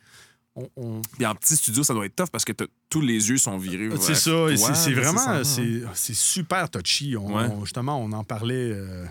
on, 0.54 0.68
on- 0.76 1.02
Puis 1.16 1.24
en 1.26 1.34
petit 1.34 1.56
studio, 1.56 1.82
ça 1.82 1.94
doit 1.94 2.06
être 2.06 2.16
tough 2.16 2.28
parce 2.30 2.44
que 2.44 2.52
tous 2.90 3.00
les 3.00 3.28
yeux 3.30 3.38
sont 3.38 3.56
virés. 3.58 3.88
c'est 4.00 4.14
ça, 4.14 4.46
c'est 4.74 4.92
vraiment, 4.92 5.18
ça, 5.18 5.44
c'est 5.44 5.82
c'est 5.94 6.14
super 6.14 6.68
touchy. 6.70 7.16
On- 7.16 7.34
Ouais. 7.36 7.44
on- 7.50 7.64
justement, 7.64 7.98
on 8.02 8.12
en 8.12 8.24
parlait. 8.24 8.70
euh, 8.72 9.06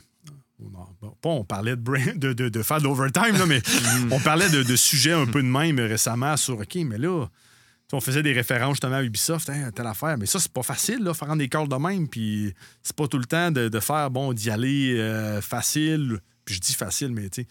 on 0.60 1.16
bon, 1.24 1.44
parlait 1.44 1.76
de, 1.76 1.82
brain- 1.82 2.16
de, 2.16 2.34
de, 2.34 2.50
de 2.50 2.62
faire 2.64 2.78
de 2.80 2.84
l'overtime, 2.84 3.36
là, 3.38 3.46
mais 3.48 3.62
on 4.12 4.20
parlait 4.20 4.50
de, 4.50 4.62
de 4.62 4.76
sujets 4.76 5.14
un 5.14 5.26
peu 5.26 5.42
de 5.42 5.48
même 5.48 5.80
récemment 5.80 6.38
sur 6.38 6.60
OK, 6.60 6.76
mais 6.86 7.00
là, 7.00 7.26
on 7.94 8.00
faisait 8.00 8.22
des 8.24 8.32
références 8.32 8.74
justement 8.76 8.96
à 8.98 9.04
Ubisoft, 9.04 9.50
hein, 9.50 9.72
telle 9.76 9.88
affaire. 9.88 10.18
Mais 10.18 10.26
ça, 10.28 10.40
c'est 10.40 10.52
pas 10.54 10.62
facile, 10.64 11.00
là, 11.04 11.14
faire 11.14 11.36
des 11.36 11.50
calls 11.50 11.68
de 11.68 11.76
même. 11.76 12.08
Puis 12.08 12.54
c'est 12.84 12.96
pas 12.96 13.08
tout 13.08 13.18
le 13.18 13.26
temps 13.26 13.52
de, 13.52 13.68
de 13.70 13.80
faire, 13.80 14.10
bon, 14.12 14.32
d'y 14.34 14.50
aller 14.52 14.96
euh, 15.00 15.42
facile. 15.42 16.20
Puis 16.46 16.56
je 16.56 16.60
dis 16.62 16.74
facile, 16.74 17.10
mais 17.12 17.28
tu 17.30 17.42
sais, 17.42 17.48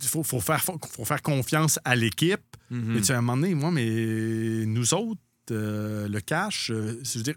il 0.00 0.06
faut, 0.08 0.22
faut, 0.22 0.40
faire, 0.40 0.62
faut, 0.62 0.78
faut 0.90 1.04
faire 1.04 1.22
confiance 1.22 1.78
à 1.84 1.96
l'équipe. 1.96 2.40
Mhm. 2.70 2.92
Mais 2.94 2.98
tu 3.00 3.06
sais, 3.06 3.12
à 3.14 3.18
un 3.18 3.20
moment 3.22 3.36
donné, 3.40 3.54
moi, 3.54 3.70
mais 3.70 4.66
nous 4.66 4.94
autres, 4.94 5.20
euh, 5.50 6.08
le 6.08 6.20
cash, 6.20 6.70
euh, 6.70 7.00
je 7.02 7.18
veux 7.18 7.24
dire, 7.24 7.36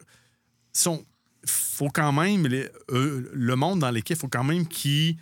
si 0.74 0.88
on- 0.88 1.06
faut 1.46 1.90
quand 1.90 2.12
même, 2.12 2.48
les- 2.48 2.70
euh, 2.92 3.30
le 3.34 3.56
monde 3.56 3.80
dans 3.80 3.92
l'équipe, 3.92 4.18
faut 4.18 4.28
quand 4.28 4.44
même 4.44 4.68
qu'il 4.68 5.16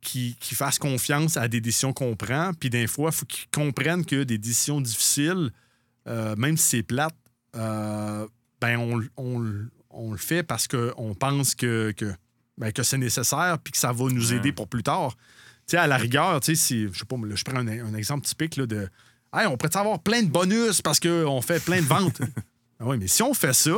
qui, 0.00 0.36
fasse 0.54 0.78
confiance 0.78 1.36
à 1.36 1.48
des 1.48 1.60
décisions 1.60 1.92
qu'on 1.92 2.16
prend. 2.16 2.52
Puis 2.58 2.70
des 2.70 2.86
fois, 2.86 3.10
il 3.12 3.16
faut 3.16 3.26
qu'ils 3.26 3.48
comprennent 3.50 4.06
que 4.06 4.22
des 4.22 4.38
décisions 4.38 4.80
difficiles, 4.80 5.50
euh, 6.06 6.34
même 6.36 6.56
si 6.56 6.64
c'est 6.68 6.82
plate, 6.82 7.14
ben 7.52 8.76
on, 8.78 9.02
on- 9.16 9.66
on 9.90 10.12
le 10.12 10.16
fait 10.18 10.42
parce 10.42 10.66
qu'on 10.68 11.14
pense 11.18 11.54
que, 11.54 11.92
que, 11.96 12.14
ben, 12.56 12.72
que 12.72 12.82
c'est 12.82 12.98
nécessaire 12.98 13.58
puis 13.62 13.72
que 13.72 13.78
ça 13.78 13.92
va 13.92 14.04
nous 14.04 14.30
Ouais. 14.30 14.36
aider 14.36 14.52
pour 14.52 14.68
plus 14.68 14.82
tard. 14.82 15.16
Tu 15.68 15.72
sais, 15.72 15.76
à 15.76 15.86
la 15.86 15.96
rigueur, 15.98 16.40
tu 16.40 16.54
sais, 16.56 16.60
si, 16.60 16.86
je 16.92 16.98
sais 16.98 17.04
pas, 17.04 17.16
je 17.34 17.44
prends 17.44 17.58
un, 17.58 17.68
un 17.68 17.94
exemple 17.94 18.26
typique 18.26 18.56
là, 18.56 18.66
de 18.66 18.88
Hey, 19.34 19.46
on 19.46 19.58
pourrait 19.58 19.76
avoir 19.76 19.98
plein 19.98 20.22
de 20.22 20.28
bonus 20.30 20.80
parce 20.80 20.98
qu'on 20.98 21.42
fait 21.42 21.62
plein 21.62 21.80
de 21.80 21.86
ventes? 21.86 22.20
Ah 22.80 22.84
oui, 22.86 22.96
mais 22.96 23.08
si 23.08 23.24
on 23.24 23.34
fait 23.34 23.52
ça, 23.54 23.72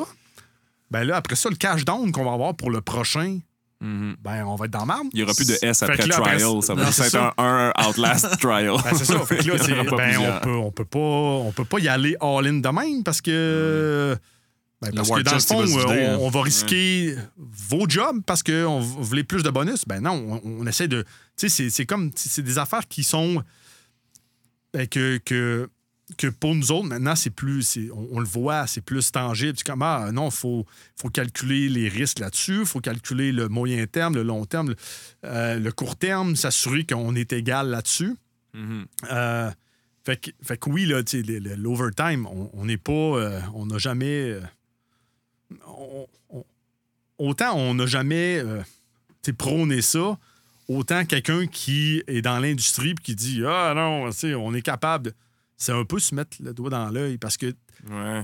ben 0.90 1.04
là, 1.04 1.16
après 1.16 1.34
ça, 1.34 1.48
le 1.48 1.56
cash 1.56 1.86
down 1.86 2.12
qu'on 2.12 2.22
va 2.26 2.32
avoir 2.34 2.54
pour 2.54 2.70
le 2.70 2.82
prochain, 2.82 3.38
Mhm. 3.80 4.16
ben 4.22 4.44
on 4.44 4.56
va 4.56 4.66
être 4.66 4.72
dans 4.72 4.84
marbre. 4.84 5.08
Il 5.14 5.16
n'y 5.16 5.22
aura 5.22 5.32
plus 5.32 5.46
de 5.46 5.56
S 5.62 5.82
après 5.82 5.96
que 5.96 6.02
trial. 6.10 6.62
Ça 6.62 6.74
va 6.74 6.82
Non, 6.84 6.90
être 6.90 7.16
un, 7.16 7.72
un 7.74 7.88
Outlast 7.88 8.38
trial. 8.40 8.74
Ben, 8.84 8.94
c'est 8.94 9.06
ça. 9.06 9.18
Fait 9.24 9.38
que 9.38 9.48
là, 9.48 9.56
ben, 9.96 10.18
on, 10.18 10.40
peut, 10.40 10.54
on, 10.54 10.70
peut 10.70 10.84
pas, 10.84 10.98
on 10.98 11.50
peut 11.52 11.64
pas 11.64 11.78
y 11.78 11.88
aller 11.88 12.14
all-in 12.20 12.58
de 12.60 12.68
même 12.68 13.02
parce 13.02 13.22
que. 13.22 14.14
ben, 14.82 14.90
Le 14.90 14.96
parce 14.96 15.08
que 15.10 15.22
dans 15.22 15.32
le 15.32 15.40
fond, 15.40 15.64
va 15.64 15.86
on, 15.86 15.90
hein. 15.92 16.18
on 16.20 16.28
va 16.28 16.42
risquer 16.42 17.16
vos 17.38 17.88
jobs 17.88 18.20
parce 18.26 18.42
qu'on 18.42 18.80
voulait 18.80 19.24
plus 19.24 19.42
de 19.42 19.48
bonus. 19.48 19.84
Ben 19.86 20.02
non, 20.02 20.40
on, 20.44 20.60
on 20.60 20.66
essaie 20.66 20.88
de. 20.88 21.06
Tu 21.40 21.48
sais, 21.48 21.70
c'est- 21.70 21.86
comme. 21.86 22.10
C'est 22.14 22.42
des 22.42 22.58
affaires 22.58 22.86
qui 22.86 23.02
sont. 23.02 23.42
ben, 24.74 24.86
que, 24.86 25.16
que, 25.24 25.70
que 26.18 26.26
pour 26.26 26.54
nous 26.54 26.70
autres, 26.70 26.86
maintenant, 26.88 27.16
c'est 27.16 27.30
plus. 27.30 27.78
On, 27.94 28.08
on 28.12 28.20
le 28.20 28.26
voit, 28.26 28.66
c'est 28.66 28.82
plus 28.82 29.10
tangible. 29.10 29.54
C'est 29.56 29.66
comme, 29.66 29.80
ah 29.82 30.10
non, 30.12 30.28
il 30.28 30.32
faut, 30.34 30.66
faut 31.00 31.08
calculer 31.08 31.68
les 31.70 31.88
risques 31.88 32.18
là-dessus, 32.18 32.60
il 32.60 32.66
faut 32.66 32.80
calculer 32.80 33.32
le 33.32 33.48
moyen 33.48 33.86
terme, 33.86 34.14
le 34.16 34.22
long 34.22 34.44
terme, 34.44 34.68
le, 34.70 34.76
euh, 35.24 35.58
le 35.58 35.72
court 35.72 35.96
terme, 35.96 36.36
s'assurer 36.36 36.84
qu'on 36.84 37.14
est 37.14 37.32
égal 37.32 37.68
là-dessus. 37.68 38.14
Mhm. 38.52 38.86
Euh, 39.10 39.50
fait, 40.04 40.16
que, 40.18 40.30
fait 40.42 40.58
que 40.58 40.68
oui, 40.68 40.84
là, 40.84 41.02
tu 41.02 41.18
sais, 41.18 41.22
le- 41.26 41.38
le- 41.38 41.54
l'overtime, 41.54 42.26
on 42.26 42.64
n'est 42.66 42.76
pas. 42.76 42.92
euh, 42.92 43.40
on 43.54 43.64
n'a 43.66 43.78
jamais. 43.78 44.36
on- 45.66 46.06
on- 46.30 46.44
autant 47.18 47.54
on 47.56 47.74
n'a 47.74 47.86
jamais 47.86 48.42
prôné 49.38 49.80
ça, 49.82 50.18
autant 50.78 51.04
quelqu'un 51.04 51.46
qui 51.46 52.02
est 52.06 52.22
dans 52.22 52.38
l'industrie 52.38 52.90
et 52.90 52.94
qui 52.94 53.14
dit 53.14 53.42
Ah 53.46 53.72
non, 53.74 54.10
on 54.38 54.54
est 54.54 54.62
capable. 54.62 55.06
de- 55.06 55.14
C'est 55.56 55.72
un 55.72 55.84
peu 55.84 55.98
se 55.98 56.14
mettre 56.14 56.36
le 56.40 56.52
doigt 56.54 56.70
dans 56.70 56.88
l'œil 56.90 57.18
parce 57.18 57.36
que, 57.36 57.46
tu 57.46 57.56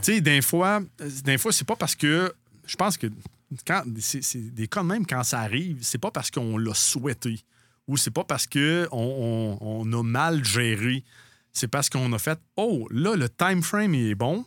sais, 0.03 0.21
des 0.21 0.41
fois, 0.43 0.81
des 1.25 1.39
fois 1.39 1.53
c'est 1.53 1.67
pas 1.67 1.77
parce 1.77 1.95
que. 1.95 2.33
Je 2.67 2.75
pense 2.77 2.97
que 2.99 3.07
quand 3.67 3.83
c'est 4.01 4.55
des 4.55 4.67
cas 4.67 4.83
de 4.83 4.87
même 4.89 5.07
quand 5.07 5.23
ça 5.23 5.41
arrive, 5.41 5.79
c'est 5.83 5.99
pas 5.99 6.11
parce 6.11 6.31
qu'on 6.33 6.59
l'a 6.59 6.75
souhaité 6.75 7.39
ou 7.87 7.97
c'est 7.97 8.11
pas 8.11 8.25
parce 8.25 8.47
qu'on 8.49 8.89
on, 8.91 9.59
on 9.61 9.93
a 9.93 10.03
mal 10.03 10.45
géré. 10.45 11.05
C'est 11.53 11.69
parce 11.69 11.89
qu'on 11.89 12.13
a 12.13 12.19
fait 12.19 12.39
Oh, 12.57 12.89
là, 12.91 13.15
le 13.17 13.29
time 13.29 13.63
frame 13.63 13.95
il 13.95 14.11
est 14.11 14.15
bon. 14.17 14.45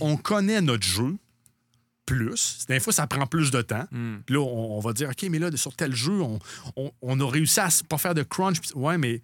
On 0.00 0.16
connaît 0.16 0.60
notre 0.60 0.84
jeu 0.86 1.16
plus. 2.14 2.66
Des 2.68 2.80
fois, 2.80 2.92
ça 2.92 3.06
prend 3.06 3.26
plus 3.26 3.50
de 3.50 3.62
temps. 3.62 3.86
Mm. 3.90 4.16
Puis 4.26 4.34
là, 4.34 4.40
on, 4.40 4.76
on 4.76 4.80
va 4.80 4.92
dire 4.92 5.08
OK, 5.10 5.22
mais 5.30 5.38
là, 5.38 5.50
sur 5.56 5.74
tel 5.74 5.94
jeu, 5.94 6.20
on, 6.20 6.38
on- 6.76 6.90
on 7.02 7.20
a 7.20 7.30
réussi 7.30 7.60
à 7.60 7.68
pas 7.88 7.98
faire 7.98 8.14
de 8.14 8.22
crunch. 8.22 8.60
Puis, 8.60 8.70
ouais, 8.74 8.98
mais 8.98 9.22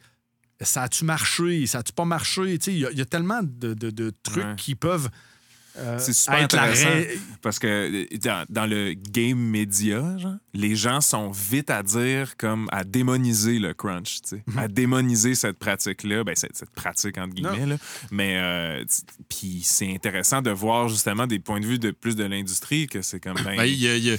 ça 0.61 0.83
a-tu 0.85 1.05
marché? 1.05 1.67
Ça 1.67 1.79
a-tu 1.79 1.93
pas 1.93 2.05
marché? 2.05 2.59
Il 2.69 2.79
y, 2.79 2.87
a- 2.87 2.91
il 2.91 2.99
y 2.99 3.03
a 3.03 3.05
tellement 3.07 3.43
de, 3.43 3.75
de- 3.75 3.91
de 3.91 4.13
trucs 4.23 4.45
Ouais. 4.45 4.55
qui 4.57 4.75
peuvent. 4.75 5.09
Euh, 5.79 5.99
C'est 5.99 6.13
super 6.13 6.39
intéressant. 6.43 6.89
ré- 6.89 7.19
Parce 7.43 7.59
que 7.59 8.07
dans, 8.19 8.45
dans 8.49 8.67
le 8.67 8.95
game 8.95 9.39
média, 9.39 10.17
genre, 10.19 10.37
les 10.55 10.75
gens 10.77 11.01
sont 11.01 11.31
vite 11.31 11.71
à 11.71 11.83
dire 11.83 12.37
comme 12.37 12.69
à 12.73 12.85
démoniser 12.85 13.59
le 13.59 13.75
crunch, 13.75 14.21
tu 14.23 14.29
sais, 14.37 14.43
Mhm. 14.47 14.59
à 14.59 14.69
démoniser 14.69 15.35
cette 15.35 15.59
pratique-là, 15.59 16.25
ben, 16.25 16.35
cette, 16.37 16.57
cette 16.57 16.71
pratique 16.71 17.19
entre 17.19 17.35
guillemets. 17.35 17.67
Là. 17.67 17.77
Mais 18.11 18.37
euh, 18.39 18.85
puis 19.29 19.61
c'est 19.65 19.93
intéressant 19.95 20.43
de 20.43 20.51
voir 20.51 20.89
justement 20.89 21.27
des 21.27 21.39
points 21.39 21.61
de 21.61 21.67
vue 21.67 21.79
de 21.79 21.91
plus 21.91 22.17
de 22.17 22.25
l'industrie 22.25 22.87
que 22.87 23.03
c'est 23.03 23.21
comme 23.21 23.37
ben, 23.45 23.57
Ben, 23.57 23.65
il 23.65 23.75
y, 23.79 23.89
a, 23.89 23.97
y 23.97 24.19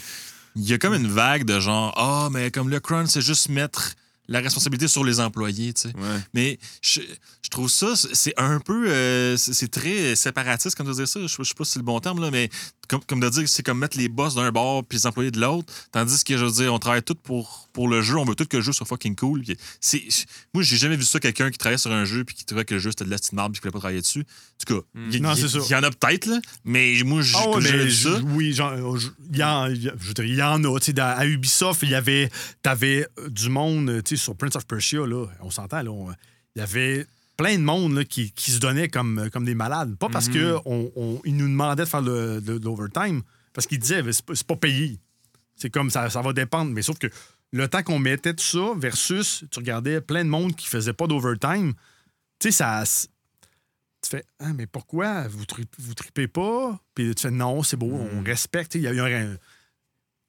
y 0.56 0.80
comme 0.80 0.94
une 0.94 1.08
vague 1.08 1.44
de 1.46 1.60
genre 1.60 1.94
Ah, 1.98 2.30
mais 2.32 2.50
comme 2.52 2.70
le 2.70 2.80
crunch, 2.80 3.10
c'est 3.10 3.22
juste 3.22 3.50
mettre 3.50 3.94
la 4.28 4.40
responsabilité 4.40 4.88
sur 4.88 5.04
les 5.04 5.20
employés, 5.20 5.74
tu 5.74 5.84
sais. 5.84 5.88
ouais. 5.96 6.20
Mais 6.34 6.60
je, 6.82 7.02
je 7.42 7.50
trouve 7.50 7.70
ça, 7.70 7.94
c'est 7.96 8.34
un 8.38 8.60
peu. 8.60 8.90
euh, 8.90 9.38
c'est 9.38 9.70
très 9.72 10.16
séparatiste, 10.16 10.76
comme 10.76 10.88
de 10.88 10.94
dire 10.94 11.08
ça. 11.08 11.20
Je, 11.22 11.28
je 11.28 11.44
sais 11.44 11.54
pas 11.56 11.64
si 11.66 11.74
c'est 11.74 11.80
le 11.80 11.86
bon 11.86 12.00
terme, 12.00 12.22
là, 12.22 12.30
mais 12.32 12.50
comme, 12.90 13.02
comme 13.06 13.20
de 13.20 13.30
dire 13.30 13.48
c'est 13.48 13.64
comme 13.64 13.80
mettre 13.80 13.98
les 13.98 14.10
boss 14.10 14.36
d'un 14.36 14.52
bord 14.52 14.84
puis 14.86 14.98
les 14.98 15.08
employés 15.08 15.32
de 15.32 15.40
l'autre. 15.40 15.74
Tandis 15.92 16.24
que, 16.24 16.38
je 16.38 16.46
veux 16.46 16.52
dire, 16.52 16.74
on 16.74 16.80
travaille 16.80 17.04
tous 17.04 17.16
pour, 17.16 17.70
pour 17.74 17.88
le 17.88 18.02
jeu. 18.02 18.18
On 18.18 18.26
veut 18.26 18.36
tout 18.36 18.46
que 18.46 18.58
le 18.58 18.64
jeu 18.64 18.72
soit 18.74 18.86
fucking 18.86 19.16
cool. 19.16 19.42
Puis 19.44 19.58
c'est- 19.80 20.26
moi, 20.54 20.64
j'ai 20.64 20.78
jamais 20.78 20.96
vu 20.98 21.04
ça, 21.04 21.20
quelqu'un 21.20 21.50
qui 21.52 21.58
travaillait 21.58 21.78
sur 21.78 21.92
un 21.92 22.06
jeu 22.06 22.24
puis 22.24 22.36
qui 22.36 22.46
trouvait 22.46 22.66
que 22.66 22.74
le 22.74 22.80
jeu 22.80 22.90
c'était 22.92 23.06
de 23.06 23.10
la 23.10 23.18
petite 23.18 23.34
marde 23.34 23.52
puis 23.54 23.60
qui 23.62 23.64
voulait 23.68 23.72
pas 23.74 23.80
travailler 23.80 24.02
dessus. 24.02 24.22
En 24.22 24.66
tout 24.66 24.76
cas, 24.82 24.88
il 25.12 25.22
Non, 25.22 25.34
il- 25.34 25.42
c'est 25.42 25.48
ça. 25.50 25.60
il 25.66 25.72
y 25.72 25.76
en 25.76 25.84
a 25.84 25.92
peut-être, 25.92 26.26
là. 26.26 26.40
Mais 26.66 26.94
moi, 27.06 27.22
j'ai 27.22 27.36
Ah 27.38 27.48
ouais, 27.48 27.54
comme 27.54 27.62
j'ai 27.64 27.78
mais 27.78 27.84
vu 27.86 27.92
je- 27.92 28.10
ça. 28.10 28.20
oui, 28.26 28.54
genre, 28.54 28.98
je- 28.98 29.08
il 29.32 29.38
y, 29.38 29.44
en, 29.44 29.68
y 29.68 29.88
a- 29.90 29.94
je 30.00 30.08
veux 30.08 30.14
dire, 30.14 30.26
il 30.26 30.36
y 30.36 30.42
en 30.44 30.64
a. 30.64 30.80
tu 30.80 30.86
sais, 30.88 30.94
dans- 30.94 31.16
à 31.18 31.26
Ubisoft, 31.26 31.82
il 31.84 31.90
y 31.90 31.96
avait, 31.96 32.30
t'avais 32.64 33.08
euh, 33.20 33.30
du 33.30 33.50
monde, 33.50 34.02
tu 34.04 34.17
sais, 34.17 34.17
sur 34.18 34.36
Prince 34.36 34.56
of 34.56 34.66
Persia, 34.68 35.06
là, 35.06 35.26
on 35.42 35.50
s'entend, 35.52 35.80
il 35.82 36.60
y 36.60 36.62
avait 36.62 37.06
plein 37.38 37.58
de 37.58 37.64
monde 37.64 37.94
là, 37.94 38.04
qui, 38.04 38.32
qui 38.32 38.52
se 38.52 38.60
donnait 38.60 38.88
comme, 38.90 39.30
comme 39.32 39.46
des 39.46 39.54
malades. 39.56 39.96
Pas 39.98 40.10
parce 40.10 40.28
Mhm. 40.28 40.34
que 40.34 40.56
on, 40.66 40.92
on- 40.96 41.22
ils 41.24 41.36
nous 41.36 41.48
demandaient 41.48 41.84
de 41.84 41.88
faire 41.90 42.02
de 42.02 42.60
l'overtime, 42.64 43.22
parce 43.54 43.68
qu'ils 43.68 43.80
disaient, 43.80 44.04
c'est 44.12 44.44
pas, 44.48 44.56
payé. 44.56 45.00
C'est 45.56 45.70
comme 45.70 45.90
ça, 45.90 46.10
ça 46.10 46.22
va 46.22 46.34
dépendre. 46.34 46.72
Mais 46.72 46.82
sauf 46.82 46.98
que 47.00 47.08
le 47.52 47.68
temps 47.68 47.82
qu'on 47.84 48.00
mettait 48.00 48.34
tout 48.34 48.44
ça 48.44 48.74
versus, 48.78 49.46
tu 49.52 49.60
regardais 49.60 50.02
plein 50.02 50.24
de 50.26 50.30
monde 50.30 50.56
qui 50.56 50.68
faisait 50.68 50.94
pas 50.94 51.08
d'overtime, 51.08 51.74
tu 52.40 52.52
sais, 52.52 52.52
ça. 52.52 52.84
Tu 54.04 54.10
fais, 54.12 54.24
ah, 54.40 54.54
mais 54.54 54.68
pourquoi? 54.68 55.28
Vous, 55.28 55.46
tri- 55.46 55.66
vous 55.80 55.94
tripez 55.96 56.28
pas? 56.28 56.80
Puis 56.94 57.14
tu 57.16 57.22
fais, 57.24 57.32
non, 57.32 57.64
c'est 57.64 57.78
beau, 57.78 57.92
on 57.92 58.24
respecte. 58.24 58.76
Il 58.76 58.82
y 58.82 58.88
a, 58.88 58.92
a 59.04 59.08
un- 59.08 59.38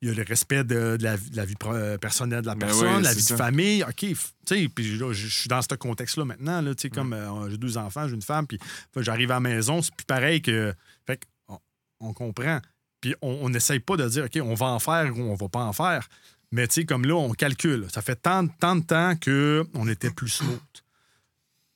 il 0.00 0.08
y 0.08 0.10
a 0.12 0.14
le 0.14 0.22
respect 0.22 0.62
de, 0.64 0.96
de 0.96 1.02
la, 1.02 1.16
de 1.16 1.36
la 1.36 1.44
vie 1.44 1.54
euh, 1.66 1.98
personnelle 1.98 2.42
de 2.42 2.46
la 2.46 2.54
Ben 2.54 2.66
personne, 2.66 2.96
oui, 2.98 3.02
la 3.02 3.12
vie 3.14 3.22
ça. 3.22 3.34
de 3.34 3.38
famille. 3.38 3.82
OK, 3.82 4.02
f- 4.04 4.30
tu 4.46 4.56
sais, 4.62 4.68
puis 4.68 4.96
là, 4.96 5.12
je 5.12 5.26
suis 5.26 5.48
dans 5.48 5.60
ce 5.60 5.74
contexte-là 5.74 6.24
maintenant. 6.24 6.60
Là, 6.60 6.72
comme 6.94 7.12
euh, 7.12 7.50
j'ai 7.50 7.58
deux 7.58 7.76
enfants, 7.78 8.06
j'ai 8.08 8.14
une 8.14 8.22
femme, 8.22 8.46
puis 8.46 8.58
j'arrive 8.96 9.30
à 9.32 9.34
la 9.34 9.40
maison, 9.40 9.82
c'est 9.82 9.94
plus 9.94 10.06
pareil 10.06 10.40
que. 10.40 10.72
Fait 11.06 11.20
on, 11.48 11.58
on 12.00 12.12
comprend. 12.12 12.60
Puis 13.00 13.14
on 13.22 13.48
n'essaye 13.48 13.80
pas 13.80 13.96
de 13.96 14.08
dire, 14.08 14.24
OK, 14.24 14.38
on 14.42 14.54
va 14.54 14.66
en 14.66 14.78
faire 14.78 15.16
ou 15.16 15.20
on 15.20 15.34
va 15.34 15.48
pas 15.48 15.60
en 15.64 15.72
faire. 15.72 16.08
Mais 16.50 16.66
tu 16.68 16.74
sais, 16.74 16.84
comme 16.84 17.04
là, 17.04 17.14
on 17.14 17.30
calcule. 17.32 17.86
Ça 17.92 18.00
fait 18.02 18.16
tant, 18.16 18.46
tant 18.46 18.76
de 18.76 18.84
temps 18.84 19.14
qu'on 19.16 19.88
était 19.88 20.10
plus 20.10 20.28
smooth. 20.30 20.58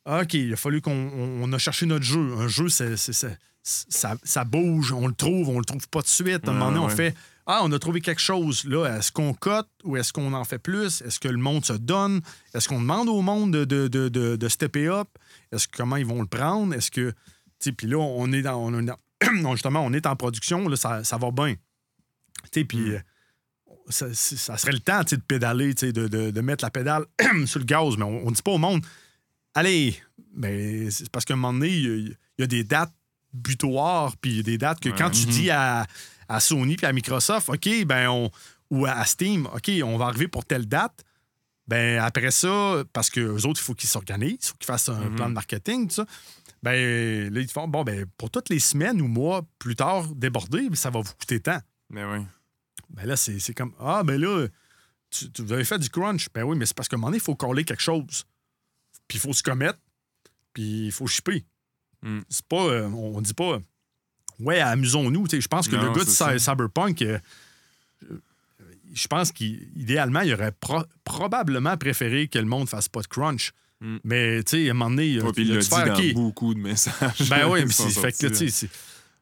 OK, 0.07 0.35
il 0.35 0.53
a 0.53 0.57
fallu 0.57 0.81
qu'on 0.81 0.91
on- 0.93 1.43
on 1.45 1.53
a 1.53 1.59
cherché 1.59 1.87
notre 1.87 2.05
jeu. 2.05 2.35
Un 2.39 2.49
jeu, 2.49 2.68
c'est, 2.68 2.97
ça, 2.97 4.16
ça 4.25 4.45
bouge, 4.45 4.93
on 4.93 5.07
le 5.07 5.14
trouve, 5.14 5.49
on 5.49 5.59
le 5.59 5.64
trouve 5.64 5.89
pas 5.89 6.01
de 6.03 6.09
suite. 6.09 6.49
À 6.49 6.51
un 6.51 6.55
Ouais, 6.55 6.59
moment 6.59 6.73
donné, 6.73 6.85
on 6.85 6.89
fait 6.89 7.14
Ah, 7.47 7.61
on 7.64 7.72
a 7.72 7.78
trouvé 7.78 8.01
quelque 8.01 8.20
chose. 8.20 8.64
Là, 8.64 8.86
est-ce 8.99 9.11
qu'on 9.11 9.34
cote 9.34 9.68
ou 9.84 9.97
est-ce 9.97 10.12
qu'on 10.12 10.32
en 10.32 10.45
fait 10.45 10.59
plus? 10.59 11.01
Est-ce 11.03 11.18
que 11.18 11.28
le 11.28 11.38
monde 11.38 11.64
se 11.64 11.72
donne? 11.72 12.20
Est-ce 12.55 12.68
qu'on 12.68 12.80
demande 12.80 13.09
au 13.09 13.20
monde 13.22 13.53
de, 13.53 13.64
de, 13.64 13.88
de, 13.88 14.09
de, 14.09 14.36
de 14.36 14.49
stepper 14.49 14.86
up? 14.88 15.09
Est-ce 15.51 15.66
que 15.66 15.76
comment 15.76 15.97
ils 15.97 16.07
vont 16.07 16.20
le 16.20 16.28
prendre? 16.28 16.72
Est-ce 16.74 16.90
que. 16.90 17.12
Puis 17.76 17.86
là, 17.86 17.99
on 17.99 18.30
est 18.32 18.43
dans. 18.43 18.57
On 18.57 18.78
est 18.78 18.84
dans- 18.84 18.99
non, 19.34 19.53
justement, 19.53 19.80
on 19.84 19.93
est 19.93 20.07
en 20.07 20.14
production, 20.16 20.68
là, 20.68 20.76
ça, 20.76 21.03
ça 21.05 21.16
va 21.18 21.30
bien. 21.30 21.55
Puis. 22.53 22.90
euh, 22.93 23.01
Ça, 23.88 24.07
ça 24.14 24.57
serait 24.57 24.72
le 24.72 24.78
temps 24.78 25.03
tu 25.03 25.11
sais, 25.11 25.16
de 25.16 25.22
pédaler, 25.22 25.74
tu 25.74 25.86
sais, 25.86 25.93
de, 25.93 26.07
de, 26.07 26.30
de 26.30 26.40
mettre 26.40 26.64
la 26.64 26.70
pédale 26.70 27.05
sur 27.47 27.59
le 27.59 27.64
gaz, 27.64 27.97
mais 27.97 28.05
on 28.05 28.30
ne 28.30 28.34
dit 28.34 28.43
pas 28.43 28.53
au 28.53 28.59
monde 28.59 28.80
Allez, 29.55 29.97
ben, 30.34 30.88
c'est 30.90 31.11
parce 31.11 31.24
qu'à 31.24 31.34
un 31.34 31.36
moment 31.36 31.53
donné, 31.53 31.68
il 31.68 31.82
y 31.82 31.88
a- 31.88 31.97
il 32.38 32.40
y, 32.40 32.43
a 32.45 32.47
des 32.47 32.62
dates 32.64 32.95
butoirs, 33.34 34.16
puis 34.16 34.30
il 34.30 34.36
y 34.38 34.40
a 34.40 34.43
des 34.45 34.59
dates 34.59 34.80
que 34.80 34.88
Ouais. 34.88 34.95
quand 34.97 35.11
tu 35.11 35.26
Mhm. 35.26 35.32
dis 35.32 35.51
à, 35.51 35.86
à 36.33 36.41
Sony 36.41 36.76
puis 36.76 36.87
à 36.87 36.93
Microsoft, 36.93 37.49
OK, 37.49 37.85
ben 37.87 38.09
on, 38.09 38.30
ou 38.70 38.87
à 38.87 39.05
Steam, 39.05 39.47
OK, 39.47 39.70
on 39.85 39.97
va 39.97 40.07
arriver 40.07 40.28
pour 40.28 40.45
telle 40.45 40.66
date, 40.66 41.05
ben 41.68 41.99
après 42.01 42.30
ça, 42.30 42.83
parce 42.93 43.11
que 43.11 43.20
les 43.20 43.47
autres, 43.47 43.61
il 43.61 43.64
faut 43.64 43.74
qu'ils 43.74 43.89
s'organisent, 43.89 44.39
il 44.43 44.47
faut 44.49 44.55
qu'ils 44.59 44.66
fassent 44.66 44.89
un 44.89 45.09
Mhm. 45.11 45.16
plan 45.16 45.28
de 45.28 45.35
marketing, 45.35 45.89
tout 45.89 45.95
ça. 45.95 46.07
Ben 46.62 47.33
là, 47.33 47.41
ils 47.41 47.49
font, 47.51 47.66
bon, 47.68 47.83
ben 47.85 48.07
pour 48.16 48.30
toutes 48.30 48.49
les 48.49 48.59
semaines 48.61 49.01
ou 49.01 49.09
mois 49.09 49.43
plus 49.59 49.74
tard 49.76 50.07
débordés, 50.14 50.68
ça 50.74 50.91
va 50.91 51.01
vous 51.01 51.12
coûter 51.14 51.41
tant. 51.41 51.59
Ben 51.91 52.11
oui. 52.12 52.24
Ben 52.91 53.07
là, 53.07 53.16
c'est 53.16 53.55
comme 53.55 53.72
Ah, 53.80 54.03
ben 54.05 54.20
là, 54.20 54.47
tu, 55.11 55.30
tu- 55.30 55.43
vous 55.43 55.53
avez 55.53 55.64
fait 55.64 55.78
du 55.78 55.89
crunch. 55.91 56.28
Ben 56.33 56.43
oui, 56.45 56.57
mais 56.57 56.66
c'est 56.66 56.74
parce 56.76 56.89
qu'à 56.89 56.97
un 56.97 56.99
moment 56.99 57.09
donné, 57.09 57.18
il 57.18 57.22
faut 57.24 57.35
coller 57.35 57.64
quelque 57.64 57.83
chose. 57.83 58.24
Puis 59.09 59.18
il 59.18 59.20
faut 59.20 59.33
se 59.33 59.43
commettre. 59.43 59.78
Puis 60.53 60.87
il 60.87 60.93
faut 60.93 61.07
shipper. 61.07 61.45
Mm. 62.03 62.20
C'est 62.28 62.47
pas. 62.47 62.64
euh, 62.64 62.89
on 62.89 63.20
dit 63.20 63.35
pas. 63.35 63.59
Ouais, 64.43 64.61
amusons-nous. 64.61 65.26
Je 65.30 65.47
pense 65.49 65.68
que 65.68 65.76
Non, 65.76 65.82
le 65.84 65.93
gars 65.93 66.05
de 66.05 66.38
Cyberpunk, 66.38 67.03
euh, 67.03 67.18
je 68.95 69.07
pense 69.09 69.32
qu'idéalement, 69.32 70.20
il 70.20 70.34
aurait 70.34 70.53
pro- 70.53 70.84
probablement 71.05 71.76
préféré 71.76 72.28
que 72.28 72.38
le 72.38 72.45
monde 72.45 72.68
fasse 72.68 72.88
pas 72.88 73.01
de 73.01 73.07
crunch. 73.07 73.53
Mm. 73.80 73.97
Mais 74.05 74.43
tu 74.45 74.51
sais, 74.62 74.68
à 74.68 74.70
un 74.70 74.74
moment 74.74 74.90
donné, 74.90 75.09
il 75.09 75.22
Ouais, 75.22 75.32
puis 75.32 75.45
il 75.45 75.57
a 75.57 75.61
dit 75.61 75.68
faire, 75.68 75.86
dans 75.86 75.95
OK, 75.99 76.12
beaucoup 76.14 76.55
de 76.55 76.61
messages. 76.61 77.28
ben 77.30 77.49
oui, 77.49 77.64
c'est 77.70 77.88
fait 77.90 78.12
que 78.12 78.26
tu 78.28 78.34
sais, 78.34 78.49
c'est- 78.51 78.70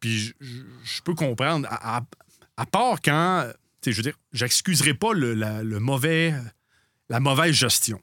Puis 0.01 0.35
je, 0.41 1.03
peux 1.05 1.15
comprendre. 1.15 1.67
À, 1.71 1.99
à- 1.99 2.03
à 2.57 2.67
part 2.67 3.01
quand. 3.03 3.47
Tu 3.81 3.91
sais, 3.91 3.93
je 3.93 3.97
veux 3.99 4.03
dire, 4.03 4.17
j'excuserai 4.33 4.93
pas 4.95 5.13
le, 5.15 5.33
la, 5.35 5.63
le 5.63 5.79
mauvais, 5.79 6.35
la 7.09 7.21
mauvaise 7.21 7.55
gestion. 7.55 8.01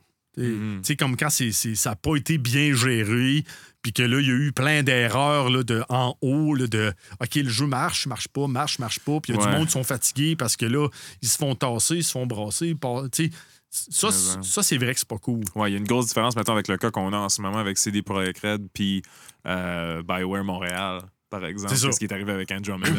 Sais, 0.83 0.95
comme 0.95 1.17
quand 1.17 1.29
ça 1.29 1.89
n'a 1.89 1.95
pas 1.95 2.15
été 2.15 2.37
bien 2.37 2.73
géré, 2.73 3.43
puis 3.81 3.93
que 3.93 4.03
là, 4.03 4.19
il 4.19 4.27
y 4.27 4.31
a 4.31 4.35
eu 4.35 4.51
plein 4.51 4.83
d'erreurs 4.83 5.49
de, 5.63 5.83
en 5.89 6.15
haut, 6.21 6.53
là, 6.55 6.67
de 6.67 6.93
OK, 7.21 7.35
le 7.35 7.49
jeu 7.49 7.65
marche, 7.67 8.05
marche 8.07 8.27
pas, 8.27 8.47
marche, 8.47 8.79
marche 8.79 8.99
pas, 8.99 9.19
puis 9.19 9.33
il 9.33 9.35
y 9.35 9.39
a 9.39 9.41
du 9.41 9.47
monde 9.57 9.65
qui 9.67 9.73
sont 9.73 9.83
fatigués 9.83 10.35
parce 10.35 10.55
que 10.57 10.65
là, 10.65 10.87
ils 11.21 11.27
se 11.27 11.37
font 11.37 11.55
tasser, 11.55 11.95
ils 11.95 12.03
se 12.03 12.11
font 12.11 12.25
brasser. 12.27 12.75
par- 12.75 13.09
Tu 13.09 13.25
sais, 13.25 13.31
ça, 13.69 14.11
ça, 14.43 14.63
c'est 14.63 14.77
vrai 14.77 14.93
que 14.93 14.99
c'est 14.99 15.07
pas 15.07 15.17
cool. 15.17 15.43
Ouais, 15.55 15.69
il 15.69 15.73
y 15.73 15.75
a 15.75 15.79
une 15.79 15.85
grosse 15.87 16.07
différence 16.07 16.35
maintenant 16.35 16.53
avec 16.53 16.67
le 16.67 16.77
cas 16.77 16.89
qu'on 16.91 17.11
a 17.13 17.17
en 17.17 17.29
ce 17.29 17.41
moment 17.41 17.57
avec 17.59 17.77
CD 17.77 18.01
Projekt 18.01 18.39
Red 18.41 18.67
puis 18.73 19.01
euh, 19.45 20.01
BioWare 20.03 20.43
Montréal, 20.43 21.01
par 21.29 21.45
exemple. 21.45 21.73
C'est 21.75 21.91
ce 21.93 21.99
qui 21.99 22.05
est 22.05 22.13
arrivé 22.13 22.31
avec 22.31 22.51
Andromeda. 22.51 22.91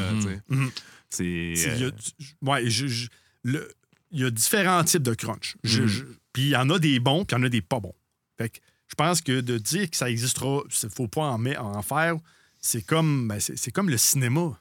C'est. 1.10 1.24
Il 1.24 1.80
y 1.80 1.84
a 1.84 1.86
euh, 1.86 1.90
du- 1.90 2.26
ouais, 2.42 2.68
je- 2.68 2.86
je- 2.86 3.08
le- 3.44 3.68
il 4.10 4.20
y 4.20 4.24
a 4.24 4.30
différents 4.30 4.84
types 4.84 5.02
de 5.02 5.14
crunch. 5.14 5.56
Je- 5.64 5.82
Mhm. 5.82 6.06
Puis 6.32 6.42
il 6.44 6.48
y 6.50 6.56
en 6.56 6.68
a 6.70 6.78
des 6.78 7.00
bons, 7.00 7.24
puis 7.24 7.34
il 7.36 7.38
y 7.40 7.42
en 7.42 7.46
a 7.46 7.48
des 7.48 7.62
pas 7.62 7.80
bons. 7.80 7.94
Fait 8.36 8.48
que 8.50 8.58
je 8.88 8.94
pense 8.94 9.20
que 9.20 9.40
de 9.40 9.58
dire 9.58 9.90
que 9.90 9.96
ça 9.96 10.10
existera, 10.10 10.60
il 10.82 10.88
faut 10.90 11.08
pas 11.08 11.22
en, 11.30 11.44
en 11.46 11.82
faire, 11.82 12.16
c'est 12.60 12.82
comme, 12.82 13.28
ben, 13.28 13.38
c'est 13.40 13.56
c'est 13.56 13.70
comme 13.70 13.90
le 13.90 13.98
cinéma. 13.98 14.58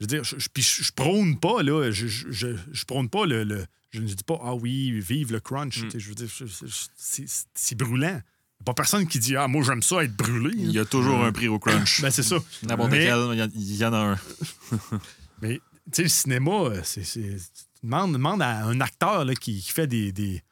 Je 0.00 0.04
veux 0.04 0.08
dire, 0.08 0.24
je, 0.24 0.38
je- 0.38 0.48
puis 0.52 0.62
je, 0.62 0.82
je 0.84 0.92
prône 0.92 1.38
pas, 1.38 1.62
là, 1.62 1.90
je, 1.90 2.06
je, 2.06 2.84
prône 2.84 3.08
pas 3.08 3.24
le, 3.26 3.44
le- 3.44 3.66
Je 3.90 4.00
ne 4.00 4.06
dis 4.06 4.24
pas, 4.24 4.38
ah 4.42 4.54
oui, 4.54 5.00
vive 5.00 5.32
le 5.32 5.40
crunch. 5.40 5.82
Mm. 5.84 5.88
Je 5.98 6.08
veux 6.10 6.14
dire, 6.14 6.28
c'est- 6.96 7.46
c'est 7.54 7.74
brûlant. 7.74 8.08
Il 8.08 8.62
n'y 8.62 8.62
a 8.62 8.64
pas 8.64 8.74
personne 8.74 9.06
qui 9.06 9.18
dit, 9.18 9.36
ah, 9.36 9.48
moi, 9.48 9.62
j'aime 9.64 9.82
ça 9.82 10.02
être 10.04 10.14
brûlé. 10.16 10.54
Il 10.56 10.70
y 10.72 10.78
a 10.78 10.84
toujours 10.84 11.22
un 11.24 11.32
prix 11.32 11.48
au 11.48 11.58
crunch. 11.58 12.00
Ben, 12.02 12.10
c'est 12.10 12.22
ça. 12.22 12.36
N'importe 12.62 12.90
Mais- 12.90 13.06
quel, 13.06 13.50
il 13.54 13.76
y 13.76 13.84
en- 13.84 13.92
a 13.92 13.98
un. 14.12 14.18
Mais, 15.42 15.60
tu 15.86 15.92
sais, 15.92 16.02
le 16.04 16.08
cinéma, 16.08 16.70
c'est. 16.84 17.02
demandes, 17.82 18.12
demande 18.12 18.42
à 18.42 18.64
un 18.64 18.80
acteur 18.80 19.24
là, 19.24 19.34
qui, 19.34 19.60
qui 19.60 19.70
fait 19.72 19.86
des- 19.86 20.12
des- 20.12 20.42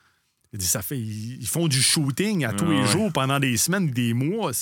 ça 0.60 0.82
fait, 0.82 0.98
ils, 0.98 1.46
font 1.46 1.68
du 1.68 1.80
shooting 1.82 2.44
à 2.44 2.52
tous 2.52 2.66
les 2.66 2.80
ouais. 2.80 2.86
jours 2.86 3.12
pendant 3.12 3.40
des 3.40 3.56
semaines, 3.56 3.90
des 3.90 4.14
mois. 4.14 4.52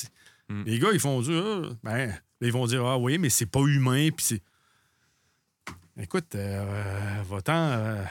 Mm. 0.49 0.63
Les 0.65 0.79
gars, 0.79 0.89
ils 0.93 1.01
font 1.01 1.21
dire. 1.21 1.71
Ah, 1.71 1.77
ben, 1.83 2.15
ils 2.41 2.53
vont 2.53 2.67
dire 2.67 2.85
Ah 2.85 2.99
oui, 2.99 3.19
mais 3.19 3.31
c'est 3.31 3.47
pas 3.47 3.61
humain. 3.61 4.09
Puis 4.17 4.25
c'est. 4.27 4.43
Écoute, 6.01 6.35
euh, 6.35 7.23
va-t'en 7.29 7.53
euh, 7.55 8.05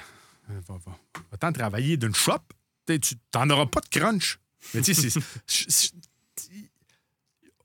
va- 0.49 0.77
va- 0.86 0.97
va-t'en 1.32 1.51
travailler 1.51 1.97
d'une 1.97 2.13
shop. 2.13 2.39
Tu 2.86 2.99
t'en 3.32 3.49
auras 3.49 3.65
pas 3.65 3.79
de 3.82 3.88
crunch. 3.89 4.39
Mais 4.73 4.82
tu 4.82 4.93
sais, 4.93 5.09
c'est- 5.47 5.93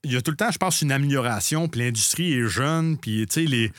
il 0.05 0.13
y 0.13 0.17
a 0.17 0.23
tout 0.23 0.31
le 0.31 0.37
temps, 0.37 0.51
je 0.51 0.59
pense, 0.59 0.81
une 0.83 0.93
amélioration. 0.93 1.69
Puis 1.69 1.81
l'industrie 1.81 2.33
est 2.33 2.47
jeune. 2.49 2.97
Puis, 2.97 3.27
tu 3.27 3.35
sais, 3.35 3.47
les, 3.47 3.73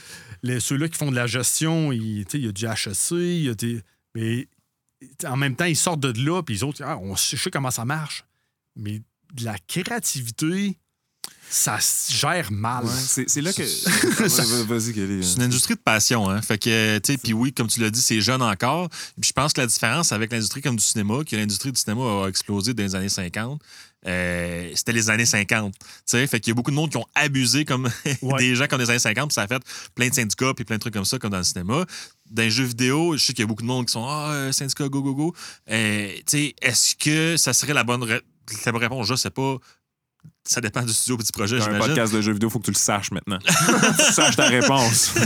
les- 0.44 0.60
ceux-là 0.60 0.88
qui 0.90 0.98
font 0.98 1.10
de 1.10 1.16
la 1.16 1.26
gestion, 1.28 1.92
il 1.92 2.20
y 2.34 2.48
a 2.48 2.52
du 2.52 2.66
HEC, 2.66 3.12
il 3.12 3.44
y 3.44 3.50
a 3.50 3.56
des. 3.56 3.82
Mais 4.14 4.48
en 5.26 5.38
même 5.38 5.56
temps, 5.56 5.66
ils 5.66 5.76
sortent 5.76 6.00
de 6.00 6.14
là, 6.24 6.42
puis 6.44 6.56
les 6.56 6.64
autres, 6.64 6.82
ah, 6.84 6.98
on 6.98 7.16
sait, 7.16 7.38
je 7.38 7.44
sais 7.44 7.52
comment 7.52 7.72
ça 7.72 7.86
marche. 7.86 8.26
Mais 8.76 9.02
de 9.34 9.46
la 9.46 9.58
créativité, 9.68 10.78
ça 11.50 11.80
se 11.80 12.12
gère 12.12 12.52
mal. 12.52 12.86
ouais, 12.86 13.26
c'est 13.28 13.42
là 13.42 13.54
que. 13.54 13.64
C'est 14.28 15.36
une 15.38 15.42
industrie 15.44 15.76
de 15.76 15.80
passion, 15.80 16.30
hein. 16.30 16.42
Fait 16.42 16.58
que, 16.58 16.98
tu 17.00 17.14
sais, 17.14 17.18
puis 17.18 17.34
oui, 17.34 17.54
comme 17.54 17.68
tu 17.68 17.80
l'as 17.80 17.90
dit, 17.90 18.02
c'est 18.02 18.20
jeune 18.22 18.42
encore. 18.42 18.90
Puis 19.20 19.30
je 19.30 19.34
pense 19.34 19.54
que 19.54 19.62
la 19.62 19.68
différence 19.68 20.12
avec 20.12 20.32
l'industrie 20.32 20.62
comme 20.62 20.76
du 20.76 20.84
cinéma, 20.84 21.24
que 21.26 21.36
l'industrie 21.36 21.72
du 21.72 21.80
cinéma 21.80 22.24
a 22.24 22.28
explosé 22.28 22.74
dans 22.74 22.84
les 22.84 22.96
années 22.96 23.10
50, 23.10 23.62
euh, 24.08 24.72
c'était 24.76 24.94
les 24.94 25.10
années 25.10 25.26
50. 25.26 25.74
Tu 25.80 25.86
sais, 26.06 26.26
fait 26.28 26.40
qu'il 26.40 26.52
y 26.52 26.54
a 26.54 26.56
beaucoup 26.56 26.72
de 26.72 26.76
monde 26.76 26.90
qui 26.90 26.98
ont 26.98 27.06
abusé 27.16 27.66
comme 27.66 27.90
Ouais. 28.22 28.38
des 28.40 28.56
gens 28.56 28.68
comme 28.68 28.80
les 28.82 28.90
années 28.90 29.00
50, 29.00 29.30
puis 29.30 29.34
ça 29.34 29.44
a 29.44 29.48
fait 29.48 29.62
plein 29.96 30.08
de 30.10 30.14
syndicats, 30.14 30.54
puis 30.56 30.64
plein 30.66 30.78
de 30.78 30.82
trucs 30.82 30.94
comme 30.94 31.06
ça, 31.06 31.20
comme 31.20 31.32
dans 31.32 31.38
le 31.38 31.44
cinéma. 31.44 31.86
Dans 32.30 32.42
les 32.44 32.50
jeux 32.52 32.64
vidéo, 32.66 33.16
je 33.18 33.24
sais 33.26 33.34
qu'il 33.34 33.44
y 33.44 33.44
a 33.44 33.48
beaucoup 33.48 33.64
de 33.64 33.68
monde 33.68 33.86
qui 33.86 33.92
sont 33.94 34.06
Ah, 34.08 34.32
euh, 34.34 34.52
syndicat, 34.52 34.88
go, 34.90 35.02
go, 35.02 35.14
go. 35.14 35.36
Euh, 35.70 36.10
tu 36.18 36.24
sais, 36.28 36.56
est-ce 36.62 36.96
que 36.96 37.38
ça 37.38 37.54
serait 37.54 37.74
la 37.74 37.84
bonne, 37.84 38.04
ré- 38.04 38.22
la 38.66 38.72
bonne 38.72 38.82
réponse? 38.82 39.08
Je 39.08 39.16
sais 39.16 39.30
pas. 39.30 39.58
Ça 40.44 40.62
dépend 40.62 40.82
du 40.82 40.94
studio 40.94 41.18
petit 41.18 41.32
projet, 41.34 41.58
Dans 41.60 41.66
un 41.68 41.78
podcast 41.80 42.14
de 42.14 42.22
jeux 42.22 42.32
vidéo, 42.34 42.50
faut 42.50 42.60
que 42.60 42.66
tu 42.66 42.72
le 42.72 42.78
saches 42.78 43.12
maintenant. 43.12 43.38
tu 43.40 44.14
saches 44.14 44.36
ta 44.38 44.48
réponse. 44.48 45.12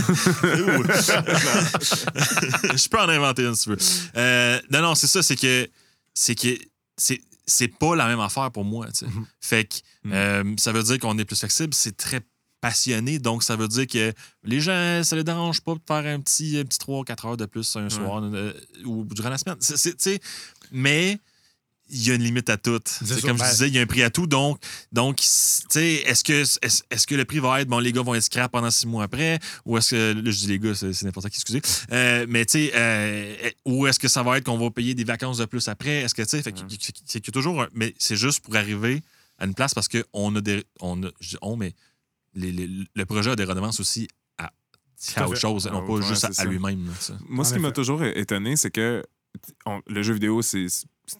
je 2.74 2.88
peux 2.88 2.98
en 3.00 3.08
inventer 3.08 3.42
une 3.44 3.54
si 3.54 3.64
tu 3.64 3.70
veux. 3.70 3.78
Euh, 4.16 4.60
non, 4.70 4.80
non, 4.82 4.94
c'est 4.94 5.06
ça, 5.06 5.22
c'est 5.22 5.36
que 5.36 5.68
c'est 6.14 6.34
que 6.34 6.56
c'est 6.96 7.20
c'est 7.46 7.68
pas 7.68 7.94
la 7.96 8.06
même 8.06 8.20
affaire 8.20 8.50
pour 8.50 8.64
moi. 8.64 8.86
Mhm. 9.02 9.26
Fait 9.40 9.64
que 9.64 9.76
Mhm. 10.04 10.12
euh, 10.12 10.54
ça 10.58 10.72
veut 10.72 10.82
dire 10.82 10.98
qu'on 10.98 11.16
est 11.18 11.24
plus 11.24 11.38
flexible, 11.38 11.74
c'est 11.74 11.96
très 11.96 12.20
passionné, 12.60 13.18
donc 13.18 13.42
ça 13.42 13.56
veut 13.56 13.66
dire 13.66 13.86
que 13.88 14.12
les 14.44 14.60
gens, 14.60 15.02
ça 15.02 15.16
les 15.16 15.24
dérange 15.24 15.60
pas 15.62 15.74
de 15.74 15.80
faire 15.86 16.06
un 16.14 16.20
petit, 16.20 16.56
un 16.58 16.64
petit 16.64 16.78
3-4 16.78 17.26
heures 17.26 17.36
de 17.36 17.46
plus 17.46 17.74
un 17.76 17.88
soir 17.90 18.20
euh, 18.22 18.52
ou 18.84 19.04
durant 19.04 19.30
la 19.30 19.38
semaine. 19.38 19.56
Mais 20.70 21.18
il 21.92 22.06
y 22.08 22.10
a 22.10 22.14
une 22.14 22.22
limite 22.22 22.48
à 22.50 22.56
tout. 22.56 22.80
C'est 22.86 23.20
comme 23.20 23.36
ben- 23.36 23.44
je 23.46 23.50
disais, 23.50 23.68
il 23.68 23.74
y 23.74 23.78
a 23.78 23.82
un 23.82 23.86
prix 23.86 24.02
à 24.02 24.10
tout. 24.10 24.26
Donc, 24.26 24.58
donc 24.92 25.16
tu 25.16 25.24
sais, 25.26 25.94
est-ce 26.06 26.24
que, 26.24 26.32
est-ce, 26.32 26.82
est-ce 26.90 27.06
que 27.06 27.14
le 27.14 27.24
prix 27.24 27.38
va 27.38 27.60
être, 27.60 27.68
bon, 27.68 27.78
les 27.78 27.92
gars 27.92 28.02
vont 28.02 28.14
être 28.14 28.22
scrap 28.24 28.50
pendant 28.50 28.70
six 28.70 28.86
mois 28.86 29.04
après, 29.04 29.38
ou 29.66 29.76
est-ce 29.78 29.90
que, 29.90 30.12
là, 30.14 30.30
je 30.30 30.38
dis 30.38 30.46
les 30.48 30.58
gars, 30.58 30.74
c'est, 30.74 30.92
c'est 30.92 31.04
n'importe 31.06 31.28
qui, 31.28 31.36
excusez, 31.36 31.60
Euh, 31.92 32.26
mais 32.28 32.44
tu 32.46 32.52
sais, 32.52 32.72
euh, 32.74 33.50
ou 33.66 33.86
est-ce 33.86 33.98
que 33.98 34.08
ça 34.08 34.22
va 34.22 34.38
être 34.38 34.44
qu'on 34.44 34.58
va 34.58 34.70
payer 34.70 34.94
des 34.94 35.04
vacances 35.04 35.38
de 35.38 35.44
plus 35.44 35.68
après? 35.68 36.02
Est-ce 36.02 36.14
que, 36.14 36.22
tu 36.22 36.28
sais, 36.30 36.42
c'est 37.06 37.26
y 37.26 37.28
a 37.28 37.32
toujours, 37.32 37.62
un- 37.62 37.68
mais 37.74 37.94
c'est 37.98 38.16
juste 38.16 38.40
pour 38.40 38.56
arriver 38.56 39.02
à 39.38 39.44
une 39.44 39.54
place 39.54 39.74
parce 39.74 39.88
qu'on 39.88 40.34
a 40.36 40.40
des, 40.40 40.64
on 40.80 41.02
a, 41.04 41.08
je 41.20 41.28
dis 41.30 41.36
on, 41.42 41.56
mais 41.56 41.74
les- 42.34 42.52
les- 42.52 42.68
le 42.94 43.04
projet 43.06 43.30
a 43.32 43.36
des 43.36 43.44
redevances 43.44 43.80
aussi 43.80 44.08
à, 44.38 44.50
autre 45.26 45.36
chose, 45.36 45.66
non 45.66 45.82
Ah, 45.84 45.86
pas 46.00 46.06
juste 46.08 46.24
à, 46.24 46.44
lui-même. 46.44 46.90
Moi, 47.28 47.44
ce 47.44 47.52
qui 47.54 47.58
m'a 47.60 47.72
toujours 47.72 48.02
étonné, 48.04 48.56
c'est 48.56 48.70
que 48.70 49.02
on- 49.66 49.82
le 49.86 50.02
jeu 50.02 50.14
vidéo, 50.14 50.42
c'est 50.42 50.66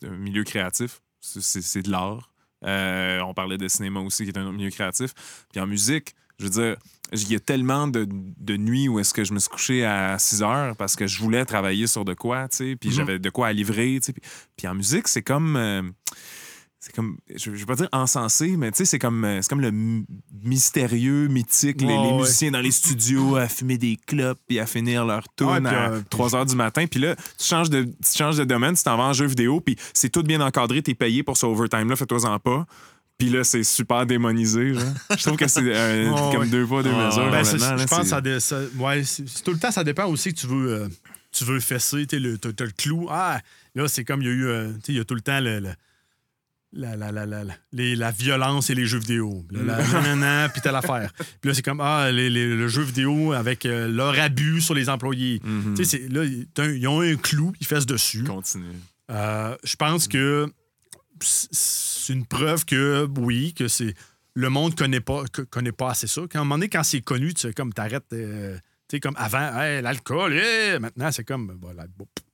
un 0.05 0.17
milieu 0.17 0.45
créatif. 0.45 1.01
C'est- 1.21 1.83
de 1.83 1.91
l'art. 1.91 2.31
Euh, 2.65 3.21
on 3.21 3.35
parlait 3.35 3.59
de 3.59 3.69
cinéma 3.69 4.01
aussi, 4.01 4.25
qui 4.25 4.31
est 4.31 4.39
un 4.39 4.45
autre 4.45 4.53
milieu 4.57 4.71
créatif. 4.71 5.13
Puis 5.53 5.61
en 5.61 5.67
musique, 5.67 6.15
je 6.39 6.45
veux 6.45 6.51
dire, 6.51 6.77
il 7.13 7.31
y 7.31 7.35
a 7.37 7.41
tellement 7.41 7.87
de, 7.89 8.07
de 8.09 8.57
nuits 8.57 8.89
où 8.89 8.99
est-ce 8.99 9.13
que 9.15 9.25
je 9.25 9.33
me 9.33 9.39
suis 9.39 9.51
couché 9.51 9.85
à 9.85 10.19
6 10.19 10.43
heures 10.43 10.77
parce 10.77 10.97
que 10.97 11.07
je 11.07 11.19
voulais 11.21 11.45
travailler 11.45 11.87
sur 11.87 12.05
de 12.05 12.15
quoi, 12.15 12.49
tu 12.49 12.57
sais, 12.59 12.77
puis 12.77 12.89
Mhm. 12.91 12.95
j'avais 12.95 13.19
de 13.19 13.31
quoi 13.31 13.49
à 13.49 13.53
livrer, 13.53 13.99
tu 14.01 14.07
sais. 14.07 14.13
Puis, 14.13 14.23
puis 14.57 14.67
en 14.69 14.75
musique, 14.75 15.09
c'est 15.09 15.23
comme... 15.23 15.57
euh, 15.57 15.83
c'est 16.85 16.93
comme, 16.97 17.17
je, 17.33 17.37
je 17.39 17.51
vais 17.51 17.65
pas 17.65 17.77
dire 17.77 17.89
encensé, 17.93 18.57
mais 18.57 18.73
tu 18.73 18.79
sais, 18.79 18.85
c'est 18.85 18.99
comme, 18.99 19.25
euh, 19.25 19.39
c'est 19.41 19.49
comme 19.49 19.61
le 19.61 19.71
mystérieux, 20.43 21.29
mythique, 21.29 21.81
les, 21.81 21.87
Ouais, 21.87 21.93
les 21.93 22.09
ouais. 22.11 22.17
musiciens 22.19 22.51
dans 22.51 22.61
les 22.61 22.73
studios 22.73 23.37
à 23.37 23.47
fumer 23.49 23.79
des 23.79 23.97
clopes 24.07 24.41
puis 24.49 24.59
à 24.59 24.67
finir 24.67 25.05
leur 25.05 25.25
tune 25.37 25.47
Ouais, 25.47 25.67
à 25.69 25.91
euh, 25.93 26.01
3 26.11 26.35
heures 26.35 26.47
du 26.47 26.57
matin. 26.57 26.87
Puis 26.91 26.99
là, 27.01 27.15
tu 27.17 27.45
changes 27.47 27.71
de, 27.71 27.85
tu 27.85 28.17
changes 28.17 28.37
de 28.37 28.45
domaine, 28.45 28.75
tu 28.75 28.83
t'en 28.83 28.97
vas 28.97 29.05
en 29.05 29.13
jeu 29.13 29.27
vidéo, 29.27 29.61
puis 29.61 29.77
c'est 29.95 30.09
tout 30.11 30.23
bien 30.25 30.41
encadré, 30.41 30.83
t'es 30.83 30.95
payé 30.95 31.23
pour 31.23 31.37
ce 31.37 31.47
overtime-là, 31.47 31.95
fais-toi-en 31.97 32.39
pas. 32.41 32.67
Puis 33.19 33.31
là, 33.31 33.45
c'est 33.45 33.63
super 33.63 34.05
démonisé. 34.05 34.75
genre. 34.75 34.83
Je 35.17 35.23
trouve 35.23 35.37
que 35.37 35.47
c'est 35.47 35.61
euh, 35.63 36.11
comme 36.33 36.41
ouais. 36.43 36.47
deux 36.49 36.67
pas, 36.67 36.83
deux 36.83 36.91
mesures. 36.93 37.31
Ben, 37.31 37.45
je 37.45 37.87
pense 37.87 38.11
que 38.11 38.39
ça, 38.41 38.61
ouais, 38.81 39.03
tout 39.45 39.53
le 39.53 39.59
temps, 39.59 39.71
ça 39.71 39.85
dépend 39.85 40.07
aussi 40.07 40.35
que 40.35 40.41
tu 40.41 40.49
veux, 40.49 40.73
euh, 40.83 40.89
tu 41.31 41.45
veux 41.45 41.61
fesser, 41.61 42.07
le, 42.11 42.39
t'as- 42.39 42.53
t'as 42.53 42.65
le 42.65 42.73
clou. 42.77 43.07
Ah, 43.09 43.41
là, 43.77 43.87
c'est 43.87 44.03
comme 44.05 44.23
il 44.23 44.27
y 44.27 44.31
a 44.31 44.33
eu, 44.35 44.47
euh, 44.47 44.73
tu 44.73 44.79
sais, 44.87 44.93
il 44.93 44.97
y 44.97 45.01
a 45.01 45.05
tout 45.05 45.15
le 45.15 45.21
temps 45.21 45.39
le, 45.39 45.61
le- 45.61 45.75
la, 46.73 46.97
la, 46.97 47.13
la, 47.13 47.27
la, 47.27 47.45
la- 47.45 47.55
les- 47.73 47.97
la 47.97 48.11
violence 48.11 48.71
et 48.71 48.75
les 48.75 48.87
jeux 48.87 48.99
vidéo. 48.99 49.45
La- 49.51 50.49
puis 50.49 50.61
t'as 50.63 50.73
l'affaire. 50.73 51.13
Puis 51.41 51.49
là, 51.49 51.55
c'est 51.55 51.63
comme, 51.63 51.81
ah, 51.81 52.11
les, 52.11 52.31
les- 52.31 52.55
le 52.57 52.69
jeu 52.69 52.83
vidéo 52.83 53.33
avec 53.33 53.67
euh, 53.67 53.89
leur 53.89 54.19
abus 54.19 54.61
sur 54.63 54.75
les 54.75 54.89
employés. 54.89 55.41
Mhm. 55.45 55.75
Tu 55.77 55.85
sais, 55.85 55.99
c'est- 55.99 56.09
là, 56.13 56.25
ils 56.25 56.89
ont 56.89 57.01
un 57.01 57.17
clou, 57.17 57.53
ils 57.61 57.67
fessent 57.67 57.87
dessus. 57.87 58.25
Continue. 58.25 58.65
Euh, 59.11 59.57
je 59.65 59.77
pense 59.77 60.09
que 60.09 60.47
c'est 61.21 62.13
une 62.13 62.27
preuve 62.27 62.65
que 62.65 63.07
oui, 63.19 63.55
que 63.55 63.69
c'est 63.69 63.95
le 64.35 64.49
monde 64.49 64.75
connaît 64.75 65.01
pas 65.01 65.25
co- 65.33 65.45
connaît 65.45 65.73
pas 65.73 65.91
assez 65.91 66.07
ça. 66.07 66.23
Quand, 66.31 66.39
à 66.39 66.43
un 66.43 66.45
moment 66.45 66.57
donné, 66.57 66.69
quand 66.69 66.83
c'est 66.83 67.03
connu, 67.03 67.35
tu 67.35 67.43
sais, 67.43 67.53
comme 67.53 67.73
t'arrêtes, 67.73 68.13
euh, 68.15 68.57
tu 68.89 68.97
sais, 68.97 69.01
comme 69.01 69.15
avant, 69.19 69.61
Hey, 69.61 69.83
l'alcool, 69.83 70.33
hey! 70.33 70.79
maintenant 70.81 71.13
c'est 71.13 71.25
comme, 71.25 71.49
bon, 71.59 71.69
pff, 71.69 72.25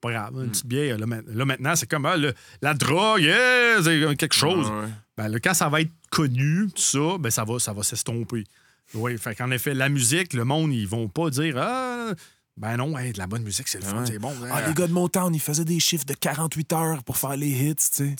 pas 0.00 0.12
grave, 0.12 0.32
une 0.42 0.50
petite 0.50 0.66
bière. 0.66 0.98
Là, 0.98 1.06
ma- 1.06 1.20
là, 1.26 1.44
maintenant, 1.44 1.76
c'est 1.76 1.88
comme 1.88 2.06
ah, 2.06 2.16
le- 2.16 2.34
la 2.62 2.74
drogue, 2.74 3.22
yeah! 3.22 3.82
c'est 3.82 4.16
quelque 4.16 4.34
chose. 4.34 4.68
Ouais. 4.68 4.88
Ben, 5.16 5.28
là, 5.28 5.38
quand 5.40 5.54
ça 5.54 5.68
va 5.68 5.80
être 5.82 5.92
connu, 6.10 6.68
tout 6.74 6.80
ça, 6.80 7.18
ben, 7.18 7.30
ça 7.30 7.44
va, 7.44 7.58
ça 7.58 7.72
va 7.72 7.82
s'estomper. 7.82 8.44
Oui, 8.94 9.16
fait 9.18 9.34
qu'en 9.34 9.50
effet, 9.50 9.74
la 9.74 9.88
musique, 9.88 10.32
le 10.32 10.44
monde, 10.44 10.72
ils 10.72 10.86
vont 10.88 11.08
pas 11.08 11.30
dire 11.30 11.56
Ah, 11.58 12.12
ben 12.56 12.76
non, 12.76 12.98
hey, 12.98 13.12
de 13.12 13.18
la 13.18 13.26
bonne 13.26 13.42
musique, 13.42 13.68
c'est 13.68 13.78
le 13.78 13.84
fun, 13.84 14.00
Ouais. 14.00 14.06
c'est 14.06 14.18
bon. 14.18 14.34
Ah, 14.50 14.58
hein. 14.58 14.68
les 14.68 14.74
gars 14.74 14.86
de 14.86 14.92
Motown, 14.92 15.34
ils 15.34 15.40
faisaient 15.40 15.64
des 15.64 15.80
chiffres 15.80 16.04
de 16.04 16.12
48 16.14 16.72
heures 16.74 17.02
pour 17.04 17.16
faire 17.16 17.36
les 17.36 17.48
hits, 17.48 17.74
tu 17.76 17.80
sais. 17.90 18.16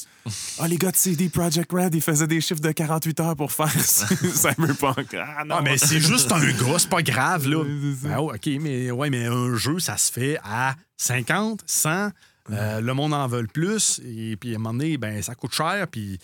Ah, 0.58 0.66
les 0.68 0.78
gars 0.78 0.90
de 0.90 0.96
CD 0.96 1.28
Projekt 1.28 1.70
Red, 1.72 1.94
ils 1.94 2.00
faisaient 2.00 2.26
des 2.26 2.40
chiffres 2.40 2.60
de 2.60 2.72
48 2.72 3.20
heures 3.20 3.36
pour 3.36 3.52
faire 3.52 3.70
Cyberpunk. 4.34 5.14
Ah, 5.14 5.44
non. 5.44 5.56
Ah, 5.58 5.62
mais 5.62 5.76
c'est 5.78 6.00
juste 6.00 6.32
un 6.32 6.40
gars, 6.52 6.78
c'est 6.78 6.88
pas 6.88 7.02
grave, 7.02 7.48
là. 7.48 7.64
Ben, 8.02 8.16
oh, 8.18 8.32
OK, 8.32 8.46
mais, 8.60 8.90
ouais, 8.90 9.10
mais 9.10 9.26
un 9.26 9.54
jeu, 9.56 9.78
ça 9.78 9.96
se 9.96 10.10
fait 10.10 10.38
à 10.42 10.74
50, 10.96 11.62
100. 11.66 12.10
euh, 12.52 12.80
le 12.80 12.94
monde 12.94 13.12
en 13.14 13.26
veut 13.26 13.46
plus. 13.46 14.00
Et 14.04 14.36
puis, 14.36 14.52
à 14.52 14.56
un 14.56 14.58
moment 14.58 14.72
donné, 14.78 14.96
ben, 14.96 15.22
ça 15.22 15.34
coûte 15.34 15.52
cher. 15.54 15.86
Puis, 15.88 16.18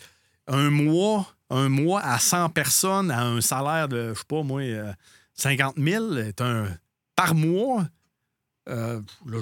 un 0.48 0.70
mois, 0.70 1.26
un 1.50 1.68
mois 1.68 2.00
à 2.02 2.18
100 2.18 2.48
personnes 2.50 3.10
à 3.10 3.22
un 3.24 3.40
salaire 3.40 3.88
de, 3.88 4.14
je 4.14 4.18
sais 4.20 4.24
pas, 4.26 4.42
moi, 4.42 4.62
euh, 4.62 4.92
50 5.34 5.74
000 5.78 6.16
est 6.16 6.40
un, 6.40 6.66
par 7.14 7.34
mois. 7.34 7.86
Euh, 8.68 9.00
là, 9.26 9.38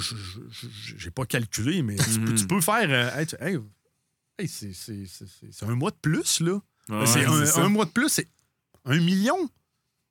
j'ai 0.96 1.10
pas 1.10 1.26
calculé, 1.26 1.82
mais 1.82 1.96
tu, 1.96 2.20
peux, 2.20 2.34
tu 2.34 2.46
peux 2.46 2.60
faire. 2.60 2.88
euh, 2.90 3.10
hey, 3.20 3.26
hey, 3.40 3.58
hey, 4.38 4.48
c'est- 4.48 4.72
c'est 4.72 5.06
c'est- 5.06 5.26
c'est- 5.26 5.52
c'est 5.52 5.64
un 5.66 5.74
mois 5.74 5.90
de 5.90 5.96
plus, 6.00 6.40
là. 6.40 6.60
Ouais, 6.88 7.06
c'est 7.06 7.24
un, 7.24 7.68
mois 7.68 7.84
de 7.86 7.90
plus, 7.90 8.08
c'est 8.08 8.28
un 8.84 8.98
million. 9.00 9.48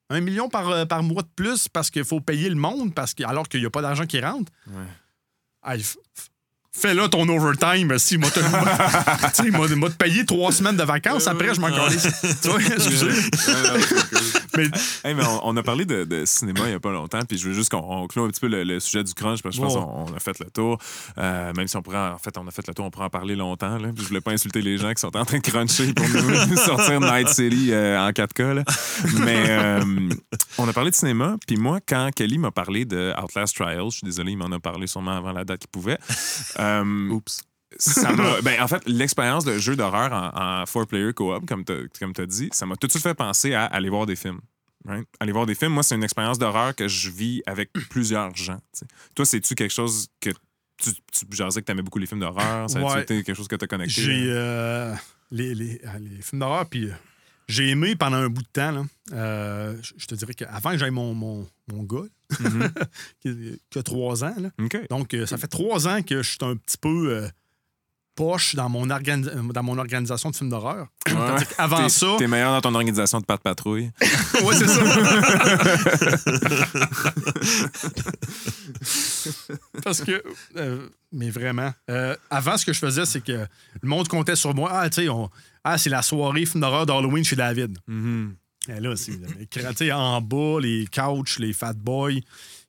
Un 0.10 0.20
million 0.22 0.50
par, 0.50 0.70
euh, 0.70 0.86
par 0.86 1.02
mois 1.04 1.22
de 1.24 1.30
plus 1.36 1.68
parce 1.70 1.90
qu'il 1.90 2.04
faut 2.04 2.20
payer 2.22 2.50
le 2.50 2.56
monde 2.56 2.94
parce 2.94 3.14
que, 3.14 3.24
alors 3.24 3.48
qu'il 3.48 3.60
n'y 3.62 3.66
a 3.66 3.70
pas 3.70 3.82
d'argent 3.82 4.06
qui 4.06 4.20
rentre. 4.20 4.52
Ouais. 4.68 4.86
Ah, 6.76 6.80
il 6.82 6.82
f- 6.82 6.82
f- 6.82 6.82
fais 6.82 6.94
là 6.94 7.08
ton 7.10 7.28
overtime. 7.30 7.98
Si, 7.98 8.18
moi, 8.18 8.30
il 9.70 9.76
m'a 9.76 9.90
payé 9.90 10.26
trois 10.26 10.52
semaines 10.52 10.76
de 10.76 10.84
vacances. 10.84 11.28
Après, 11.28 11.54
je 11.54 11.62
m'en 11.62 11.70
tu 11.70 12.48
vois, 12.50 12.60
excusez. 12.62 13.08
mais, 14.58 14.64
hey, 15.04 15.14
mais 15.14 15.24
on, 15.44 15.56
a 15.56 15.64
parlé 15.64 15.86
de, 15.86 16.04
de, 16.04 16.26
cinéma 16.26 16.62
il 16.66 16.70
n'y 16.70 16.74
a 16.74 16.80
pas 16.80 16.92
longtemps, 16.92 17.20
puis 17.28 17.38
je 17.38 17.48
veux 17.48 17.54
juste 17.54 17.72
qu'on 17.72 18.08
clôt 18.08 18.26
un 18.26 18.30
petit 18.30 18.42
peu 18.42 18.48
le, 18.48 18.80
sujet 18.80 19.04
du 19.04 19.14
crunch, 19.14 19.42
parce 19.42 19.56
que 19.56 19.62
je 19.62 19.66
pense 19.66 19.76
qu'on 19.76 20.14
a 20.16 20.20
fait 20.20 20.38
le 20.40 20.50
tour. 20.50 20.78
Euh, 21.18 21.54
même 21.54 21.68
si 21.68 21.78
on 21.78 21.82
pourrait, 21.82 21.98
en 21.98 22.18
fait, 22.18 22.38
on 22.38 22.48
a 22.48 22.52
fait 22.52 22.68
le 22.68 22.74
tour, 22.74 22.86
on 22.86 22.92
pourrait 22.92 23.06
en 23.06 23.10
parler 23.10 23.36
longtemps. 23.36 23.78
Là, 23.78 23.90
puis 23.94 24.04
je 24.04 24.08
voulais 24.08 24.22
pas 24.22 24.32
insulter 24.32 24.62
les 24.62 24.78
gens 24.78 24.94
qui 24.94 25.02
sont 25.02 25.16
en 25.16 25.26
train 25.26 25.38
de 25.38 25.44
cruncher 25.44 25.94
pour 25.94 26.06
nous 26.08 26.58
sortir 26.58 27.00
Night 27.00 27.30
City 27.30 27.72
euh, 27.72 28.00
en 28.00 28.10
4K. 28.10 28.54
Là. 28.54 28.64
Mais 29.20 29.46
euh, 29.50 29.84
on 30.58 30.68
a 30.68 30.74
parlé 30.74 30.92
de 30.92 30.96
cinéma, 30.96 31.38
puis 31.48 31.58
moi, 31.58 31.80
quand 31.88 32.10
Kelly 32.16 32.38
m'a 32.38 32.52
parlé 32.52 32.86
de 32.86 33.14
Outlast 33.22 33.56
Trials, 33.56 33.92
je 33.92 33.98
suis 33.98 34.06
désolé, 34.06 34.32
il 34.32 34.38
m'en 34.38 34.52
a 34.52 34.60
parlé 34.60 34.88
sûrement 34.88 35.18
avant 35.18 35.32
la 35.32 35.44
date 35.44 35.62
qu'il 35.62 35.70
pouvait. 35.70 35.98
Euh, 36.64 37.10
Oups. 37.10 37.44
ben, 38.44 38.62
en 38.62 38.68
fait, 38.68 38.84
l'expérience 38.88 39.46
de 39.46 39.58
jeu 39.58 39.76
d'horreur 39.76 40.12
en, 40.14 40.66
four-player 40.66 41.14
co-op, 41.14 41.46
comme 41.46 41.64
tu 41.66 42.22
as 42.22 42.26
dit, 42.26 42.50
ça 42.52 42.66
m'a 42.66 42.76
tout 42.76 42.88
de 42.88 42.92
suite 42.92 43.04
fait 43.04 43.16
penser 43.16 43.54
à 43.54 43.66
aller 43.66 43.90
voir 43.90 44.06
des 44.06 44.16
films. 44.16 44.40
Aller 45.20 45.32
voir 45.32 45.46
des 45.46 45.56
films, 45.56 45.72
moi, 45.72 45.84
c'est 45.84 45.96
une 45.96 46.04
expérience 46.04 46.38
d'horreur 46.38 46.76
que 46.76 46.88
je 46.88 47.10
vis 47.10 47.42
avec 47.46 47.72
plusieurs 47.90 48.36
gens. 48.36 48.60
Toi, 49.16 49.26
c'est-tu 49.26 49.56
quelque 49.56 49.72
chose 49.72 50.08
que 50.20 50.30
tu, 50.78 50.92
tu 51.12 51.26
jasais 51.32 51.62
que 51.62 51.66
tu 51.66 51.72
aimais 51.72 51.82
beaucoup 51.82 52.00
les 52.00 52.06
films 52.06 52.20
d'horreur? 52.20 52.70
Ça 52.70 52.80
a 52.80 53.02
été 53.02 53.24
quelque 53.24 53.36
chose 53.36 53.48
que 53.48 53.56
tu 53.56 53.64
as 53.64 53.68
connecté? 53.68 54.02
J'ai 54.02 54.26
euh, 54.28 54.94
les, 55.32 55.56
les, 55.56 55.82
les, 56.00 56.22
films 56.22 56.42
d'horreur, 56.42 56.66
puis 56.68 56.90
euh, 56.90 56.94
j'ai 57.48 57.70
aimé 57.70 57.96
pendant 57.96 58.18
un 58.18 58.30
bout 58.30 58.42
de 58.42 58.48
temps. 58.48 58.72
Là. 58.72 58.84
Euh, 59.14 59.78
je 59.98 60.06
te 60.06 60.16
dirais 60.16 60.34
qu'avant 60.34 60.72
que 60.72 60.78
j'aille 60.78 60.92
mon, 60.92 61.14
mon, 61.14 61.48
mon 61.72 61.84
gars, 61.84 62.06
mm-hmm. 62.42 63.58
qui, 63.70 63.80
a 63.80 63.84
trois 63.84 64.24
ans. 64.24 64.36
Là. 64.38 64.50
Donc, 64.90 65.16
ça 65.26 65.38
fait 65.38 65.48
trois 65.48 65.88
ans 65.88 66.02
que 66.02 66.22
je 66.22 66.30
suis 66.30 66.38
un 66.42 66.56
petit 66.56 66.78
peu 66.78 67.30
poche 68.16 68.56
dans 68.56 68.70
mon, 68.70 68.86
dans 68.86 69.64
mon 69.64 69.78
organisation 69.78 70.32
de 70.32 70.36
films 70.36 70.50
d'horreur. 70.50 70.88
Avant 71.58 71.90
ça. 71.90 72.16
T'es 72.18 72.28
meilleur 72.28 72.52
dans 72.52 72.62
ton 72.62 72.76
organisation 72.76 73.20
de 73.20 73.26
pas 73.26 73.38
de 73.38 73.42
patrouille. 73.42 73.92
oui, 74.44 74.56
c'est 74.58 74.68
ça. 74.68 74.84
Parce 79.84 80.02
que, 80.02 80.24
euh, 80.58 80.88
mais 81.12 81.30
vraiment, 81.30 81.72
euh, 81.90 82.16
avant, 82.30 82.58
ce 82.58 82.66
que 82.66 82.74
je 82.74 82.80
faisais, 82.80 83.06
c'est 83.06 83.22
que 83.22 83.46
le 83.82 83.90
monde 83.90 84.08
comptait 84.08 84.36
sur 84.36 84.54
moi. 84.54 84.70
Ah, 84.74 84.90
tu 84.90 85.06
sais, 85.06 85.12
ah, 85.64 85.78
c'est 85.78 85.90
la 85.90 86.02
soirée 86.02 86.46
film 86.46 86.62
d'horreur 86.62 86.86
d'Halloween 86.86 87.24
chez 87.24 87.36
David. 87.36 87.78
Mm-hmm. 87.90 88.30
Et 88.70 88.80
là, 88.80 88.94
c'est 88.96 89.92
en 89.92 90.22
bas, 90.22 90.60
les 90.62 90.88
couches, 90.88 91.40
les 91.40 91.54
fat 91.54 91.74
boys. 91.74 92.22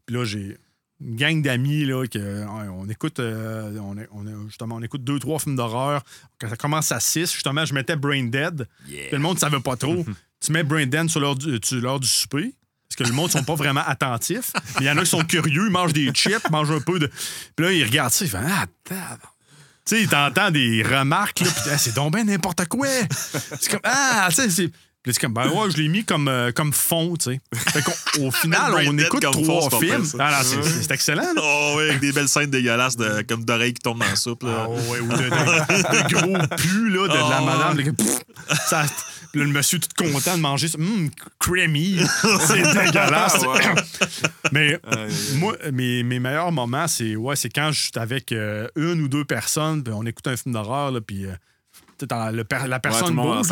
Puis 0.07 0.17
là, 0.17 0.25
j'ai 0.25 0.57
une 1.01 1.17
gang 1.17 1.43
d'amis 1.43 1.85
là 1.85 2.07
que 2.07 2.45
on 2.47 2.89
écoute 2.89 3.19
euh, 3.19 3.79
on, 3.79 4.49
justement 4.49 4.77
on 4.77 4.83
écoute 4.83 5.05
deux 5.05 5.19
trois 5.19 5.39
films 5.39 5.57
d'horreur. 5.57 6.03
Quand 6.39 6.49
ça 6.49 6.57
commence 6.57 6.93
à 6.93 7.01
6 7.01 7.33
justement 7.33 7.65
je 7.65 7.75
mettais 7.75 7.97
Brain 7.97 8.25
Dead. 8.25 8.67
Le 8.89 9.19
monde 9.19 9.35
ne 9.35 9.41
savait 9.41 9.61
pas 9.61 9.77
trop. 9.77 10.05
Tu 10.41 10.53
mets 10.53 10.63
Brain 10.63 10.87
Dead 10.87 11.09
sur 11.09 11.21
l'heure 11.21 11.37
du, 11.37 11.59
du 11.59 12.07
souper 12.07 12.55
parce 12.89 12.97
que 12.97 13.05
le 13.05 13.13
monde 13.13 13.27
ne 13.27 13.33
sont 13.33 13.45
pas 13.45 13.55
vraiment 13.55 13.83
attentifs. 13.87 14.53
Il 14.79 14.85
y 14.85 14.91
en 14.91 14.99
a 14.99 15.01
qui 15.01 15.09
sont 15.09 15.25
curieux 15.25 15.65
ils 15.67 15.71
mangent 15.71 15.95
des 15.95 16.11
chips 16.13 16.51
mangent 16.51 16.71
un 16.71 16.81
peu 16.81 16.99
de 16.99 17.11
puis 17.57 17.67
là 17.67 17.73
ils 17.73 17.85
regardent 17.85 18.13
ça 18.13 18.25
ils 18.25 18.31
font 18.31 18.39
ah 18.43 18.67
tu 19.87 19.97
sais, 19.97 20.03
ils 20.03 20.09
t'entendent 20.09 20.55
des 20.55 20.83
remarques, 20.83 21.41
là, 21.41 21.47
puis 21.47 21.75
c'est 21.77 21.95
donc 21.95 22.15
bien 22.15 22.25
n'importe 22.25 22.65
quoi. 22.69 22.89
C'est 23.61 23.71
comme, 23.71 23.81
ah, 23.85 24.29
tu 24.31 24.51
sais, 24.51 24.71
c'est 25.13 25.21
comme, 25.21 25.35
ben 25.35 25.49
ouais, 25.49 25.71
je 25.71 25.77
l'ai 25.77 25.89
mis 25.89 26.05
comme, 26.05 26.29
euh, 26.29 26.51
comme 26.51 26.73
fond, 26.73 27.15
tu 27.17 27.33
sais. 27.33 27.41
Au 28.21 28.31
final, 28.31 28.73
on 28.87 28.97
écoute 28.97 29.21
trois 29.21 29.69
films. 29.79 30.07
Ah, 30.19 30.41
c'est 30.43 30.91
excellent. 30.91 31.35
Oh, 31.37 31.75
oui, 31.77 31.91
avec 31.91 32.01
des 32.01 32.13
belles 32.13 32.29
scènes 32.29 32.51
dégueulasses, 32.51 32.97
de, 32.97 33.23
comme 33.23 33.45
d'oreilles 33.45 33.75
qui 33.75 33.83
tombent 33.83 33.99
dans 33.99 34.07
la 34.07 34.17
soupe. 34.17 34.45
Là. 34.45 34.67
Oh, 34.69 34.73
ouais, 34.91 35.01
ou 35.01 35.09
de, 35.09 35.17
de, 35.17 36.15
gros 36.15 36.57
pu, 36.57 36.89
là, 36.89 37.03
de, 37.03 37.13
de 37.13 37.31
la 37.31 37.41
oh, 37.43 37.45
madame. 37.45 37.95
ça, 38.67 38.87
le 39.35 39.47
monsieur 39.47 39.79
tout 39.79 39.89
content 39.97 40.37
de 40.37 40.43
manger 40.43 40.69
ça. 40.69 40.79
Hum, 40.79 41.11
creamy. 41.39 41.99
c'est 42.47 42.63
dégueulasse. 42.85 43.45
Mais 44.53 44.81
moi, 45.35 45.55
mes, 45.73 46.03
mes, 46.03 46.19
meilleurs 46.19 46.53
moments, 46.53 46.89
c'est 46.89 47.15
ouais, 47.17 47.35
quand 47.55 47.73
je 47.73 47.83
suis 47.83 47.93
avec 47.97 48.33
euh, 48.33 48.69
une 48.77 49.03
ou 49.03 49.09
deux 49.09 49.25
personnes, 49.25 49.83
puis 49.83 49.93
on 49.93 50.05
écoute 50.07 50.27
un 50.29 50.37
film 50.37 50.55
d'horreur, 50.55 50.93
puis. 51.07 51.27
Euh, 51.27 51.35
la 52.67 52.81
personne 52.81 53.15
bouge. 53.15 53.47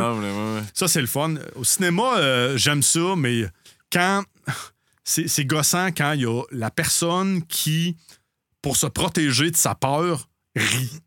Ça, 0.74 0.88
c'est 0.88 1.01
le 1.01 1.07
fun. 1.07 1.34
Au 1.55 1.64
cinéma, 1.64 2.16
euh, 2.16 2.57
j'aime 2.57 2.82
ça, 2.82 3.14
mais 3.16 3.47
quand. 3.93 4.24
C'est 5.05 5.45
gossant 5.45 5.88
quand 5.88 6.12
il 6.12 6.20
y 6.20 6.26
a 6.26 6.43
la 6.53 6.70
personne 6.70 7.43
qui, 7.47 7.97
pour 8.62 8.76
se 8.76 8.86
protéger 8.86 9.51
de 9.51 9.57
sa 9.57 9.74
peur, 9.74 10.28
rit. 10.55 11.01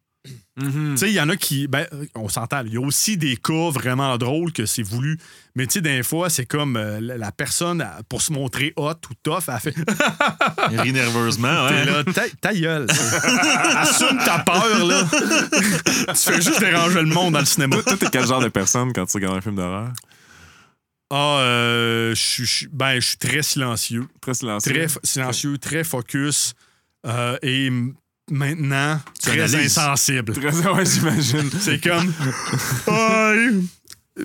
Mm-hmm. 0.58 0.92
Tu 0.92 0.98
sais, 0.98 1.10
il 1.10 1.14
y 1.14 1.20
en 1.20 1.28
a 1.28 1.36
qui. 1.36 1.68
Ben, 1.68 1.86
on 2.16 2.30
s'entend. 2.30 2.64
Il 2.66 2.74
y 2.74 2.78
a 2.78 2.80
aussi 2.80 3.18
des 3.18 3.36
cas 3.36 3.70
vraiment 3.72 4.18
drôles 4.18 4.54
que 4.54 4.66
c'est 4.66 4.84
voulu. 4.84 5.18
Mais 5.56 5.68
tu 5.68 5.74
sais, 5.74 5.82
des 5.82 6.02
fois, 6.02 6.30
c'est 6.30 6.46
comme 6.46 6.78
euh, 6.78 7.00
la 7.02 7.32
personne, 7.34 7.86
pour 8.08 8.22
se 8.22 8.32
montrer 8.32 8.74
hot 8.78 8.94
ou 9.10 9.14
tough, 9.22 9.44
elle 9.50 9.60
fait. 9.60 9.76
Rit 10.82 10.94
nerveusement, 10.94 11.66
ouais. 11.66 11.86
là, 11.86 12.04
ta, 12.40 12.54
gueule. 12.54 12.88
Assume 13.76 14.18
ta 14.24 14.40
peur, 14.40 14.86
là. 14.86 15.04
tu 15.12 16.16
fais 16.16 16.42
juste 16.42 16.60
déranger 16.62 17.02
le 17.02 17.14
monde 17.14 17.34
dans 17.34 17.40
le 17.40 17.46
cinéma. 17.46 17.82
Toi, 17.84 17.98
t'es 17.98 18.08
quel 18.10 18.26
genre 18.26 18.42
de 18.42 18.50
personne 18.50 18.94
quand 18.94 19.06
tu 19.06 19.18
regardes 19.18 19.38
un 19.38 19.42
film 19.42 19.56
d'horreur? 19.56 19.92
Ah, 21.10 21.40
euh, 21.40 22.16
je 22.16 22.68
ben, 22.72 23.00
suis 23.00 23.18
très 23.18 23.44
silencieux. 23.44 24.08
Très 24.22 24.34
silencieux. 24.34 24.74
Très 24.74 24.88
silencieux, 25.04 25.58
très 25.58 25.84
focus. 25.84 26.54
Euh, 27.06 27.38
et 27.44 27.70
maintenant 28.30 29.00
très 29.22 29.56
insensible. 29.56 30.34
Très, 30.36 30.68
ouais, 30.70 30.86
j'imagine. 30.86 31.50
C'est 31.60 31.82
comme. 31.84 32.14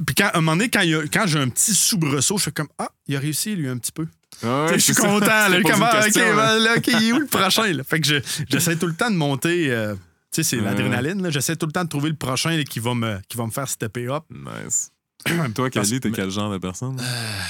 Puis 0.07 0.15
quand, 0.15 0.27
à 0.29 0.39
un 0.39 0.41
moment 0.41 0.57
donné, 0.57 0.71
quand, 0.71 0.85
quand 1.13 1.27
j'ai 1.27 1.39
un 1.39 1.49
petit 1.49 1.75
soubresaut, 1.75 2.39
je 2.39 2.45
fais 2.45 2.53
comme 2.53 2.69
Ah, 2.79 2.91
il 3.09 3.17
a 3.17 3.19
réussi, 3.19 3.57
lui, 3.57 3.69
un 3.69 3.77
petit 3.77 3.91
peu. 3.93 4.07
je 4.43 4.79
suis 4.79 4.95
content. 4.95 5.49
Là, 5.49 5.61
comment, 5.63 5.87
OK, 5.87 6.15
ben, 6.15 6.77
OK, 6.77 6.87
il 6.87 7.09
est 7.09 7.13
où 7.13 7.19
le 7.19 7.27
prochain? 7.31 7.73
Là? 7.73 7.83
Fait 7.83 8.01
que 8.01 8.23
j'essaie 8.49 8.77
tout 8.77 8.87
le 8.87 8.95
temps 8.95 9.11
de 9.11 9.17
monter. 9.17 9.71
Euh, 9.71 9.95
tu 9.95 10.01
sais, 10.31 10.43
c'est 10.45 10.57
l'adrénaline. 10.63 11.29
J'essaie 11.31 11.57
tout 11.57 11.67
le 11.67 11.73
temps 11.73 11.83
de 11.85 11.89
trouver 11.89 12.09
le 12.09 12.17
prochain 12.17 12.63
qui, 12.63 12.79
va 12.79 12.95
me, 12.95 13.19
qui 13.29 13.37
va 13.37 13.47
me 13.47 13.51
faire 13.51 13.69
stepper 13.69 14.07
up. 14.09 14.25
Nice. 14.31 14.93
Toi, 15.55 15.71
Kelly, 15.71 16.01
t'es 16.01 16.11
quel 16.13 16.31
genre 16.31 16.53
de 16.53 16.59
personne? 16.59 16.99
Euh, 17.01 17.43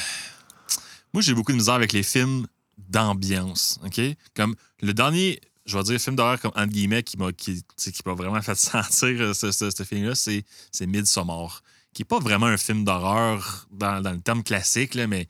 moi, 1.12 1.22
j'ai 1.22 1.34
beaucoup 1.34 1.53
de 1.53 1.59
misère 1.59 1.74
avec 1.74 1.92
les 1.92 2.03
films 2.03 2.46
d'ambiance. 2.88 3.78
OK? 3.84 4.01
Comme 4.34 4.55
le 4.80 4.94
dernier 4.94 5.40
je 5.67 5.77
vais 5.77 5.83
dire, 5.85 6.01
film 6.01 6.17
d'horreur 6.17 6.41
comme 6.41 6.53
entre 6.55 6.73
guillemets 6.73 7.03
qui 7.03 7.17
m'a 7.17 7.33
qui, 7.33 7.63
qui 7.77 8.03
vraiment 8.05 8.43
fait 8.43 8.55
sentir 8.57 9.21
euh, 9.21 9.35
ce, 9.35 9.51
ce, 9.53 9.83
film-là, 9.85 10.15
c'est, 10.15 10.45
c'est 10.73 10.87
Midsommar. 10.87 11.63
Qui 11.93 12.03
n'est 12.03 12.07
pas 12.07 12.21
vraiment 12.21 12.47
un 12.47 12.57
film 12.57 12.85
d'horreur 12.85 13.67
dans, 13.73 14.01
dans, 14.01 14.13
le 14.13 14.21
terme 14.21 14.45
classique, 14.45 14.95
là, 14.95 15.07
mais 15.09 15.27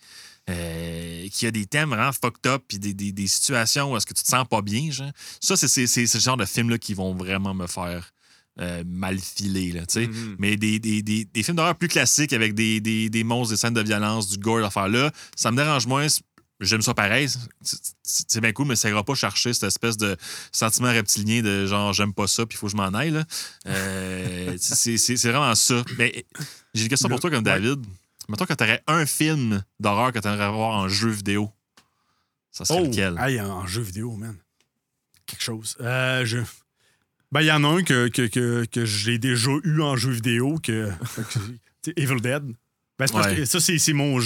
euh, 0.51 1.28
qui 1.28 1.47
a 1.47 1.51
des 1.51 1.66
thèmes 1.66 1.91
vraiment 1.91 2.12
fucked 2.12 2.47
up 2.47 2.64
puis 2.66 2.78
des, 2.78 2.93
des, 2.93 3.12
des, 3.12 3.26
situations 3.26 3.93
où 3.93 3.97
est-ce 3.97 4.07
que 4.07 4.14
tu 4.14 4.22
te 4.22 4.28
sens 4.28 4.47
pas 4.49 4.62
bien. 4.62 4.91
Genre. 4.91 5.11
Ça, 5.41 5.57
c'est, 5.57 5.68
c'est, 5.68 5.87
c'est 5.87 6.07
ce 6.07 6.18
genre 6.18 6.37
de 6.37 6.45
film-là 6.45 6.78
qui 6.78 6.93
vont 6.93 7.15
vraiment 7.15 7.55
me 7.55 7.66
faire 7.66 8.12
euh, 8.61 8.82
mal 8.86 9.19
filer. 9.19 9.73
Là, 9.73 9.82
mm-hmm. 9.82 10.36
Mais 10.39 10.57
des, 10.57 10.78
des, 10.78 11.02
des, 11.02 11.24
des, 11.24 11.43
films 11.43 11.57
d'horreur 11.57 11.77
plus 11.77 11.89
classiques 11.89 12.32
avec 12.32 12.55
des, 12.55 12.81
des, 12.81 13.24
monstres, 13.24 13.55
des 13.55 13.57
scènes 13.57 13.74
de 13.74 13.81
violence, 13.81 14.28
du 14.28 14.39
gore, 14.39 14.59
l'affaire 14.59 14.89
là, 14.89 15.11
ça 15.36 15.51
me 15.51 15.57
dérange 15.57 15.86
moins 15.86 16.07
j'aime 16.61 16.82
ça 16.82 16.95
pareil. 16.95 17.28
C'est 18.03 18.41
bien 18.41 18.53
cool, 18.53 18.66
mais 18.66 18.77
ça 18.77 18.89
ira 18.89 19.05
pas 19.05 19.15
chercher 19.15 19.53
cette 19.53 19.65
espèce 19.65 19.97
de 19.97 20.16
sentiment 20.53 20.91
reptilien 20.91 21.43
de 21.43 21.66
genre 21.66 21.93
j'aime 21.93 22.12
pas 22.12 22.27
ça, 22.27 22.47
puis 22.47 22.57
il 22.57 22.59
faut 22.59 22.66
que 22.66 22.73
je 22.73 22.77
m'en 22.77 22.95
aille. 22.95 23.23
Euh, 23.66 24.57
c'est 24.61 25.16
vraiment 25.31 25.55
ça. 25.55 25.82
Mais 25.99 26.27
j'ai 26.74 26.85
une 26.85 26.89
question 26.89 27.09
pour 27.09 27.20
toi 27.20 27.31
comme 27.31 27.45
David. 27.45 27.85
Mettons 28.28 28.47
que 28.47 28.55
tu 28.55 28.62
aurais 28.62 28.82
un 28.87 29.07
film 29.07 29.62
d'horreur 29.81 30.12
que 30.12 30.19
tu 30.19 30.28
aimerais 30.28 30.51
voir 30.51 30.77
en 30.77 30.89
jeu 30.89 31.11
vidéo. 31.11 31.51
Ça 32.53 32.65
serait 32.65 32.81
oh, 32.81 32.87
lequel? 32.87 33.19
en 33.19 33.66
jeu 33.66 33.82
vidéo, 33.82 34.15
man. 34.16 34.37
Quelque 35.27 35.43
chose. 35.43 35.77
Euh, 35.81 36.24
je... 36.24 36.39
Ben, 37.32 37.43
il 37.43 37.47
y 37.47 37.53
en 37.53 37.62
a 37.62 37.69
un 37.69 37.82
que, 37.82 38.09
que, 38.09 38.27
que, 38.27 38.65
que 38.65 38.85
j'ai 38.85 39.19
déjà 39.19 39.53
eu 39.62 39.82
en 39.82 39.97
jeu 39.97 40.11
vidéo, 40.11 40.59
que, 40.61 40.91
que 41.85 41.93
Evil 41.97 42.20
Dead. 42.20 42.55
Ben, 43.01 43.06
parce 43.10 43.35
que 43.35 43.44
ça, 43.47 43.60
c'est 43.60 43.93
mon, 43.94 44.20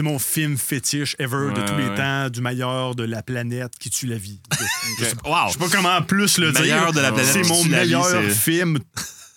mon 0.00 0.18
film 0.18 0.58
fétiche 0.58 1.14
ever 1.20 1.52
de 1.54 1.64
tous 1.64 1.76
les 1.76 1.94
temps, 1.94 2.28
du 2.28 2.40
meilleur 2.40 2.96
de 2.96 3.04
la 3.04 3.22
planète 3.22 3.78
qui 3.78 3.88
tue 3.88 4.06
la 4.06 4.18
vie. 4.18 4.40
Je 4.98 5.04
sais 5.04 5.14
pas 5.14 5.48
comment 5.70 6.02
plus 6.02 6.38
le 6.38 6.50
dire. 6.50 6.92
de 6.92 7.00
la 7.00 7.12
planète. 7.12 7.32
C'est 7.32 7.48
mon 7.48 7.64
meilleur 7.64 8.20
film, 8.32 8.80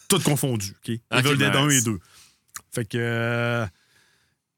tout 0.07 0.19
confondu. 0.21 0.75
Okay? 0.79 1.01
Evil 1.11 1.37
Dead 1.37 1.55
1 1.55 1.69
et 1.69 1.81
2. 1.81 1.99
Fait 2.71 2.85
que. 2.85 2.97
Euh, 2.99 3.67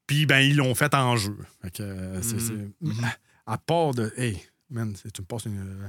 puis, 0.07 0.25
ben, 0.25 0.39
ils 0.39 0.55
l'ont 0.55 0.75
fait 0.75 0.93
en 0.93 1.17
jeu. 1.17 1.37
Fait 1.61 1.71
que, 1.71 1.83
euh, 1.83 2.21
c'est, 2.21 2.37
mm-hmm. 2.37 3.15
à, 3.47 3.57
part 3.57 3.93
de. 3.93 4.13
Hey, 4.15 4.41
man, 4.69 4.95
tu 5.13 5.21
me 5.21 5.25
passes 5.25 5.45
une. 5.45 5.59
Euh, 5.59 5.87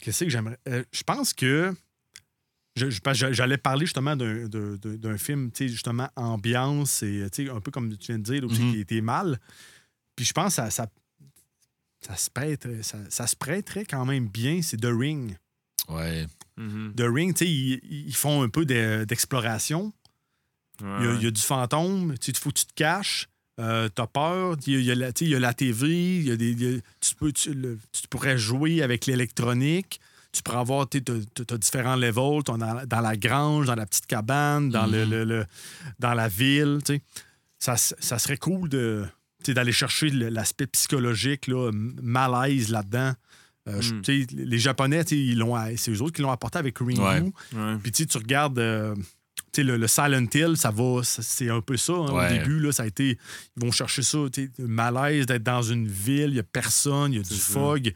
qu'est-ce 0.00 0.24
que 0.24 0.30
j'aimerais. 0.30 0.58
je 0.66 1.02
pense 1.02 1.34
que 1.34 1.74
J'allais 2.78 3.58
parler 3.58 3.86
justement 3.86 4.16
d'un 4.16 5.18
film, 5.18 5.50
justement, 5.58 6.08
ambiance 6.16 7.02
et 7.02 7.26
un 7.50 7.60
peu 7.60 7.70
comme 7.70 7.96
tu 7.96 8.12
viens 8.12 8.18
de 8.18 8.24
dire, 8.24 8.44
aussi, 8.44 8.60
mm-hmm. 8.60 8.72
qui 8.72 8.80
était 8.80 9.00
mal. 9.00 9.38
Puis 10.16 10.24
je 10.24 10.32
pense 10.32 10.48
que 10.56 10.62
ça, 10.62 10.70
ça, 10.70 10.86
ça, 12.00 12.16
se 12.16 12.30
prêterait, 12.30 12.80
ça, 12.82 13.26
se 13.26 13.36
prêterait 13.36 13.84
quand 13.84 14.04
même 14.04 14.28
bien, 14.28 14.62
c'est 14.62 14.76
The 14.80 14.88
Ring. 14.90 15.36
Ouais. 15.88 16.26
Mhm. 16.56 16.94
The 16.96 17.02
Ring, 17.06 17.34
tu 17.34 17.44
sais, 17.44 17.50
ils, 17.50 17.80
ils 18.08 18.14
font 18.16 18.42
un 18.42 18.48
peu 18.48 18.64
de- 18.66 19.04
d'exploration. 19.04 19.92
Il 20.80 20.86
y, 20.86 20.90
a- 21.08 21.14
il 21.14 21.22
y 21.24 21.26
a 21.26 21.30
du 21.30 21.40
fantôme, 21.40 22.16
tu 22.18 22.32
faut 22.34 22.50
que 22.50 22.58
tu 22.60 22.66
te 22.66 22.74
caches. 22.74 23.28
Euh, 23.58 23.88
T'as 23.88 24.06
peur, 24.06 24.56
il 24.66 24.72
y, 24.74 24.76
a, 24.76 24.78
il 24.78 24.84
y 24.86 24.90
a 24.92 24.94
la, 24.94 25.12
tu 25.12 25.24
sais, 25.24 25.30
il 25.30 25.32
y 25.32 25.34
a 25.34 25.40
la 25.40 25.52
TV, 25.54 25.88
il 26.18 26.28
y 26.28 26.30
a 26.30 26.36
des, 26.36 26.50
il 26.52 26.62
y 26.62 26.76
a- 26.76 26.80
tu, 27.00 27.14
peux, 27.16 27.32
tu, 27.32 27.52
le- 27.54 27.78
tu 27.90 28.06
pourrais 28.08 28.38
jouer 28.38 28.82
avec 28.82 29.06
l'électronique. 29.06 30.00
Tu 30.38 30.42
pourrais 30.44 30.58
avoir, 30.58 30.88
tu 30.88 31.02
as 31.50 31.58
différents 31.58 31.96
levels, 31.96 32.44
t'es 32.44 32.52
dans, 32.52 32.86
dans 32.86 33.00
la 33.00 33.16
grange, 33.16 33.66
dans 33.66 33.74
la 33.74 33.86
petite 33.86 34.06
cabane, 34.06 34.70
dans, 34.70 34.86
le, 34.86 35.04
Mhm. 35.04 35.10
le- 35.10 35.24
le- 35.24 35.46
dans 35.98 36.14
la 36.14 36.28
ville. 36.28 36.78
Ça, 37.58 37.76
ça 37.76 38.18
serait 38.20 38.36
cool 38.36 38.68
de, 38.68 39.04
d'aller 39.48 39.72
chercher 39.72 40.10
l'aspect 40.10 40.68
psychologique, 40.68 41.48
là, 41.48 41.70
malaise 41.72 42.68
là-dedans. 42.70 43.12
Euh, 43.68 43.80
Mm. 43.82 44.04
sais, 44.04 44.26
Les 44.32 44.58
Japonais, 44.58 45.02
ils 45.10 45.36
l'ont- 45.38 45.56
c'est 45.76 45.90
eux 45.90 46.00
autres 46.02 46.14
qui 46.14 46.22
l'ont 46.22 46.30
apporté 46.30 46.58
avec 46.58 46.78
Ringu. 46.78 47.00
Ouais. 47.00 47.20
Ouais. 47.54 47.76
Puis 47.82 47.90
tu 47.92 48.16
regardes 48.16 48.58
euh, 48.60 48.94
le, 49.56 49.76
le 49.76 49.88
Silent 49.88 50.26
Hill, 50.32 50.56
ça 50.56 50.70
va, 50.70 51.00
c'est 51.02 51.50
un 51.50 51.60
peu 51.60 51.76
ça. 51.76 51.92
hein, 51.94 52.12
Ouais. 52.12 52.26
Au 52.26 52.28
début, 52.38 52.60
là, 52.60 52.70
ça 52.70 52.84
a 52.84 52.86
été. 52.86 53.18
Ils 53.56 53.64
vont 53.64 53.72
chercher 53.72 54.02
ça, 54.02 54.18
le 54.18 54.66
malaise 54.68 55.26
d'être 55.26 55.42
dans 55.42 55.62
une 55.62 55.88
ville, 55.88 56.28
il 56.28 56.34
n'y 56.34 56.38
a 56.38 56.44
personne, 56.44 57.12
il 57.12 57.16
y 57.16 57.18
a 57.18 57.22
du 57.24 57.34
ça. 57.34 57.52
fog. 57.54 57.92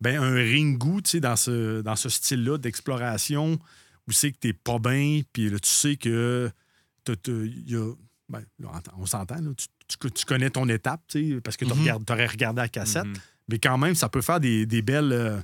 Ben, 0.00 0.16
un 0.22 0.34
Ringu, 0.34 1.02
tu 1.02 1.10
sais, 1.10 1.20
dans 1.20 1.36
ce, 1.36 1.82
dans 1.82 1.96
ce 1.96 2.08
style-là 2.08 2.56
d'exploration, 2.58 3.58
où 4.08 4.12
c'est 4.12 4.32
que 4.32 4.38
t'es 4.38 4.52
pas 4.52 4.78
bien, 4.78 5.20
puis 5.32 5.50
là, 5.50 5.58
tu 5.58 5.68
sais 5.68 5.96
que 5.96 6.50
y 7.06 7.76
a. 7.76 7.92
ben, 8.28 8.42
on 8.96 9.06
s'entend, 9.06 9.36
là, 9.40 9.50
tu, 9.56 9.66
tu- 9.98 10.10
tu 10.10 10.24
connais 10.24 10.50
ton 10.50 10.68
étape, 10.68 11.02
tu 11.08 11.34
sais, 11.34 11.40
parce 11.40 11.56
que 11.56 11.64
tu 11.64 11.74
Mhm. 11.74 12.04
aurais 12.08 12.26
regardé 12.26 12.62
la 12.62 12.68
cassette. 12.68 13.04
Mhm. 13.06 13.14
Mais 13.48 13.58
quand 13.58 13.76
même, 13.78 13.94
ça 13.94 14.08
peut 14.08 14.22
faire 14.22 14.40
des, 14.40 14.64
des 14.66 14.80
belles. 14.82 15.12
euh, 15.12 15.40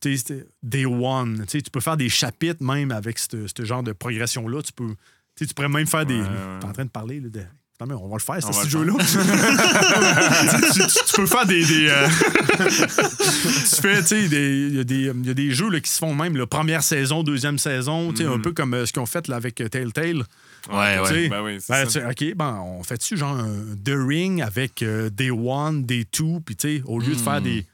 tu 0.00 0.16
c'est- 0.16 0.46
day 0.62 0.86
one. 0.86 1.44
Tu 1.48 1.60
tu 1.62 1.70
peux 1.70 1.80
faire 1.80 1.96
des 1.96 2.08
chapitres 2.08 2.62
même 2.62 2.92
avec 2.92 3.18
ce 3.18 3.46
genre 3.64 3.82
de 3.82 3.92
progression-là. 3.92 4.62
Tu 4.62 4.72
peux. 4.72 4.94
tu 5.34 5.46
tu 5.46 5.52
pourrais 5.54 5.68
même 5.68 5.86
faire 5.88 6.06
des. 6.06 6.14
Ouais, 6.20 6.28
ouais. 6.28 6.58
T'es 6.60 6.66
en 6.66 6.72
train 6.72 6.84
de 6.84 6.90
parler 6.90 7.20
là, 7.20 7.28
de. 7.28 7.42
Non, 7.80 7.86
mais 7.86 7.94
on 7.94 8.08
va 8.08 8.16
le 8.16 8.20
faire, 8.20 8.38
On 8.48 8.52
ce 8.52 8.68
jeu-là. 8.68 8.92
tu, 10.72 10.80
tu- 10.80 11.04
tu 11.06 11.14
peux 11.14 11.26
faire 11.26 11.46
des. 11.46 11.64
des, 11.64 11.88
euh, 11.88 12.08
tu 12.58 13.80
fais, 13.80 14.00
tu 14.02 14.06
sais, 14.08 14.28
des- 14.28 14.66
il 14.68 14.76
y, 14.76 14.80
a 14.80 14.84
des- 14.84 15.12
il 15.14 15.26
y 15.26 15.30
a 15.30 15.34
des 15.34 15.50
jeux 15.52 15.70
là, 15.70 15.78
qui 15.80 15.90
se 15.90 15.98
font 15.98 16.12
même, 16.14 16.36
la 16.36 16.46
première 16.46 16.82
saison, 16.82 17.22
deuxième 17.22 17.56
saison, 17.58 18.10
tu 18.12 18.18
sais, 18.18 18.24
un 18.24 18.36
Mhm. 18.36 18.42
peu 18.42 18.52
comme 18.52 18.74
euh, 18.74 18.84
ce 18.84 18.92
qu'ils 18.92 19.00
ont 19.02 19.06
fait 19.06 19.28
là, 19.28 19.36
avec 19.36 19.60
euh, 19.60 19.68
Telltale. 19.68 20.24
Ouais, 20.72 20.96
Tu 20.96 21.02
ouais. 21.02 21.08
sais, 21.08 21.28
Ben 21.28 21.42
oui, 21.42 21.58
c'est 21.60 21.72
ben, 21.72 21.88
ça. 21.88 22.00
tu 22.00 22.14
sais, 22.16 22.30
OK, 22.30 22.36
ben, 22.36 22.54
on 22.64 22.82
fait-tu 22.82 23.16
genre 23.16 23.36
un 23.36 23.76
The 23.84 23.92
Ring 23.94 24.42
avec 24.42 24.82
euh, 24.82 25.08
Day 25.10 25.30
One, 25.30 25.84
Day 25.84 26.04
Two, 26.10 26.40
puis 26.44 26.56
tu 26.56 26.78
sais, 26.78 26.82
au 26.84 26.98
lieu 26.98 27.14
de 27.14 27.20
faire 27.20 27.40
Mm. 27.40 27.44
des. 27.44 27.66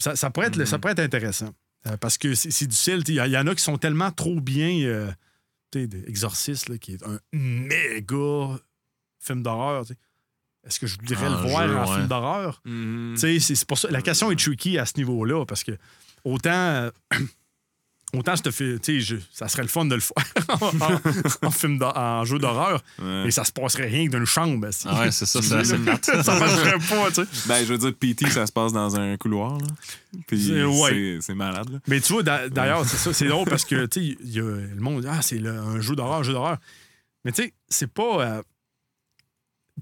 Ça, 0.00 0.16
ça 0.16 0.30
pourrait, 0.30 0.48
être, 0.48 0.58
Mhm. 0.58 0.66
ça 0.66 0.78
pourrait 0.78 0.92
être 0.94 0.98
intéressant. 1.00 1.50
Euh, 1.86 1.96
parce 1.96 2.18
que 2.18 2.34
c'est 2.34 2.50
c'est 2.50 2.66
difficile. 2.66 3.02
Il 3.06 3.14
y, 3.14 3.20
a- 3.20 3.26
il 3.28 3.32
y 3.32 3.38
en 3.38 3.46
a 3.46 3.54
qui 3.54 3.62
sont 3.62 3.78
tellement 3.78 4.10
trop 4.10 4.40
bien. 4.40 4.80
euh, 4.82 5.08
tu 5.70 5.84
sais, 5.84 5.88
Exorcist, 6.08 6.68
là, 6.68 6.76
qui 6.78 6.94
est 6.94 7.04
un 7.04 7.18
méga 7.32 8.58
film 9.20 9.42
d'horreur. 9.42 9.82
tu 9.86 9.94
sais. 9.94 9.98
Est-ce 10.66 10.80
que 10.80 10.86
je 10.86 10.98
voudrais 10.98 11.28
le 11.30 11.36
voir 11.48 11.68
jeu, 11.68 11.76
en 11.76 11.88
ouais. 11.88 11.94
film 11.96 12.06
d'horreur? 12.08 12.60
Tu 12.64 13.16
sais, 13.16 13.38
C'est 13.40 13.64
pour 13.66 13.78
ça. 13.78 13.88
La 13.90 14.02
question 14.02 14.30
est 14.30 14.36
tricky 14.38 14.76
à 14.78 14.86
ce 14.86 14.94
niveau-là, 14.96 15.44
parce 15.46 15.64
que 15.64 15.72
autant. 16.24 16.50
euh, 16.52 16.90
Autant 18.14 18.34
je 18.36 18.42
te 18.42 18.50
fais, 18.50 18.78
tu 18.78 19.00
sais, 19.00 19.00
je- 19.00 19.22
ça 19.34 19.48
serait 19.48 19.60
le 19.60 19.68
fun 19.68 19.84
de 19.84 19.94
le 19.94 20.00
faire 20.00 20.14
en, 21.42 21.46
en 21.46 21.50
film 21.50 21.78
en 21.82 22.24
jeu 22.24 22.38
d'horreur, 22.38 22.82
Ouais. 22.98 23.24
mais 23.24 23.30
ça 23.30 23.44
se 23.44 23.52
passerait 23.52 23.86
rien 23.86 24.06
que 24.06 24.12
d'une 24.16 24.24
chambre. 24.24 24.66
si. 24.72 24.86
Ah 24.88 25.00
ouais, 25.00 25.10
c'est 25.10 25.26
ça, 25.26 25.42
c'est 25.42 25.54
assez 25.56 25.76
plate. 25.76 26.06
ça 26.06 26.38
marcherait 26.38 26.78
pas, 26.78 27.08
tu 27.08 27.16
sais. 27.16 27.48
Ben, 27.48 27.62
je 27.66 27.70
veux 27.74 27.76
dire, 27.76 27.92
PT, 27.94 28.30
ça 28.30 28.46
se 28.46 28.52
passe 28.52 28.72
dans 28.72 28.96
un 28.98 29.14
couloir. 29.18 29.58
Là. 29.58 29.66
Puis 30.26 30.42
C'est- 30.42 30.64
ouais. 30.64 31.18
c'est- 31.20 31.34
malade. 31.34 31.68
Là. 31.70 31.78
Mais 31.86 32.00
tu 32.00 32.14
vois, 32.14 32.22
d'a- 32.22 32.48
d'ailleurs, 32.48 32.86
c'est 32.86 32.96
ça, 32.96 33.12
c'est 33.12 33.26
drôle 33.28 33.46
parce 33.46 33.66
que, 33.66 33.84
tu 33.84 34.00
sais, 34.00 34.16
il 34.24 34.30
y 34.32 34.40
a 34.40 34.42
le 34.42 34.80
monde 34.80 35.02
dit, 35.02 35.06
ah, 35.10 35.20
c'est 35.20 35.36
le- 35.38 35.50
un 35.58 35.82
jeu 35.82 35.94
d'horreur, 35.94 36.20
un 36.20 36.22
jeu 36.22 36.32
d'horreur. 36.32 36.56
Mais 37.26 37.32
tu 37.32 37.42
sais, 37.42 37.52
c'est 37.68 37.92
pas. 37.92 38.22
euh, 38.24 38.42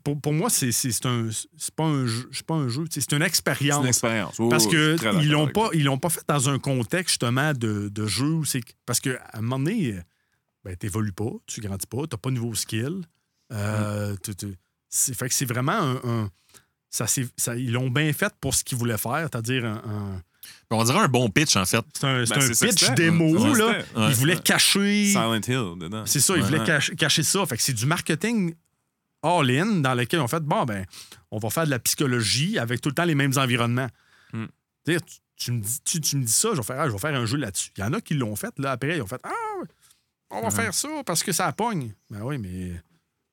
pour, 0.05 0.21
pour 0.21 0.33
moi, 0.33 0.51
c'est 0.51 0.73
c'est- 0.73 0.91
c'est 0.93 1.07
un, 1.07 1.29
pas 1.77 1.85
un 1.85 2.07
jeu, 2.07 2.29
c'est 2.33 2.47
pas 2.47 2.55
un 2.55 2.69
jeu, 2.69 2.85
c'est 2.91 3.13
une 3.13 3.23
expérience. 3.23 3.83
une 3.83 3.89
expérience. 3.89 4.37
Oh, 4.39 4.49
Parce 4.49 4.67
que 4.67 4.97
ils 5.23 5.31
l'ont 5.31 5.49
pas, 5.49 5.69
ils 5.75 5.85
l'ont 5.85 5.99
pas 5.99 6.09
fait 6.11 6.23
dans 6.29 6.49
un 6.49 6.59
contexte 6.59 7.11
justement 7.15 7.53
de, 7.53 7.89
de 7.89 8.07
jeu. 8.07 8.27
où 8.31 8.45
c'est 8.45 8.61
que- 8.63 8.73
Parce 8.87 9.01
qu'à 9.01 9.19
un 9.33 9.41
moment 9.41 9.59
donné, 9.59 9.99
ben, 10.65 10.77
t'évolues 10.77 11.13
pas, 11.13 11.31
tu 11.47 11.61
grandis 11.61 11.87
pas, 11.87 12.07
t'as 12.09 12.17
pas 12.17 12.31
de 12.31 12.35
nouveaux 12.37 12.55
skills. 12.55 13.03
Euh, 13.53 14.15
Mm. 14.15 14.53
c'est, 14.89 15.15
fait 15.17 15.29
que 15.29 15.35
c'est 15.35 15.45
vraiment 15.45 15.73
un. 15.73 15.97
un- 16.05 16.31
ça, 16.91 17.07
ils 17.57 17.73
l'ont 17.73 17.91
bien 17.91 18.13
fait 18.13 18.33
pour 18.41 18.55
ce 18.55 18.65
qu'ils 18.65 18.79
voulaient 18.79 18.97
faire, 18.99 19.29
c'est-à-dire 19.31 19.65
un. 19.65 19.83
un- 19.87 20.23
On 20.71 20.83
dirait 20.85 20.99
un 21.01 21.09
bon 21.09 21.29
pitch, 21.29 21.57
en 21.57 21.65
fait. 21.67 21.85
c'est 21.93 22.05
un, 22.07 22.25
c'est 22.25 22.35
Ben, 22.35 22.43
un 22.43 22.49
que 22.49 22.67
pitch 22.69 22.91
démo, 22.95 23.35
que 23.35 23.59
là. 23.59 23.67
Ouais. 23.97 24.09
Ils 24.11 24.15
voulaient 24.15 24.39
cacher. 24.39 25.07
Silent 25.07 25.35
Hill 25.35 25.79
dedans. 25.79 26.05
C'est 26.07 26.21
ça, 26.21 26.35
ils 26.37 26.43
Ouais. 26.43 26.47
voulaient 26.49 26.65
cacher, 26.65 26.95
cacher 26.97 27.23
ça. 27.25 27.45
Fait 27.47 27.57
que 27.57 27.63
c'est 27.63 27.73
du 27.73 27.85
marketing 27.87 28.55
all-in 29.23 29.81
dans 29.81 29.95
lequel 29.95 30.21
on 30.21 30.29
fait 30.29 30.41
bon, 30.43 30.65
ben, 30.65 30.85
on 31.31 31.39
va 31.39 31.51
faire 31.51 31.65
de 31.65 31.71
la 31.71 31.79
psychologie 31.79 32.59
avec 32.59 32.81
tout 32.81 32.89
le 32.91 32.95
temps 32.95 33.05
les 33.05 33.15
mêmes 33.15 33.33
environnements. 33.37 33.89
Hmm. 34.33 34.47
Tu, 35.39 35.53
me 35.53 35.61
dis, 35.61 35.81
tu, 35.85 36.01
tu 36.01 36.17
me 36.17 36.25
dis 36.25 36.33
ça, 36.33 36.51
je 36.53 36.57
vais, 36.57 36.63
faire, 36.63 36.81
ah, 36.81 36.87
je 36.87 36.93
vais 36.93 36.99
faire 36.99 37.15
un 37.15 37.27
jeu 37.27 37.37
là-dessus. 37.37 37.71
Il 37.77 37.81
y 37.81 37.85
en 37.85 37.93
a 37.93 38.01
qui 38.01 38.15
l'ont 38.15 38.37
fait, 38.37 38.59
là, 38.59 38.71
après, 38.73 38.97
ils 38.97 39.03
ont 39.03 39.07
fait 39.07 39.21
Ah, 39.25 39.31
on 40.31 40.41
va 40.41 40.49
Ouais. 40.49 40.51
faire 40.55 40.73
ça 40.75 40.89
parce 41.05 41.23
que 41.23 41.33
ça 41.33 41.53
pogne. 41.53 41.93
Ben 42.11 42.23
oui, 42.23 42.39
mais. 42.39 42.81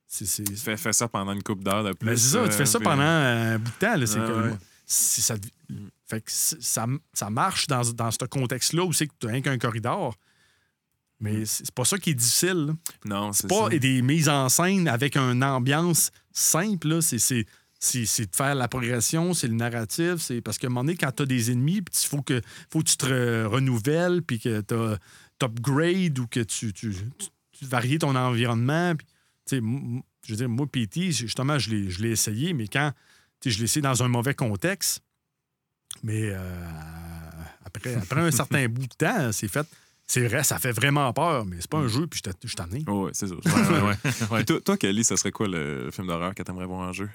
C'est, 0.07 0.27
fais, 0.57 0.77
fais 0.77 0.93
ça 0.93 1.07
pendant 1.07 1.31
une 1.33 1.41
couple 1.41 1.63
d'heures 1.63 1.83
de 1.83 1.93
plus. 1.93 2.05
ben, 2.05 2.15
c'est 2.17 2.29
ça, 2.37 2.43
tu 2.47 2.51
fais 2.51 2.65
ça 2.67 2.77
euh, 2.77 2.81
pendant 2.81 3.01
un 3.01 3.57
bout 3.57 3.71
de 3.71 3.75
temps. 3.77 3.95
Là, 3.95 4.05
c'est 4.05 4.19
Ouais, 4.19 4.27
comme- 4.27 4.43
ouais. 4.51 4.57
c'est- 4.85 5.21
ça, 5.21 5.35
fait 6.07 6.21
que 6.21 6.31
ça, 6.31 6.85
ça 7.13 7.29
marche 7.31 7.65
dans, 7.67 7.81
dans 7.93 8.11
ce 8.11 8.17
contexte-là 8.25 8.83
où 8.83 8.93
c'est 8.93 9.07
que 9.07 9.13
tu 9.19 9.25
n'as 9.25 9.31
rien 9.33 9.41
qu'un 9.41 9.57
corridor. 9.57 10.15
Mais 11.23 11.45
c'est 11.45 11.65
c'est 11.65 11.73
pas 11.73 11.85
ça 11.85 11.97
qui 11.97 12.11
est 12.11 12.13
difficile. 12.15 12.65
là. 12.67 12.73
Non, 13.05 13.31
C'est 13.33 13.43
c'est 13.43 13.47
pas 13.47 13.69
ça. 13.71 13.77
des 13.77 14.01
mises 14.01 14.29
en 14.29 14.49
scène 14.49 14.87
avec 14.87 15.15
une 15.17 15.43
ambiance 15.43 16.11
simple. 16.31 16.87
là. 16.89 17.01
C'est, 17.01 17.17
c'est, 17.19 17.45
de 18.29 18.35
faire 18.35 18.55
la 18.55 18.67
progression, 18.67 19.33
c'est 19.33 19.47
le 19.47 19.55
narratif. 19.55 20.15
C'est 20.17 20.41
parce 20.41 20.57
qu'à 20.57 20.67
un 20.67 20.69
moment 20.69 20.83
donné, 20.83 20.95
quand 20.97 21.11
tu 21.11 21.23
as 21.23 21.25
des 21.25 21.51
ennemis, 21.51 21.81
il 22.03 22.07
faut 22.07 22.21
que, 22.21 22.41
faut 22.71 22.79
que 22.79 22.89
tu 22.89 22.97
te 22.97 23.05
re- 23.05 23.45
renouvelles, 23.45 24.21
puis 24.21 24.39
que 24.39 24.61
tu 24.61 24.75
upgrades 25.43 26.17
ou 26.19 26.27
que 26.27 26.39
tu, 26.41 26.71
tu, 26.73 26.93
tu- 27.17 27.27
tu 27.51 27.65
varies 27.65 27.97
ton 27.99 28.15
environnement. 28.15 28.93
M- 29.51 30.01
je 30.25 30.31
veux 30.31 30.37
dire, 30.37 30.47
moi, 30.49 30.65
PT, 30.65 31.11
justement, 31.11 31.59
je 31.59 31.69
l'ai, 31.71 31.89
je 31.89 32.01
l'ai 32.01 32.11
essayé, 32.11 32.53
mais 32.53 32.67
quand 32.69 32.91
je 33.45 33.57
l'ai 33.57 33.65
essayé 33.65 33.81
dans 33.81 34.01
un 34.03 34.07
mauvais 34.07 34.33
contexte, 34.33 35.01
mais 36.01 36.29
euh, 36.31 36.65
après, 37.65 37.95
après 37.95 38.21
un 38.21 38.31
certain 38.31 38.67
bout 38.69 38.87
de 38.87 38.93
temps, 38.97 39.31
c'est 39.33 39.47
fait. 39.49 39.67
C'est 40.07 40.27
vrai, 40.27 40.43
ça 40.43 40.59
fait 40.59 40.71
vraiment 40.73 41.11
peur, 41.13 41.45
mais 41.45 41.57
c'est 41.59 41.69
pas 41.69 41.77
un 41.79 41.87
jeu, 41.87 42.07
puis 42.07 42.21
je 42.23 42.29
ai. 42.75 42.83
Oh, 42.87 43.05
ouais, 43.05 43.11
c'est 43.13 43.27
ça. 43.27 43.35
Ouais, 43.45 43.51
ouais, 43.51 43.81
ouais. 43.81 43.97
ouais. 44.31 44.37
Puis 44.37 44.45
toi, 44.45 44.61
toi, 44.61 44.77
Kelly, 44.77 45.03
ça 45.03 45.15
serait 45.17 45.31
quoi 45.31 45.47
le 45.47 45.89
film 45.91 46.07
d'horreur 46.07 46.35
que 46.35 46.43
t'aimerais 46.43 46.65
voir 46.65 46.81
en 46.89 46.93
jeu? 46.93 47.09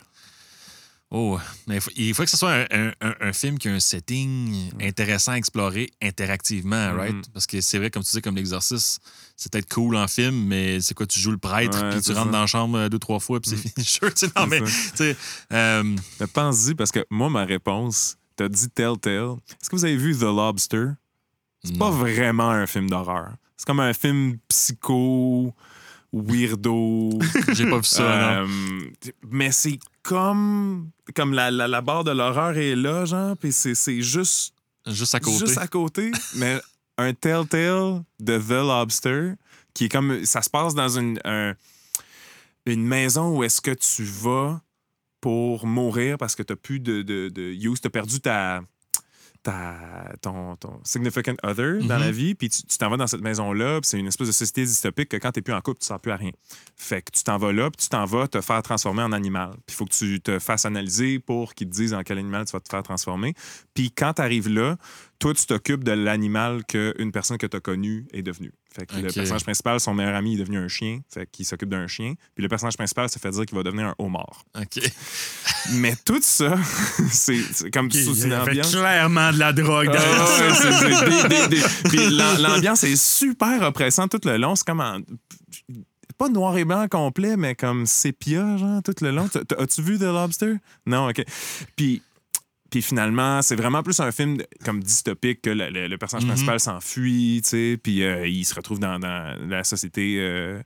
Oh, 1.11 1.39
mais 1.67 1.79
il 1.97 2.13
faut, 2.13 2.25
que 2.25 2.29
ce 2.29 2.37
soit 2.37 2.53
un, 2.53 2.67
un- 2.71 2.93
un- 3.01 3.15
un 3.21 3.33
film 3.33 3.59
qui 3.59 3.69
a 3.69 3.73
un 3.73 3.81
setting 3.81 4.71
intéressant 4.79 5.33
à 5.33 5.37
explorer 5.39 5.91
interactivement, 6.03 6.93
Mhm. 6.93 6.99
right? 6.99 7.31
Parce 7.33 7.47
que 7.47 7.63
c'est 7.63 7.79
vrai, 7.79 7.91
comme 7.91 8.03
tu 8.03 8.11
dis, 8.15 8.21
comme 8.21 8.37
l'exorciste, 8.37 9.01
c'est 9.35 9.51
peut-être 9.51 9.73
cool 9.73 9.97
en 9.97 10.07
film, 10.07 10.35
mais 10.47 10.81
c'est 10.83 10.93
quoi, 10.93 11.07
tu 11.07 11.19
joues 11.19 11.31
le 11.31 11.39
prêtre, 11.39 11.83
Ouais, 11.83 11.91
puis 11.93 12.03
tu 12.03 12.13
rentres 12.13 12.27
ça. 12.27 12.33
dans 12.33 12.41
la 12.43 12.47
chambre 12.47 12.77
euh, 12.79 12.89
deux, 12.91 12.99
trois 12.99 13.21
fois, 13.21 13.41
puis 13.41 13.51
c'est 13.51 13.57
Mhm. 13.57 13.63
fini 13.73 13.87
jeu. 13.87 14.11
tu 14.13 14.27
sais. 14.27 14.33
Non, 14.37 14.47
mais, 14.49 14.59
C'est 14.67 14.91
tu 14.91 14.97
sais, 14.97 15.17
euh, 15.55 15.97
Mais 16.21 16.27
pense-y, 16.27 16.75
parce 16.75 16.91
que 16.93 17.07
moi, 17.09 17.31
ma 17.31 17.47
réponse, 17.47 18.19
t'as 18.37 18.49
dit 18.51 18.69
Telltale. 18.69 19.37
Est-ce 19.63 19.71
que 19.71 19.77
vous 19.77 19.85
avez 19.87 19.97
vu 19.97 20.15
The 20.15 20.23
Lobster? 20.25 20.89
C'est 21.69 21.79
pas 21.79 21.91
vraiment 21.91 22.51
un 22.51 22.67
film 22.67 22.89
d'horreur. 22.91 23.33
C'est 23.57 23.67
comme 23.67 23.81
un 23.81 23.93
film 23.93 24.39
psycho, 24.49 25.53
weirdo. 26.13 27.11
j'ai 27.55 27.69
pas 27.69 27.79
vu 27.79 27.85
ça. 27.85 28.41
Euh, 28.43 28.47
mais 29.31 29.51
c'est 29.53 29.79
comme. 30.03 30.91
Comme 31.15 31.33
la, 31.33 31.51
la, 31.51 31.69
la 31.69 31.81
barre 31.81 32.05
de 32.05 32.11
l'horreur 32.11 32.57
est 32.57 32.77
là, 32.77 33.05
genre, 33.05 33.37
puis 33.37 33.53
c'est 33.53 33.75
c'est 33.75 34.03
juste, 34.03 34.53
Juste 34.87 35.15
à 35.15 35.21
côté. 35.21 35.39
juste 35.39 35.59
à 35.59 35.67
côté. 35.67 36.11
mais 36.37 36.61
un 36.99 37.13
Telltale 37.15 38.03
de 38.21 38.39
The 38.39 38.51
Lobster, 38.51 39.33
qui 39.75 39.85
est 39.87 39.89
comme. 39.89 40.25
Ça 40.25 40.43
se 40.43 40.51
passe 40.51 40.75
dans 40.75 40.89
une, 40.99 41.19
un- 41.25 41.55
une 42.67 42.85
maison 42.87 43.37
où 43.37 43.43
est-ce 43.45 43.61
que 43.61 43.71
tu 43.71 44.05
vas 44.05 44.61
pour 45.21 45.67
mourir 45.67 46.17
parce 46.19 46.37
que 46.37 46.43
tu 46.43 46.55
plus 46.57 46.81
de, 46.81 47.03
de, 47.03 47.29
de 47.29 47.43
use, 47.43 47.81
tu 47.81 47.87
as 47.87 47.91
perdu 47.91 48.21
ta, 48.21 48.61
ta, 49.51 50.13
ton, 50.21 50.57
ton 50.57 50.81
significant 50.85 51.35
other 51.43 51.79
dans 51.83 51.95
Mhm. 51.97 52.01
la 52.05 52.11
vie, 52.11 52.35
puis 52.35 52.49
tu 52.51 52.63
t'en 52.79 52.91
vas 52.91 52.97
dans 52.97 53.07
cette 53.07 53.23
maison-là, 53.23 53.81
puis 53.81 53.89
c'est 53.89 53.99
une 53.99 54.07
espèce 54.07 54.27
de 54.29 54.33
société 54.33 54.65
dystopique 54.65 55.09
que 55.09 55.17
quand 55.17 55.33
tu 55.33 55.43
plus 55.43 55.55
en 55.55 55.61
couple, 55.61 55.79
tu 55.81 55.85
ne 55.85 55.89
sers 55.89 56.01
plus 56.01 56.13
à 56.13 56.17
rien. 56.17 56.31
Fait 56.77 57.03
que 57.03 57.11
tu 57.11 57.23
t'en 57.25 57.39
vas 57.39 57.53
là, 57.53 57.71
puis 57.71 57.83
tu 57.85 57.89
t'en 57.89 58.05
vas 58.05 58.29
te 58.29 58.41
faire 58.41 58.63
transformer 58.63 59.03
en 59.03 59.13
animal. 59.13 59.51
Puis 59.67 59.75
il 59.75 59.75
faut 59.75 59.85
que 59.87 59.95
tu 59.95 60.21
te 60.21 60.39
fasses 60.39 60.65
analyser 60.67 61.19
pour 61.19 61.55
qu'ils 61.55 61.69
te 61.69 61.73
disent 61.75 61.95
en 61.95 62.03
quel 62.03 62.19
animal 62.19 62.45
tu 62.45 62.53
vas 62.53 62.61
te 62.61 62.69
faire 62.69 62.83
transformer. 62.83 63.35
Puis 63.75 63.91
quand 63.91 64.15
tu 64.15 64.23
arrives 64.23 64.49
là, 64.49 64.77
toi, 65.19 65.35
tu 65.35 65.47
t'occupes 65.47 65.83
de 65.85 65.93
l'animal 65.93 66.65
qu'une 66.65 67.11
personne 67.13 67.39
que 67.39 67.47
tu 67.47 67.57
as 67.57 67.61
connue 67.61 68.07
est 68.13 68.23
devenue. 68.23 68.53
Fait 68.73 68.87
que 68.87 68.95
le 68.97 69.11
personnage 69.13 69.43
principal, 69.43 69.81
son 69.81 69.95
meilleur 69.95 70.15
ami, 70.15 70.35
est 70.35 70.39
devenu 70.39 70.59
un 70.59 70.69
chien. 70.69 71.01
Fait 71.13 71.29
qu'il 71.31 71.45
s'occupe 71.45 71.71
d'un 71.71 71.87
chien. 71.89 72.15
Puis 72.35 72.43
le 72.43 72.49
personnage 72.49 72.77
principal 72.77 73.09
se 73.09 73.19
fait 73.19 73.31
dire 73.31 73.45
qu'il 73.47 73.57
va 73.57 73.65
devenir 73.65 73.87
un 73.87 73.95
homard. 73.99 74.45
OK. 74.57 74.81
Mais 75.73 75.95
tout 76.05 76.21
ça, 76.23 76.57
c'est 77.11 77.71
comme 77.73 77.91
sous 77.91 78.17
Il 78.21 78.27
une 78.27 78.35
ambiance. 78.35 78.71
clairement 78.71 79.33
de 79.33 79.39
la 79.39 79.53
drogue 79.53 79.87
dans 79.89 79.95
l'ambiance 82.43 82.85
est 82.85 82.97
super 82.97 83.63
oppressante 83.63 84.11
tout 84.11 84.21
le 84.29 84.37
long. 84.37 84.55
C'est 84.55 84.67
comme 84.67 84.81
en- 84.81 85.01
Pas 86.17 86.29
noir 86.29 86.57
et 86.59 86.65
blanc 86.65 86.87
complet, 86.89 87.37
mais 87.37 87.55
comme 87.55 87.87
sépia, 87.87 88.57
genre, 88.57 88.83
tout 88.83 88.95
le 89.03 89.11
long. 89.11 89.29
As-tu 89.59 89.83
vu 89.83 89.99
The 89.99 90.03
Lobster? 90.03 90.55
Non, 90.87 91.09
OK. 91.09 91.25
Puis, 91.77 92.03
puis 92.71 92.83
finalement, 92.83 93.41
c'est 93.43 93.57
vraiment 93.57 93.83
plus 93.83 93.99
un 94.01 94.13
film 94.13 94.39
comme 94.65 94.83
dystopique 94.83 95.43
que 95.43 95.51
le, 95.51 95.71
le- 95.71 95.89
le 95.89 95.99
personnage 95.99 96.25
Mhm. 96.25 96.31
principal 96.33 96.61
s'enfuit, 96.61 97.41
tu 97.43 97.49
sais, 97.51 97.81
puis 97.83 98.03
euh, 98.03 98.27
il 98.29 98.45
se 98.45 98.55
retrouve 98.55 98.79
dans, 98.79 98.99
dans 98.99 99.37
la 99.49 99.65
société 99.65 100.17
euh, 100.19 100.63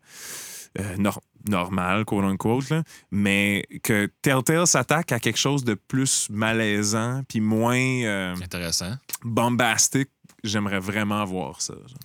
euh, 0.81 0.97
nor- 0.97 1.23
normale, 1.49 2.05
quote 2.05 2.25
unquote, 2.25 2.71
là. 2.71 2.83
mais 3.11 3.67
que 3.83 4.07
Telltale 4.23 4.67
s'attaque 4.67 5.13
à 5.13 5.21
quelque 5.21 5.39
chose 5.39 5.65
de 5.65 5.75
plus 5.75 6.29
malaisant, 6.31 7.23
puis 7.29 7.41
moins... 7.41 8.35
Intéressant. 8.43 8.97
bombastique, 9.25 10.09
j'aimerais 10.45 10.79
vraiment 10.81 11.25
voir 11.25 11.61
ça. 11.63 11.75
genre. 11.75 11.99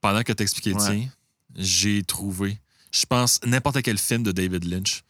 Pendant 0.00 0.22
que 0.22 0.32
tu 0.32 0.42
expliquais 0.42 0.70
le 0.70 0.76
Ouais. 0.76 0.90
tien, 1.00 1.08
j'ai 1.56 2.02
trouvé, 2.02 2.58
je 2.92 3.04
pense, 3.06 3.40
n'importe 3.44 3.82
quel 3.82 3.98
film 3.98 4.22
de 4.22 4.32
David 4.32 4.64
Lynch. 4.64 5.02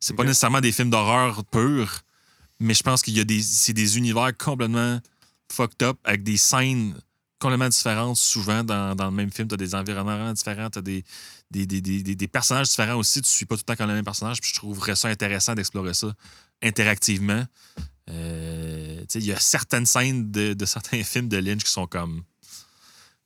C'est 0.00 0.14
pas 0.14 0.22
Ok. 0.22 0.28
nécessairement 0.28 0.60
des 0.60 0.72
films 0.72 0.90
d'horreur 0.90 1.44
purs, 1.44 2.00
mais 2.60 2.74
je 2.74 2.82
pense 2.82 3.02
qu'il 3.02 3.16
y 3.16 3.20
a 3.20 3.24
des, 3.24 3.40
c'est 3.42 3.72
des 3.72 3.98
univers 3.98 4.30
complètement 4.36 5.00
fucked 5.50 5.82
up 5.82 5.98
avec 6.04 6.22
des 6.22 6.36
scènes 6.36 6.94
complètement 7.40 7.68
différentes. 7.70 8.16
Souvent, 8.16 8.62
dans, 8.62 8.94
dans 8.94 9.06
le 9.06 9.12
même 9.12 9.32
film, 9.32 9.48
tu 9.48 9.54
as 9.54 9.56
des 9.56 9.74
environnements 9.74 10.32
différents, 10.32 10.70
tu 10.70 10.78
as 10.78 10.82
des, 10.82 11.04
des, 11.50 11.66
des, 11.66 11.80
des, 11.80 12.14
des- 12.14 12.28
personnages 12.28 12.68
différents 12.68 12.96
aussi. 12.96 13.22
Tu 13.22 13.30
suis 13.30 13.46
pas 13.46 13.56
tout 13.56 13.62
le 13.66 13.72
temps 13.72 13.76
comme 13.76 13.88
le 13.88 13.94
même 13.94 14.04
personnage. 14.04 14.40
Puis 14.40 14.50
je 14.50 14.56
trouverais 14.56 14.94
ça 14.94 15.08
intéressant 15.08 15.54
d'explorer 15.54 15.94
ça 15.94 16.14
interactivement. 16.62 17.44
Euh, 18.10 19.02
il 19.14 19.24
y 19.24 19.32
a 19.32 19.40
certaines 19.40 19.86
scènes 19.86 20.30
de, 20.30 20.52
de 20.52 20.66
certains 20.66 21.02
films 21.02 21.28
de 21.28 21.38
Lynch 21.38 21.64
qui 21.64 21.70
sont 21.70 21.86
comme 21.86 22.22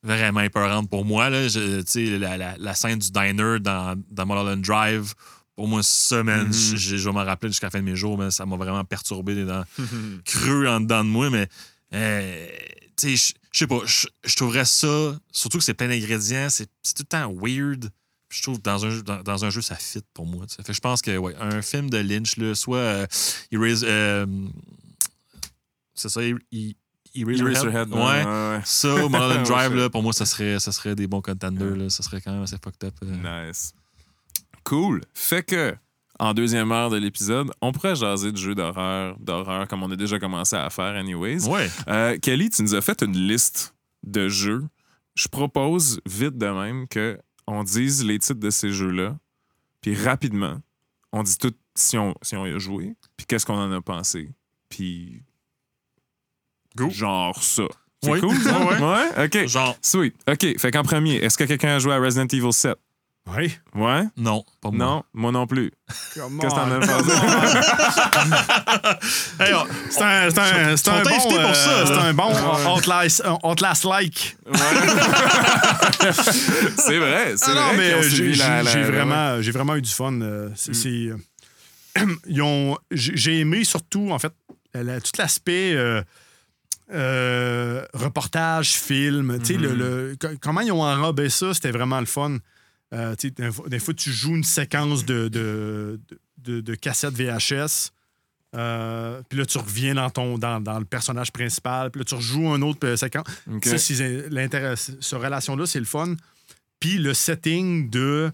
vraiment 0.05 0.41
épeurantes 0.41 0.89
pour 0.89 1.05
moi. 1.05 1.29
Là. 1.31 1.49
La, 1.97 2.37
la, 2.37 2.57
la 2.57 2.75
scène 2.75 2.99
du 3.01 3.11
diner 3.11 3.59
dans, 3.61 4.01
dans 4.11 4.57
Drive, 4.57 5.15
pour 5.57 5.69
moi, 5.69 5.83
ça, 5.83 6.23
man, 6.23 6.47
Mhm. 6.49 6.53
je, 6.53 6.97
vais 6.97 7.13
m'en 7.13 7.25
rappeler 7.25 7.51
jusqu'à 7.51 7.67
la 7.69 7.71
fin 7.71 7.79
de 7.81 7.85
mes 7.85 7.97
jours, 7.97 8.19
mais 8.19 8.31
ça 8.31 8.45
m'a 8.47 8.57
vraiment 8.57 8.85
perturbé 8.85 9.45
dans, 9.45 9.65
creux 10.25 10.67
en 10.69 10.81
dedans 10.81 11.05
de 11.05 11.09
moi, 11.11 11.31
mais 11.31 11.49
euh, 11.95 12.47
tu 12.97 13.17
sais, 13.17 13.35
je- 13.53 13.59
sais 13.61 13.67
pas, 13.67 13.81
je 13.87 14.37
trouverais 14.37 14.65
ça, 14.65 15.17
surtout 15.33 15.59
que 15.59 15.65
c'est 15.65 15.75
plein 15.75 15.89
d'ingrédients, 15.89 16.49
c'est 16.51 16.67
tout 16.67 16.71
le 17.01 17.05
temps 17.05 17.33
weird. 17.33 17.91
Je 18.31 18.43
trouve 18.43 18.57
que 18.57 18.63
dans 18.63 18.85
un, 18.85 18.91
jeu- 18.91 19.03
dans, 19.03 19.23
dans 19.23 19.45
un 19.45 19.51
jeu, 19.51 19.61
ça 19.61 19.77
fit 19.77 20.01
pour 20.13 20.27
moi. 20.27 20.45
tu 20.47 20.57
sais. 20.57 20.63
Fait 20.65 20.73
je 20.73 20.81
pense 20.81 21.01
que 21.03 21.17
ouais, 21.17 21.37
un 21.39 21.63
film 21.63 21.89
de 21.89 21.99
Lynch, 21.99 22.37
là, 22.37 22.55
soit 22.57 22.79
euh, 22.79 23.07
Erase- 23.53 23.85
euh, 23.87 24.27
c'est 25.95 26.09
ça, 26.09 26.21
Er- 26.23 26.35
E- 26.53 26.73
Eraserhead? 27.15 27.91
Ouais. 27.93 28.01
ouais, 28.01 28.25
ouais. 28.25 28.61
Ça, 28.65 28.89
Mulholland 29.09 29.47
Drive, 29.47 29.75
là, 29.75 29.89
pour 29.89 30.03
moi, 30.03 30.13
ça 30.13 30.27
serait, 30.27 30.59
ça 30.59 30.73
serait 30.73 30.97
des 30.97 31.07
bons 31.07 31.23
contenders. 31.23 31.77
Là. 31.77 31.89
Ça 31.91 32.03
serait 32.03 32.21
quand 32.21 32.33
même 32.33 32.43
assez 32.43 32.57
fucked 32.63 32.83
up. 32.89 32.95
euh. 33.05 33.47
Nice. 33.49 33.73
Cool. 34.65 35.03
Fait 35.15 35.43
que, 35.43 35.75
en 36.19 36.33
deuxième 36.35 36.73
heure 36.73 36.91
de 36.91 36.97
l'épisode, 36.97 37.51
on 37.61 37.73
pourrait 37.73 37.97
jaser 37.97 38.33
de 38.33 38.37
jeux 38.37 38.55
d'horreur, 38.55 39.17
d'horreur, 39.21 39.69
comme 39.69 39.83
on 39.83 39.91
a 39.91 39.97
déjà 39.97 40.19
commencé 40.19 40.57
à 40.57 40.69
faire, 40.71 40.95
anyways. 40.97 41.47
Ouais. 41.49 41.69
Euh, 41.89 42.17
Kelly, 42.19 42.51
tu 42.51 42.63
nous 42.63 42.75
as 42.75 42.81
fait 42.81 43.03
une 43.03 43.17
liste 43.17 43.75
de 44.05 44.29
jeux. 44.29 44.65
Je 45.15 45.29
propose, 45.29 46.01
vite 46.07 46.39
de 46.39 46.47
même, 46.49 46.89
que 46.89 47.19
on 47.47 47.63
dise 47.63 48.05
les 48.05 48.19
titres 48.19 48.41
de 48.41 48.51
ces 48.51 48.71
jeux-là, 48.73 49.17
puis 49.81 49.95
rapidement, 49.95 50.61
on 51.13 51.23
dit 51.23 51.37
tout 51.37 51.53
si 51.75 51.99
on, 51.99 52.15
si 52.23 52.37
on 52.37 52.47
y 52.47 52.53
a 52.53 52.59
joué, 52.59 52.95
puis 53.17 53.27
qu'est-ce 53.27 53.45
qu'on 53.45 53.59
en 53.59 53.71
a 53.73 53.81
pensé. 53.81 54.31
Puis. 54.69 55.23
Go. 56.77 56.89
Genre 56.91 57.41
ça. 57.43 57.65
C'est 58.03 58.11
Oui. 58.11 58.21
cool, 58.21 58.37
ça? 58.37 58.61
Ouais, 58.65 58.81
ouais? 58.81 59.25
OK. 59.27 59.47
Genre, 59.49 59.77
Sweet. 59.83 60.15
OK. 60.29 60.59
Fait 60.59 60.71
qu'en 60.71 60.83
premier, 60.83 61.17
est-ce 61.17 61.39
que 61.39 61.45
quelqu'un 61.45 61.77
a 61.77 61.79
joué 61.79 61.93
à 61.95 61.99
Resident 61.99 62.27
Evil 62.27 62.53
7? 62.53 62.75
Oui. 63.27 63.57
Ouais? 63.75 64.03
non, 64.19 64.45
pas 64.61 64.71
moi. 64.71 64.85
Non, 64.87 65.03
moi 65.15 65.33
non 65.33 65.47
plus. 65.47 65.71
Qu'est-ce 66.15 66.27
que 66.27 66.49
t'en 66.51 66.71
as 66.71 66.87
pensé? 66.87 67.11
Hey, 69.41 69.53
C'est 69.91 70.03
un, 70.03 70.31
c'est 70.31 70.39
un, 70.39 70.77
c'est 70.77 70.91
On 70.91 70.95
un 70.95 71.03
t'a 71.03 71.11
bon, 71.11 71.19
pour 71.31 71.57
ça, 71.57 71.71
euh, 71.71 71.87
c'est 71.87 71.99
un 71.99 72.13
bon 72.15 72.31
Outlast-like. 73.45 74.37
c'est 76.77 76.99
vrai, 76.99 77.33
c'est 77.37 77.51
Ah 77.51 77.55
non, 77.55 77.67
vrai. 77.69 77.77
mais 77.79 77.93
euh, 77.95 78.03
suivi 78.03 78.35
j'ai 78.35 78.43
la- 78.43 78.59
j'ai- 78.59 78.65
la- 78.65 78.71
j'ai 78.73 78.81
la- 78.83 78.91
vraiment, 78.91 79.41
j'ai 79.43 79.51
vraiment 79.53 79.77
eu 79.77 79.83
du 79.83 79.91
fun. 79.91 80.21
euh, 80.21 80.51
c'est- 80.55 80.73
Mm. 80.73 80.75
c'est, 80.75 81.09
euh, 82.03 82.07
ils 82.27 82.43
ont, 82.43 82.77
j'ai 82.91 83.39
aimé 83.41 83.65
surtout, 83.65 84.11
en 84.11 84.19
fait, 84.19 84.33
la- 84.75 85.01
tout 85.01 85.13
l'aspect 85.19 85.73
euh, 85.75 86.03
euh, 86.93 87.85
reportage, 87.95 88.73
film. 88.75 89.39
tu 89.41 89.55
sais, 89.55 89.59
le- 89.59 89.71
Mhm. 89.71 89.79
le- 89.79 90.17
co- 90.21 90.37
comment 90.41 90.61
ils 90.61 90.73
ont 90.73 90.83
enrobé 90.83 91.31
ça, 91.31 91.55
c'était 91.55 91.73
vraiment 91.73 92.01
le 92.01 92.07
fun. 92.07 92.37
Euh, 92.95 93.15
des, 93.17 93.51
fois, 93.53 93.69
des 93.69 93.79
fois, 93.81 93.93
tu 93.95 94.11
joues 94.13 94.37
une 94.37 94.45
séquence 94.45 95.05
de, 95.05 95.29
de, 95.29 96.01
de, 96.39 96.61
de 96.61 96.75
cassette 96.77 97.15
VHS. 97.15 97.91
euh, 98.55 99.21
puis 99.29 99.39
là, 99.39 99.47
tu 99.47 99.59
reviens 99.59 99.95
dans, 99.95 100.11
ton, 100.11 100.39
dans, 100.39 100.61
dans 100.61 100.79
le 100.79 100.85
personnage 100.85 101.33
principal. 101.33 101.91
Puis 101.91 101.99
là, 102.01 102.05
tu 102.05 102.15
rejoues 102.15 102.49
un 102.49 102.63
autre 102.63 102.87
euh, 102.87 102.97
séquence. 102.97 103.27
OK. 103.53 103.65
Ça, 103.65 103.79
c'est 103.79 104.29
l'intérêt. 104.31 104.77
Cette 104.77 105.03
relation-là, 105.13 105.67
c'est 105.67 105.81
le 105.81 105.85
fun. 105.87 106.15
Puis 106.79 106.99
le 106.99 107.15
setting 107.15 107.91
de, 107.91 108.31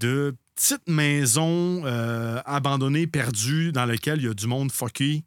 de 0.00 0.34
petite 0.56 0.88
maison 0.88 1.82
euh, 1.86 2.40
abandonnée, 2.44 3.06
perdue, 3.06 3.70
dans 3.72 3.84
laquelle 3.86 4.18
il 4.18 4.24
y 4.24 4.28
a 4.28 4.34
du 4.34 4.46
monde 4.48 4.72
fucké. 4.72 5.22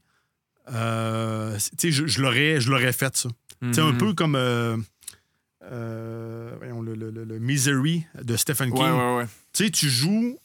Euh, 0.73 1.57
c'est- 1.77 1.91
je, 1.91 2.05
je 2.07 2.21
l'aurais, 2.21 2.59
je 2.59 2.69
l'aurais 2.69 2.93
fait, 2.93 3.15
ça. 3.15 3.29
Sais, 3.71 3.79
un 3.81 3.91
Mhm. 3.93 3.97
peu 3.97 4.13
comme 4.13 4.35
euh, 4.35 4.75
euh, 5.63 6.53
voyons, 6.57 6.81
le, 6.81 6.95
le- 6.95 7.11
le- 7.11 7.23
le 7.23 7.32
Misery 7.43 8.05
de 8.21 8.35
Stephen 8.37 8.71
King. 8.71 8.81
Ouais, 8.81 8.91
ouais, 8.91 9.17
ouais. 9.17 9.25
Tu 9.53 9.65
sais, 9.65 9.69
tu 9.69 9.89
joues 9.89 10.37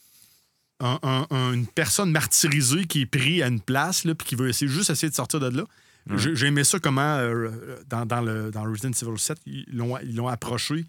un- 0.79 0.99
un- 1.03 1.27
un- 1.31 1.53
une 1.53 1.67
personne 1.67 2.11
martyrisée 2.11 2.85
qui 2.85 3.01
est 3.01 3.05
prise 3.05 3.41
à 3.41 3.47
une 3.47 3.59
place, 3.61 4.03
là, 4.05 4.15
puis 4.15 4.27
qui 4.27 4.35
veut 4.35 4.49
essayer, 4.49 4.69
juste 4.71 4.89
essayer 4.89 5.09
de 5.09 5.15
sortir 5.15 5.39
de 5.39 5.47
là. 5.57 5.63
J'ai 6.15 6.47
aimé 6.47 6.63
ça 6.63 6.79
comment, 6.79 7.01
euh, 7.17 7.49
dans, 7.87 8.05
dans 8.05 8.21
le, 8.21 8.49
dans 8.51 8.63
Resident 8.63 8.91
Evil 8.91 9.19
7, 9.19 9.37
ils 9.45 9.65
l'ont 9.71 10.27
approché. 10.27 10.85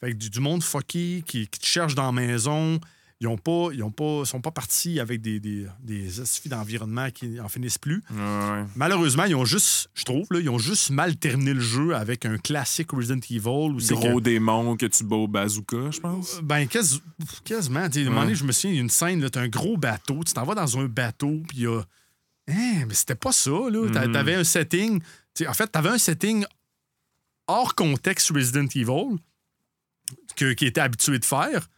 Fait 0.00 0.12
que 0.12 0.16
du, 0.16 0.30
du 0.30 0.40
monde 0.40 0.62
fucké 0.62 1.22
qui, 1.26 1.46
qui 1.46 1.58
te 1.60 1.66
cherche 1.66 1.94
dans 1.94 2.06
la 2.06 2.12
maison. 2.12 2.80
Ils 3.22 3.28
ont 3.28 3.38
pas, 3.38 3.68
ils 3.72 3.84
ont 3.84 3.92
pas, 3.92 4.24
sont 4.24 4.40
pas 4.40 4.50
partis 4.50 4.98
avec 4.98 5.20
des, 5.22 5.38
des, 5.38 5.66
d'environnement 6.46 7.08
qui 7.12 7.38
en 7.40 7.48
finissent 7.48 7.78
plus. 7.78 8.02
Ouais, 8.10 8.16
ouais. 8.18 8.64
Malheureusement, 8.74 9.22
ils 9.26 9.36
ont 9.36 9.44
juste, 9.44 9.90
je 9.94 10.02
trouve, 10.02 10.26
là, 10.32 10.40
ils 10.40 10.50
ont 10.50 10.58
juste 10.58 10.90
mal 10.90 11.14
terminé 11.14 11.54
le 11.54 11.60
jeu 11.60 11.94
avec 11.94 12.26
un 12.26 12.36
classique 12.36 12.90
Resident 12.90 13.20
Evil. 13.30 13.48
Où 13.48 13.76
Gros 13.78 14.18
que- 14.18 14.20
démon 14.24 14.76
que 14.76 14.86
tu 14.86 15.04
bats 15.04 15.14
au 15.14 15.28
bazooka, 15.28 15.92
je 15.92 16.00
pense. 16.00 16.40
ben, 16.42 16.66
quasi- 16.66 17.00
quasiment. 17.44 17.88
Tu 17.88 18.00
sais, 18.00 18.06
À 18.06 18.08
un 18.08 18.10
moment 18.10 18.22
donné, 18.22 18.34
je 18.34 18.42
me 18.44 18.50
souviens, 18.50 18.70
il 18.72 18.76
y 18.76 18.78
a 18.80 18.82
une 18.82 18.90
scène, 18.90 19.30
t'as 19.30 19.40
un 19.40 19.48
gros 19.48 19.76
bateau, 19.76 20.20
tu 20.26 20.32
t'en 20.32 20.44
vas 20.44 20.56
dans 20.56 20.78
un 20.78 20.86
bateau, 20.86 21.42
puis 21.46 21.58
il 21.58 21.62
y 21.62 21.66
a. 21.68 21.80
Hein, 22.48 22.86
mais 22.88 22.94
c'était 22.94 23.14
pas 23.14 23.30
ça, 23.30 23.50
là. 23.52 23.84
Mhm. 23.88 24.10
T'avais 24.12 24.34
un 24.34 24.42
setting. 24.42 24.98
tu 25.00 25.06
sais, 25.44 25.46
en 25.46 25.54
fait, 25.54 25.68
t'avais 25.68 25.90
un 25.90 25.98
setting 25.98 26.44
hors 27.46 27.76
contexte 27.76 28.30
Resident 28.34 28.66
Evil 28.74 29.16
que, 30.34 30.52
qui 30.54 30.66
était 30.66 30.80
habitué 30.80 31.20
de 31.20 31.24
faire, 31.24 31.68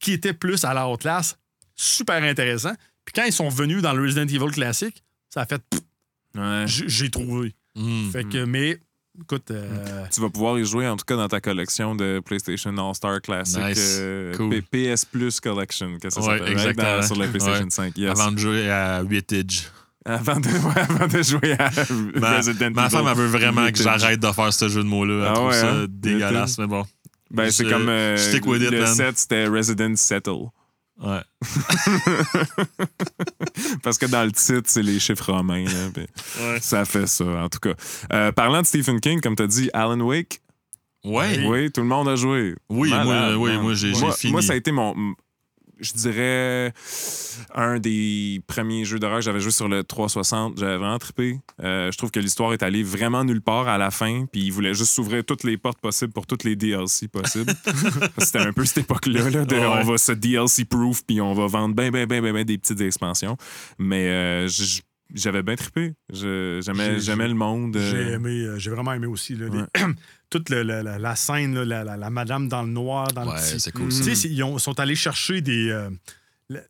qui 0.00 0.12
était 0.12 0.32
plus 0.32 0.64
à 0.64 0.74
la 0.74 0.88
haute 0.88 1.02
classe, 1.02 1.36
super 1.76 2.22
intéressant. 2.22 2.72
Puis 3.04 3.12
quand 3.14 3.24
ils 3.24 3.32
sont 3.32 3.48
venus 3.48 3.82
dans 3.82 3.92
le 3.92 4.02
Resident 4.02 4.22
Evil 4.26 4.50
classique, 4.52 5.02
ça 5.28 5.42
a 5.42 5.46
fait. 5.46 5.62
pff, 5.70 5.80
Ouais. 6.36 6.64
j'ai 6.66 7.10
trouvé. 7.10 7.54
Hmm. 7.74 8.10
Fait 8.10 8.24
que, 8.24 8.44
mais, 8.44 8.78
écoute. 9.20 9.50
euh, 9.50 10.04
Tu 10.12 10.20
vas 10.20 10.28
pouvoir 10.30 10.58
y 10.58 10.64
jouer, 10.64 10.86
en 10.86 10.96
tout 10.96 11.04
cas, 11.04 11.16
dans 11.16 11.26
ta 11.28 11.40
collection 11.40 11.94
de 11.96 12.20
PlayStation 12.24 12.70
All-Star 12.76 13.20
Classic 13.20 13.58
Nice. 13.62 13.96
euh, 14.00 14.36
Cool. 14.36 14.62
PS 14.62 15.04
Plus 15.04 15.40
Collection, 15.40 15.98
que 16.00 16.08
ça 16.10 16.20
Ouais, 16.20 16.38
s'appelle, 16.38 16.52
exactement. 16.52 16.96
Dans- 16.98 17.02
sur 17.06 17.16
la 17.16 17.26
PlayStation 17.28 17.64
Ouais. 17.64 17.70
5. 17.70 17.98
Yes. 17.98 18.10
Avant 18.10 18.30
de 18.32 18.38
jouer 18.38 18.70
à 18.70 19.02
8 19.02 19.32
edge. 19.32 19.62
Avant 20.04 20.38
de, 20.40 20.46
ouais, 20.48 20.80
avant 20.80 21.06
de 21.08 21.22
jouer 21.22 21.52
à 21.58 21.70
Ma, 22.18 22.36
Resident 22.38 22.70
ma 22.70 22.86
Evil. 22.86 22.90
femme, 22.96 23.06
elle 23.08 23.16
veut 23.16 23.26
vraiment 23.26 23.70
que 23.70 23.78
j'arrête 23.82 24.20
de 24.20 24.32
faire 24.32 24.52
ce 24.52 24.68
jeu 24.68 24.82
de 24.82 24.88
mots-là. 24.88 25.14
Elle 25.24 25.28
Ah 25.30 25.34
trouve 25.34 25.48
ouais, 25.48 25.60
ça 25.60 25.72
hein? 25.74 25.86
dégueulasse, 25.88 26.58
mais 26.58 26.66
bon. 26.66 26.84
Ben, 27.30 27.50
c'est 27.50 27.68
comme 27.68 27.88
euh, 27.88 28.16
stick 28.16 28.46
with 28.46 28.62
it, 28.62 28.70
le 28.70 28.80
man. 28.80 28.94
7, 28.94 29.18
c'était 29.18 29.46
Resident 29.46 29.94
Settle. 29.96 30.48
Ouais. 31.02 31.20
Parce 33.82 33.98
que 33.98 34.06
dans 34.06 34.24
le 34.24 34.32
titre, 34.32 34.62
c'est 34.66 34.82
les 34.82 34.98
chiffres 35.00 35.32
romains. 35.32 35.64
là, 35.64 35.88
Ouais. 36.40 36.58
Ça 36.60 36.84
fait 36.84 37.06
ça, 37.06 37.24
en 37.24 37.48
tout 37.48 37.58
cas. 37.60 37.74
Euh, 38.12 38.32
parlant 38.32 38.60
de 38.62 38.66
Stephen 38.66 39.00
King, 39.00 39.20
comme 39.20 39.36
tu 39.36 39.42
as 39.42 39.46
dit, 39.46 39.70
Alan 39.72 40.00
Wake, 40.00 40.40
Ouais. 41.04 41.42
oui, 41.46 41.70
tout 41.72 41.80
le 41.80 41.86
monde 41.86 42.08
a 42.08 42.16
joué. 42.16 42.54
Oui, 42.68 42.90
Malade, 42.90 43.06
moi, 43.06 43.36
oui, 43.38 43.50
man. 43.52 43.62
moi, 43.62 43.74
j'ai 43.74 43.94
fini. 43.94 44.32
moi, 44.32 44.42
ça 44.42 44.52
a 44.52 44.56
été 44.56 44.70
mon. 44.72 44.94
Je 45.80 45.92
dirais 45.94 46.72
un 47.54 47.78
des 47.78 48.40
premiers 48.46 48.84
jeux 48.84 48.98
d'horreur 48.98 49.18
que 49.18 49.24
j'avais 49.24 49.40
joué 49.40 49.50
sur 49.52 49.68
le 49.68 49.82
360. 49.84 50.58
J'avais 50.58 50.76
vraiment 50.76 50.98
trippé. 50.98 51.40
Euh, 51.62 51.90
je 51.90 51.98
trouve 51.98 52.10
que 52.10 52.20
l'histoire 52.20 52.52
est 52.52 52.62
allée 52.62 52.82
vraiment 52.82 53.24
nulle 53.24 53.40
part 53.42 53.68
à 53.68 53.78
la 53.78 53.90
fin, 53.90 54.26
puis 54.30 54.42
ils 54.42 54.50
voulaient 54.52 54.74
juste 54.74 54.92
s'ouvrir 54.92 55.24
toutes 55.24 55.44
les 55.44 55.56
portes 55.56 55.80
possibles 55.80 56.12
pour 56.12 56.26
toutes 56.26 56.44
les 56.44 56.56
DLC 56.56 57.08
possibles. 57.08 57.52
C'était 58.18 58.38
un 58.40 58.52
peu 58.52 58.64
cette 58.64 58.78
époque-là, 58.84 59.30
là, 59.30 59.44
de 59.44 59.54
Ouais. 59.56 59.66
on 59.66 59.84
va 59.84 59.98
se 59.98 60.12
DLC-proof, 60.12 61.02
puis 61.06 61.20
on 61.20 61.34
va 61.34 61.46
vendre 61.46 61.74
ben, 61.74 61.90
ben, 61.90 62.06
ben, 62.06 62.22
ben, 62.22 62.32
ben 62.32 62.44
des 62.44 62.58
petites 62.58 62.80
expansions. 62.80 63.36
Mais 63.78 64.08
euh, 64.08 64.48
j'avais 65.14 65.42
bien 65.42 65.56
trippé. 65.56 65.92
J'aimais 66.12 66.60
J'ai- 66.94 67.00
j'aimais 67.00 67.28
le 67.28 67.34
monde. 67.34 67.76
J'ai 67.78 68.12
aimé, 68.12 68.42
euh, 68.42 68.58
j'ai 68.58 68.70
vraiment 68.70 68.92
aimé 68.92 69.06
aussi. 69.06 69.34
là, 69.34 69.46
les-. 69.48 69.82
toute 70.30 70.48
le- 70.48 70.62
la, 70.62 70.82
la- 70.82 70.98
la 70.98 71.16
scène, 71.16 71.54
là, 71.54 71.64
la, 71.64 71.84
la- 71.84 71.96
la 71.96 72.10
madame 72.10 72.48
dans 72.48 72.62
le 72.62 72.68
noir, 72.70 73.08
dans 73.08 73.24
le 73.24 73.30
Ouais, 73.30 73.40
petit. 73.40 73.60
c'est 73.60 73.72
cool. 73.72 73.90
Ça. 73.92 74.10
ils 74.28 74.42
ont- 74.42 74.58
sont 74.58 74.78
allés 74.80 74.94
chercher 74.96 75.40
des. 75.40 75.68
euh, 75.70 75.90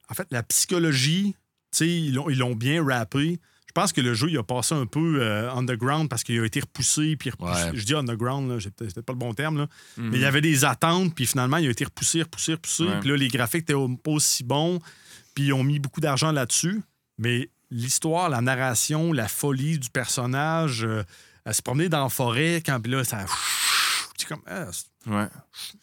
en 0.09 0.15
fait, 0.15 0.27
la 0.31 0.43
psychologie, 0.43 1.35
tu 1.73 1.79
sais, 1.79 1.89
ils 1.89 2.15
l'ont 2.15 2.29
ils 2.31 2.39
l'ont 2.39 2.55
bien 2.55 2.85
rappé. 2.85 3.39
Je 3.67 3.73
pense 3.73 3.93
que 3.93 4.01
le 4.01 4.15
jeu, 4.15 4.29
il 4.29 4.37
a 4.37 4.43
passé 4.43 4.75
un 4.75 4.85
peu 4.85 5.23
euh, 5.23 5.49
underground 5.53 6.09
parce 6.09 6.25
qu'il 6.25 6.41
a 6.41 6.45
été 6.45 6.59
repoussé. 6.59 7.15
Puis 7.17 7.31
repoussé. 7.31 7.65
Ouais. 7.67 7.71
Je 7.75 7.85
dis 7.85 7.95
underground, 7.95 8.59
c'est 8.61 8.75
peut-être 8.75 9.01
pas 9.03 9.13
le 9.13 9.19
bon 9.19 9.33
terme. 9.33 9.59
Là. 9.59 9.67
mhm. 9.97 10.11
Mais 10.11 10.17
il 10.17 10.23
y 10.23 10.25
avait 10.25 10.41
des 10.41 10.65
attentes, 10.65 11.15
puis 11.15 11.25
finalement, 11.25 11.59
il 11.59 11.69
a 11.69 11.71
été 11.71 11.85
repoussé, 11.85 12.23
repoussé, 12.23 12.55
repoussé. 12.55 12.83
Ouais. 12.85 12.99
Puis 13.01 13.11
là, 13.11 13.17
les 13.17 13.29
graphiques 13.29 13.63
étaient 13.63 13.75
pas 13.75 14.11
aussi 14.11 14.43
bons, 14.43 14.81
puis 15.35 15.45
ils 15.45 15.53
ont 15.53 15.63
mis 15.63 15.79
beaucoup 15.79 16.01
d'argent 16.01 16.33
là-dessus. 16.33 16.83
Mais 17.19 17.49
l'histoire, 17.71 18.29
la 18.29 18.41
narration, 18.41 19.13
la 19.13 19.29
folie 19.29 19.79
du 19.79 19.89
personnage, 19.91 20.85
euh, 20.85 21.05
à 21.45 21.53
se 21.53 21.63
promener 21.63 21.89
dans 21.89 22.03
la 22.05 22.09
forêt, 22.09 22.63
quand 22.65 22.81
puis 22.81 22.93
là, 22.93 23.05
ça. 23.05 23.25
C'est 24.17 24.29
comme. 24.29 24.43
ah, 24.47 24.67
c'est- 24.71 24.85
Ouais. 25.11 25.27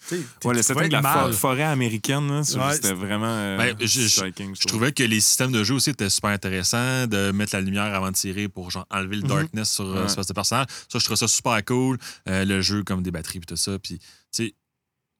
tu 0.07 0.15
sais, 0.15 0.21
Ouais, 0.47 0.53
le 0.53 0.61
setting 0.61 0.87
de 0.89 0.93
la 0.93 1.01
mal. 1.01 1.33
forêt 1.33 1.63
américaine, 1.63 2.29
Ouais, 2.29 2.43
c'était 2.43 2.93
vraiment 2.93 3.25
euh, 3.25 3.57
Ben, 3.57 3.75
je- 3.79 3.87
je- 3.87 4.07
striking. 4.07 4.55
Je 4.55 4.67
trouvais 4.67 4.91
que 4.91 5.01
les 5.01 5.19
systèmes 5.21 5.51
de 5.51 5.63
jeu 5.63 5.73
aussi 5.73 5.89
étaient 5.89 6.09
super 6.11 6.29
intéressants, 6.29 7.07
de 7.07 7.31
mettre 7.31 7.55
la 7.55 7.61
lumière 7.61 7.95
avant 7.95 8.11
de 8.11 8.15
tirer 8.15 8.47
pour 8.47 8.69
genre, 8.69 8.85
enlever 8.91 9.15
le 9.15 9.21
Mhm. 9.23 9.27
darkness 9.27 9.71
sur 9.71 9.85
euh, 9.85 10.03
Ouais. 10.03 10.23
ce 10.23 10.33
personnage. 10.33 10.67
Ça, 10.87 10.99
je 10.99 11.03
trouvais 11.03 11.17
ça 11.17 11.27
super 11.27 11.65
cool. 11.65 11.97
Euh, 12.29 12.45
le 12.45 12.61
jeu 12.61 12.83
comme 12.83 13.01
des 13.01 13.09
batteries 13.09 13.39
et 13.39 13.41
tout 13.41 13.55
ça. 13.57 13.79
Puis, 13.79 13.97
tu 13.97 14.05
sais, 14.31 14.55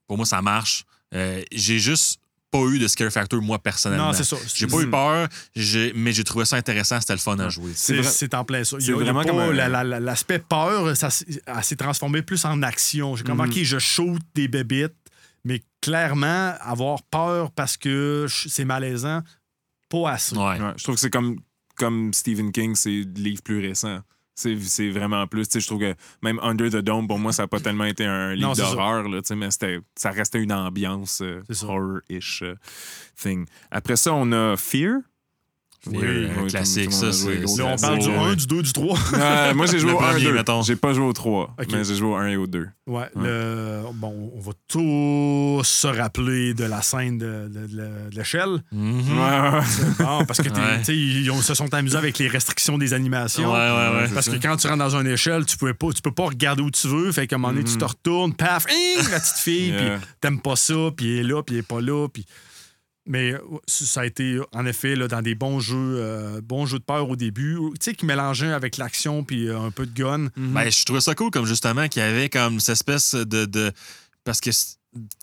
pour 0.06 0.18
moi, 0.18 0.28
ça 0.28 0.44
marche. 0.44 0.86
Euh, 1.16 1.42
j'ai 1.52 1.80
juste 1.80 2.20
pas 2.50 2.60
eu 2.66 2.80
de 2.80 2.88
scare 2.88 3.12
factor, 3.12 3.42
moi, 3.42 3.60
personnellement. 3.60 4.08
Non, 4.08 4.14
c'est 4.14 4.24
ça. 4.24 4.38
J'ai 4.56 4.68
pas 4.68 4.80
eu 4.82 4.90
peur, 4.90 5.28
mais 5.96 6.12
j'ai 6.14 6.24
trouvé 6.24 6.46
ça 6.46 6.56
intéressant, 6.56 7.00
c'était 7.02 7.14
le 7.14 7.20
fun 7.20 7.38
à 7.40 7.50
jouer. 7.50 7.72
C'est 7.76 8.34
en 8.34 8.44
plein 8.46 8.64
ça. 8.64 8.78
Il 8.80 8.84
y 8.84 8.86
c'est 8.86 8.92
a- 8.92 8.96
il 8.96 8.98
y 8.98 9.02
a 9.02 9.04
vraiment 9.04 9.24
pas 9.24 9.30
comme 9.30 9.40
un- 9.40 9.54
la- 9.54 9.68
la- 9.70 9.84
la- 9.84 10.00
L'aspect 10.00 10.40
peur, 10.40 10.96
ça 10.96 11.10
s'est 11.10 11.76
transformé 11.76 12.22
plus 12.22 12.46
en 12.46 12.62
action. 12.64 13.16
J'ai 13.16 13.24
comme, 13.24 13.38
Mhm. 13.40 13.50
OK, 13.50 13.58
je 13.64 13.78
shoot 13.80 14.22
des 14.34 14.48
bébites, 14.48 14.94
mais 15.44 15.62
clairement, 15.82 16.54
avoir 16.62 17.04
peur 17.04 17.52
parce 17.52 17.76
que 17.78 18.28
c'est 18.30 18.66
malaisant, 18.66 19.22
pas 19.90 20.12
assez. 20.12 20.36
Ouais. 20.36 20.60
Ouais, 20.60 20.74
je 20.78 20.84
trouve 20.84 20.96
que 20.96 21.02
c'est 21.02 21.10
comme, 21.10 21.40
comme 21.76 22.14
Stephen 22.14 22.52
King, 22.52 22.76
c'est 22.76 22.90
le 22.90 23.22
livre 23.22 23.42
plus 23.44 23.60
récent. 23.66 24.00
C'est 24.38 24.90
vraiment 24.92 25.26
plus. 25.26 25.48
Je 25.52 25.66
trouve 25.66 25.80
que 25.80 25.96
même 26.22 26.40
Under 26.44 26.70
the 26.70 26.78
Dome, 26.78 27.08
pour 27.08 27.18
moi, 27.18 27.34
ça 27.34 27.44
n'a 27.44 27.48
pas 27.48 27.60
tellement 27.60 27.86
été 27.86 28.06
un 28.06 28.36
livre 28.36 28.56
d'horreur, 28.56 29.10
mais 29.10 29.50
ça 29.96 30.12
restait 30.12 30.42
une 30.42 30.54
ambiance 30.54 31.22
euh, 31.22 31.42
horror-ish 31.64 32.44
euh, 32.44 32.56
thing. 33.16 33.48
Après 33.72 33.96
ça, 33.96 34.14
on 34.14 34.32
a 34.32 34.56
Fear. 34.56 35.00
Oui, 35.92 36.28
un 36.44 36.48
classique, 36.48 36.92
ça, 36.94 37.12
c'est- 37.12 37.36
Là, 37.40 37.42
on 37.46 37.78
C'est- 37.78 37.82
parle 37.86 38.00
du 38.00 38.06
c'est- 38.06 38.16
1, 38.18 38.36
du 38.36 38.48
2, 38.48 38.62
du 38.62 38.74
3. 38.74 38.98
Euh, 39.14 39.54
moi, 39.54 39.66
j'ai 39.66 39.80
joué 39.80 39.92
au 39.94 40.00
1 40.00 40.12
premier, 40.12 40.24
2. 40.26 40.34
mettons. 40.34 40.62
J'ai 40.62 40.76
pas 40.76 40.94
joué 40.94 41.06
au 41.06 41.14
3, 41.14 41.56
Ok. 41.60 41.68
mais 41.72 41.84
j'ai 41.84 41.96
joué 41.96 42.08
au 42.10 42.16
1 42.16 42.28
et 42.28 42.36
au 42.38 42.48
2. 42.48 42.68
Ouais, 42.88 43.06
le- 43.16 43.82
bon, 43.94 44.32
on 44.36 44.40
va 44.40 44.52
tous 44.68 45.64
se 45.64 45.88
rappeler 45.88 46.54
de 46.54 46.64
la 46.66 46.82
scène 46.82 47.18
de, 47.18 47.48
de- 47.48 47.68
de- 47.68 48.10
de 48.12 48.16
l'échelle. 48.16 48.62
Ouais, 48.72 48.80
ouais, 48.82 49.62
Bon, 50.00 50.26
parce 50.26 50.42
que 50.42 50.50
Ouais. 50.50 50.80
tu 50.80 50.86
sais, 50.86 50.96
ils 50.98 51.30
ont- 51.32 51.42
se 51.42 51.54
sont 51.54 51.74
amusés 51.74 51.98
avec 51.98 52.18
les 52.20 52.28
restrictions 52.28 52.78
des 52.78 52.94
animations. 52.94 53.52
Ouais, 53.52 53.58
ouais, 53.60 53.96
ouais. 54.00 54.08
c'est 54.08 54.14
Parce 54.14 54.26
ça. 54.28 54.32
que 54.32 54.42
quand 54.42 54.56
tu 54.58 54.68
rentres 54.68 54.80
dans 54.80 54.96
une 54.96 55.08
échelle, 55.08 55.46
tu 55.46 55.58
peux 55.58 55.74
pas, 55.74 55.88
tu 55.94 56.02
peux 56.02 56.12
pas 56.12 56.26
regarder 56.28 56.62
où 56.64 56.72
tu 56.72 56.88
veux. 56.88 57.12
Fait 57.12 57.28
qu'à 57.28 57.36
un 57.36 57.40
moment 57.40 57.54
donné, 57.54 57.64
tu 57.66 57.74
Mhm. 57.74 57.78
te 57.80 57.86
retournes, 57.86 58.34
paf, 58.34 58.66
hein, 58.70 59.02
la 59.12 59.20
petite 59.20 59.36
fille, 59.38 59.68
Yeah. 59.78 59.98
puis 59.98 60.08
t'aimes 60.22 60.40
pas 60.42 60.56
ça, 60.56 60.76
puis 60.96 61.20
elle 61.20 61.26
est 61.26 61.30
là, 61.30 61.44
puis 61.44 61.56
elle 61.56 61.60
est 61.60 61.68
pas 61.68 61.82
là. 61.82 62.08
Puis... 62.08 62.26
Mais 63.08 63.32
euh, 63.34 63.40
ça 63.68 64.02
a 64.02 64.06
été, 64.06 64.40
en 64.54 64.66
effet, 64.66 64.96
là, 64.96 65.08
dans 65.08 65.22
des 65.22 65.34
bons 65.36 65.60
jeux, 65.60 65.76
euh, 65.98 66.42
bons 66.42 66.66
jeux 66.66 66.80
de 66.80 66.84
peur 66.84 67.10
au 67.10 67.16
début, 67.16 67.56
tu 67.56 67.78
sais, 67.80 67.94
qui 67.96 68.06
mélangeaient 68.06 68.52
avec 68.52 68.78
l'action 68.78 69.24
puis 69.24 69.48
euh, 69.48 69.60
un 69.60 69.72
peu 69.72 69.86
de 69.86 69.94
gun. 69.94 70.28
Ben, 70.36 70.70
je 70.70 70.84
trouvais 70.84 71.02
ça 71.02 71.16
cool 71.16 71.32
comme 71.32 71.46
justement 71.46 71.88
qu'il 71.88 72.02
y 72.02 72.06
avait 72.06 72.30
comme 72.30 72.60
cette 72.60 72.74
espèce 72.74 73.16
de. 73.16 73.46
de- 73.46 73.72
Parce 74.24 74.42
que 74.42 74.50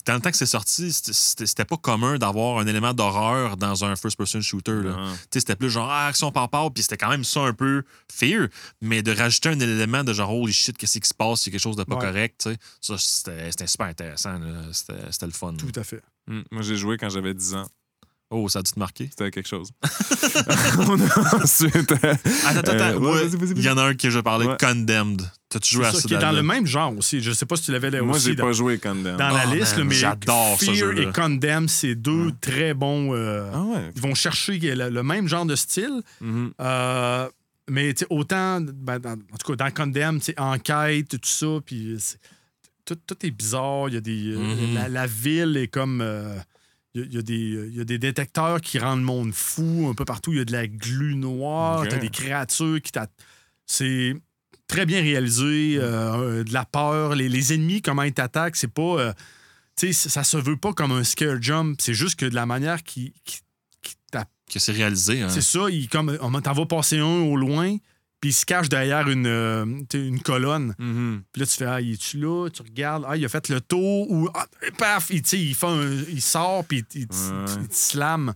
dans 0.06 0.14
le 0.14 0.20
temps 0.20 0.30
que 0.30 0.36
c'est 0.36 0.46
sorti, 0.46 0.92
c'était- 0.92 1.64
pas 1.64 1.76
commun 1.76 2.16
d'avoir 2.16 2.58
un 2.58 2.66
élément 2.66 2.94
d'horreur 2.94 3.56
dans 3.56 3.84
un 3.84 3.96
first-person 3.96 4.40
shooter. 4.40 4.82
Ah. 4.86 5.08
Tu 5.14 5.18
sais, 5.32 5.40
C'était 5.40 5.56
plus 5.56 5.68
genre 5.70 5.90
ah, 5.90 6.06
action 6.06 6.30
par 6.30 6.48
part, 6.48 6.70
puis 6.72 6.82
c'était 6.82 6.96
quand 6.98 7.08
même 7.08 7.24
ça 7.24 7.40
un 7.40 7.52
peu 7.54 7.82
fear, 8.12 8.48
mais 8.80 9.02
de 9.02 9.10
rajouter 9.12 9.48
un 9.48 9.58
élément 9.58 10.04
de 10.04 10.12
genre 10.12 10.32
holy 10.32 10.52
shit, 10.52 10.76
qu'est-ce 10.78 10.98
qui 11.00 11.08
se 11.08 11.14
passe, 11.14 11.44
il 11.44 11.48
y 11.48 11.50
a 11.50 11.52
quelque 11.52 11.62
chose 11.62 11.76
de 11.76 11.82
pas 11.84 11.96
Ouais. 11.96 12.00
correct, 12.06 12.40
tu 12.44 12.50
sais. 12.52 12.58
ça 12.80 12.94
c'était 12.98 13.50
c'était 13.50 13.66
super 13.66 13.86
intéressant, 13.88 14.38
c'était 14.72 15.26
le 15.26 15.32
fun. 15.32 15.54
Tout 15.54 15.72
à 15.74 15.82
fait. 15.82 16.02
Mm. 16.26 16.40
Moi, 16.50 16.62
j'ai 16.62 16.76
joué 16.76 16.96
quand 16.96 17.08
j'avais 17.10 17.34
10 17.34 17.54
ans. 17.54 17.66
Oh, 18.30 18.48
ça 18.48 18.60
a 18.60 18.62
dû 18.62 18.72
te 18.72 18.78
marquer. 18.78 19.06
C'était 19.10 19.30
quelque 19.30 19.46
chose. 19.48 19.68
On 20.78 20.98
a 21.00 21.36
ensuite. 21.42 21.92
euh, 21.92 22.14
Attends, 22.46 22.58
attends, 22.72 22.72
Euh, 22.80 22.98
ouais, 22.98 23.22
ouais, 23.26 23.48
il 23.56 23.62
y 23.62 23.68
en 23.68 23.76
a 23.78 23.82
un 23.84 23.94
que 23.94 24.10
je 24.10 24.18
parlais, 24.18 24.46
Ouais. 24.46 24.56
Condemned. 24.58 25.22
T'as-tu 25.50 25.74
joué 25.74 25.86
à 25.86 25.92
ça, 25.92 26.00
ça? 26.00 26.08
qui 26.08 26.14
est 26.14 26.18
dans 26.18 26.28
Dan? 26.28 26.36
le 26.36 26.42
même 26.42 26.66
genre 26.66 26.96
aussi. 26.96 27.20
Je 27.20 27.30
sais 27.30 27.46
pas 27.46 27.54
si 27.56 27.64
tu 27.66 27.72
l'avais 27.72 27.90
là 27.90 28.02
Moi, 28.02 28.16
aussi 28.16 28.30
j'ai 28.30 28.34
dans, 28.34 28.46
pas 28.46 28.52
joué 28.52 28.78
Condemn. 28.78 29.16
dans 29.16 29.28
la 29.28 29.44
Oh, 29.48 29.54
liste, 29.54 29.76
man, 29.78 29.86
mais 29.86 29.94
j'adore 29.94 30.56
ce 30.58 30.64
Fear 30.64 30.74
jeu-là. 30.74 31.02
et 31.02 31.12
Condemn, 31.12 31.68
c'est 31.68 31.94
deux 31.94 32.26
Ouais. 32.26 32.32
très 32.40 32.74
bons. 32.74 33.14
euh, 33.14 33.48
Ah 33.54 33.62
ouais. 33.62 33.90
Ils 33.94 34.02
vont 34.02 34.14
chercher 34.14 34.58
le, 34.58 34.88
le 34.90 35.02
même 35.04 35.28
genre 35.28 35.46
de 35.46 35.54
style. 35.54 36.02
Mhm. 36.20 36.52
Euh, 36.60 37.28
mais 37.70 37.94
autant, 38.10 38.60
ben, 38.62 38.98
dans- 38.98 39.12
en 39.12 39.36
tout 39.38 39.52
cas, 39.54 39.64
dans 39.64 39.70
Condemn, 39.70 40.18
tu 40.18 40.24
sais, 40.26 40.40
enquête, 40.40 41.08
tout 41.10 41.18
ça, 41.22 41.46
puis 41.64 41.96
tout, 42.84 42.96
tout 43.06 43.26
est 43.26 43.30
bizarre. 43.30 43.88
Il 43.88 43.94
y 43.94 43.96
a 43.96 44.00
des, 44.00 44.32
euh, 44.34 44.38
Mhm. 44.38 44.74
la, 44.74 44.88
la 44.88 45.06
ville 45.06 45.56
est 45.56 45.68
comme. 45.68 46.00
euh, 46.00 46.36
il 46.94 47.12
y 47.12 47.18
a- 47.18 47.22
des- 47.22 47.68
il 47.70 47.76
y 47.76 47.80
a 47.80 47.84
des 47.84 47.98
détecteurs 47.98 48.60
qui 48.60 48.78
rendent 48.78 49.00
le 49.00 49.04
monde 49.04 49.32
fou 49.34 49.88
un 49.90 49.94
peu 49.94 50.04
partout. 50.04 50.32
Il 50.32 50.38
y 50.38 50.40
a 50.40 50.44
de 50.44 50.52
la 50.52 50.68
glu 50.68 51.16
noire, 51.16 51.80
Ok. 51.80 51.88
t'as 51.88 51.98
des 51.98 52.08
créatures 52.10 52.80
qui 52.80 52.92
t'a. 52.92 53.08
C'est 53.66 54.14
très 54.68 54.86
bien 54.86 55.00
réalisé, 55.02 55.76
euh, 55.80 56.44
de 56.44 56.52
la 56.52 56.64
peur. 56.64 57.14
Les, 57.16 57.28
les 57.28 57.52
ennemis, 57.52 57.82
comment 57.82 58.02
ils 58.04 58.12
t'attaquent, 58.12 58.54
c'est 58.56 58.68
pas. 58.72 58.82
euh, 59.00 59.12
tu 59.76 59.92
sais, 59.92 60.08
ça 60.08 60.22
se 60.22 60.36
veut 60.36 60.56
pas 60.56 60.72
comme 60.72 60.92
un 60.92 61.02
scare 61.02 61.42
jump. 61.42 61.80
C'est 61.80 61.94
juste 61.94 62.16
que 62.18 62.26
de 62.26 62.34
la 62.36 62.46
manière 62.46 62.82
qui, 62.84 63.12
qui, 63.24 63.38
Que 64.52 64.58
c'est 64.60 64.72
réalisé. 64.72 65.22
Hein? 65.22 65.30
c'est 65.30 65.40
ça, 65.40 65.68
il 65.70 65.88
comme 65.88 66.16
on 66.20 66.40
t'en 66.40 66.52
va 66.52 66.66
passer 66.66 66.98
un 66.98 67.04
au 67.22 67.34
loin, 67.34 67.76
puis 68.24 68.30
il 68.30 68.32
se 68.32 68.46
cache 68.46 68.70
derrière 68.70 69.06
une, 69.10 69.26
euh, 69.26 69.66
une 69.92 70.18
colonne. 70.22 70.74
Mhm. 70.78 71.24
Puis 71.30 71.40
là, 71.40 71.46
tu 71.46 71.56
fais, 71.56 71.66
ah, 71.66 71.78
il 71.82 71.92
est-tu 71.92 72.16
là? 72.16 72.48
Tu 72.48 72.62
regardes, 72.62 73.04
ah, 73.06 73.18
il 73.18 73.24
a 73.26 73.28
fait 73.28 73.50
le 73.50 73.60
tour, 73.60 74.10
ou, 74.10 74.30
ah, 74.32 74.46
paf, 74.78 75.10
il, 75.10 75.20
il, 75.34 75.54
fait 75.54 75.66
un- 75.66 75.92
il 76.08 76.22
sort, 76.22 76.64
puis 76.64 76.82
il, 76.94 77.00
il, 77.02 77.06
te- 77.06 77.14
Ouais. 77.14 77.44
il 77.60 77.68
te 77.68 77.74
slame. 77.74 78.32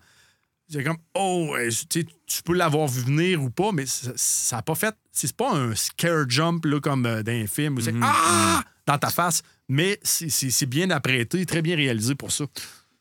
C'est 0.69 0.85
comme, 0.85 0.99
oh, 1.15 1.57
tu 1.91 2.43
peux 2.45 2.53
l'avoir 2.53 2.87
vu 2.87 3.01
venir 3.01 3.43
ou 3.43 3.49
pas, 3.49 3.73
mais 3.73 3.87
ça- 3.87 4.57
n'a 4.57 4.63
pas 4.63 4.75
fait. 4.75 4.95
C'est 5.11 5.35
pas 5.35 5.55
un 5.55 5.75
scare 5.75 6.29
jump 6.29 6.67
là, 6.67 6.81
comme 6.81 7.07
euh, 7.07 7.23
dans 7.23 7.33
un 7.33 7.47
film 7.47 7.79
où 7.79 7.81
c'est 7.81 7.93
Mhm. 7.93 8.03
Ah! 8.05 8.63
dans 8.87 8.99
ta 8.99 9.09
face, 9.09 9.43
mais 9.71 9.99
c'est 10.03 10.67
bien 10.67 10.91
apprêté, 10.91 11.47
très 11.47 11.63
bien 11.63 11.77
réalisé 11.77 12.15
pour 12.15 12.31
ça. 12.31 12.45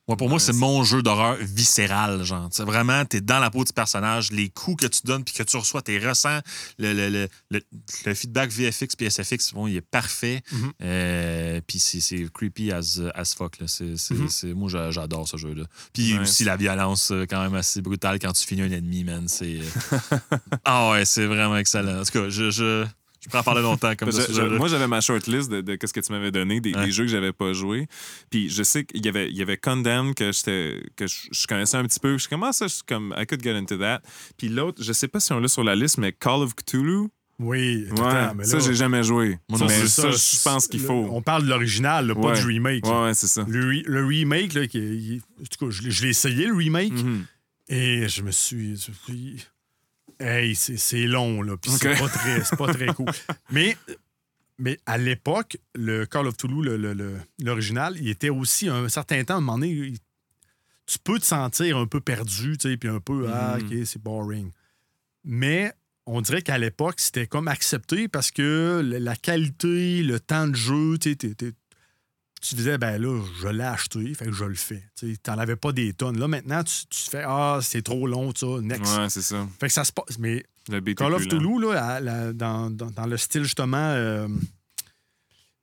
Ouais, 0.07 0.15
pour 0.15 0.29
moi, 0.29 0.35
Ouais, 0.37 0.39
c'est 0.39 0.53
c'est- 0.53 0.57
mon 0.59 0.83
jeu 0.85 1.01
d'horreur 1.03 1.35
viscéral, 1.41 2.23
genre. 2.23 2.47
C'est 2.51 2.63
vraiment, 2.63 3.03
t'es 3.03 3.19
dans 3.19 3.39
la 3.39 3.49
peau 3.51 3.65
du 3.65 3.73
personnage, 3.73 4.31
les 4.31 4.47
coups 4.49 4.83
que 4.83 4.87
tu 4.87 5.01
donnes 5.03 5.23
puis 5.25 5.33
que 5.33 5.43
tu 5.43 5.57
reçois, 5.57 5.81
t'es 5.81 5.97
ressens. 5.99 6.39
Le, 6.79 6.93
le, 6.93 7.27
le, 7.51 7.61
le- 8.05 8.13
feedback 8.13 8.49
VFX 8.49 8.95
puis 8.95 9.05
SFX, 9.11 9.53
bon, 9.53 9.67
il 9.67 9.75
est 9.75 9.81
parfait. 9.81 10.41
Euh, 10.81 11.59
puis 11.67 11.79
c'est, 11.79 11.99
creepy 12.33 12.71
as, 12.71 13.01
as 13.15 13.33
fuck. 13.35 13.59
Là. 13.59 13.65
Mhm. 13.81 14.53
moi, 14.53 14.69
j'a- 14.69 14.91
j'adore 14.91 15.27
ce 15.27 15.35
jeu-là. 15.37 15.63
Puis 15.93 16.13
Ouais. 16.13 16.19
aussi 16.19 16.43
la 16.45 16.55
violence, 16.55 17.11
euh, 17.11 17.25
quand 17.29 17.41
même 17.41 17.55
assez 17.55 17.81
brutale 17.81 18.19
quand 18.19 18.31
tu 18.31 18.45
finis 18.47 18.61
un 18.61 18.71
ennemi, 18.71 19.03
man. 19.03 19.27
C'est... 19.27 19.59
ah 20.63 20.91
ouais, 20.91 21.05
c'est 21.05 21.25
vraiment 21.25 21.57
excellent. 21.57 21.99
En 22.01 22.03
tout 22.03 22.11
cas, 22.13 22.29
je, 22.29 22.49
je, 22.49 22.85
je 23.27 23.31
pourrais 23.31 23.39
en 23.41 23.43
parler 23.43 23.61
longtemps 23.61 23.93
comme 23.95 24.11
ça. 24.11 24.43
moi, 24.49 24.67
j'avais 24.67 24.87
ma 24.87 25.01
shortlist 25.01 25.51
de, 25.51 25.61
de 25.61 25.77
ce 25.85 25.93
que 25.93 25.99
tu 25.99 26.11
m'avais 26.11 26.31
donné, 26.31 26.59
des, 26.61 26.73
Ouais. 26.73 26.85
des 26.85 26.91
jeux 26.91 27.03
que 27.03 27.11
j'avais 27.11 27.33
pas 27.33 27.53
joué. 27.53 27.87
Puis 28.31 28.49
je 28.49 28.63
sais 28.63 28.85
qu'il 28.85 29.05
y 29.05 29.09
avait, 29.09 29.29
il 29.29 29.35
y 29.37 29.41
avait 29.41 29.57
Condemn 29.57 30.13
que, 30.15 30.31
j'étais, 30.31 30.81
que 30.95 31.05
je, 31.07 31.27
je 31.31 31.45
connaissais 31.47 31.77
un 31.77 31.83
petit 31.85 31.99
peu. 31.99 32.13
Je 32.13 32.19
suis 32.21 32.29
comme, 32.29 32.43
ah, 32.43 32.53
ça, 32.53 32.67
je 32.67 32.73
suis 32.73 32.83
comme, 32.87 33.13
I 33.17 33.25
could 33.27 33.43
get 33.43 33.55
into 33.55 33.77
that. 33.77 34.01
Puis 34.37 34.49
l'autre, 34.49 34.81
je 34.83 34.93
sais 34.93 35.07
pas 35.07 35.19
si 35.19 35.31
on 35.33 35.39
l'a 35.39 35.47
sur 35.47 35.63
la 35.63 35.75
liste, 35.75 35.97
mais 35.99 36.11
Call 36.13 36.41
of 36.41 36.55
Cthulhu. 36.55 37.09
Oui, 37.39 37.85
Ouais, 37.91 38.33
mais 38.35 38.45
ça, 38.45 38.57
j'ai 38.57 38.73
jamais 38.73 39.03
joué. 39.03 39.37
Moi 39.47 39.59
non 39.59 39.67
mais 39.67 39.79
plus. 39.81 39.89
ça, 39.89 40.09
je 40.09 40.43
pense 40.43 40.67
qu'il 40.67 40.79
faut. 40.79 41.07
On 41.11 41.21
parle 41.21 41.43
de 41.43 41.49
l'original, 41.49 42.15
pas 42.15 42.19
Ouais. 42.19 42.39
du 42.39 42.47
remake. 42.47 42.83
Ouais, 42.87 43.03
ouais, 43.03 43.13
c'est 43.13 43.27
ça. 43.27 43.45
Le, 43.47 43.63
re- 43.73 43.83
le 43.85 44.03
remake, 44.05 44.53
là, 44.55 44.65
qui 44.65 44.79
il- 44.79 45.21
en 45.39 45.43
tout 45.45 45.65
cas, 45.67 45.69
je, 45.71 45.83
l'ai- 45.83 45.91
je 45.91 46.01
l'ai 46.01 46.09
essayé, 46.09 46.47
le 46.47 46.55
remake, 46.55 46.93
Mhm. 46.93 47.25
et 47.69 48.07
je 48.09 48.23
me 48.23 48.31
suis. 48.31 48.75
Hey, 50.19 50.55
c'est 50.55 51.05
long, 51.05 51.41
là. 51.41 51.57
Puis 51.57 51.71
c'est 51.71 51.95
pas 51.97 52.57
pas 52.57 52.73
très 52.73 52.87
cool. 52.87 53.05
Mais, 53.51 53.77
mais 54.59 54.79
à 54.87 54.97
l'époque, 54.97 55.57
le 55.75 56.05
Call 56.05 56.25
of 56.27 56.35
Toulouse, 56.37 56.65
le- 56.65 56.77
le- 56.77 56.93
le- 56.93 57.19
l'original, 57.43 57.95
il 57.99 58.09
était 58.09 58.29
aussi 58.29 58.67
un 58.69 58.89
certain 58.89 59.23
temps, 59.23 59.35
à 59.35 59.37
un 59.37 59.41
moment 59.41 59.59
donné, 59.59 59.71
il- 59.71 59.97
tu 60.87 60.97
peux 61.03 61.19
te 61.19 61.25
sentir 61.25 61.77
un 61.77 61.85
peu 61.85 61.99
perdu, 62.01 62.57
tu 62.57 62.69
sais, 62.69 62.77
puis 62.77 62.89
un 62.89 62.99
peu, 62.99 63.27
ah, 63.29 63.57
Mhm. 63.59 63.65
OK, 63.81 63.85
c'est 63.85 64.01
boring. 64.01 64.51
Mais 65.23 65.71
on 66.05 66.21
dirait 66.21 66.41
qu'à 66.41 66.57
l'époque, 66.57 66.95
c'était 66.99 67.27
comme 67.27 67.47
accepté 67.47 68.07
parce 68.07 68.31
que 68.31 68.81
la 68.83 69.15
qualité, 69.15 70.01
le 70.01 70.19
temps 70.19 70.47
de 70.47 70.55
jeu, 70.55 70.97
tu 70.97 71.11
sais, 71.21 71.35
tu 72.41 72.55
disais, 72.55 72.77
ben 72.77 73.01
là, 73.01 73.23
je 73.41 73.47
l'ai 73.47 73.63
acheté, 73.63 74.13
fait 74.13 74.25
que 74.25 74.31
je 74.31 74.45
le 74.45 74.55
fais. 74.55 74.83
Tu 74.97 75.15
n'en 75.27 75.37
avais 75.37 75.55
pas 75.55 75.71
des 75.71 75.93
tonnes. 75.93 76.19
Là, 76.19 76.27
maintenant, 76.27 76.63
tu, 76.63 76.85
tu 76.87 77.09
fais, 77.09 77.23
ah, 77.25 77.59
c'est 77.61 77.81
trop 77.81 78.07
long, 78.07 78.31
ça, 78.35 78.47
next. 78.61 78.97
Ouais, 78.97 79.09
c'est 79.09 79.21
ça. 79.21 79.47
Fait 79.59 79.67
que 79.67 79.73
ça 79.73 79.83
se 79.83 79.91
passe. 79.91 80.17
Mais 80.19 80.45
Call 80.95 81.13
of. 81.13 81.27
Toulouse, 81.27 81.63
là, 81.73 81.99
la- 81.99 82.33
dans, 82.33 82.69
dans- 82.69 82.91
dans 82.91 83.05
le 83.05 83.17
style 83.17 83.43
justement. 83.43 83.77
euh, 83.77 84.27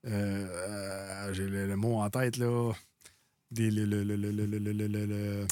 euh, 0.07 0.47
euh, 0.49 1.33
J'ai 1.33 1.47
le, 1.49 1.67
le 1.67 1.77
mot 1.77 2.01
en 2.01 2.11
tête, 2.11 2.37
là. 2.37 2.73
Des, 3.51 3.71
le, 3.71 3.85
le, 3.87 5.47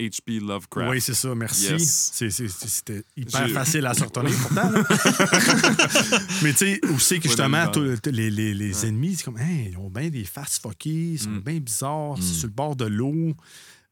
H.P. 0.00 0.38
Lovecraft. 0.40 0.90
Oui, 0.90 1.00
c'est 1.00 1.14
ça, 1.14 1.34
merci. 1.34 1.64
Yes. 1.72 2.10
C'est- 2.14 2.30
c'est- 2.30 2.48
C'était 2.48 3.02
hyper 3.16 3.48
facile 3.50 3.84
à 3.86 3.94
se 3.94 4.04
retenir, 4.04 4.32
pourtant. 4.42 4.70
Mais 6.42 6.52
tu 6.52 6.58
sais, 6.58 6.80
où 6.86 6.98
c'est 6.98 7.18
que 7.18 7.28
justement, 7.28 7.66
tout- 7.70 7.82
les, 8.06 8.30
les, 8.30 8.54
les 8.54 8.74
Ouais. 8.82 8.88
ennemis, 8.88 9.16
c'est 9.16 9.24
comme, 9.24 9.38
Hey, 9.38 9.70
ils 9.72 9.76
ont 9.78 9.90
bien 9.90 10.08
des 10.08 10.24
faces 10.24 10.58
fuckées, 10.58 11.12
ils 11.14 11.18
sont 11.18 11.30
Mm. 11.30 11.40
bien 11.40 11.58
bizarres, 11.58 12.16
c'est 12.20 12.30
Mm. 12.30 12.34
sur 12.34 12.46
le 12.48 12.52
bord 12.54 12.76
de 12.76 12.84
l'eau. 12.84 13.34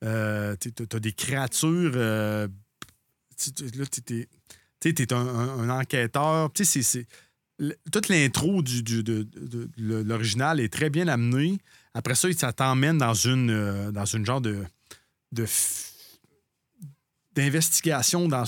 Euh, 0.05 0.55
tu 0.61 0.71
as 0.95 1.01
des 1.01 1.13
créatures. 1.13 1.93
euh, 1.97 2.47
là, 3.75 3.85
tu 3.87 4.29
es, 4.81 4.93
t'es 4.93 5.13
un, 5.13 5.17
un- 5.17 5.59
un 5.69 5.81
enquêteur. 5.81 6.53
Tu 6.53 6.65
sais, 6.65 6.83
c'est- 6.83 7.07
toute 7.91 8.09
l'intro 8.09 8.63
du, 8.63 8.83
du- 8.83 9.03
de, 9.03 9.23
de- 9.25 9.69
de 9.77 10.03
l'original 10.03 10.61
est 10.61 10.73
très 10.73 10.91
bien 10.91 11.09
amenée. 11.09 11.59
Après 11.95 12.15
ça, 12.15 12.29
ça 12.37 12.53
t'emmène 12.53 12.99
dans 12.99 13.15
une, 13.15 13.51
euh, 13.51 13.91
dans 13.91 14.05
une 14.05 14.25
genre 14.27 14.41
de, 14.43 14.63
de 15.33 15.45
f- 15.47 15.93
d'investigation 17.37 18.29
dans, 18.29 18.45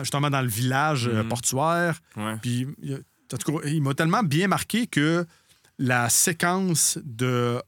justement 0.00 0.30
dans 0.30 0.40
le 0.42 0.48
village 0.48 1.06
euh, 1.08 1.22
Mhm. 1.22 1.28
portuaire. 1.28 2.00
Ouais. 2.16 2.36
Puis, 2.40 2.66
il, 2.82 3.82
m'a 3.82 3.94
tellement 3.94 4.22
bien 4.22 4.46
marqué 4.48 4.86
que 4.86 5.26
la 5.78 6.08
séquence 6.08 6.98
de, 7.04 7.60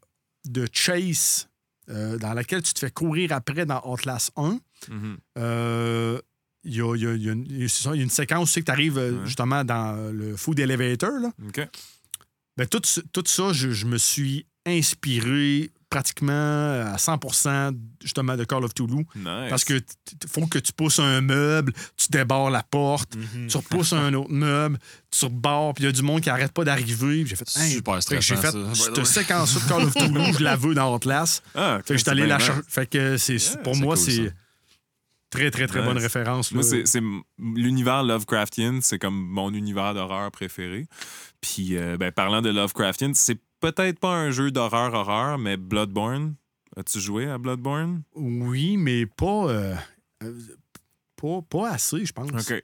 de 0.47 0.67
chase 0.73 1.49
euh, 1.91 2.17
dans 2.19 2.33
laquelle 2.33 2.63
tu 2.63 2.73
te 2.73 2.79
fais 2.79 2.91
courir 2.91 3.33
après 3.33 3.67
dans 3.67 3.83
Outlast 3.85 4.31
1, 4.37 4.59
Mhm. 4.91 5.17
euh, 5.39 6.19
il 6.65 6.77
y, 6.77 6.81
a, 6.81 6.95
il 6.97 7.03
y 7.03 7.07
a- 7.07 7.13
il 7.15 7.23
y 7.23 7.29
a 7.29 7.33
une, 7.33 7.45
il 7.47 7.61
y 7.61 7.65
a- 7.65 8.09
séquence 8.09 8.57
où 8.57 8.61
tu 8.63 8.71
arrives 8.71 8.97
Ouais. 8.97 9.13
justement 9.27 9.65
dans 9.65 10.11
le 10.13 10.35
Food 10.37 10.59
Elevator. 10.61 11.11
Là. 11.21 11.31
Ben, 12.57 12.67
tout, 12.67 12.81
ça, 13.27 13.53
je, 13.53 13.71
je 13.71 13.85
me 13.87 13.99
suis 13.99 14.47
inspiré 14.65 15.71
pratiquement 15.95 16.93
à 16.93 16.97
100% 16.97 17.73
justement 18.03 18.37
de 18.37 18.43
Call 18.45 18.65
of 18.65 18.75
Toulouse. 18.75 19.05
Nice. 19.15 19.27
Parce 19.49 19.65
que 19.65 19.81
faut 20.29 20.47
que 20.47 20.59
tu 20.59 20.73
pousses 20.73 20.99
un 20.99 21.21
meuble, 21.21 21.73
tu 21.97 22.09
débarres 22.11 22.51
la 22.51 22.65
porte, 22.65 23.15
Mhm. 23.17 23.47
tu 23.47 23.57
repousses 23.57 23.93
un 23.93 24.13
autre 24.15 24.31
meuble, 24.33 24.79
tu 25.11 25.25
rebarres, 25.25 25.73
puis 25.75 25.85
il 25.85 25.87
y 25.87 25.91
a 25.91 25.93
du 25.93 26.03
monde 26.03 26.21
qui 26.21 26.31
arrête 26.31 26.51
pas 26.53 26.65
d'arriver. 26.65 27.25
J'ai 27.27 27.37
fait, 27.37 27.49
Hey, 27.57 27.71
Super 27.75 28.01
j'ai 28.01 28.35
fait 28.37 28.55
cette 28.75 29.07
séquence 29.07 29.55
de 29.55 29.69
Call 29.69 29.83
of 29.85 29.95
Toulouse, 29.95 30.37
je 30.39 30.43
la 30.45 30.57
veux 30.57 30.75
dans 30.75 30.93
Outlast. 30.95 31.45
Ah, 31.55 31.79
Fait 31.85 31.95
que 31.95 32.01
je 32.01 32.11
allé 32.11 32.27
la. 32.27 32.39
Fait 32.41 32.87
que 32.91 33.17
c'est, 33.17 33.37
Yeah, 33.37 33.57
pour 33.59 33.77
moi, 33.77 33.95
cool, 33.95 34.05
c'est 34.05 34.33
très, 35.31 35.51
très, 35.53 35.67
très 35.69 35.79
Nice. 35.81 35.89
bonne 35.89 35.99
référence. 35.99 36.51
Moi, 36.53 36.63
là. 36.63 36.69
c'est 36.69 36.87
c'est 36.87 37.03
l'univers 37.39 38.03
Lovecraftien, 38.03 38.81
c'est 38.83 38.99
comme 38.99 39.15
mon 39.15 39.53
univers 39.55 39.95
d'horreur 39.95 40.31
préféré. 40.33 40.87
Puis, 41.41 41.77
euh, 41.77 41.97
ben, 41.97 42.11
parlant 42.11 42.43
de 42.43 42.51
Lovecraftien, 42.51 43.13
c'est 43.15 43.39
peut-être 43.73 43.99
pas 43.99 44.15
un 44.15 44.31
jeu 44.31 44.51
d'horreur-horreur, 44.51 45.39
mais 45.39 45.57
Bloodborne. 45.57 46.35
As-tu 46.77 47.01
joué 47.01 47.29
à 47.31 47.39
Bloodborne? 47.39 48.03
Oui, 48.15 48.77
mais 48.77 49.07
pas, 49.07 49.47
euh, 49.49 49.75
pas, 51.17 51.41
pas 51.49 51.71
assez, 51.71 52.05
je 52.05 52.13
pense. 52.13 52.31
OK. 52.31 52.63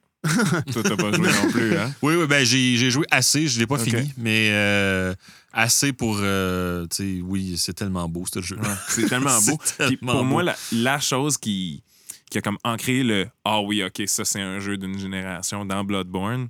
Toi, 0.72 0.82
t'as 0.82 0.96
pas 0.96 1.12
joué 1.12 1.28
non 1.44 1.50
plus, 1.50 1.76
hein? 1.78 1.94
Oui, 2.02 2.14
oui, 2.16 2.26
ben 2.26 2.44
j'ai 2.44 2.76
j'ai 2.76 2.90
joué 2.90 3.06
assez, 3.10 3.46
je 3.48 3.58
l'ai 3.58 3.66
pas 3.66 3.78
fini, 3.78 4.12
mais 4.18 4.50
euh, 4.52 5.14
assez 5.52 5.94
pour. 5.94 6.18
euh, 6.20 6.86
tu 6.88 6.96
sais, 6.96 7.22
oui, 7.22 7.56
c'est 7.56 7.72
tellement 7.72 8.06
beau, 8.08 8.24
ce 8.30 8.42
jeu. 8.42 8.56
Ouais, 8.56 8.68
c'est 8.88 9.08
tellement 9.08 9.40
beau. 9.46 9.58
Tellement 9.78 10.12
pour 10.12 10.24
moi, 10.24 10.42
la 10.72 11.00
chose 11.00 11.38
qui, 11.38 11.82
qui 12.30 12.36
a 12.36 12.42
comme 12.42 12.58
ancré 12.64 13.02
le 13.02 13.28
Ah 13.46 13.62
oui, 13.62 13.82
OK, 13.82 14.02
ça, 14.06 14.26
c'est 14.26 14.42
un 14.42 14.58
jeu 14.60 14.76
d'une 14.76 14.98
génération 14.98 15.64
dans 15.64 15.84
Bloodborne, 15.84 16.48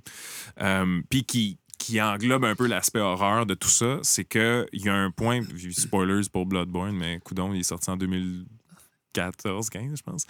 euh, 0.59 1.01
puis 1.09 1.23
qui, 1.23 1.57
qui 1.81 1.99
englobe 1.99 2.45
un 2.45 2.55
peu 2.55 2.67
l'aspect 2.67 2.99
horreur 2.99 3.47
de 3.47 3.55
tout 3.55 3.67
ça, 3.67 3.97
c'est 4.03 4.23
qu'il 4.23 4.67
y 4.73 4.87
a 4.87 4.93
un 4.93 5.09
point, 5.09 5.41
spoilers 5.71 6.29
pour 6.31 6.45
Bloodborne, 6.45 6.95
mais 6.95 7.19
coudon, 7.23 7.53
il 7.53 7.61
est 7.61 7.63
sorti 7.63 7.89
en 7.89 7.97
2014, 7.97 9.69
15, 9.69 9.97
je 9.97 10.03
pense. 10.03 10.25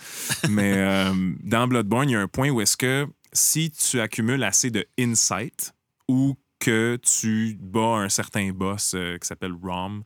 mais 0.50 0.78
euh, 0.78 1.34
dans 1.44 1.68
Bloodborne, 1.68 2.10
il 2.10 2.14
y 2.14 2.16
a 2.16 2.22
un 2.22 2.30
point 2.30 2.50
où 2.50 2.62
est-ce 2.62 2.78
que 2.78 3.06
si 3.34 3.70
tu 3.70 4.00
accumules 4.00 4.44
assez 4.44 4.72
de 4.72 4.86
insight 4.98 5.74
ou 6.08 6.38
que 6.60 6.98
tu 7.02 7.58
bats 7.60 7.98
un 7.98 8.10
certain 8.10 8.52
boss 8.52 8.94
euh, 8.96 9.18
qui 9.18 9.28
s'appelle 9.28 9.54
Rom, 9.62 10.04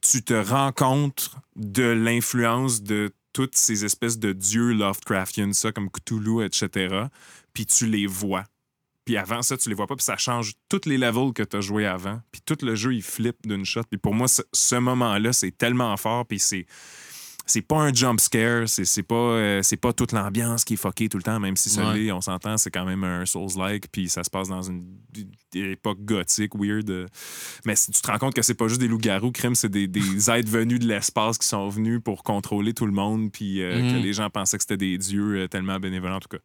tu 0.00 0.22
te 0.22 0.32
rends 0.32 0.72
compte 0.72 1.32
de 1.54 1.82
l'influence 1.82 2.82
de 2.82 3.12
toutes 3.34 3.56
ces 3.56 3.84
espèces 3.84 4.18
de 4.18 4.32
dieux 4.32 4.72
Lovecraftiens, 4.72 5.52
ça, 5.52 5.70
comme 5.70 5.90
Cthulhu, 5.90 6.42
etc. 6.44 7.08
Puis 7.52 7.66
tu 7.66 7.86
les 7.86 8.06
vois. 8.06 8.44
Puis 9.04 9.16
avant 9.18 9.42
ça, 9.42 9.56
tu 9.56 9.68
les 9.68 9.74
vois 9.74 9.86
pas, 9.86 9.96
puis 9.96 10.04
ça 10.04 10.16
change 10.16 10.54
tous 10.68 10.82
les 10.86 10.96
levels 10.96 11.32
que 11.34 11.42
tu 11.42 11.56
as 11.56 11.60
joué 11.60 11.86
avant. 11.86 12.20
Puis 12.32 12.40
tout 12.44 12.56
le 12.62 12.74
jeu, 12.74 12.94
il 12.94 13.02
flippe 13.02 13.46
d'une 13.46 13.64
shot. 13.64 13.82
Puis 13.90 13.98
pour 13.98 14.14
moi, 14.14 14.28
ce, 14.28 14.42
ce 14.52 14.76
moment-là, 14.76 15.32
c'est 15.32 15.50
tellement 15.56 15.96
fort, 15.96 16.26
puis 16.26 16.38
c'est 16.38 16.66
c'est 17.46 17.60
pas 17.60 17.76
un 17.76 17.92
jump 17.92 18.18
scare, 18.20 18.66
c'est 18.66 19.02
pas, 19.02 19.14
euh, 19.14 19.60
c'est 19.62 19.76
pas 19.76 19.92
toute 19.92 20.12
l'ambiance 20.12 20.64
qui 20.64 20.72
est 20.74 20.76
fuckée 20.78 21.10
tout 21.10 21.18
le 21.18 21.22
temps, 21.22 21.38
même 21.38 21.58
si 21.58 21.68
ça 21.68 21.92
Ouais. 21.92 22.10
on 22.10 22.22
s'entend, 22.22 22.56
c'est 22.56 22.70
quand 22.70 22.86
même 22.86 23.04
un 23.04 23.26
Souls-like, 23.26 23.88
puis 23.92 24.08
ça 24.08 24.24
se 24.24 24.30
passe 24.30 24.48
dans 24.48 24.62
une, 24.62 24.82
une 25.54 25.64
époque 25.72 25.98
gothique, 26.06 26.54
weird. 26.54 26.88
euh. 26.88 27.06
Mais 27.66 27.76
si 27.76 27.90
tu 27.90 28.00
te 28.00 28.10
rends 28.10 28.16
compte 28.16 28.32
que 28.32 28.40
c'est 28.40 28.54
pas 28.54 28.66
juste 28.68 28.80
des 28.80 28.88
loups-garous, 28.88 29.30
crime, 29.30 29.54
c'est 29.54 29.68
des, 29.68 29.86
des 29.86 30.00
êtres 30.30 30.50
venus 30.50 30.78
de 30.78 30.86
l'espace 30.88 31.36
qui 31.36 31.46
sont 31.46 31.68
venus 31.68 32.00
pour 32.02 32.22
contrôler 32.22 32.72
tout 32.72 32.86
le 32.86 32.92
monde, 32.92 33.30
puis 33.30 33.60
euh, 33.62 33.78
Mhm. 33.82 33.92
que 33.92 33.96
les 33.98 34.14
gens 34.14 34.30
pensaient 34.30 34.56
que 34.56 34.62
c'était 34.62 34.78
des 34.78 34.96
dieux 34.96 35.46
tellement 35.50 35.78
bénévolents, 35.78 36.16
en 36.16 36.20
tout 36.20 36.28
cas. 36.30 36.38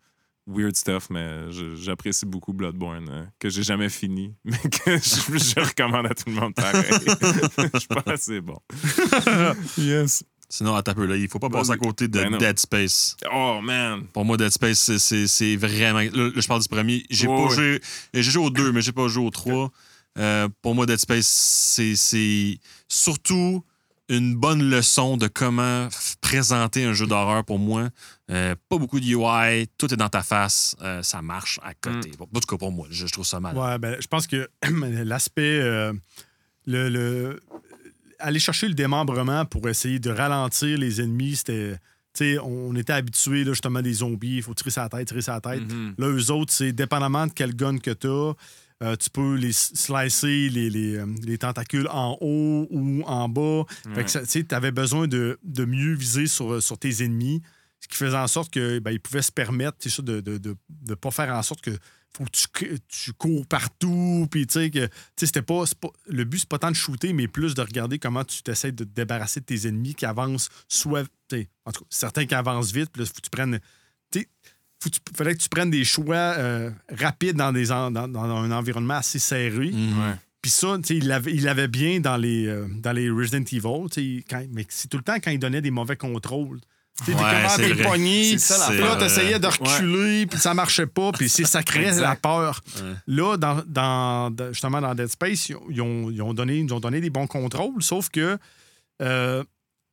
Weird 0.51 0.75
stuff, 0.75 1.09
mais 1.09 1.51
j'apprécie 1.75 2.25
beaucoup 2.25 2.53
Bloodborne, 2.53 3.07
euh, 3.09 3.23
que 3.39 3.49
j'ai 3.49 3.63
jamais 3.63 3.89
fini, 3.89 4.33
mais 4.43 4.57
que 4.57 4.97
je, 4.97 5.37
je 5.37 5.59
recommande 5.59 6.07
à 6.07 6.15
tout 6.15 6.25
le 6.27 6.33
monde 6.33 6.53
pareil. 6.55 6.83
je 6.89 7.85
pense 7.87 8.03
que 8.03 8.17
c'est 8.17 8.41
bon. 8.41 8.57
yes. 9.77 10.23
Sinon, 10.51 10.73
à 10.75 10.81
taper 10.81 11.05
là, 11.05 11.15
il 11.15 11.27
faut 11.27 11.37
pas 11.37 11.49
passer 11.49 11.71
à 11.71 11.77
côté 11.77 12.07
de 12.07 12.23
Ben. 12.23 12.37
Dead 12.39 12.57
Space. 12.59 13.15
Oh 13.31 13.59
man. 13.61 14.05
Pour 14.11 14.25
moi, 14.25 14.35
Dead 14.35 14.49
Space, 14.49 14.79
c'est- 14.79 14.97
c'est 14.97 15.27
c'est 15.27 15.55
vraiment. 15.55 15.99
Là, 15.99 16.09
là, 16.11 16.31
je 16.35 16.47
parle 16.47 16.61
du 16.63 16.67
premier. 16.67 17.05
J'ai 17.11 17.27
pas 17.27 17.49
joué. 17.49 17.79
J'ai 18.15 18.23
joué 18.23 18.43
au 18.45 18.49
2, 18.49 18.71
mais 18.71 18.81
j'ai 18.81 18.91
pas 18.91 19.07
joué 19.07 19.23
au 19.25 19.29
3. 19.29 19.71
Euh, 20.17 20.49
pour 20.63 20.73
moi, 20.73 20.87
Dead 20.87 20.97
Space, 20.97 21.27
c'est- 21.27 21.95
c'est 21.95 22.57
surtout 22.87 23.63
une 24.09 24.35
bonne 24.35 24.69
leçon 24.69 25.15
de 25.17 25.27
comment 25.27 25.87
présenter 26.21 26.83
un 26.83 26.93
jeu 26.93 27.07
d'horreur 27.07 27.43
pour 27.45 27.59
moi. 27.59 27.89
Euh, 28.31 28.55
pas 28.69 28.77
beaucoup 28.77 28.99
de 28.99 29.05
UI, 29.05 29.67
tout 29.77 29.93
est 29.93 29.97
dans 29.97 30.09
ta 30.09 30.23
face, 30.23 30.75
euh, 30.81 31.01
ça 31.03 31.21
marche 31.21 31.59
à 31.63 31.73
côté. 31.73 32.11
Bon, 32.17 32.25
en 32.35 32.39
tout 32.39 32.47
cas, 32.47 32.57
pour 32.57 32.71
moi, 32.71 32.87
je, 32.91 33.05
je 33.07 33.11
trouve 33.13 33.25
ça 33.25 33.39
mal. 33.39 33.55
Ouais, 33.57 33.77
ben, 33.79 33.95
je 33.99 34.07
pense 34.07 34.27
que 34.27 34.49
l'aspect. 35.03 35.59
euh, 35.61 35.93
le, 36.65 36.89
le- 36.89 37.39
aller 38.19 38.39
chercher 38.39 38.67
le 38.67 38.73
démembrement 38.73 39.45
pour 39.45 39.69
essayer 39.69 39.97
de 39.99 40.09
ralentir 40.11 40.77
les 40.77 41.01
ennemis, 41.01 41.37
c'était. 41.37 41.77
On 42.43 42.75
était 42.75 42.91
habitué 42.91 43.45
justement 43.45 43.81
des 43.81 43.93
zombies, 43.93 44.37
il 44.37 44.43
faut 44.43 44.53
tirer 44.53 44.71
sa 44.71 44.89
tête, 44.89 45.07
tirer 45.07 45.21
sa 45.21 45.39
tête. 45.39 45.61
Mhm. 45.61 45.93
Là, 45.97 46.07
eux 46.07 46.31
autres, 46.31 46.51
c'est 46.51 46.73
dépendamment 46.73 47.27
de 47.27 47.31
quel 47.33 47.55
gun 47.55 47.77
que 47.77 47.91
tu 47.91 48.07
as, 48.07 48.33
tu 48.97 49.09
peux 49.09 49.35
les 49.35 49.51
slicer, 49.51 50.49
les, 50.49 50.69
les, 50.69 50.95
euh, 50.95 51.05
les 51.23 51.37
tentacules 51.37 51.87
en 51.91 52.17
haut 52.21 52.67
ou 52.69 53.03
en 53.05 53.27
bas. 53.27 53.63
Fait 53.95 54.03
que 54.05 54.09
ça- 54.09 54.25
tu 54.25 54.45
avais 54.51 54.71
besoin 54.71 55.07
de, 55.07 55.37
de 55.43 55.65
mieux 55.65 55.93
viser 55.93 56.27
sur, 56.27 56.61
sur 56.63 56.77
tes 56.77 57.03
ennemis, 57.03 57.41
ce 57.81 57.87
qui 57.87 57.97
faisait 57.97 58.17
en 58.17 58.27
sorte 58.27 58.51
que 58.53 58.79
ben, 58.79 58.97
pouvaient 58.99 59.21
se 59.21 59.31
permettre 59.31 59.77
ça, 59.89 60.01
de 60.01 60.15
ne 60.15 60.21
de, 60.21 60.37
de, 60.37 60.55
de 60.69 60.93
pas 60.95 61.11
faire 61.11 61.33
en 61.35 61.43
sorte 61.43 61.61
que 61.61 61.71
faut 62.17 62.23
que 62.23 62.29
tu, 62.31 62.79
tu 62.87 63.13
cours 63.13 63.45
partout. 63.45 64.27
Puis, 64.31 64.47
tu 64.47 64.53
sais, 64.53 64.69
que 64.71 64.89
c'était 65.15 65.41
pas, 65.43 65.63
pas- 65.79 65.91
Le 66.07 66.23
but, 66.23 66.39
c'est 66.39 66.49
pas 66.49 66.57
tant 66.57 66.71
de 66.71 66.75
shooter, 66.75 67.13
mais 67.13 67.27
plus 67.27 67.53
de 67.53 67.61
regarder 67.61 67.99
comment 67.99 68.23
tu 68.23 68.41
t'essaies 68.41 68.71
de 68.71 68.83
te 68.83 68.89
débarrasser 68.89 69.41
de 69.41 69.45
tes 69.45 69.67
ennemis 69.67 69.93
qui 69.93 70.05
avancent, 70.07 70.49
soit. 70.67 71.03
En 71.65 71.71
tout 71.71 71.81
cas, 71.81 71.87
certains 71.91 72.25
qui 72.25 72.33
avancent 72.33 72.71
vite, 72.71 72.89
puis 72.91 73.01
là, 73.01 73.05
faut 73.05 73.13
que 73.13 73.21
tu 73.21 73.29
prennes. 73.29 73.59
Tu- 74.81 74.89
fallait 75.15 75.35
que 75.35 75.41
tu 75.41 75.49
prennes 75.49 75.69
des 75.71 75.83
choix 75.83 76.15
euh, 76.15 76.71
rapides 76.97 77.35
dans, 77.35 77.51
des 77.51 77.71
en- 77.71 77.91
dans, 77.91 78.07
dans 78.07 78.23
un 78.23 78.51
environnement 78.51 78.95
assez 78.95 79.19
serré. 79.19 79.71
Mhm. 79.71 79.99
Ouais. 79.99 80.15
Puis 80.41 80.51
ça, 80.51 80.77
il 80.89 81.07
l'avait 81.07 81.33
il 81.33 81.67
bien 81.67 81.99
dans 81.99 82.15
les, 82.15 82.47
euh, 82.47 82.65
dans 82.77 82.93
les 82.93 83.09
Resident 83.09 83.43
Evil. 83.51 83.89
quand- 84.29 84.45
mais 84.51 84.65
c'est 84.69 84.87
tout 84.87 84.95
le 84.97 85.03
temps 85.03 85.15
quand 85.21 85.31
il 85.31 85.39
donnait 85.39 85.61
des 85.61 85.71
mauvais 85.71 85.97
contrôles. 85.97 86.59
T'es 87.05 87.13
Ouais, 87.13 87.19
comme, 87.21 87.49
c'est 87.55 87.75
t'es 87.75 87.83
pogné, 87.83 88.35
puis 88.35 88.79
là, 88.79 88.95
t'essayais 88.97 89.39
de 89.39 89.47
reculer, 89.47 90.25
puis 90.25 90.37
ça 90.37 90.53
marchait 90.53 90.85
pas, 90.87 91.13
puis 91.13 91.29
ça 91.29 91.63
créait 91.63 91.97
la 91.99 92.15
peur. 92.17 92.59
Ouais. 92.75 92.81
Là, 93.07 93.37
dans, 93.37 93.63
dans- 93.65 94.51
justement, 94.51 94.81
dans 94.81 94.93
Dead 94.95 95.07
Space, 95.07 95.47
ils 95.47 95.55
ont, 95.81 96.09
ils 96.11 96.21
ont- 96.21 96.33
donné, 96.33 96.57
ils 96.59 96.73
ont 96.73 96.79
donné 96.81 96.99
des 96.99 97.09
bons 97.09 97.27
contrôles, 97.27 97.81
sauf 97.81 98.09
que 98.09 98.37
euh, 99.01 99.43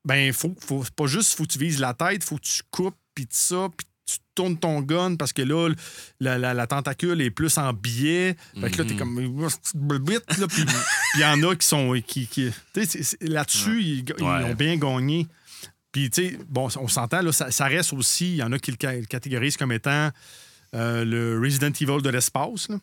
ben, 0.04 0.32
faut, 0.32 0.54
faut, 0.60 0.84
pas 0.96 1.06
juste 1.06 1.36
faut 1.36 1.44
que 1.44 1.52
tu 1.52 1.58
vises 1.60 1.78
la 1.78 1.94
tête, 1.94 2.24
faut 2.24 2.36
que 2.36 2.42
tu 2.46 2.62
coupes, 2.72 2.96
puis 3.14 3.26
ça, 3.30 3.68
puis 3.76 3.86
tu 4.36 4.42
tournes 4.42 4.58
ton 4.58 4.80
gun 4.82 5.16
parce 5.16 5.32
que 5.32 5.42
là, 5.42 5.70
la, 6.20 6.36
la- 6.38 6.54
la 6.54 6.66
tentacule 6.66 7.20
est 7.22 7.30
plus 7.30 7.56
en 7.58 7.72
biais. 7.72 8.36
Fait 8.60 8.70
que 8.70 8.78
là, 8.78 8.84
t'es 8.84 8.94
Mhm. 8.94 8.98
comme. 8.98 9.40
là, 9.40 9.48
Puis 10.48 10.64
il 11.14 11.20
y 11.20 11.24
en 11.24 11.42
a 11.42 11.56
qui 11.56 11.66
sont. 11.66 11.94
Qui, 12.06 12.28
là-dessus, 13.20 13.82
ils, 13.82 14.04
ils 14.18 14.22
Ouais. 14.24 14.44
ont 14.44 14.54
bien 14.54 14.76
gagné. 14.76 15.26
Puis, 15.92 16.10
tu 16.10 16.28
sais, 16.30 16.38
bon, 16.48 16.68
on 16.78 16.88
s'entend, 16.88 17.22
là, 17.22 17.32
ça, 17.32 17.50
ça 17.50 17.64
reste 17.66 17.92
aussi. 17.94 18.32
Il 18.32 18.36
y 18.36 18.42
en 18.42 18.52
a 18.52 18.58
qui 18.58 18.70
le 18.70 18.76
ca- 18.80 18.92
le 18.94 19.06
catégorisent 19.06 19.56
comme 19.56 19.72
étant 19.72 20.10
euh, 20.74 21.04
le 21.04 21.40
Resident 21.40 21.70
Evil 21.80 22.02
de 22.02 22.10
l'espace. 22.10 22.68
là. 22.68 22.76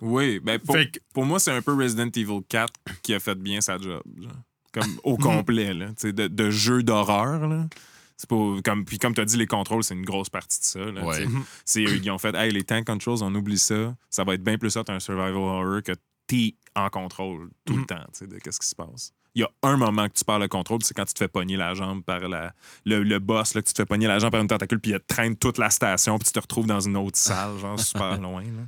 Oui, 0.00 0.40
ben 0.40 0.58
pour, 0.58 0.74
que- 0.76 0.98
pour 1.12 1.24
moi, 1.26 1.38
c'est 1.38 1.50
un 1.52 1.60
peu 1.62 1.74
Resident 1.74 2.08
Evil 2.16 2.40
4 2.48 2.72
qui 3.02 3.12
a 3.14 3.20
fait 3.20 3.34
bien 3.34 3.60
sa 3.60 3.76
job. 3.78 4.02
là. 4.18 4.28
Comme 4.72 4.98
au 5.04 5.16
complet, 5.18 5.74
là. 5.74 5.88
Tu 5.88 5.94
sais, 5.98 6.12
De, 6.12 6.26
de 6.26 6.50
jeu 6.50 6.82
d'horreur. 6.82 7.46
là. 7.46 7.66
C'est 8.16 8.28
pas 8.28 8.36
comme 8.64 8.84
puis 8.84 8.98
comme 8.98 9.14
tu 9.14 9.20
as 9.20 9.24
dit 9.24 9.36
les 9.36 9.46
contrôles 9.46 9.82
c'est 9.82 9.94
une 9.94 10.04
grosse 10.04 10.30
partie 10.30 10.60
de 10.60 10.64
ça 10.64 10.78
là, 10.78 11.04
Ouais. 11.04 11.16
sais. 11.16 11.28
c'est 11.64 11.82
ils 11.82 12.10
ont 12.10 12.18
fait 12.18 12.34
hey 12.36 12.52
les 12.52 12.62
tank 12.62 12.86
controls 12.86 13.22
on 13.22 13.34
oublie 13.34 13.58
ça 13.58 13.94
ça 14.08 14.22
va 14.24 14.34
être 14.34 14.42
bien 14.44 14.56
plus 14.56 14.76
hot 14.76 14.84
un 14.88 15.00
survival 15.00 15.34
horror 15.34 15.82
que 15.82 15.92
t'es 16.28 16.54
en 16.76 16.88
contrôle 16.90 17.50
tout 17.64 17.74
le 17.74 17.80
Mhm. 17.80 17.86
temps 17.86 18.04
tu 18.12 18.20
sais 18.20 18.26
de 18.28 18.38
qu'est-ce 18.38 18.60
qui 18.60 18.68
se 18.68 18.74
passe 18.76 19.12
il 19.36 19.40
y 19.40 19.42
a 19.42 19.50
un 19.64 19.76
moment 19.76 20.08
que 20.08 20.12
tu 20.14 20.24
perds 20.24 20.38
le 20.38 20.46
contrôle 20.46 20.78
c'est 20.84 20.94
quand 20.94 21.04
tu 21.06 21.12
te 21.14 21.18
fais 21.18 21.26
pogner 21.28 21.56
la 21.56 21.74
jambe 21.74 22.04
par 22.04 22.20
la, 22.20 22.54
le, 22.84 23.02
le 23.02 23.18
boss 23.18 23.54
là, 23.54 23.62
que 23.62 23.66
tu 23.66 23.72
te 23.74 23.78
fais 23.82 23.84
pogner 23.86 24.06
la 24.06 24.20
jambe 24.20 24.30
par 24.30 24.40
une 24.40 24.46
tentacule 24.46 24.78
puis 24.78 24.92
il 24.92 25.00
te 25.00 25.06
traîne 25.12 25.34
toute 25.36 25.58
la 25.58 25.70
station 25.70 26.16
puis 26.16 26.26
tu 26.26 26.32
te 26.32 26.38
retrouves 26.38 26.66
dans 26.66 26.80
une 26.80 26.96
autre 26.96 27.18
salle 27.18 27.58
genre 27.58 27.80
super 27.80 28.16
loin 28.20 28.42
là. 28.44 28.62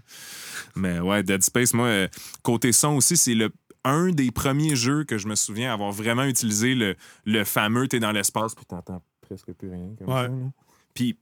mais 0.75 0.99
ouais 0.99 1.23
Dead 1.23 1.43
Space 1.45 1.73
moi 1.73 1.87
euh, 1.87 2.09
côté 2.43 2.73
son 2.73 2.95
aussi 2.97 3.17
c'est 3.17 3.35
le 3.35 3.53
un 3.85 4.09
des 4.11 4.33
premiers 4.33 4.75
jeux 4.75 5.05
que 5.05 5.17
je 5.17 5.29
me 5.29 5.37
souviens 5.37 5.73
avoir 5.73 5.93
vraiment 5.93 6.25
utilisé 6.25 6.75
le, 6.75 6.97
le 7.25 7.45
fameux 7.45 7.87
t'es 7.87 8.01
dans 8.01 8.11
l'espace 8.11 8.53
puis 8.57 8.65
t'entends 8.67 9.01
presque 9.27 9.53
plus 9.53 9.71
rien 9.71 9.95
comme 9.99 10.09
Ouais. 10.09 10.15
ça, 10.23 10.29
là. 10.29 10.51
Puis, 10.95 11.19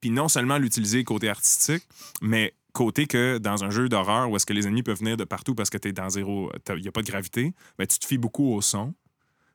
puis 0.00 0.10
non 0.10 0.28
seulement 0.28 0.58
l'utiliser 0.58 1.02
côté 1.04 1.28
artistique, 1.28 1.82
mais 2.22 2.54
côté 2.72 3.06
que 3.06 3.38
dans 3.38 3.64
un 3.64 3.70
jeu 3.70 3.88
d'horreur 3.88 4.30
où 4.30 4.36
est-ce 4.36 4.46
que 4.46 4.52
les 4.52 4.66
ennemis 4.66 4.82
peuvent 4.84 4.98
venir 4.98 5.16
de 5.16 5.24
partout 5.24 5.54
parce 5.56 5.70
que 5.70 5.78
t'es 5.78 5.92
dans 5.92 6.08
zéro, 6.08 6.52
il 6.76 6.82
n'y 6.82 6.88
a 6.88 6.92
pas 6.92 7.02
de 7.02 7.06
gravité, 7.10 7.52
ben, 7.78 7.86
tu 7.86 7.98
te 7.98 8.06
fies 8.06 8.18
beaucoup 8.18 8.52
au 8.54 8.60
son. 8.60 8.94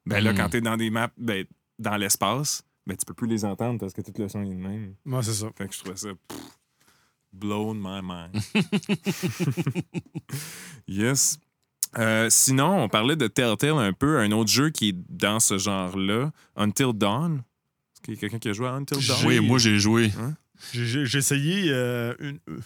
Ben 0.05 0.21
là, 0.21 0.33
Mm. 0.33 0.35
quand 0.37 0.49
t'es 0.49 0.59
dans 0.61 0.75
des 0.75 0.89
maps, 0.89 1.11
ben, 1.17 1.45
dans 1.79 1.95
l'espace, 1.95 2.63
ben, 2.85 2.97
tu 2.97 3.05
peux 3.05 3.13
plus 3.13 3.27
les 3.27 3.45
entendre 3.45 3.79
parce 3.79 3.93
que 3.93 4.01
tout 4.01 4.11
le 4.17 4.27
son 4.27 4.41
est 4.43 4.49
le 4.49 4.55
même. 4.57 4.95
Ouais, 5.05 5.23
c'est 5.23 5.31
ça. 5.33 5.49
Fait 5.57 5.67
que 5.69 5.73
je 5.73 5.79
trouvais 5.79 5.95
ça 5.95 6.09
pff, 6.27 6.39
blown 7.31 7.77
my 7.81 8.01
mind. 8.03 8.43
yes. 10.87 11.39
Euh, 11.97 12.27
sinon, 12.29 12.83
on 12.83 12.89
parlait 12.89 13.15
de 13.15 13.27
Telltale 13.27 13.77
un 13.77 13.93
peu, 13.93 14.19
un 14.19 14.31
autre 14.31 14.49
jeu 14.49 14.71
qui 14.71 14.89
est 14.89 14.95
dans 15.09 15.39
ce 15.39 15.57
genre-là, 15.57 16.31
Until 16.55 16.91
Dawn. 16.93 17.43
Quelqu'un 18.03 18.39
qui 18.39 18.49
a 18.49 18.53
joué 18.53 18.67
à 18.67 18.73
Until 18.73 19.05
Dawn? 19.07 19.25
Oui, 19.25 19.39
moi, 19.39 19.57
j'ai 19.59 19.79
joué. 19.79 20.11
J'ai- 20.73 20.85
J'ai 20.85 21.05
j'ai 21.05 21.17
essayé 21.17 21.65
euh, 21.71 22.13
une- 22.19 22.39
euh, 22.49 22.59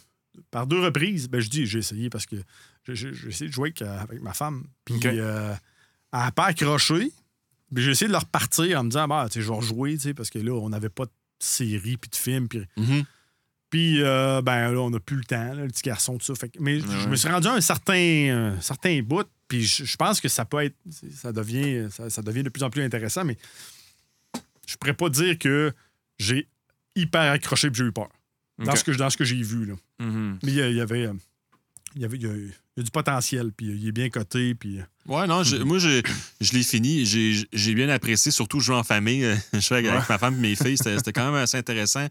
par 0.52 0.68
deux 0.68 0.82
reprises. 0.84 1.28
Ben, 1.30 1.40
je 1.40 1.50
dis 1.50 1.66
j'ai 1.66 1.80
essayé 1.80 2.10
parce 2.10 2.26
que 2.26 2.36
j'ai- 2.88 3.12
essayé 3.28 3.50
de 3.50 3.54
jouer 3.54 3.70
avec, 3.70 3.82
euh, 3.82 4.00
avec 4.00 4.22
ma 4.22 4.34
femme. 4.34 4.66
Puis 4.86 4.96
OK. 4.96 5.06
euh, 5.06 5.54
elle 6.14 6.20
n'a 6.20 6.32
pas 6.32 6.46
accroché. 6.48 7.12
Puis 7.74 7.84
j'ai 7.84 7.92
essayé 7.92 8.08
de 8.08 8.14
le 8.14 8.18
repartir 8.20 8.80
en 8.80 8.84
me 8.84 8.90
disant, 8.90 9.08
bah, 9.08 9.26
tu 9.30 9.36
sais, 9.40 9.42
je 9.42 9.50
vais 9.50 9.56
rejouer, 9.56 9.94
tu 9.96 10.00
sais, 10.04 10.14
parce 10.14 10.30
que 10.30 10.40
là, 10.40 10.52
on 10.54 10.70
n'avait 10.70 10.90
pas 10.90 11.06
de 11.06 11.12
série 11.40 11.98
puis 11.98 12.10
de 12.10 12.16
films. 12.16 12.48
Puis, 12.48 12.62
Mhm. 12.78 13.04
puis 13.70 14.02
euh, 14.02 14.42
ben 14.42 14.72
là, 14.72 14.80
on 14.80 14.90
n'a 14.90 15.00
plus 15.00 15.18
le 15.18 15.24
temps, 15.26 15.54
là, 15.54 15.64
le 15.64 15.68
petit 15.68 15.84
garçon, 15.84 16.18
tout 16.18 16.26
ça. 16.26 16.36
Fait 16.36 16.50
que- 16.50 16.60
mais 16.62 16.80
je 16.80 17.08
me 17.10 17.16
suis 17.16 17.28
rendu 17.30 17.48
à 17.48 17.54
un 17.54 17.62
certain, 17.62 18.54
un 18.56 18.62
certain 18.62 19.02
bout. 19.02 19.28
Puis 19.48 19.64
je, 19.66 19.86
je 19.86 19.96
pense 19.98 20.20
que 20.22 20.28
ça 20.30 20.46
peut 20.46 20.64
être. 20.64 20.76
Ça 21.14 21.32
devient, 21.32 21.88
ça, 21.92 22.10
ça 22.10 22.22
devient 22.22 22.44
de 22.44 22.50
plus 22.50 22.64
en 22.64 22.70
plus 22.70 22.84
intéressant, 22.84 23.24
mais 23.26 23.38
je 24.68 24.76
pourrais 24.78 24.94
pas 24.94 25.10
dire 25.10 25.38
que 25.40 25.74
j'ai 26.20 26.48
hyper 26.96 27.32
accroché 27.32 27.70
puis 27.72 27.80
j'ai 27.80 27.86
eu 27.86 27.92
peur. 27.92 28.10
Dans 28.60 28.76
ce 28.76 28.84
que, 28.84 28.92
dans 28.92 29.10
ce 29.10 29.18
que 29.18 29.24
j'ai 29.24 29.42
vu, 29.42 29.66
là. 29.66 29.76
Mhm. 30.00 30.40
Mais 30.44 30.52
il 30.52 30.56
y, 30.56 30.62
a- 30.62 30.70
il 30.70 30.76
y 30.76 30.82
avait. 30.82 31.06
euh, 31.08 31.14
Il 31.96 32.02
y, 32.02 32.06
avait, 32.06 32.18
il 32.18 32.24
y 32.24 32.28
a, 32.28 32.54
il 32.78 32.82
y 32.82 32.82
a 32.82 32.84
du 32.84 32.92
potentiel, 32.92 33.52
puis 33.52 33.66
il 33.68 33.88
est 33.88 33.92
bien 33.92 34.10
coté, 34.10 34.54
puis... 34.56 34.80
euh, 34.80 34.84
Ouais, 35.08 35.26
non, 35.26 35.42
je- 35.42 35.56
moi, 35.58 35.80
je, 35.80 36.02
je 36.42 36.52
l'ai 36.54 36.64
fini. 36.64 37.06
J'ai 37.06 37.48
j'ai 37.54 37.74
bien 37.74 37.88
apprécié, 37.88 38.30
surtout 38.30 38.60
jouer 38.60 38.76
en 38.76 38.84
famille. 38.84 39.24
Euh, 39.24 39.36
Je 39.54 39.60
jouais 39.62 39.78
avec, 39.78 39.90
avec 39.92 40.10
ma 40.10 40.18
femme 40.18 40.36
et 40.36 40.50
mes 40.50 40.56
filles. 40.58 40.78
C'était 40.78 40.98
c'était 40.98 41.14
quand 41.14 41.26
même 41.26 41.42
assez 41.42 41.58
intéressant. 41.58 42.06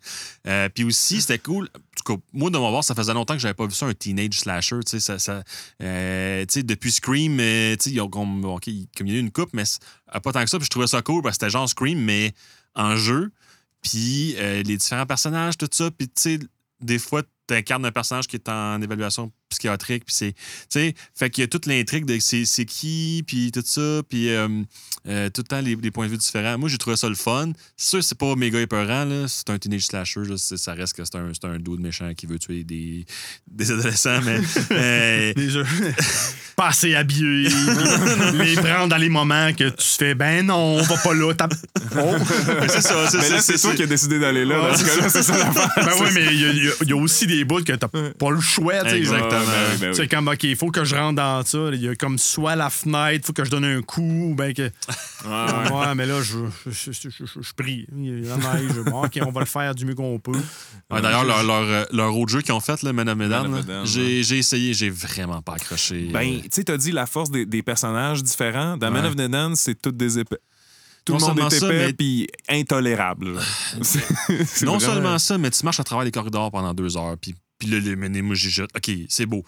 Euh, 0.49 0.69
puis 0.71 0.83
aussi, 0.85 1.21
c'était 1.21 1.39
cool. 1.39 1.69
En 1.75 1.79
tout 2.03 2.15
cas, 2.17 2.23
moi, 2.33 2.49
de 2.51 2.57
mon 2.57 2.71
voir, 2.71 2.83
ça 2.83 2.95
faisait 2.95 3.13
longtemps 3.13 3.35
que 3.35 3.41
j'avais 3.41 3.53
pas 3.55 3.67
vu 3.67 3.75
ça, 3.75 3.85
un 3.87 3.93
teenage 3.93 4.39
slasher. 4.41 4.81
Tu 4.87 4.93
sais, 4.93 5.01
ça, 5.01 5.19
ça, 5.19 5.45
euh, 5.83 6.41
tu 6.47 6.55
sais, 6.55 6.63
depuis 6.63 6.91
Scream, 6.91 7.39
euh, 7.39 7.77
tu 7.77 7.85
sais, 7.85 7.91
ils 7.95 8.01
ont 8.01 8.09
bon, 8.09 8.59
comme 8.59 9.07
il 9.07 9.13
y 9.13 9.15
a 9.15 9.19
eu 9.19 9.21
une 9.21 9.31
coupe, 9.31 9.51
mais 9.53 9.65
euh, 10.15 10.21
pas 10.21 10.33
tant 10.33 10.43
que 10.43 10.49
ça. 10.49 10.57
Puis 10.59 10.65
je 10.65 10.71
trouvais 10.71 10.87
ça 10.87 11.03
cool 11.03 11.23
parce 11.23 11.37
que 11.37 11.45
c'était 11.45 11.53
genre 11.53 11.69
Scream, 11.69 11.99
mais 12.01 12.33
en 12.75 12.97
jeu. 12.97 13.31
Puis 13.83 14.35
euh, 14.39 14.63
les 14.63 14.79
différents 14.79 15.07
personnages, 15.07 15.59
tout 15.59 15.69
ça. 15.71 15.91
Puis 15.91 16.09
tu 16.09 16.15
sais, 16.17 16.39
des 16.81 16.99
fois, 16.99 17.23
tu 17.49 17.55
incarnes 17.55 17.85
un 17.85 17.93
personnage 17.93 18.27
qui 18.27 18.37
est 18.37 18.49
en 18.49 18.81
évaluation 18.83 19.31
psychiatrique. 19.49 20.05
Puis 20.05 20.15
c'est. 20.17 20.33
Tu 20.33 20.41
sais, 20.71 20.95
fait 21.15 21.31
qu'il 21.31 21.43
y 21.43 21.45
a 21.45 21.49
toute 21.49 21.67
l'intrigue 21.67 22.05
de 22.05 22.19
c'est 22.19 22.45
c'est 22.45 22.65
qui, 22.65 23.23
puis 23.27 23.53
tout 23.53 23.63
ça. 23.65 24.01
Puis 24.09 24.31
euh, 24.31 24.49
euh, 25.09 25.29
tout 25.31 25.43
le 25.43 25.47
temps, 25.49 25.61
les, 25.61 25.77
les 25.77 25.91
points 25.91 26.07
de 26.07 26.11
vue 26.13 26.17
différents. 26.19 26.59
Moi, 26.59 26.69
j'ai 26.69 26.79
trouvé 26.79 26.97
ça 26.97 27.09
le 27.09 27.15
fun. 27.15 27.53
C'est 27.77 27.91
sûr, 27.91 28.03
c'est 28.05 28.19
pas 28.19 28.35
méga 28.35 28.61
épeurant, 28.61 29.05
là. 29.05 29.27
C'est 29.29 29.49
un 29.51 29.59
teenage 29.59 29.83
slasher. 29.87 30.21
là. 30.25 30.37
C'est- 30.37 30.57
Ça 30.57 30.73
reste 30.75 30.95
que 30.95 31.05
c'est 31.05 31.17
un, 31.17 31.31
c'est 31.33 31.47
un 31.47 31.59
dude 31.59 31.81
méchant 31.81 32.13
qui 32.15 32.27
veut 32.27 32.39
tuer 32.39 32.65
des, 32.65 33.05
des 33.49 33.71
adolescents, 33.71 34.21
mais. 34.25 34.41
euh, 34.73 35.33
jeux. 35.49 35.67
pas 36.57 36.69
assez 36.69 36.95
habillés, 36.95 37.49
les 38.35 38.55
prendre 38.55 38.89
dans 38.89 38.97
les 38.97 39.11
moments 39.11 39.53
que 39.53 39.69
tu 39.69 39.87
fais, 39.99 40.15
ben 40.15 40.47
non, 40.47 40.77
on 40.79 40.83
va 40.83 40.97
pas 40.97 41.13
là. 41.15 41.33
t'as- 41.35 41.49
Oh. 41.99 42.15
mais 42.61 42.69
c'est 42.69 42.81
ça, 42.81 43.09
c'est 43.11 43.19
Mais 43.19 43.25
ça, 43.25 43.35
là, 43.37 43.43
c'est 43.43 43.59
toi 43.59 43.75
qui 43.75 43.83
as 43.83 43.87
décidé 43.87 44.19
d'aller 44.19 44.45
là. 44.45 44.61
Ouais, 44.63 44.71
dans 44.71 44.77
ce 44.77 44.85
c'est 44.85 44.97
cas-là, 44.97 45.09
c'est 45.11 45.23
ça. 45.23 45.51
Ben 45.77 45.93
oui, 46.01 46.09
mais 46.15 46.27
il 46.35 46.73
y, 46.85 46.89
y 46.89 46.93
a 46.93 46.97
aussi 46.97 47.27
des 47.27 47.36
bouts 47.45 47.63
que 47.65 47.73
t'as 47.73 47.89
pas 47.89 48.31
le 48.31 48.41
choix, 48.41 48.83
tu 48.85 48.91
sais. 48.91 48.99
Exactement. 48.99 49.31
Ben 49.31 49.47
oui, 49.73 49.79
ben. 49.81 49.95
C'est 49.95 50.09
comme, 50.09 50.29
OK, 50.29 50.43
il 50.45 50.57
faut 50.57 50.71
que 50.71 50.85
je 50.85 50.95
rentre 50.95 51.17
dans 51.17 51.45
ça. 51.45 51.59
Il 51.73 51.83
y 51.83 51.89
a 51.89 51.95
comme 51.95 52.19
soit 52.19 52.57
la 52.57 52.71
fenêtre, 52.71 53.21
il 53.23 53.27
faut 53.27 53.33
que 53.33 53.45
je 53.45 53.51
donne 53.51 53.65
un 53.65 53.83
coup, 53.83 54.31
ou 54.31 54.35
ben 54.35 54.53
que. 54.55 54.63
Ouais, 54.63 54.71
ouais. 55.27 55.73
Ouais, 55.73 55.95
mais 55.95 56.07
là, 56.07 56.21
je, 56.23 56.39
je, 56.67 56.93
je, 56.93 57.09
je- 57.11 57.25
je- 57.27 57.41
je 57.43 57.53
prie. 57.55 57.87
Il 57.97 58.25
y 58.27 58.31
a 58.31 58.37
la 58.37 58.55
neige. 58.61 58.73
Bon, 58.87 59.05
OK, 59.05 59.19
on 59.27 59.31
va 59.31 59.41
le 59.41 59.47
faire 59.47 59.75
du 59.75 59.85
mieux 59.85 59.95
qu'on 59.95 60.19
peut. 60.19 60.33
Ouais, 60.91 61.01
D'ailleurs, 61.01 61.25
leur, 61.25 61.43
leur, 61.43 61.63
euh, 61.63 61.85
leur 61.93 62.17
autre 62.17 62.31
jeu 62.33 62.41
qu'ils 62.43 62.53
ont 62.55 62.61
fait, 62.61 62.83
là, 62.83 62.93
Man 62.93 63.13
Man 63.15 63.29
là, 63.29 63.43
Medan, 63.45 63.85
j'ai 63.85 64.23
j'ai 64.23 64.39
essayé, 64.39 64.73
j'ai 64.75 64.91
vraiment 64.91 65.43
pas 65.43 65.55
accroché. 65.55 66.09
Ben, 66.13 66.41
tu 66.43 66.49
sais, 66.51 66.65
t'as 66.65 66.77
dit 66.77 66.93
la 66.93 67.07
force 67.07 67.31
des, 67.31 67.45
des 67.47 67.63
personnages 67.63 68.23
différents. 68.23 68.77
Dans 68.77 68.91
Man 68.91 69.03
Ouais. 69.03 69.09
of 69.11 69.17
Medan, 69.17 69.55
c'est 69.55 69.81
toutes 69.81 69.97
des 69.97 70.19
épais. 70.19 70.39
Tout 71.07 71.13
Non 71.15 71.19
le 71.19 71.25
monde 71.25 71.35
seulement 71.37 71.49
est 71.49 71.61
ça, 71.61 71.67
épais 71.69 71.87
mais- 71.87 71.93
puis 71.95 72.27
intolérable. 72.49 73.41
c'est 73.83 74.63
non 74.67 74.77
vraiment- 74.77 74.81
seulement 74.81 75.19
ça, 75.19 75.39
mais 75.39 75.51
tu 75.51 75.65
marches 75.65 75.81
à 75.81 75.85
travers 75.85 76.05
les 76.05 76.11
corridors 76.11 76.51
pendant 76.51 76.75
deux 76.75 76.97
heures, 76.97 77.17
puis, 77.17 77.35
puis 77.59 77.69
là, 77.71 77.79
les, 77.79 77.97
moi, 78.23 78.35
j'ai 78.35 78.63
OK, 78.63 78.91
c'est 79.09 79.25
beau. 79.27 79.45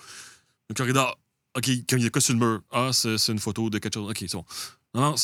Le 0.70 0.74
corridor, 0.74 1.18
OK, 1.56 1.68
comme 1.88 1.98
il 1.98 2.04
y 2.04 2.06
a 2.06 2.10
quoi 2.10 2.20
sur 2.22 2.34
le 2.34 2.38
mur? 2.40 2.60
Ah, 2.70 2.90
c'est 2.92 3.18
c'est 3.18 3.32
une 3.32 3.38
photo 3.40 3.68
de 3.70 3.78
quelque 3.78 3.94
chose. 3.94 4.08
OK, 4.08 4.18
c'est 4.20 4.32
bon. 4.34 4.44
Non, 4.94 5.14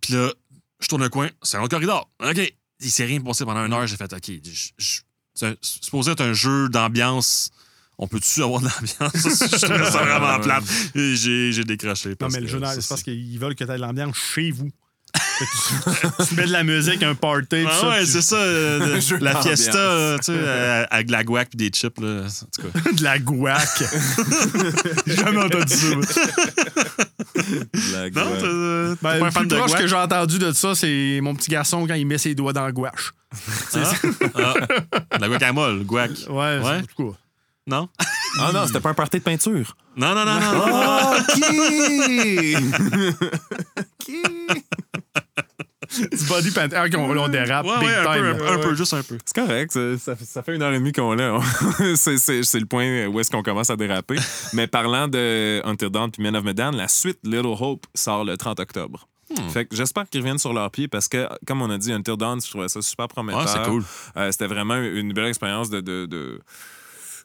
Puis 0.00 0.14
là, 0.14 0.32
je 0.80 0.86
tourne 0.88 1.02
un 1.02 1.08
coin, 1.08 1.28
c'est 1.42 1.56
un 1.56 1.60
autre 1.62 1.70
corridor. 1.74 2.08
OK. 2.22 2.54
Il 2.80 2.90
s'est 2.90 3.04
rien 3.06 3.20
passé 3.20 3.44
pendant 3.44 3.64
une 3.64 3.72
heure, 3.72 3.86
j'ai 3.86 3.96
fait, 3.96 4.12
OK, 4.12 4.30
c'est 5.34 5.56
supposé 5.62 6.12
être 6.12 6.20
un 6.22 6.32
jeu 6.32 6.68
d'ambiance. 6.68 7.50
On 7.98 8.06
peut-tu 8.06 8.42
avoir 8.42 8.60
de 8.60 8.66
l'ambiance? 8.66 9.12
je 9.50 9.66
trouvais 9.66 9.90
ça 9.90 10.04
vraiment 10.04 10.38
plate. 10.42 10.64
J'ai 10.94 11.50
j'ai 11.52 11.64
décroché. 11.64 12.14
Non, 12.20 12.28
mais 12.30 12.40
le 12.40 12.46
jeu, 12.46 12.60
c'est 12.78 12.86
parce 12.88 13.02
qu'ils 13.02 13.38
veulent 13.38 13.54
que 13.54 13.64
tu 13.64 13.70
aies 13.70 13.76
de 13.76 13.80
l'ambiance 13.80 14.16
chez 14.16 14.50
vous. 14.50 14.70
Tu, 15.38 15.44
tu 16.28 16.34
mets 16.34 16.46
de 16.46 16.52
la 16.52 16.62
musique, 16.64 17.02
un 17.02 17.14
party, 17.14 17.64
Ah 17.68 17.72
ça. 17.80 17.88
ouais, 17.88 17.96
puis- 17.98 18.06
c'est 18.06 18.22
ça. 18.22 18.36
euh, 18.36 19.00
la 19.20 19.40
fiesta, 19.42 20.16
tu 20.18 20.24
sais, 20.24 20.32
euh, 20.32 20.84
avec 20.90 21.06
de 21.08 21.12
la 21.12 21.24
guac 21.24 21.48
puis 21.50 21.56
des 21.58 21.68
chips, 21.68 22.00
là. 22.00 22.22
En 22.22 22.62
tout 22.62 22.70
cas. 22.72 22.90
de 22.96 23.02
la 23.02 23.18
guac. 23.18 23.68
J'ai 25.06 25.16
jamais 25.16 25.42
entendu 25.42 25.74
ça. 25.74 26.20
La 27.92 28.10
Non, 28.10 28.30
t'es 28.38 28.44
euh, 28.44 28.94
Ben, 29.02 29.10
pas 29.10 29.16
le 29.18 29.24
un 29.24 29.30
fan 29.30 29.42
plus 29.42 29.48
de 29.48 29.56
proche 29.56 29.70
guac? 29.72 29.82
que 29.82 29.86
j'ai 29.88 29.96
entendu 29.96 30.38
de 30.38 30.52
ça, 30.52 30.74
c'est 30.74 31.20
mon 31.22 31.34
petit 31.34 31.50
garçon 31.50 31.86
quand 31.86 31.94
il 31.94 32.06
met 32.06 32.18
ses 32.18 32.34
doigts 32.34 32.52
dans 32.52 32.64
la 32.64 32.72
gouache. 32.72 33.12
C'est 33.70 33.84
ça. 33.84 33.92
Ah, 34.34 34.54
la 35.20 35.28
guacamole, 35.28 35.84
guac. 35.84 36.10
Ouais, 36.28 36.34
Ouais. 36.34 36.60
c'est 36.62 36.68
en 36.68 36.82
tout 36.82 37.12
cas. 37.12 37.18
Non? 37.68 37.88
Ah 38.38 38.52
non, 38.54 38.66
c'était 38.66 38.80
pas 38.80 38.90
un 38.90 38.94
party 38.94 39.18
de 39.18 39.24
peinture. 39.24 39.76
Non, 39.96 40.14
non, 40.14 40.24
non, 40.24 40.40
non. 40.40 41.16
OK! 41.18 41.40
OK! 44.00 45.22
Du 46.00 46.24
body 46.28 46.50
paint. 46.50 46.68
Ah, 46.74 46.84
on, 46.96 47.28
dérape. 47.28 47.66
Ouais, 47.66 47.78
big 47.80 47.88
ouais, 47.88 47.94
un 47.96 48.04
time. 48.14 48.36
peu, 48.38 48.46
un, 48.48 48.52
un 48.52 48.58
peu, 48.58 48.74
juste 48.74 48.94
un 48.94 49.02
peu. 49.02 49.18
C'est 49.24 49.34
correct, 49.34 49.72
ça, 49.72 49.98
ça 49.98 50.16
fait- 50.16 50.24
ça 50.24 50.42
fait 50.42 50.54
une 50.54 50.62
heure 50.62 50.72
et 50.72 50.78
demie 50.78 50.92
qu'on 50.92 51.14
l'a. 51.14 51.38
c'est, 51.96 52.18
c'est- 52.18 52.42
c'est 52.42 52.60
le 52.60 52.66
point 52.66 53.06
où 53.06 53.20
est-ce 53.20 53.30
qu'on 53.30 53.42
commence 53.42 53.70
à 53.70 53.76
déraper. 53.76 54.16
Mais 54.52 54.66
parlant 54.66 55.08
de 55.08 55.60
Until 55.64 55.90
Dawn 55.90 56.10
puis 56.10 56.22
Men 56.22 56.36
of 56.36 56.44
Medan, 56.44 56.70
la 56.72 56.88
suite 56.88 57.18
Little 57.24 57.54
Hope 57.60 57.86
sort 57.94 58.24
le 58.24 58.36
30 58.36 58.60
octobre. 58.60 59.08
Hmm. 59.28 59.48
Fait 59.48 59.64
que 59.66 59.74
j'espère 59.74 60.08
qu'ils 60.08 60.20
reviennent 60.20 60.38
sur 60.38 60.52
leurs 60.52 60.70
pieds 60.70 60.86
parce 60.86 61.08
que, 61.08 61.28
comme 61.46 61.60
on 61.60 61.68
a 61.70 61.78
dit, 61.78 61.92
Until 61.92 62.16
Dawn, 62.16 62.40
je 62.40 62.48
trouvais 62.48 62.68
ça 62.68 62.80
super 62.80 63.08
prometteur. 63.08 63.42
Ah, 63.44 63.46
c'est 63.64 63.68
cool. 63.68 63.82
Euh, 64.16 64.30
c'était 64.30 64.46
vraiment 64.46 64.76
une 64.76 65.12
belle 65.12 65.26
expérience 65.26 65.68
de, 65.68 65.80
de- 65.80 66.06
de 66.06 66.40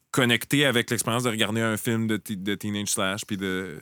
connecter 0.10 0.66
avec 0.66 0.90
l'expérience 0.90 1.24
de 1.24 1.30
regarder 1.30 1.62
un 1.62 1.78
film 1.78 2.08
de, 2.08 2.20
de 2.28 2.56
Teenage 2.56 2.90
Slash 2.90 3.22
puis 3.26 3.38
de 3.38 3.78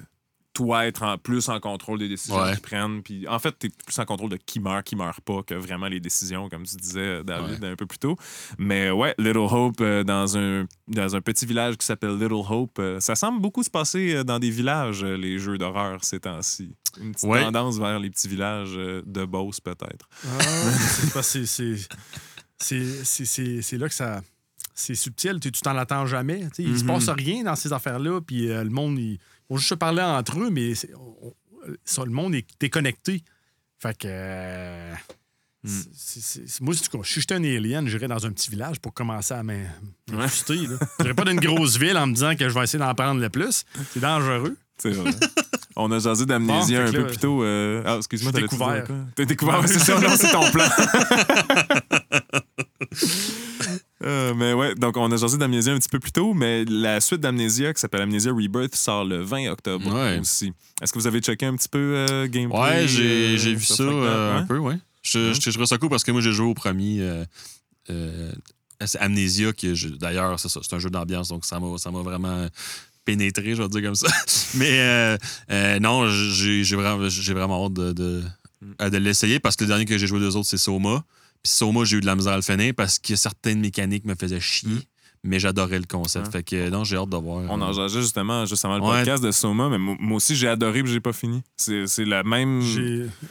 toi 0.54 0.88
être 0.88 1.04
en, 1.04 1.18
plus 1.18 1.48
en 1.48 1.60
contrôle 1.60 2.00
des 2.00 2.10
décisions 2.10 2.42
Ouais. 2.42 2.52
qu'ils 2.54 2.62
prennent. 2.62 3.02
Puis 3.04 3.28
en 3.28 3.40
fait, 3.40 3.56
tu 3.58 3.68
es 3.68 3.70
plus 3.70 3.98
en 4.00 4.06
contrôle 4.06 4.30
de 4.32 4.38
qui 4.38 4.60
meurt, 4.60 4.84
qui 4.86 4.96
meurt 4.96 5.22
pas, 5.22 5.42
que 5.44 5.54
vraiment 5.54 5.88
les 5.88 6.00
décisions, 6.00 6.50
comme 6.50 6.64
tu 6.64 6.76
disais, 6.76 7.24
David, 7.24 7.64
un 7.64 7.76
peu 7.76 7.86
plus 7.86 8.00
tôt. 8.00 8.18
Mais 8.58 8.90
ouais, 8.92 9.14
Little 9.18 9.38
Hope, 9.50 9.80
euh, 9.82 10.04
dans, 10.04 10.38
un, 10.38 10.66
dans 10.88 11.16
un 11.16 11.22
petit 11.22 11.46
village 11.46 11.78
qui 11.78 11.86
s'appelle 11.86 12.18
Little 12.18 12.44
Hope, 12.50 12.80
euh, 12.80 13.00
ça 13.00 13.16
semble 13.16 13.42
beaucoup 13.42 13.64
se 13.64 13.70
passer 13.70 14.16
euh, 14.16 14.24
dans 14.24 14.40
des 14.40 14.50
villages, 14.50 15.04
les 15.04 15.38
jeux 15.40 15.58
d'horreur 15.58 16.04
ces 16.04 16.20
temps-ci. 16.20 16.74
Une 17.00 17.12
petite 17.12 17.30
Ouais. 17.30 17.44
tendance 17.44 17.78
vers 17.78 18.00
les 18.00 18.10
petits 18.10 18.28
villages 18.28 18.74
euh, 18.76 19.02
de 19.06 19.24
Beauce, 19.26 19.62
peut-être. 19.62 20.10
Ah, 20.26 21.22
c'est 22.60 23.78
là 23.78 23.88
que 23.88 23.94
ça. 23.94 24.22
C'est 24.76 24.96
subtil, 24.96 25.40
tu 25.42 25.52
t'en 25.52 25.76
attends 25.78 26.06
jamais. 26.06 26.42
Il 26.58 26.78
se 26.78 26.84
Mhm. 26.84 26.88
passe 26.88 27.10
rien 27.10 27.44
dans 27.44 27.56
ces 27.56 27.74
affaires-là, 27.74 28.22
puis 28.22 28.50
euh, 28.50 28.64
le 28.64 28.70
monde, 28.70 28.98
ils 28.98 29.20
vont 29.50 29.58
juste 29.58 29.70
se 29.70 29.76
parler 29.76 30.02
entre 30.02 30.40
eux, 30.40 30.50
mais 30.50 30.74
on- 30.96 31.28
on- 31.28 31.34
le 32.06 32.12
monde 32.12 32.36
est 32.36 32.46
déconnecté. 32.60 33.24
Fait 33.82 33.98
que. 33.98 34.08
euh, 34.10 34.94
Mm. 35.64 35.70
c'est- 35.94 36.62
moi, 36.62 36.74
si 36.74 36.84
tu- 36.84 36.90
si 37.04 37.20
j'étais 37.20 37.34
un 37.36 37.44
alien, 37.44 37.86
j'irais 37.88 38.08
dans 38.08 38.26
un 38.26 38.32
petit 38.32 38.50
village 38.50 38.80
pour 38.80 38.94
commencer 38.94 39.34
à 39.34 39.44
m'in- 39.44 39.64
Ouais. 40.12 40.28
là. 40.68 40.78
J'irais 41.02 41.14
pas 41.14 41.26
d'une 41.26 41.40
grosse 41.40 41.78
ville 41.78 41.98
en 41.98 42.08
me 42.08 42.14
disant 42.14 42.34
que 42.38 42.48
je 42.48 42.54
vais 42.54 42.64
essayer 42.64 42.80
d'en 42.80 42.96
prendre 42.96 43.20
le 43.20 43.30
plus. 43.30 43.66
C'est 43.92 44.00
dangereux. 44.00 44.56
C'est 44.78 44.92
vrai. 44.92 45.12
On 45.76 45.92
a 45.92 46.00
jasé 46.00 46.26
d'amnésie 46.26 46.76
Bon, 46.76 46.88
un 46.88 46.92
peu 46.92 47.02
là, 47.02 47.08
plus 47.08 47.18
tôt. 47.18 47.44
euh, 47.44 47.84
Ah, 47.86 47.98
excuse-moi, 47.98 48.32
t'allais-tu 48.32 48.56
découvert. 48.56 48.88
T'as 49.16 49.26
découvert, 49.26 49.60
ouais, 49.60 49.68
c'est 49.68 49.80
ça, 49.80 50.18
c'est 50.18 50.32
ton 50.32 50.50
plan. 50.52 50.70
Euh, 54.04 54.34
mais 54.34 54.54
ouais, 54.54 54.76
donc 54.76 54.96
on 54.98 55.12
a 55.12 55.18
jasé 55.18 55.38
d'Amnésia 55.38 55.74
un 55.74 55.78
petit 55.78 55.90
peu 55.90 56.00
plus 56.00 56.12
tôt, 56.12 56.34
mais 56.34 56.64
la 56.66 57.02
suite 57.02 57.20
d'Amnésia, 57.20 57.74
qui 57.74 57.82
s'appelle 57.82 58.02
Amnésia 58.02 58.32
Rebirth, 58.32 58.76
sort 58.76 59.04
le 59.06 59.22
20 59.22 59.50
octobre 59.50 59.94
Ouais. 59.94 60.20
aussi. 60.20 60.54
Est-ce 60.82 60.94
que 60.94 61.00
vous 61.00 61.08
avez 61.08 61.20
checké 61.20 61.46
un 61.46 61.56
petit 61.56 61.68
peu 61.68 61.78
euh, 61.80 62.28
gameplay? 62.28 62.58
Ouais, 62.60 62.88
j'ai 62.88 63.34
euh, 63.34 63.56
vu 63.56 63.64
ça 63.64 63.84
ouais? 63.84 64.08
un 64.08 64.46
peu, 64.46 64.58
ouais. 64.58 64.78
Je, 65.02 65.34
je, 65.34 65.52
je 65.52 65.66
ça 65.66 65.78
cool 65.78 65.90
parce 65.90 66.04
que 66.04 66.12
moi, 66.12 66.22
j'ai 66.22 66.32
joué 66.32 66.46
au 66.48 66.54
premier. 66.54 67.04
c'est 68.86 69.00
Amnesia, 69.00 69.52
qui 69.54 69.74
d'ailleurs, 70.00 70.40
c'est 70.40 70.50
ça, 70.50 70.62
c'est 70.64 70.76
un 70.76 70.80
jeu 70.80 70.90
d'ambiance, 70.90 71.28
donc 71.30 71.46
ça 71.46 71.60
m'a 71.60 72.02
vraiment 72.02 72.48
pénétré, 73.06 73.56
je 73.56 73.62
vais 73.64 73.70
dire 73.70 73.82
comme 73.84 73.96
ça. 73.96 74.08
Mais 74.56 75.18
non, 75.80 76.08
j'ai 76.08 76.76
vraiment, 76.76 77.10
j'ai 77.10 77.34
vraiment 77.34 77.66
hâte 77.66 77.74
de, 77.74 77.92
de, 77.92 78.24
euh, 78.82 78.90
de 78.90 78.98
l'essayer 78.98 79.40
parce 79.40 79.56
que 79.56 79.64
le 79.64 79.70
dernier 79.70 79.86
que 79.86 79.98
j'ai 79.98 80.08
joué 80.08 80.20
d'eux 80.20 80.36
autres, 80.36 80.48
c'est 80.48 80.58
Soma. 80.58 81.04
Puis 81.44 81.52
Soma, 81.54 81.84
j'ai 81.86 81.98
eu 81.98 82.02
de 82.02 82.06
la 82.06 82.16
misère 82.16 82.34
à 82.34 82.38
le 82.38 82.42
finir 82.42 82.74
parce 82.76 83.00
que 83.00 83.16
certaines 83.16 83.62
mécaniques 83.62 84.06
me 84.06 84.16
faisaient 84.16 84.42
chier, 84.42 84.70
Mm. 84.74 84.82
mais 85.24 85.40
j'adorais 85.40 85.80
le 85.80 85.86
concept. 85.86 86.26
Ouais. 86.28 86.32
Fait 86.34 86.44
que 86.44 86.70
non, 86.70 86.84
j'ai 86.84 86.98
hâte 86.98 87.10
de 87.10 87.16
voir. 87.18 87.44
On 87.50 87.62
en 87.62 87.72
jasait 87.72 88.02
justement 88.02 88.46
juste 88.46 88.64
avant 88.66 88.76
le 88.78 88.84
Ouais. 88.84 89.00
podcast 89.00 89.24
de 89.24 89.32
Soma, 89.32 89.70
mais 89.70 89.78
moi 89.78 90.18
aussi 90.18 90.36
j'ai 90.36 90.50
adoré 90.50 90.84
puis 90.84 90.92
j'ai 90.92 91.00
pas 91.00 91.14
fini. 91.14 91.42
C'est 91.56 91.88
c'est 91.88 92.04
la 92.04 92.24
même. 92.24 92.62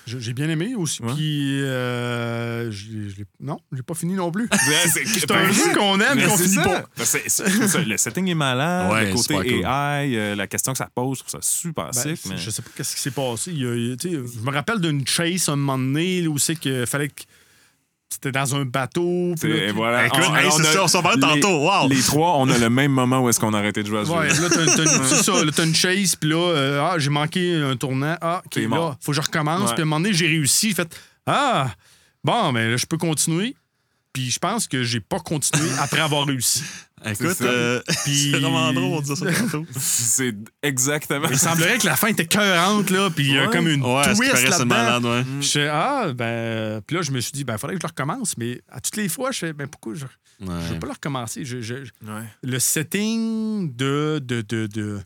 J'ai 0.07 0.33
bien 0.33 0.49
aimé 0.49 0.75
aussi. 0.75 1.03
Ouais. 1.03 1.13
Puis, 1.15 1.61
euh, 1.63 2.71
non, 3.41 3.59
j'ai 3.73 3.83
pas 3.83 3.95
fini 3.95 4.15
non 4.15 4.31
plus. 4.31 4.49
C'est 4.87 5.31
un 5.31 5.53
jeu 5.53 5.75
qu'on 5.75 6.01
aime, 6.01 6.17
Mais 6.17 6.25
qu'on 6.25 6.37
finit 6.39 6.55
ça. 6.55 6.63
pas. 6.65 6.85
Ben, 6.97 7.85
le 7.89 7.97
setting 7.99 8.27
est 8.29 8.35
malade, 8.35 8.91
Ouais, 8.93 9.07
le 9.11 9.15
côté 9.15 9.35
cool. 9.35 9.45
AI, 9.67 10.17
euh, 10.17 10.35
la 10.35 10.47
question 10.47 10.73
que 10.73 10.79
ça 10.79 10.89
pose, 10.95 11.19
je 11.19 11.25
trouve 11.25 11.41
ça 11.41 11.47
super 11.47 11.91
Ben, 11.93 12.17
sick. 12.17 12.21
mais... 12.27 12.37
Je 12.39 12.51
sais 12.51 12.63
pas 12.63 12.71
qu'est-ce 12.77 12.95
qui 12.97 13.03
s'est 13.03 13.11
passé. 13.11 13.51
Il 13.53 13.59
y 13.63 13.67
a- 13.67 13.75
il 13.75 13.89
y 13.89 13.93
a- 13.93 13.97
tu 13.97 14.09
sais, 14.11 14.15
je 14.17 14.41
me 14.45 14.51
rappelle 14.51 14.81
d'une 14.81 15.07
chase 15.07 15.49
à 15.49 15.53
un 15.53 15.57
moment 15.57 15.79
donné 15.79 16.23
là, 16.23 16.29
où 16.31 16.39
c'est 16.39 16.57
qu'il 16.57 16.87
fallait 16.87 17.09
que 17.09 17.23
c'était 18.11 18.33
dans 18.33 18.55
un 18.57 18.65
bateau. 18.65 19.35
puis 19.41 19.53
là, 19.67 19.73
voilà. 19.73 20.07
Écoute, 20.07 20.25
On- 20.29 20.35
hey, 20.37 20.47
on 20.47 20.51
ça, 20.51 20.89
s'en 20.89 21.03
les- 21.11 21.21
tantôt. 21.21 21.67
Wow! 21.69 21.89
Les 21.89 22.01
trois, 22.03 22.37
on 22.39 22.49
a 22.49 22.59
le 22.59 22.71
même 22.71 22.91
moment 22.93 23.21
où 23.21 23.29
est-ce 23.29 23.39
qu'on 23.39 23.53
a 23.55 23.59
arrêté 23.59 23.83
de 23.83 23.89
jouer 23.89 24.01
à 24.01 24.05
ce 24.05 24.11
Ouais, 24.11 24.29
jeu. 24.31 24.43
là, 25.45 25.53
t'as, 25.53 25.65
une 25.65 25.75
chase, 25.75 26.17
puis 26.17 26.31
là, 26.31 26.37
euh, 26.37 26.81
ah, 26.83 26.99
j'ai 26.99 27.11
manqué 27.11 27.55
un 27.63 27.77
tournant. 27.77 28.17
Ah, 28.21 28.43
là, 28.57 28.69
mort. 28.69 28.97
faut 29.01 29.13
que 29.13 29.17
je 29.17 29.21
recommence. 29.21 29.73
Puis 29.73 29.81
à 29.81 29.83
un 29.83 29.85
moment 29.85 30.01
donné, 30.01 30.15
j'ai 30.15 30.27
réussi. 30.27 30.73
Fait, 30.73 30.89
ah, 31.27 31.71
bon, 32.25 32.53
mais 32.53 32.71
là, 32.71 32.77
je 32.77 32.87
peux 32.87 32.99
continuer. 32.99 33.55
Puis 34.13 34.31
je 34.31 34.39
pense 34.39 34.67
que 34.67 34.83
j'ai 34.83 35.01
pas 35.01 35.21
continué 35.21 35.69
après 35.79 36.01
avoir 36.01 36.27
réussi. 36.27 36.63
Écoute, 37.05 37.41
euh, 37.43 37.81
Puis- 38.05 38.31
c'est 38.33 38.39
vraiment 38.39 38.73
drôle, 38.73 38.85
on 38.99 39.01
disait 39.01 39.17
ça 39.17 39.33
tantôt. 39.33 39.67
C'est 39.79 40.35
exactement. 40.63 41.29
Il 41.31 41.39
semblerait 41.39 41.79
que 41.79 41.87
la 41.87 41.97
fin 41.97 42.09
était 42.09 42.27
cœurante, 42.27 42.91
là, 42.91 43.11
puis 43.11 43.27
il 43.29 43.35
y 43.35 43.39
a 43.39 43.47
comme 43.49 43.69
une 43.69 43.83
Ouais, 43.85 44.15
twist 44.15 44.33
là-dedans. 44.49 44.67
malade, 44.67 45.05
ouais. 45.05 45.25
Je 45.41 45.49
fais, 45.49 45.69
ah, 45.69 46.13
ben. 46.15 46.81
Puis 46.87 46.97
là, 46.97 47.03
je 47.03 47.11
me 47.11 47.21
suis 47.21 47.33
dit, 47.33 47.45
ben, 47.45 47.55
il 47.55 47.59
faudrait 47.59 47.77
que 47.77 47.81
je 47.83 47.87
le 47.87 47.91
recommence. 47.91 48.37
Mais 48.37 48.61
à 48.69 48.81
toutes 48.81 48.97
les 48.97 49.09
fois, 49.09 49.31
je 49.33 49.39
fais, 49.39 49.53
ben, 49.53 49.67
pourquoi 49.69 49.95
je 49.95 50.05
ne 50.41 50.49
Ouais. 50.51 50.69
veux 50.69 50.79
pas 50.79 50.87
le 50.87 50.93
recommencer? 50.93 51.45
Je- 51.45 51.61
je- 51.61 51.85
je- 51.85 52.07
Ouais. 52.11 52.25
le 52.43 52.59
setting 52.59 53.75
de, 53.75 54.21
de, 54.25 54.41
de, 54.43 54.67
de 54.67 55.01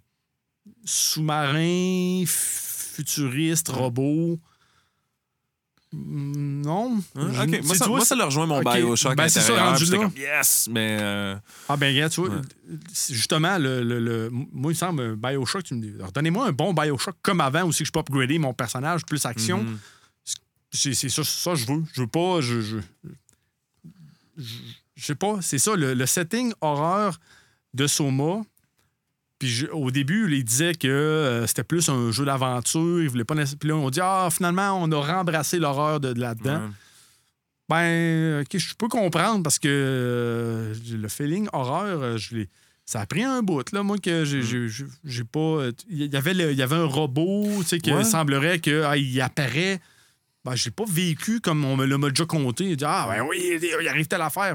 sous-marin, 0.85 2.25
futuriste, 2.27 3.69
robot. 3.69 4.39
Mm, 5.93 6.63
Non. 6.63 6.99
Hein? 7.17 7.31
Je- 7.33 7.41
Ok, 7.43 7.61
tu 7.61 7.67
moi, 7.67 7.77
ça, 7.77 7.87
vois, 7.87 7.97
moi, 7.99 8.05
ça 8.07 8.15
leur 8.15 8.27
rejoint 8.27 8.47
mon 8.47 8.59
ok. 8.61 8.73
Bioshock 8.75 9.17
Ben, 9.17 9.29
c'est 9.29 9.41
ça, 9.41 9.71
rendu 9.71 9.85
là. 9.87 9.99
comme 9.99 10.13
yes, 10.17 10.69
mais 10.71 10.99
euh, 11.01 11.37
Ah, 11.69 11.77
ben, 11.77 11.93
regarde, 11.95 12.13
tu 12.13 12.21
vois, 12.21 12.31
Ouais. 12.31 12.41
justement, 13.11 13.59
le, 13.59 13.83
le- 13.83 13.99
le- 14.01 14.31
moi, 14.31 14.71
il 14.73 14.75
me 14.75 14.75
semble, 14.75 15.17
Bioshock, 15.17 15.65
tu 15.65 15.75
me 15.75 15.83
dis, 15.83 15.93
donnez-moi 16.15 16.47
un 16.49 16.53
bon 16.53 16.73
Bioshock 16.73 17.17
comme 17.23 17.41
avant, 17.41 17.65
aussi 17.67 17.83
que 17.83 17.87
je 17.87 17.93
peux 17.93 18.01
upgrader 18.01 18.39
mon 18.39 18.55
personnage, 18.55 19.05
plus 19.05 19.25
action. 19.27 19.63
mhm. 19.65 19.79
C'est 20.75 20.95
c'est 20.95 21.11
ça, 21.11 21.23
ça 21.23 21.55
je 21.55 21.67
veux. 21.67 21.83
Je 21.93 22.01
veux 22.01 22.07
pas. 22.07 22.41
Je, 22.41 22.63
je, 22.63 22.79
je, 24.39 24.45
je 24.95 25.05
sais 25.05 25.15
pas. 25.15 25.37
C'est 25.43 25.59
ça, 25.59 25.77
le, 25.77 25.93
le 25.95 26.07
setting 26.07 26.53
horreur 26.63 27.19
de 27.75 27.87
Soma. 27.87 28.41
Puis 29.43 29.51
je- 29.51 29.67
au 29.67 29.91
début, 29.91 30.33
il 30.33 30.45
disait 30.45 30.73
que 30.77 30.87
euh, 30.87 31.49
c'était 31.49 31.65
plus 31.65 31.89
un 31.89 32.13
jeu 32.13 32.25
d'aventure. 32.25 33.03
Il 33.03 33.09
voulait 33.09 33.25
pas 33.25 33.35
Puis 33.35 33.69
là, 33.69 33.75
on 33.75 33.91
dit 33.91 33.99
Ah, 34.01 34.29
finalement, 34.31 34.81
on 34.81 34.89
a 34.93 35.01
rembrassé 35.17 35.59
l'horreur 35.59 35.99
de, 35.99 36.13
de 36.13 36.21
là-dedans. 36.21 36.61
Ouais. 36.61 36.71
Ben, 37.69 38.43
ok, 38.43 38.57
je 38.57 38.75
peux 38.75 38.87
comprendre 38.87 39.43
parce 39.43 39.59
que 39.59 39.67
euh, 39.69 40.75
le 40.93 41.09
feeling 41.09 41.49
horreur, 41.53 42.03
euh, 42.03 42.17
je 42.19 42.37
l'ai. 42.37 42.49
Ça 42.85 43.01
a 43.01 43.07
pris 43.07 43.25
un 43.25 43.43
bout, 43.43 43.65
là, 43.73 43.83
moi, 43.83 43.99
que 43.99 44.23
Mm. 44.23 44.43
j'ai 44.43 44.85
j'ai 45.05 45.25
pas. 45.25 45.71
Il 45.91 46.07
y 46.07 46.17
avait 46.17 46.35
le- 46.35 46.53
il 46.53 46.57
y 46.59 46.63
avait 46.63 46.77
un 46.77 46.85
robot, 46.85 47.49
tu 47.63 47.65
sais, 47.65 47.79
qui 47.81 47.93
Ouais. 47.93 48.05
semblerait 48.05 48.61
que 48.61 48.83
ah, 48.85 49.25
apparaît. 49.25 49.81
Ben, 50.45 50.55
j'ai 50.55 50.71
pas 50.71 50.85
vécu 50.89 51.41
comme 51.41 51.65
on 51.65 51.77
me 51.77 51.85
l'a 51.85 51.99
déjà 52.11 52.27
compté. 52.27 52.65
Il 52.71 52.77
dit 52.77 52.85
Ah, 52.87 53.09
ben 53.11 53.25
oui, 53.29 53.39
il 53.61 53.65
il 53.81 53.89
arrive 53.89 54.07
telle 54.07 54.23
affaire. 54.23 54.55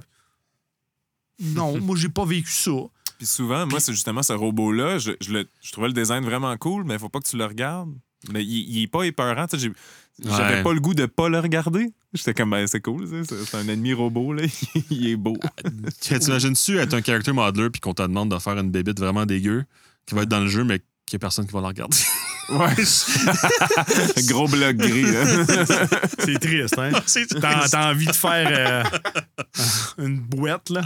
Non, 1.39 1.77
moi, 1.81 1.97
j'ai 1.97 2.09
pas 2.09 2.23
vécu 2.25 2.51
ça. 2.51 2.71
Puis 3.17 3.25
souvent, 3.27 3.65
moi, 3.65 3.79
c'est 3.79 3.93
justement 3.93 4.21
ce 4.23 4.33
robot-là, 4.33 4.97
je, 4.99 5.11
je, 5.21 5.31
le- 5.31 5.47
je 5.61 5.71
trouvais 5.71 5.87
le 5.87 5.93
design 5.93 6.23
vraiment 6.23 6.55
cool, 6.57 6.83
mais 6.85 6.93
il 6.95 6.99
faut 6.99 7.09
pas 7.09 7.19
que 7.19 7.27
tu 7.27 7.37
le 7.37 7.45
regardes. 7.45 7.93
Mais 8.31 8.43
il, 8.43 8.77
il 8.77 8.83
est 8.83 8.87
pas 8.87 9.03
épeurant. 9.03 9.45
J'avais 10.23 10.55
Ouais. 10.55 10.63
pas 10.63 10.73
le 10.73 10.79
goût 10.79 10.95
de 10.95 11.05
pas 11.05 11.29
le 11.29 11.39
regarder. 11.39 11.87
J'étais 12.13 12.33
comme, 12.33 12.49
ben, 12.49 12.65
c'est 12.65 12.81
cool, 12.81 13.07
ça, 13.25 13.35
c'est 13.45 13.57
un 13.57 13.67
ennemi 13.67 13.93
robot, 13.93 14.33
là. 14.33 14.43
il 14.89 15.07
est 15.07 15.15
beau. 15.15 15.37
Tu- 16.01 16.17
T'imagines-tu 16.17 16.79
être 16.79 16.93
un 16.95 17.01
character 17.03 17.31
modeler 17.33 17.69
puis 17.69 17.79
qu'on 17.79 17.93
te 17.93 18.01
demande 18.01 18.31
de 18.33 18.39
faire 18.39 18.57
une 18.57 18.71
bébite 18.71 18.99
vraiment 18.99 19.25
dégueu 19.27 19.65
qui 20.07 20.15
va 20.15 20.23
être 20.23 20.29
dans 20.29 20.39
le 20.39 20.47
jeu, 20.47 20.63
mais 20.63 20.79
qu'il 21.05 21.17
n'y 21.17 21.17
a 21.17 21.19
personne 21.19 21.45
qui 21.45 21.53
va 21.53 21.61
la 21.61 21.67
regarder? 21.69 21.97
Ouais. 22.49 22.73
Gros 24.29 24.47
bloc 24.47 24.77
gris, 24.77 25.01
là. 25.01 25.25
C'est 26.17 26.39
triste, 26.39 26.77
hein? 26.79 26.91
T'as 27.69 27.91
envie 27.91 28.05
de 28.05 28.13
faire 28.13 28.47
euh, 28.49 28.83
une 29.97 30.21
boîte, 30.21 30.69
là? 30.69 30.81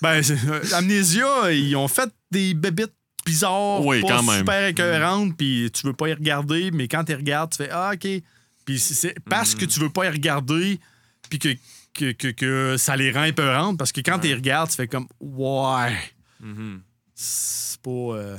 Ben, 0.00 0.22
euh, 0.48 0.62
Amnesia, 0.74 1.52
ils 1.52 1.76
ont 1.76 1.88
fait 1.88 2.10
des 2.30 2.54
bébites 2.54 2.94
bizarres, 3.26 3.84
Oui, 3.84 4.00
pas 4.02 4.08
quand 4.08 4.22
même. 4.22 4.38
super 4.38 4.66
écœurantes, 4.66 5.36
puis 5.36 5.70
tu 5.72 5.86
veux 5.86 5.92
pas 5.92 6.08
y 6.08 6.12
regarder, 6.14 6.70
mais 6.70 6.88
quand 6.88 7.04
tu 7.04 7.14
regardes, 7.14 7.50
tu 7.50 7.58
fais 7.58 7.70
Ah, 7.70 7.92
OK. 7.94 8.06
Puis 8.64 8.78
c'est- 8.78 9.18
parce 9.28 9.54
que 9.54 9.64
tu 9.66 9.80
veux 9.80 9.90
pas 9.90 10.06
y 10.06 10.08
regarder, 10.08 10.80
puis 11.28 11.38
que, 11.38 11.48
que, 11.92 12.12
que, 12.12 12.28
que 12.28 12.76
ça 12.78 12.96
les 12.96 13.12
rend 13.12 13.24
épeurantes, 13.24 13.78
parce 13.78 13.92
que 13.92 14.00
quand 14.00 14.18
tu 14.18 14.32
regardes, 14.32 14.70
tu 14.70 14.76
fais 14.76 14.88
comme 14.88 15.06
Ouais, 15.20 15.96
Mhm. 16.40 16.80
c'est 17.14 17.80
pas. 17.80 17.90
euh, 17.90 18.36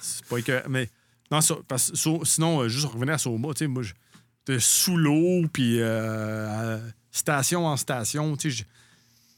c'est 0.00 0.24
pas 0.26 0.38
écœurant. 0.38 0.68
Mais 0.68 0.88
non, 1.30 1.40
parce, 1.68 1.92
so- 1.94 2.24
sinon, 2.24 2.62
euh, 2.62 2.68
juste 2.68 2.86
revenir 2.86 3.14
à 3.14 3.18
Soma, 3.18 3.48
tu 3.54 3.58
sais, 3.60 3.66
moi, 3.66 3.82
j'étais 3.82 4.58
sous 4.60 4.96
l'eau, 4.96 5.42
puis 5.52 5.76
euh, 5.80 6.78
station 7.10 7.66
en 7.66 7.76
station, 7.76 8.36
tu 8.36 8.50
sais, 8.50 8.64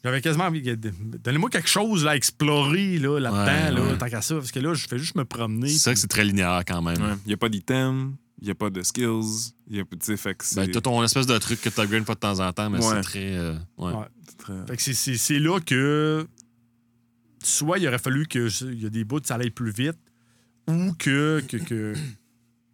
j'avais 0.04 0.20
quasiment 0.20 0.44
envie. 0.44 0.62
de- 0.62 0.76
Donnez-moi 1.24 1.50
quelque 1.50 1.68
chose 1.68 2.04
là, 2.04 2.12
à 2.12 2.16
explorer 2.16 2.98
là, 2.98 3.18
là-dedans, 3.18 3.44
Ouais, 3.44 3.70
là, 3.72 3.92
ouais. 3.92 3.98
tant 3.98 4.08
qu'à 4.08 4.22
ça, 4.22 4.36
parce 4.36 4.52
que 4.52 4.60
là, 4.60 4.72
je 4.74 4.86
fais 4.86 4.98
juste 4.98 5.16
me 5.16 5.24
promener. 5.24 5.68
C'est 5.68 5.78
ça 5.78 5.92
que 5.94 5.98
c'est 5.98 6.06
très 6.08 6.24
linéaire 6.24 6.62
quand 6.66 6.82
même. 6.82 7.00
Ouais. 7.02 7.14
Il 7.24 7.28
n'y 7.28 7.34
a 7.34 7.36
pas 7.36 7.48
d'item, 7.48 8.14
il 8.40 8.44
n'y 8.44 8.50
a 8.50 8.54
pas 8.54 8.70
de 8.70 8.82
skills. 8.82 9.52
Il 9.68 9.76
y 9.76 9.80
a, 9.80 9.84
tu 9.84 9.96
sais, 10.00 10.16
fait 10.16 10.34
que 10.36 10.44
c'est. 10.44 10.56
Ben, 10.56 10.70
t'as 10.70 10.80
ton 10.82 11.02
espèce 11.02 11.26
de 11.26 11.36
truc 11.38 11.60
que 11.60 11.68
tu 11.70 11.80
upgrades 11.80 12.04
pas 12.04 12.14
de 12.14 12.20
temps 12.20 12.38
en 12.40 12.52
temps, 12.52 12.68
mais 12.70 12.78
Ouais. 12.78 12.94
c'est 12.96 13.00
très. 13.00 13.34
euh, 13.36 13.54
ouais. 13.78 13.92
Ouais. 13.92 14.04
c'est 14.28 14.36
très- 14.36 14.66
Fait 14.66 14.76
que 14.76 14.82
c'est- 14.82 14.94
c'est 14.94 15.16
c'est 15.16 15.38
là 15.38 15.58
que 15.60 16.26
soit 17.42 17.78
il 17.78 17.86
aurait 17.88 17.98
fallu 17.98 18.26
que 18.26 18.48
je- 18.48 18.66
il 18.66 18.82
y 18.82 18.86
a 18.86 18.90
des 18.90 19.04
bouts 19.04 19.20
ça 19.24 19.36
aille 19.36 19.50
plus 19.50 19.70
vite 19.72 19.98
ou 20.68 20.92
que. 20.98 21.42
que, 21.48 21.56
que- 21.56 21.94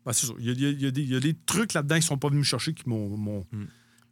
Ben, 0.07 0.13
c'est 0.15 0.27
ça. 0.27 0.33
Il 0.39 0.47
y 0.47 0.49
a, 0.51 0.53
il 0.53 0.81
y 0.81 0.83
y 0.85 0.87
a 0.87 0.91
des, 0.91 1.03
il 1.03 1.11
y 1.11 1.17
a 1.17 1.21
des 1.21 1.35
trucs 1.45 1.75
là-dedans 1.75 1.97
qui 1.97 2.03
sont 2.07 2.17
pas 2.17 2.29
venus 2.29 2.41
me 2.41 2.45
chercher 2.45 2.73
qui 2.73 2.89
m'ont. 2.89 3.17
m'ont- 3.19 3.47
Mm. 3.53 3.65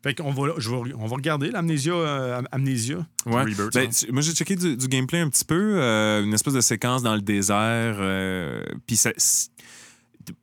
Fait 0.02 0.14
qu'on 0.14 0.30
va, 0.30 0.52
je 0.58 0.70
vais- 0.70 0.94
on 0.96 1.06
va 1.06 1.16
regarder 1.16 1.50
l'amnésia. 1.50 1.92
euh, 1.92 2.42
Amnésia. 2.52 2.98
Ouais. 3.26 3.42
Rebirth, 3.42 3.74
Ben, 3.74 3.86
hein. 3.86 3.90
tu- 3.90 4.12
moi, 4.12 4.22
j'ai 4.22 4.32
checké 4.32 4.54
du, 4.54 4.76
du 4.76 4.86
gameplay 4.88 5.18
un 5.20 5.28
petit 5.28 5.44
peu, 5.44 5.80
euh, 5.80 6.22
une 6.22 6.32
espèce 6.34 6.54
de 6.54 6.60
séquence 6.60 7.02
dans 7.02 7.14
le 7.16 7.20
désert. 7.20 7.96
euh, 7.98 8.62
Puis 8.86 8.96
ça. 8.96 9.10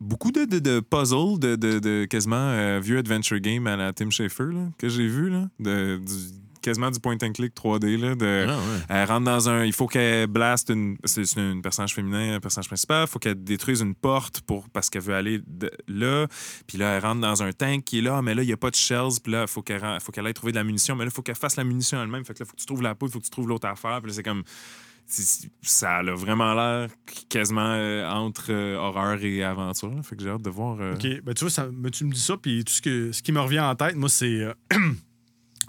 beaucoup 0.00 0.32
de, 0.32 0.44
de, 0.44 0.58
de 0.58 0.80
puzzles, 0.80 1.38
de, 1.38 1.56
de, 1.56 1.78
de 1.78 2.04
quasiment 2.06 2.36
euh, 2.36 2.80
vieux 2.82 2.98
adventure 2.98 3.38
game 3.40 3.66
à 3.66 3.76
la 3.76 3.92
Tim 3.92 4.10
Schafer 4.10 4.52
là, 4.52 4.68
que 4.78 4.88
j'ai 4.88 5.06
vu, 5.06 5.30
là, 5.30 5.48
de, 5.60 5.96
du- 5.98 6.12
quasiment 6.66 6.90
du 6.90 7.00
point 7.00 7.16
and 7.22 7.32
click 7.32 7.54
3D. 7.54 7.96
Là, 7.96 8.14
de, 8.14 8.46
Ah, 8.48 8.56
ouais. 8.56 8.80
Elle 8.88 9.08
rentre 9.08 9.24
dans 9.24 9.48
un. 9.48 9.64
Il 9.64 9.72
faut 9.72 9.86
qu'elle 9.86 10.26
blaste 10.26 10.68
une. 10.68 10.96
C'est 11.04 11.22
une 11.36 11.62
personnage 11.62 11.94
féminin, 11.94 12.34
un 12.34 12.40
personnage 12.40 12.68
principal. 12.68 13.06
Il 13.06 13.10
faut 13.10 13.18
qu'elle 13.18 13.42
détruise 13.42 13.80
une 13.80 13.94
porte 13.94 14.40
pour, 14.42 14.68
parce 14.68 14.90
qu'elle 14.90 15.02
veut 15.02 15.14
aller 15.14 15.40
de- 15.46 15.70
là. 15.88 16.26
Puis 16.66 16.76
là, 16.78 16.96
elle 16.96 17.02
rentre 17.02 17.20
dans 17.20 17.42
un 17.42 17.52
tank 17.52 17.84
qui 17.84 17.98
est 17.98 18.02
là, 18.02 18.20
mais 18.22 18.34
là, 18.34 18.42
il 18.42 18.46
n'y 18.46 18.52
a 18.52 18.56
pas 18.56 18.70
de 18.70 18.76
shells. 18.76 19.20
Puis 19.22 19.32
là, 19.32 19.42
il 19.42 19.48
faut 19.48 19.62
qu'elle 19.62 19.80
ren- 19.80 19.98
faut 20.00 20.12
qu'elle 20.12 20.26
aille 20.26 20.34
trouver 20.34 20.52
de 20.52 20.58
la 20.58 20.64
munition. 20.64 20.94
Mais 20.96 21.04
là, 21.04 21.10
il 21.12 21.14
faut 21.14 21.22
qu'elle 21.22 21.34
fasse 21.34 21.56
la 21.56 21.64
munition 21.64 22.02
elle-même. 22.02 22.24
Fait 22.24 22.34
que 22.34 22.40
là, 22.40 22.44
il 22.46 22.48
faut 22.48 22.54
que 22.56 22.60
tu 22.60 22.66
trouves 22.66 22.82
la 22.82 22.94
peau, 22.94 23.06
il 23.06 23.12
faut 23.12 23.18
que 23.20 23.24
tu 23.24 23.30
trouves 23.30 23.48
l'autre 23.48 23.66
affaire. 23.68 24.00
Puis 24.02 24.10
là, 24.10 24.14
c'est 24.14 24.22
comme. 24.22 24.42
Ça 25.62 25.98
a 25.98 26.02
vraiment 26.14 26.52
l'air 26.54 26.88
quasiment 27.28 27.74
euh, 27.76 28.04
entre 28.08 28.46
euh, 28.50 28.76
horreur 28.76 29.22
et 29.22 29.44
aventure. 29.44 29.90
là. 29.94 30.02
Fait 30.02 30.16
que 30.16 30.22
j'ai 30.24 30.30
hâte 30.30 30.42
de 30.42 30.50
voir. 30.50 30.78
euh, 30.80 30.94
OK. 30.94 31.06
Ben, 31.22 31.32
tu 31.32 31.44
vois, 31.44 31.50
ça, 31.50 31.68
ben, 31.72 31.90
tu 31.92 32.04
me 32.04 32.12
dis 32.12 32.18
ça, 32.20 32.36
puis 32.36 32.64
tout 32.64 32.72
ce, 32.72 32.82
que, 32.82 33.12
ce 33.12 33.22
qui 33.22 33.30
me 33.30 33.38
revient 33.40 33.60
en 33.60 33.76
tête, 33.76 33.94
moi, 33.94 34.08
c'est. 34.08 34.46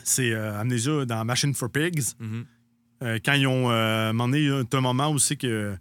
c'est 0.08 0.32
euh, 0.32 0.60
Amnesia 0.60 1.06
dans 1.06 1.26
Machine 1.26 1.54
for 1.54 1.70
Pigs. 1.70 2.16
Mhm. 2.20 2.46
Euh, 3.04 3.20
quand 3.24 3.34
ils 3.34 3.48
ont. 3.48 3.70
Euh, 3.70 4.10
un 4.10 4.14
moment 4.14 4.30
donné, 4.30 4.44
il 4.44 4.48
y 4.48 4.52
a 4.52 4.64
un 4.72 4.82
moment 4.82 5.10
où 5.10 5.20
c'est 5.20 5.36
que. 5.36 5.76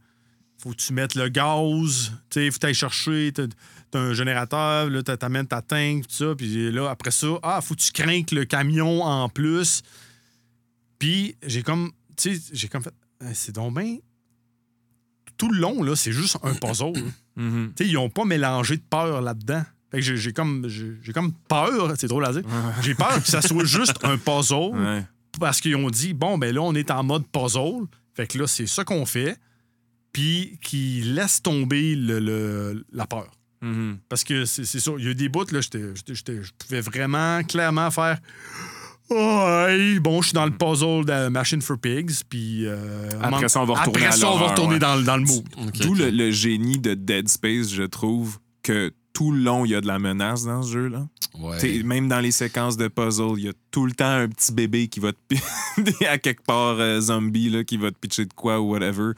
Faut 0.58 0.70
que 0.70 0.76
tu 0.76 0.94
mettes 0.94 1.14
le 1.14 1.28
gaz, 1.28 2.12
tu 2.30 2.40
sais, 2.40 2.50
faut 2.50 2.54
que 2.54 2.60
tu 2.60 2.66
ailles 2.66 2.74
chercher, 2.74 3.30
t'as 3.32 3.98
un 3.98 4.14
générateur, 4.14 4.88
là, 4.88 5.02
t'amènes 5.02 5.46
ta 5.46 5.60
tank, 5.60 6.06
tout 6.08 6.14
ça, 6.14 6.34
puis 6.34 6.72
là, 6.72 6.88
après 6.88 7.10
ça, 7.10 7.26
ah, 7.42 7.60
faut 7.60 7.74
que 7.74 7.80
tu 7.80 7.92
craignes 7.92 8.24
le 8.32 8.46
camion 8.46 9.02
en 9.02 9.28
plus. 9.28 9.82
Puis 10.98 11.36
j'ai 11.46 11.62
comme, 11.62 11.92
tu 12.16 12.36
sais, 12.36 12.42
j'ai 12.54 12.68
comme 12.68 12.82
fait, 12.82 12.94
c'est 13.34 13.54
donc 13.54 13.78
bien. 13.78 13.98
Tout 15.36 15.52
le 15.52 15.60
long, 15.60 15.82
là, 15.82 15.94
c'est 15.94 16.12
juste 16.12 16.38
un 16.42 16.54
puzzle. 16.54 16.92
Mhm. 17.38 17.74
Tu 17.76 17.84
sais, 17.84 17.90
ils 17.90 17.96
n'ont 17.96 18.08
pas 18.08 18.24
mélangé 18.24 18.78
de 18.78 18.82
peur 18.88 19.20
là-dedans. 19.20 19.62
Fait 19.90 19.98
que 19.98 20.02
j'ai 20.04 20.16
j'ai 20.16 20.32
comme, 20.32 20.66
j'ai 20.68 20.92
j'ai 21.02 21.12
comme 21.12 21.32
peur, 21.48 21.92
c'est 21.96 22.08
drôle 22.08 22.24
à 22.26 22.32
dire. 22.32 22.42
J'ai 22.82 22.94
peur 22.94 23.22
que 23.22 23.28
ça 23.28 23.40
soit 23.42 23.64
juste 23.78 23.94
un 24.02 24.16
puzzle 24.18 24.74
Ouais. 24.74 25.04
parce 25.38 25.60
qu'ils 25.60 25.76
ont 25.76 25.90
dit, 25.90 26.12
bon, 26.14 26.38
ben 26.38 26.54
là, 26.54 26.62
on 26.62 26.74
est 26.74 26.90
en 26.90 27.02
mode 27.04 27.24
puzzle. 27.28 27.86
Fait 28.14 28.26
que 28.26 28.38
là, 28.38 28.46
c'est 28.46 28.66
ça 28.66 28.84
qu'on 28.84 29.06
fait. 29.06 29.36
Puis 30.12 30.58
qu'ils 30.62 31.14
laissent 31.14 31.42
tomber 31.42 31.94
le- 31.94 32.18
le- 32.20 32.84
la 32.92 33.06
peur. 33.06 33.30
Mhm. 33.60 33.98
Parce 34.08 34.24
que 34.24 34.44
c'est 34.44 34.64
c'est 34.64 34.80
ça. 34.80 34.92
Il 34.98 35.04
y 35.04 35.08
a 35.08 35.10
eu 35.10 35.14
des 35.14 35.28
bouts, 35.28 35.44
là, 35.52 35.60
j'étais- 35.60 35.94
j'étais- 35.94 36.14
j'étais- 36.14 36.42
je 36.42 36.52
pouvais 36.58 36.80
vraiment 36.80 37.42
clairement 37.44 37.90
faire. 37.90 38.18
Ouais, 39.08 40.00
bon, 40.00 40.20
je 40.20 40.28
suis 40.28 40.34
dans 40.34 40.46
le 40.46 40.50
puzzle 40.50 41.04
de 41.04 41.28
Machine 41.28 41.62
for 41.62 41.78
Pigs, 41.78 42.10
puis... 42.28 42.66
euh, 42.66 43.08
Après 43.22 43.48
ça, 43.48 43.60
on 43.60 43.64
va 43.64 43.74
retourner 43.74 43.98
Après 44.04 44.06
à 44.06 44.12
ça, 44.12 44.26
on 44.28 44.32
va 44.34 44.38
l'horreur, 44.40 44.50
retourner 44.50 44.74
ouais. 44.74 44.78
dans, 44.80 44.96
le- 44.96 45.04
dans 45.04 45.16
le 45.16 45.22
mood. 45.22 45.44
Ok, 45.58 45.78
D'où 45.78 45.92
ok. 45.92 45.98
le, 45.98 46.10
le 46.10 46.30
génie 46.32 46.78
de 46.78 46.94
Dead 46.94 47.28
Space, 47.28 47.72
je 47.72 47.84
trouve 47.84 48.38
que 48.64 48.92
tout 49.16 49.32
le 49.32 49.40
long, 49.40 49.64
il 49.64 49.70
y 49.70 49.74
a 49.74 49.80
de 49.80 49.86
la 49.86 49.98
menace 49.98 50.44
dans 50.44 50.62
ce 50.62 50.72
jeu-là. 50.72 51.06
Ouais. 51.38 51.82
Même 51.84 52.06
dans 52.06 52.20
les 52.20 52.32
séquences 52.32 52.76
de 52.76 52.86
puzzle, 52.88 53.32
il 53.38 53.44
y 53.44 53.48
a 53.48 53.52
tout 53.70 53.86
le 53.86 53.92
temps 53.92 54.04
un 54.10 54.28
petit 54.28 54.52
bébé 54.52 54.88
qui 54.88 55.00
va 55.00 55.12
te 55.12 56.04
à 56.06 56.18
quelque 56.18 56.42
part 56.44 56.76
euh, 56.78 57.00
zombie 57.00 57.48
là, 57.48 57.64
qui 57.64 57.78
va 57.78 57.90
te 57.90 57.96
pitcher 57.98 58.26
de 58.26 58.32
quoi 58.34 58.60
ou 58.60 58.70
whatever. 58.72 59.12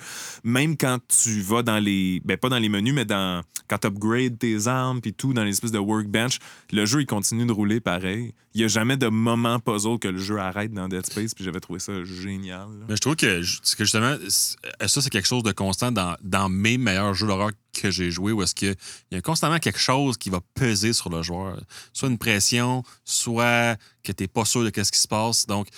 Même 0.45 0.77
quand 0.77 0.99
tu 1.23 1.41
vas 1.41 1.63
dans 1.65 1.79
les 1.79 2.21
ben 2.25 2.37
pas 2.37 2.49
dans 2.49 2.59
les 2.59 2.69
menus 2.69 2.95
mais 2.95 3.05
dans 3.05 3.43
quand 3.69 3.79
tu 3.79 3.87
upgrades 3.89 4.39
tes 4.39 4.67
armes 4.69 5.01
puis 5.01 5.13
tout 5.13 5.33
dans 5.33 5.43
les 5.45 5.51
espèces 5.51 5.73
de 5.73 5.79
workbench, 5.79 6.39
le 6.73 6.87
jeu 6.87 7.01
il 7.01 7.07
continue 7.07 7.45
de 7.47 7.53
rouler 7.53 7.81
pareil. 7.81 8.33
Il 8.55 8.61
y 8.63 8.65
a 8.65 8.69
jamais 8.69 8.97
de 8.97 9.09
moment 9.09 9.59
puzzle 9.61 9.99
que 10.01 10.09
le 10.09 10.19
jeu 10.19 10.39
arrête 10.39 10.73
dans 10.73 10.89
Dead 10.89 11.07
Space 11.07 11.35
puis 11.35 11.45
j'avais 11.45 11.61
trouvé 11.61 11.79
ça 11.81 11.93
génial. 12.05 12.61
là. 12.81 12.87
Mais 12.89 12.97
je 12.97 13.01
trouve 13.01 13.15
que, 13.17 13.41
que 13.41 13.85
justement, 13.85 14.17
c- 14.29 14.57
ça, 14.87 15.01
c'est 15.03 15.11
quelque 15.11 15.29
chose 15.29 15.43
de 15.45 15.53
constant 15.53 15.93
dans, 15.93 16.17
dans 16.23 16.49
mes 16.49 16.79
meilleurs 16.79 17.15
jeux 17.15 17.27
d'horreur 17.27 17.51
que 17.81 17.91
j'ai 17.91 18.11
joué, 18.11 18.33
où 18.33 18.43
est-ce 18.43 18.55
qu'il 18.55 18.75
y 19.11 19.17
a 19.17 19.21
constamment 19.21 19.59
quelque 19.59 19.79
chose 19.79 20.17
qui 20.19 20.31
va 20.31 20.41
peser 20.55 20.93
sur 20.93 21.11
le 21.11 21.23
joueur. 21.23 21.61
Soit 21.93 22.09
une 22.09 22.19
pression, 22.19 22.83
soit 23.05 23.77
que 24.03 24.13
tu 24.13 24.23
n'es 24.25 24.29
pas 24.29 24.45
sûr 24.45 24.63
de 24.65 24.73
ce 24.83 24.91
qui 24.93 24.99
se 24.99 25.09
passe. 25.09 25.47
Donc, 25.47 25.69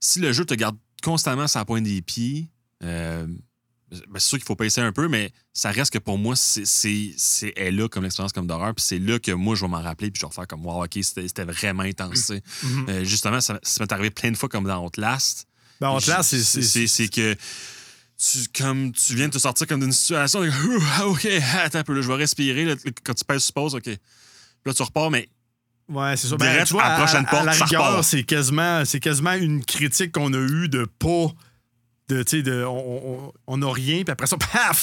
si 0.00 0.20
le 0.20 0.32
jeu 0.32 0.44
te 0.44 0.54
garde 0.54 0.76
constamment 1.02 1.46
la 1.54 1.64
pointe 1.64 1.84
des 1.84 2.02
pieds, 2.02 2.48
euh, 2.84 3.26
ben, 3.90 4.18
c'est 4.20 4.28
sûr 4.28 4.38
qu'il 4.38 4.44
faut 4.46 4.56
passer 4.56 4.80
un 4.82 4.92
peu, 4.92 5.08
mais 5.08 5.32
ça 5.54 5.70
reste 5.70 5.92
que 5.92 5.98
pour 5.98 6.18
moi, 6.18 6.36
c'est 6.36 6.66
c'est- 6.66 7.14
c'est- 7.16 7.52
est 7.56 7.70
là 7.70 7.88
comme 7.88 8.02
l'expérience 8.04 8.32
comme 8.32 8.46
d'horreur. 8.46 8.74
Puis 8.74 8.84
c'est 8.84 8.98
là 8.98 9.18
que 9.18 9.32
moi, 9.32 9.54
je 9.54 9.62
vais 9.62 9.68
m'en 9.70 9.80
rappeler, 9.82 10.10
puis 10.10 10.20
je 10.20 10.26
vais 10.26 10.32
faire 10.32 10.46
comme, 10.46 10.64
wow, 10.66 10.84
OK, 10.84 10.98
c'était 11.02 11.44
vraiment 11.44 11.84
intense. 11.84 12.30
Mhm. 12.62 12.86
Euh, 12.88 13.04
justement, 13.04 13.40
ça, 13.40 13.58
ça 13.62 13.82
m'est 13.82 13.92
arrivé 13.92 14.10
plein 14.10 14.30
de 14.30 14.36
fois 14.36 14.48
comme 14.48 14.64
dans 14.64 14.84
Outlast. 14.84 15.46
Ben, 15.80 15.90
Outlast. 15.94 16.36
C'est 16.36 16.86
c'est 16.86 17.08
que 17.08 17.34
tu, 18.20 18.38
comme 18.62 18.92
tu 18.92 19.14
viens 19.14 19.28
de 19.28 19.32
te 19.32 19.38
sortir 19.38 19.66
comme 19.66 19.80
d'une 19.80 19.92
situation, 19.92 20.40
ah, 20.98 21.06
OK, 21.06 21.26
attends 21.62 21.78
un 21.78 21.84
peu, 21.84 21.94
là, 21.94 22.02
je 22.02 22.08
vais 22.08 22.14
respirer. 22.14 22.64
là, 22.64 22.74
quand 23.04 23.14
tu 23.14 23.24
pèses 23.24 23.44
suppose, 23.44 23.74
OK. 23.74 23.82
Puis 23.84 23.98
là, 24.66 24.74
tu 24.74 24.82
repars, 24.82 25.10
mais 25.10 25.28
Ouais, 25.88 26.16
c'est 26.18 26.26
ça. 26.28 26.36
Direct 26.36 26.66
tu 26.66 26.74
vois, 26.74 26.82
à 26.84 26.90
la 26.90 26.96
prochaine 27.06 27.24
à, 27.26 27.30
porte, 27.30 27.44
la 27.46 27.52
rigueur, 27.52 28.04
c'est 28.04 28.22
quasiment, 28.22 28.84
c'est 28.84 29.00
quasiment 29.00 29.32
une 29.32 29.64
critique 29.64 30.12
qu'on 30.12 30.32
a 30.34 30.36
eue 30.38 30.68
de 30.68 30.84
pas. 30.98 31.28
De, 32.10 32.22
de, 32.42 32.64
on- 32.64 33.26
on 33.26 33.32
on 33.46 33.56
n'a 33.58 33.70
rien, 33.72 34.02
puis 34.02 34.10
après 34.12 34.26
ça, 34.26 34.36
paf, 34.52 34.78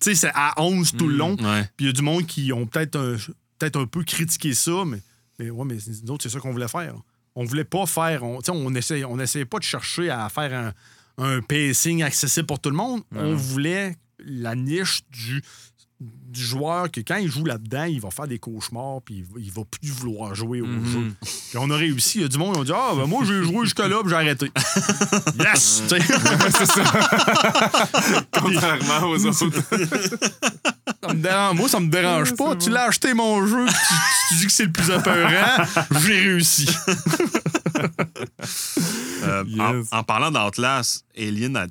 c'est 0.00 0.28
à 0.34 0.54
11 0.60 0.92
tout 0.96 1.08
le 1.08 1.16
long. 1.16 1.36
ouais. 1.36 1.62
Puis 1.76 1.86
il 1.86 1.86
y 1.86 1.88
a 1.88 1.92
du 1.92 2.02
monde 2.02 2.26
qui 2.26 2.52
ont 2.52 2.66
peut-être 2.66 2.96
un, 2.96 3.16
peut-être 3.58 3.76
un 3.80 3.86
peu 3.86 4.02
critiqué 4.04 4.54
ça, 4.54 4.84
mais, 4.86 4.98
mais 5.40 5.50
ouais, 5.50 5.64
mais 5.64 5.76
nous 6.04 6.10
autres, 6.12 6.22
c'est 6.24 6.28
ça 6.30 6.38
qu'on 6.40 6.52
voulait 6.52 6.68
faire. 6.68 6.94
On 7.34 7.44
voulait 7.44 7.64
pas 7.64 7.86
faire. 7.86 8.22
On, 8.24 8.38
tu 8.40 8.46
sais, 8.46 8.52
on 8.52 8.72
essayait, 8.74 9.04
on 9.04 9.18
essayait 9.20 9.44
pas 9.44 9.58
de 9.58 9.64
chercher 9.64 10.10
à 10.10 10.28
faire 10.28 10.52
un, 10.54 10.72
un 11.18 11.40
pacing 11.42 12.02
accessible 12.02 12.46
pour 12.46 12.60
tout 12.60 12.70
le 12.70 12.76
monde. 12.76 13.02
On 13.14 13.34
voulait 13.34 13.96
la 14.24 14.54
niche 14.54 15.00
du, 15.10 15.42
du 16.00 16.40
joueur 16.44 16.90
que 16.90 17.00
quand 17.00 17.16
il 17.16 17.28
joue 17.30 17.44
là-dedans, 17.44 17.84
il 17.84 18.00
va 18.00 18.10
faire 18.10 18.28
des 18.28 18.38
cauchemars, 18.38 19.00
puis 19.04 19.16
il 19.16 19.24
va, 19.24 19.30
il 19.38 19.50
va 19.52 19.62
plus 19.64 19.90
vouloir 19.90 20.34
jouer 20.34 20.60
au 20.60 20.66
Mhm. 20.66 20.86
jeu. 20.86 21.12
Puis 21.22 21.58
on 21.58 21.68
a 21.70 21.76
réussi. 21.76 22.18
Il 22.18 22.22
y 22.22 22.24
a 22.24 22.28
du 22.28 22.38
monde 22.38 22.54
qui 22.54 22.60
ont 22.60 22.64
dit 22.64 22.72
Ah, 22.74 22.92
ben 22.96 23.06
moi, 23.06 23.24
j'ai 23.24 23.42
joué 23.42 23.64
jusque-là, 23.64 24.00
puis 24.00 24.10
j'ai 24.10 24.14
arrêté. 24.16 24.50
yes! 25.40 25.82
C'est 25.88 26.66
ça. 26.66 26.82
Contrairement 28.32 29.08
aux 29.10 29.26
autres. 29.26 29.44
Ça 31.00 31.14
me 31.14 31.22
dérange- 31.22 31.56
moi, 31.56 31.68
ça 31.68 31.80
me 31.80 31.88
dérange 31.88 32.34
pas. 32.34 32.56
Tu 32.56 32.70
l'as 32.70 32.84
acheté 32.88 33.14
mon 33.14 33.46
jeu, 33.46 33.64
tu, 33.66 33.74
tu 34.28 34.34
dis 34.40 34.46
que 34.46 34.52
c'est 34.52 34.64
le 34.64 34.72
plus 34.72 34.90
apeurant. 34.90 35.64
J'ai 36.04 36.20
réussi. 36.20 36.68
Euh, 39.28 39.44
Yes. 39.48 39.88
en, 39.92 39.98
en 39.98 40.02
parlant 40.04 40.30
d'Outlast, 40.30 41.04
Alien 41.16 41.66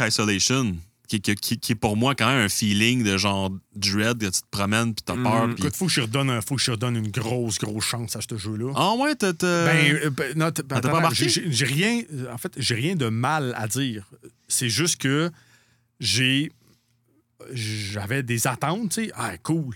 Isolation, 0.00 0.76
qui, 1.08 1.20
qui- 1.20 1.72
est 1.72 1.74
pour 1.74 1.96
moi 1.96 2.14
quand 2.14 2.26
même 2.26 2.44
un 2.44 2.48
feeling 2.50 3.02
de 3.02 3.16
genre 3.16 3.50
dread, 3.74 4.18
que 4.18 4.26
tu 4.26 4.42
te 4.42 4.46
promènes 4.50 4.94
puis 4.94 5.02
t'as 5.04 5.14
peur. 5.14 5.46
Mhm. 5.48 5.54
puis- 5.54 5.64
Écoute, 5.64 5.76
faut 5.76 5.86
que 5.86 5.92
je 5.92 6.00
redonne, 6.02 6.42
faut 6.42 6.56
que 6.56 6.60
je 6.62 6.70
redonne 6.70 6.96
une 6.96 7.10
grosse, 7.10 7.58
grosse 7.58 7.84
chance 7.86 8.14
à 8.14 8.20
ce 8.20 8.36
jeu-là. 8.36 8.72
Ah 8.76 8.92
ouais, 8.98 9.14
t'as. 9.14 9.32
Ben, 9.32 9.94
euh, 10.04 10.10
ben, 10.10 10.36
non, 10.36 10.46
ben, 10.46 10.80
t'as 10.80 10.80
pas 10.80 11.08
j'ai- 11.12 11.64
rien. 11.64 12.02
En 12.32 12.36
fait, 12.38 12.52
j'ai 12.58 12.74
rien 12.74 12.94
de 12.94 13.08
mal 13.08 13.54
à 13.56 13.66
dire. 13.68 14.04
C'est 14.48 14.68
juste 14.68 14.96
que 15.00 15.30
j'ai. 16.00 16.52
J'avais 17.52 18.22
des 18.22 18.46
attentes, 18.46 18.90
tu 18.90 19.04
sais. 19.06 19.10
Ah, 19.14 19.38
cool. 19.38 19.74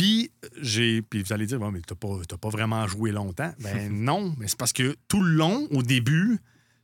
Puis, 0.00 0.30
j'ai. 0.60 1.02
Puis 1.02 1.22
vous 1.22 1.32
allez 1.32 1.46
dire, 1.46 1.58
bon, 1.58 1.70
mais 1.70 1.80
t'as 1.86 1.94
pas, 1.94 2.20
t'as 2.26 2.36
pas 2.36 2.48
vraiment 2.48 2.86
joué 2.86 3.12
longtemps. 3.12 3.52
Ben 3.60 3.92
non, 4.04 4.34
mais 4.38 4.48
c'est 4.48 4.58
parce 4.58 4.72
que 4.72 4.96
tout 5.08 5.22
le 5.22 5.32
long, 5.32 5.68
au 5.70 5.82
début, 5.82 6.38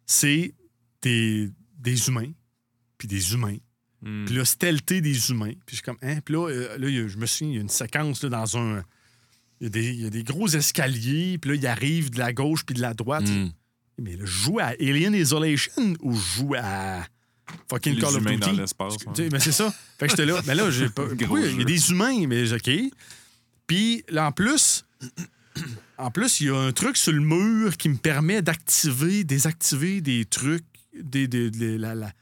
c'est 0.04 0.54
des, 1.02 1.50
des 1.78 2.08
humains, 2.08 2.32
puis 2.98 3.08
des 3.08 3.32
humains, 3.32 3.56
Mm. 4.02 4.24
puis 4.26 4.46
stealther 4.46 5.00
des 5.00 5.30
humains. 5.30 5.52
Puis 5.66 5.70
je 5.70 5.74
suis 5.76 5.82
comme, 5.82 5.98
hein? 6.02 6.20
Puis 6.24 6.34
là, 6.34 6.48
euh, 6.48 6.78
là, 6.78 7.08
je 7.08 7.16
me 7.16 7.26
souviens, 7.26 7.52
il 7.52 7.54
y 7.56 7.58
a 7.58 7.62
une 7.62 7.68
séquence 7.68 8.22
là, 8.22 8.28
dans 8.28 8.58
un. 8.58 8.82
Il 9.60 9.64
y, 9.64 9.66
a 9.66 9.70
des, 9.70 9.88
il 9.88 10.02
y 10.02 10.06
a 10.06 10.10
des 10.10 10.22
gros 10.22 10.48
escaliers, 10.48 11.38
puis 11.38 11.50
là, 11.52 11.56
il 11.56 11.66
arrive 11.66 12.10
de 12.10 12.18
la 12.18 12.34
gauche 12.34 12.64
puis 12.66 12.74
de 12.74 12.82
la 12.82 12.92
droite. 12.92 13.28
Hmm. 13.28 13.48
Mais 13.98 14.14
là, 14.14 14.26
je 14.26 14.30
joue 14.30 14.58
à 14.58 14.74
Alien 14.78 15.14
Isolation 15.14 15.94
ou 16.02 16.12
je 16.14 16.40
joue 16.40 16.54
à 16.58 17.06
fucking 17.70 17.98
Call 17.98 18.16
of 18.16 18.24
Duty? 18.24 18.36
dans 18.38 18.52
l'espace, 18.52 18.94
Mais 19.18 19.40
c'est 19.40 19.52
ça. 19.52 19.72
Fait 19.98 20.06
que 20.06 20.10
j'étais 20.10 20.26
là. 20.26 20.40
Mais 20.46 20.54
là, 20.54 20.70
j'ai 20.70 20.88
pas. 20.88 21.04
Il 21.12 21.58
y 21.58 21.62
a 21.62 21.64
des 21.64 21.90
humains, 21.90 22.26
mais 22.26 22.52
OK. 22.52 22.70
Puis 23.66 24.04
là, 24.08 24.26
en 24.26 24.32
plus. 24.32 24.84
En 25.98 26.10
plus, 26.10 26.40
il 26.42 26.48
y 26.48 26.50
a 26.50 26.56
un 26.58 26.72
truc 26.72 26.94
sur 26.98 27.12
le 27.12 27.20
mur 27.22 27.74
qui 27.78 27.88
me 27.88 27.96
permet 27.96 28.42
d'activer, 28.42 29.24
désactiver 29.24 30.02
des 30.02 30.26
trucs, 30.26 30.66
des, 30.92 31.26
des- 31.26 31.50
des- 31.50 31.78
la, 31.78 31.94
la- 31.94 32.12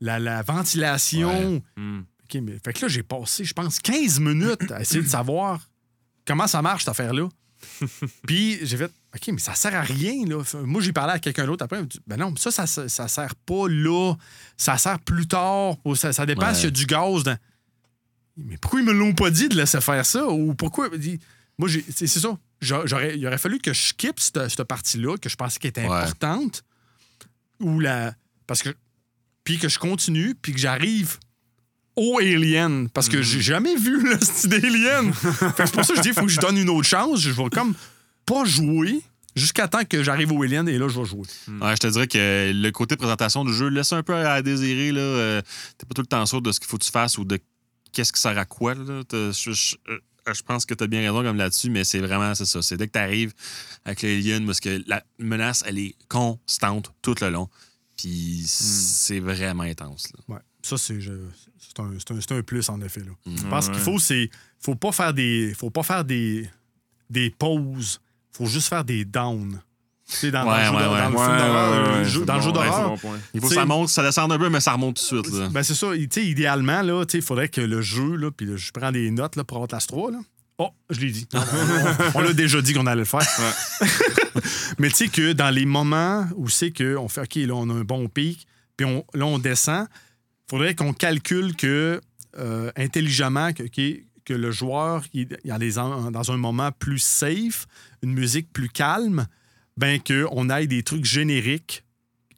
la- 0.00 0.18
la 0.18 0.42
ventilation. 0.42 1.62
Mm. 1.76 2.00
OK, 2.24 2.40
mais 2.42 2.58
fait 2.64 2.72
que 2.72 2.80
là, 2.82 2.88
j'ai 2.88 3.04
passé, 3.04 3.44
je 3.44 3.54
pense, 3.54 3.78
15 3.78 4.18
minutes 4.18 4.72
à 4.72 4.80
essayer 4.80 5.02
de 5.02 5.06
savoir 5.08 5.60
comment 6.26 6.48
ça 6.48 6.60
marche, 6.60 6.80
cette 6.82 6.88
affaire-là. 6.88 7.28
Puis 8.26 8.58
j'ai 8.62 8.76
fait, 8.76 8.92
OK, 9.14 9.28
mais 9.32 9.38
ça 9.38 9.54
sert 9.54 9.74
à 9.74 9.82
rien, 9.82 10.24
là. 10.26 10.42
Moi, 10.64 10.80
j'ai 10.80 10.92
parlé 10.92 11.12
à 11.14 11.18
quelqu'un 11.18 11.46
d'autre 11.46 11.64
après. 11.64 11.78
il 11.78 11.82
m'a 11.82 11.86
dit, 11.86 12.00
Ben 12.06 12.16
non, 12.16 12.34
ça, 12.36 12.50
ça, 12.50 12.66
ça, 12.66 12.88
ça 12.88 13.08
sert 13.08 13.34
pas 13.34 13.68
là. 13.68 14.14
Ça 14.56 14.78
sert 14.78 14.98
plus 15.00 15.26
tard. 15.26 15.76
Ou 15.84 15.94
ça, 15.96 16.12
ça 16.12 16.26
dépend 16.26 16.48
Ouais. 16.48 16.54
s'il 16.54 16.64
y 16.64 16.68
a 16.68 16.70
du 16.70 16.86
gaz 16.86 17.22
dans. 17.24 17.36
Mais 18.36 18.56
pourquoi 18.58 18.80
ils 18.80 18.86
me 18.86 18.92
l'ont 18.92 19.12
pas 19.14 19.30
dit 19.30 19.48
de 19.48 19.56
laisser 19.56 19.80
faire 19.80 20.04
ça? 20.06 20.26
Ou 20.26 20.54
pourquoi? 20.54 20.88
Moi, 21.58 21.68
c'est 21.94 22.06
ça. 22.06 22.38
J'a- 22.60 22.86
J'aurais, 22.86 23.16
il 23.18 23.26
aurait 23.26 23.38
fallu 23.38 23.58
que 23.58 23.72
je 23.72 23.80
skip 23.82 24.18
cette, 24.20 24.48
cette 24.48 24.64
partie-là, 24.64 25.16
que 25.18 25.28
je 25.28 25.36
pensais 25.36 25.58
qu'elle 25.58 25.70
était 25.70 25.82
Ouais. 25.88 26.04
au 27.60 27.80
Alien 27.80 28.14
parce 28.46 28.62
que 28.62 28.70
j'ai 33.22 33.40
jamais 33.40 33.76
vu 33.76 34.02
le 34.02 34.18
style 34.20 34.50
d'Alien. 34.50 35.12
Que 35.56 35.66
c'est 35.66 35.72
pour 35.72 35.84
ça 35.84 35.92
que 35.92 35.96
je 35.98 36.02
dis, 36.02 36.08
il 36.08 36.14
faut 36.14 36.22
que 36.26 36.28
je 36.32 36.40
donne 36.40 36.56
une 36.56 36.70
autre 36.70 36.88
chance. 36.88 37.20
Je 37.20 37.30
vais 37.30 37.48
comme 37.50 37.74
pas 38.26 38.44
jouer 38.44 39.00
jusqu'à 39.36 39.68
temps 39.68 39.84
que 39.84 40.02
j'arrive 40.02 40.32
au 40.32 40.42
Alien 40.42 40.68
et 40.68 40.78
là, 40.78 40.88
je 40.88 40.98
vais 40.98 41.06
jouer. 41.06 41.22
Ouais, 41.60 41.72
je 41.72 41.76
te 41.80 41.86
dirais 41.86 42.06
que 42.08 42.52
le 42.54 42.70
côté 42.70 42.96
présentation 42.96 43.44
du 43.44 43.52
jeu 43.54 43.68
laisse 43.68 43.92
un 43.92 44.02
peu 44.02 44.14
à 44.14 44.40
désirer. 44.42 44.92
là. 44.92 45.00
Euh, 45.00 45.42
T'es 45.78 45.86
pas 45.86 45.94
tout 45.94 46.02
le 46.02 46.06
temps 46.06 46.24
sûr 46.26 46.40
de 46.42 46.50
ce 46.52 46.60
qu'il 46.60 46.68
faut 46.68 46.78
que 46.78 46.84
tu 46.84 46.90
fasses 46.90 47.18
ou 47.18 47.24
de 47.24 47.38
qu'est-ce 47.92 48.12
qui 48.12 48.20
sert 48.20 48.36
à 48.38 48.44
quoi. 48.44 48.74
là. 48.74 49.02
T'as- 49.08 49.32
Je, 49.32 49.52
je- 49.52 49.76
euh, 49.88 49.98
je 50.32 50.42
pense 50.42 50.64
que 50.66 50.74
tu 50.74 50.84
as 50.84 50.86
bien 50.86 51.00
raison 51.00 51.22
comme 51.22 51.36
là-dessus, 51.38 51.70
mais 51.70 51.82
c'est 51.84 51.98
vraiment 52.00 52.34
c'est 52.34 52.44
ça. 52.46 52.62
C'est 52.62 52.76
dès 52.76 52.86
que 52.86 52.92
tu 52.92 52.98
arrives 52.98 53.32
avec 53.84 54.02
l'Alien, 54.02 54.44
parce 54.46 54.60
que 54.60 54.82
la 54.86 55.02
menace, 55.18 55.64
elle 55.66 55.78
est 55.78 55.94
constante 56.08 56.92
tout 57.02 57.14
le 57.20 57.30
long. 57.30 57.48
Puis 57.96 58.44
c'est 58.46 59.20
vraiment 59.20 59.62
intense. 59.64 60.08
là. 60.14 60.34
Ouais. 60.36 60.40
Ça, 60.62 60.76
c'est 60.78 61.00
je- 61.00 61.10
c'est 61.60 61.80
un, 61.80 61.90
c'est 61.98 62.10
un- 62.12 62.20
c'est 62.20 62.32
un 62.32 62.42
plus, 62.42 62.68
en 62.68 62.80
effet. 62.80 63.00
Là. 63.00 63.12
Mm. 63.26 63.36
Je 63.36 63.46
pense 63.46 63.66
Ouais. 63.68 63.72
qu'il 63.74 63.82
faut, 63.82 63.98
c'est. 63.98 64.30
faut 64.58 64.74
pas 64.74 64.92
faire 64.92 65.14
des. 65.14 65.54
faut 65.56 65.70
pas 65.70 65.82
faire 65.82 66.04
des, 66.04 66.48
des 67.08 67.30
pauses. 67.30 68.00
faut 68.32 68.46
juste 68.46 68.68
faire 68.68 68.84
des 68.84 69.04
downs. 69.04 69.60
Tu 70.08 70.16
sais, 70.16 70.30
dans, 70.32 70.44
dans 70.44 70.50
Ouais, 70.52 70.58
le 70.58 70.64
jeu 70.66 70.72
ouais, 70.72 70.78
d'hor- 70.82 70.92
ouais. 70.92 71.00
dans 71.02 71.08
le 71.10 71.16
Ouais, 71.16 71.24
film 71.24 71.36
d'horreur, 71.38 71.84
jeu- 71.84 72.02
c'est 72.02 72.10
c'est 72.10 72.24
bon. 72.24 73.18
Il 73.34 73.40
faut 73.40 73.46
T'sais- 73.46 73.54
que 73.54 73.60
ça 73.60 73.64
monte, 73.66 73.88
ça 73.90 74.02
descend 74.02 74.32
un 74.32 74.38
peu, 74.38 74.48
mais 74.48 74.60
ça 74.60 74.72
remonte 74.72 74.96
tout 74.96 75.18
de 75.20 75.22
suite. 75.22 75.38
là. 75.38 75.48
Ben 75.50 75.62
c'est 75.62 75.74
ça. 75.74 75.86
Tu 75.94 76.08
sais, 76.10 76.26
idéalement, 76.26 76.82
là, 76.82 77.04
tu 77.04 77.12
sais, 77.12 77.18
il 77.18 77.22
faudrait 77.24 77.48
que 77.48 77.60
le 77.60 77.80
jeu, 77.80 78.16
là, 78.16 78.30
puis 78.32 78.44
là, 78.46 78.56
je 78.56 78.72
prends 78.72 78.90
des 78.90 79.08
notes 79.12 79.36
là, 79.36 79.44
pour 79.44 79.56
avoir 79.58 79.64
Outlast 79.66 79.88
3. 79.88 80.10
Là. 80.10 80.18
Oh, 80.58 80.70
je 80.90 81.00
l'ai 81.00 81.10
dit. 81.12 81.28
On, 82.14 82.20
l'a 82.22 82.32
déjà 82.32 82.60
dit 82.60 82.74
qu'on 82.74 82.86
allait 82.86 83.00
le 83.00 83.04
faire. 83.04 83.20
Mais 84.78 84.88
tu 84.90 84.96
sais 84.96 85.08
que 85.08 85.32
dans 85.32 85.50
les 85.50 85.64
moments 85.66 86.26
où 86.36 86.48
c'est 86.48 86.72
qu'on 86.72 87.08
fait 87.08 87.22
OK, 87.22 87.34
là, 87.36 87.54
on 87.54 87.68
a 87.70 87.74
un 87.74 87.84
bon 87.84 88.08
pic, 88.08 88.46
puis 88.76 88.86
on, 88.86 89.04
là, 89.14 89.26
on 89.26 89.38
descend, 89.38 89.86
faudrait 90.50 90.74
qu'on 90.74 90.92
calcule 90.92 91.54
que 91.56 92.00
euh, 92.38 92.70
intelligemment 92.76 93.52
que, 93.52 93.64
que 94.24 94.34
le 94.34 94.50
joueur, 94.50 95.04
dans 96.10 96.30
un 96.32 96.36
moment 96.36 96.70
plus 96.72 96.98
safe, 96.98 97.66
une 98.02 98.12
musique 98.12 98.52
plus 98.52 98.68
calme, 98.68 99.26
ben 99.76 100.00
qu'on 100.00 100.50
aille 100.50 100.68
des 100.68 100.82
trucs 100.82 101.04
génériques 101.04 101.84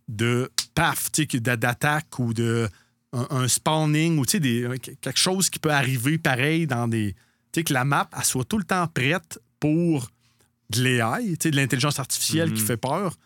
de 0.08 0.50
paf, 0.74 1.10
d'attaque 1.12 2.18
ou 2.18 2.32
de 2.34 2.68
un, 3.12 3.26
un 3.30 3.48
spawning 3.48 4.18
ou 4.18 4.24
des- 4.24 4.68
quelque 5.00 5.18
chose 5.18 5.50
qui 5.50 5.58
peut 5.58 5.72
arriver 5.72 6.18
pareil 6.18 6.66
dans 6.66 6.88
des. 6.88 7.14
Tu 7.52 7.60
sais, 7.60 7.64
que 7.64 7.72
la 7.74 7.84
map, 7.84 8.08
elle 8.16 8.24
soit 8.24 8.44
tout 8.44 8.56
le 8.58 8.64
temps 8.64 8.86
prête 8.88 9.38
pour 9.60 10.10
de 10.70 10.82
l'AI, 10.82 11.36
de 11.36 11.56
l'intelligence 11.56 11.98
artificielle 11.98 12.52
qui 12.54 12.62
fait 12.62 12.78
peur, 12.78 13.16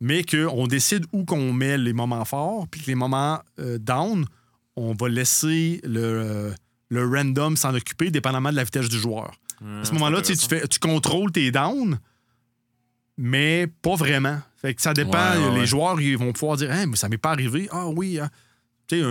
mais 0.00 0.24
qu'on 0.24 0.66
décide 0.66 1.06
où 1.12 1.24
qu'on 1.24 1.52
met 1.52 1.78
les 1.78 1.92
moments 1.92 2.24
forts, 2.24 2.66
puis 2.68 2.80
que 2.82 2.86
les 2.86 2.94
moments 2.94 3.40
euh, 3.58 3.78
down, 3.78 4.24
on 4.76 4.92
va 4.94 5.08
laisser 5.08 5.80
le, 5.84 6.52
le 6.88 7.06
random 7.08 7.56
s'en 7.56 7.74
occuper, 7.74 8.10
dépendamment 8.10 8.50
de 8.50 8.56
la 8.56 8.64
vitesse 8.64 8.88
du 8.88 8.98
joueur. 8.98 9.32
À 9.80 9.84
ce 9.84 9.92
moment-là, 9.92 10.20
tu 10.20 10.36
tu, 10.36 10.46
fais, 10.46 10.66
tu 10.68 10.78
contrôles 10.78 11.32
tes 11.32 11.50
downs, 11.50 11.98
mais 13.16 13.66
pas 13.82 13.94
vraiment. 13.94 14.40
Fait 14.56 14.74
que 14.74 14.82
ça 14.82 14.92
dépend. 14.92 15.12
Ouais, 15.12 15.38
ouais, 15.46 15.54
les 15.54 15.60
ouais. 15.60 15.66
joueurs, 15.66 16.00
ils 16.00 16.18
vont 16.18 16.32
pouvoir 16.32 16.56
dire 16.56 16.70
Hein, 16.70 16.86
mais 16.86 16.96
ça 16.96 17.08
m'est 17.08 17.16
pas 17.18 17.30
arrivé. 17.30 17.68
Ah 17.70 17.86
oui. 17.86 18.18
hein. 18.18 18.28
Tu 18.88 19.00
sais, 19.00 19.06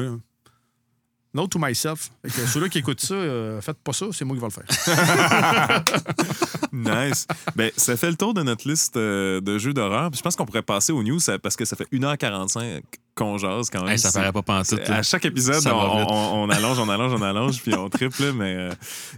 Note 1.34 1.52
to 1.52 1.60
myself. 1.60 2.12
Fait 2.28 2.46
ceux-là 2.46 2.70
qui 2.70 2.78
écoutent 2.78 3.02
ça, 3.02 3.16
euh, 3.16 3.60
faites 3.60 3.78
pas 3.78 3.94
ça, 3.94 4.06
c'est 4.12 4.24
moi 4.24 4.38
qui 4.38 4.42
vais 4.42 4.48
le 4.48 4.52
faire. 4.52 5.84
Nice. 6.74 7.28
Ben, 7.56 7.72
ça 7.78 7.96
fait 7.96 8.10
le 8.10 8.18
tour 8.18 8.34
de 8.34 8.42
notre 8.42 8.68
liste 8.68 8.98
euh, 8.98 9.40
de 9.42 9.60
jeux 9.60 9.74
d'horreur. 9.74 10.10
Je 10.14 10.22
pense 10.22 10.36
qu'on 10.36 10.46
pourrait 10.46 10.64
passer 10.64 10.92
aux 10.92 11.04
news 11.04 11.20
parce 11.42 11.56
que 11.56 11.66
ça 11.66 11.76
fait 11.76 11.88
1h45 11.94 12.82
qu'on 13.16 13.38
jase 13.38 13.70
quand 13.70 13.82
même. 13.84 13.92
Hey, 13.92 14.00
ça 14.00 14.12
paraît 14.12 14.32
pas 14.32 14.42
pantoute. 14.42 14.88
là. 14.88 14.98
À 14.98 15.04
chaque 15.04 15.26
épisode, 15.26 15.64
on, 15.68 15.98
vite. 16.00 16.08
on- 16.10 16.44
on 16.44 16.50
allonge, 16.50 16.80
on 16.80 16.90
allonge, 16.90 17.14
on 17.14 17.22
allonge, 17.22 17.62
puis 17.62 17.74
on 17.76 17.90
triple. 17.90 18.34
Mais 18.34 18.56
euh, 18.56 18.70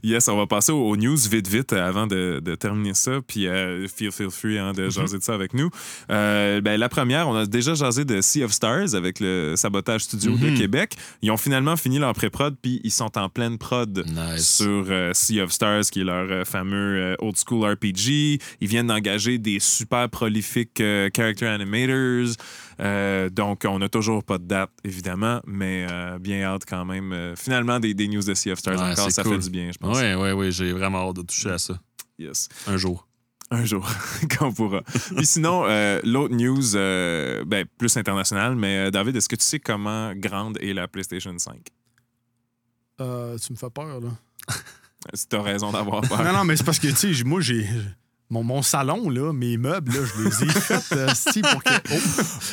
yes, 0.04 0.28
on 0.28 0.38
va 0.38 0.48
passer 0.48 0.72
aux, 0.72 0.82
aux 0.90 0.98
news 0.98 1.16
vite, 1.30 1.48
vite 1.48 1.74
euh, 1.74 1.88
avant 1.88 2.06
de, 2.08 2.42
de 2.44 2.56
terminer 2.56 2.94
ça. 2.94 3.20
Puis 3.26 3.48
euh, 3.48 3.88
feel, 3.88 4.12
feel 4.12 4.30
free 4.30 4.58
hein, 4.60 4.72
Mm-hmm. 4.74 4.76
de 4.76 4.90
jaser 4.90 5.18
de 5.20 5.24
ça 5.24 5.34
avec 5.34 5.54
nous. 5.54 5.70
Euh, 6.12 6.60
ben, 6.62 6.78
la 6.80 6.90
première, 6.90 7.28
on 7.30 7.36
a 7.36 7.46
déjà 7.46 7.74
jasé 7.74 8.04
de 8.06 8.20
Sea 8.22 8.44
of 8.44 8.52
Stars 8.52 8.96
avec 8.96 9.20
le 9.20 9.54
Sabotage 9.56 10.02
Studio 10.02 10.32
de 10.38 10.50
Mhm. 10.50 10.58
Québec. 10.58 10.96
Ils 11.22 11.32
ont 11.32 11.38
finalement 11.38 11.76
fini 11.78 11.98
leur 12.00 12.14
pré-prod, 12.14 12.56
puis 12.62 12.82
ils 12.84 12.92
sont 12.92 13.18
en 13.18 13.30
pleine 13.30 13.58
prod 13.58 14.04
Nice. 14.08 14.58
sur 14.58 14.86
Sea 15.14 15.42
of 15.42 15.52
Stars, 15.52 15.84
qui 15.92 16.02
est 16.02 16.04
leur 16.04 16.46
fameux 16.48 17.16
old 17.20 17.36
school 17.38 17.66
RPG. 17.72 18.40
Ils 18.62 18.68
viennent 18.68 18.88
d'engager 18.88 19.38
des 19.38 19.60
super 19.60 20.10
prolifiques 20.10 20.82
character 21.16 21.46
animators. 21.48 22.36
Euh, 22.80 23.30
donc, 23.30 23.66
on 23.68 23.80
n'a 23.80 23.90
toujours 23.90 24.24
pas 24.24 24.38
de 24.38 24.46
date, 24.46 24.72
évidemment, 24.84 25.42
mais 25.46 25.88
euh, 25.90 26.20
bien 26.20 26.44
hâte 26.44 26.64
quand 26.68 26.86
même. 26.86 27.14
Euh, 27.14 27.36
finalement, 27.36 27.80
des, 27.80 27.94
des 27.94 28.08
news 28.08 28.24
de 28.24 28.34
Sea 28.34 28.52
of 28.52 28.60
Stars 28.60 28.76
Ouais, 28.80 28.92
encore, 28.92 29.12
ça 29.12 29.24
cool. 29.24 29.34
fait 29.34 29.44
du 29.44 29.50
bien, 29.50 29.72
je 29.72 29.78
pense. 29.78 29.98
Ouais, 29.98 30.16
ouais, 30.16 30.32
ouais, 30.34 30.52
j'ai 30.52 30.72
vraiment 30.74 31.08
hâte 31.10 31.16
de 31.18 31.22
toucher 31.22 31.52
à 31.52 31.58
ça. 31.58 31.80
Yes. 32.20 32.50
Un 32.68 32.78
jour. 32.78 33.08
Un 33.52 33.64
jour, 33.64 33.88
quand 34.38 34.48
on 34.48 34.54
pourra. 34.54 34.82
Puis 35.16 35.26
sinon, 35.26 35.66
euh, 35.68 36.00
l'autre 36.04 36.34
news, 36.36 36.76
euh, 36.76 37.44
ben, 37.46 37.66
plus 37.78 37.96
internationale, 37.96 38.56
mais 38.56 38.88
euh, 38.88 38.92
David, 38.92 39.16
est-ce 39.16 39.30
que 39.30 39.36
tu 39.36 39.46
sais 39.46 39.60
comment 39.60 40.14
grande 40.16 40.58
est 40.62 40.74
la 40.74 40.88
PlayStation 40.88 41.38
5? 41.38 41.58
Euh, 43.02 43.38
tu 43.38 43.54
me 43.54 43.58
fais 43.58 43.70
peur, 43.70 44.00
là. 44.02 44.10
Si 45.14 45.28
tu 45.28 45.36
as 45.36 45.42
raison 45.44 45.72
d'avoir 45.72 46.02
peur. 46.10 46.24
Non, 46.24 46.34
non, 46.34 46.44
mais 46.46 46.56
c'est 46.58 46.64
parce 46.64 46.80
que, 46.80 46.88
tu 46.88 47.14
sais, 47.14 47.24
moi, 47.24 47.40
j'ai. 47.40 47.68
Mon, 48.30 48.44
mon 48.44 48.62
salon, 48.64 49.10
là, 49.10 49.32
mes 49.34 49.56
meubles, 49.58 49.92
là, 49.92 50.00
je 50.04 50.24
les 50.24 50.44
ai 50.44 50.50
faits 50.60 50.84
euh, 50.94 51.08
si, 51.14 51.42
pour 51.42 51.64
que. 51.64 51.70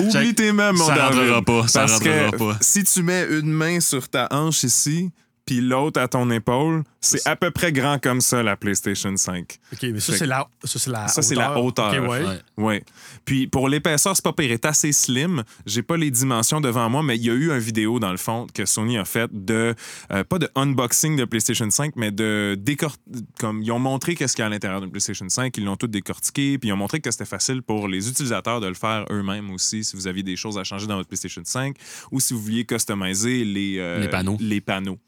Oh, 0.01 0.03
Oublie 0.05 0.35
tes 0.35 0.53
meubles, 0.53 0.77
mon 0.79 0.87
Ça 0.87 1.07
rentrera 1.09 1.43
pas, 1.43 1.67
ça 1.67 1.81
Parce 1.81 1.93
rentrera 1.95 2.31
que 2.31 2.37
pas. 2.37 2.59
si 2.61 2.85
tu 2.85 3.03
mets 3.03 3.25
une 3.31 3.51
main 3.51 3.81
sur 3.81 4.09
ta 4.09 4.29
hanche 4.31 4.65
ici, 4.65 5.11
puis 5.47 5.61
l'autre 5.63 6.01
à 6.01 6.09
ton 6.09 6.31
épaule, 6.31 6.85
c'est 7.03 7.27
à 7.27 7.37
peu 7.37 7.51
près 7.51 7.73
grand 7.73 8.01
comme 8.01 8.21
ça, 8.21 8.43
la 8.43 8.57
PlayStation 8.57 9.15
5. 9.17 9.59
OK, 9.73 9.83
mais 9.83 10.01
ça, 10.01 10.17
c'est 10.17 10.27
la, 10.27 10.49
ça, 10.65 10.91
la 10.91 11.09
Ça, 11.09 11.21
c'est 11.21 11.35
la 11.35 11.59
hauteur. 11.59 11.93
OK, 11.93 12.09
ouais. 12.09 12.23
Ouais. 12.23 12.39
Oui. 12.57 12.81
Puis 13.25 13.49
pour 13.49 13.69
l'épaisseur, 13.69 14.15
c'est 14.17 14.25
pas 14.25 14.33
pire, 14.33 14.53
est 14.53 14.65
assez 14.65 14.93
slim. 14.93 15.43
J'ai 15.67 15.83
pas 15.83 15.97
les 15.97 16.11
dimensions 16.11 16.61
devant 16.61 16.89
moi, 16.89 17.03
mais 17.03 17.17
il 17.17 17.25
y 17.25 17.31
a 17.31 17.35
eu 17.35 17.51
une 17.51 17.59
vidéo, 17.59 17.99
dans 17.99 18.13
le 18.13 18.17
fond, 18.17 18.47
que 18.55 18.65
Sony 18.65 18.99
a 18.99 19.05
faite 19.05 19.31
de, 19.33 19.75
euh, 20.13 20.25
pas 20.25 20.39
de 20.39 20.49
unboxing 20.55 21.17
de 21.17 21.25
PlayStation 21.25 21.69
5, 21.69 21.95
mais 21.97 22.11
de 22.11 22.57
décort... 22.59 22.97
Comme 23.39 23.63
ils 23.63 23.73
ont 23.73 23.79
montré 23.79 24.15
qu'est-ce 24.15 24.35
qu'il 24.37 24.43
y 24.43 24.45
a 24.45 24.47
à 24.47 24.51
l'intérieur 24.51 24.81
d'une 24.81 24.91
PlayStation 24.91 25.29
5, 25.29 25.57
ils 25.57 25.65
l'ont 25.65 25.77
tout 25.77 25.89
décortiqué, 25.89 26.59
puis 26.59 26.69
ils 26.69 26.73
ont 26.73 26.77
montré 26.77 27.01
que 27.01 27.11
c'était 27.11 27.25
facile 27.25 27.63
pour 27.63 27.89
les 27.89 28.09
utilisateurs 28.09 28.61
de 28.61 28.69
le 28.69 28.75
faire 28.75 29.05
eux-mêmes 29.11 29.51
aussi, 29.51 29.83
si 29.83 29.97
vous 29.97 30.07
aviez 30.07 30.23
des 30.23 30.37
choses 30.37 30.57
à 30.57 30.65
changer 30.65 30.87
dans 30.87 30.97
votre 30.97 31.09
PlayStation 31.09 31.43
5, 31.45 31.77
ou 32.13 32.21
si 32.21 32.33
vous 32.33 32.41
vouliez 32.41 32.65
customiser 32.65 33.45
les, 33.45 33.79
euh, 33.79 33.99
Les 33.99 34.09
panneaux. 34.09 34.37
les 34.41 34.61
panneaux, 34.61 34.99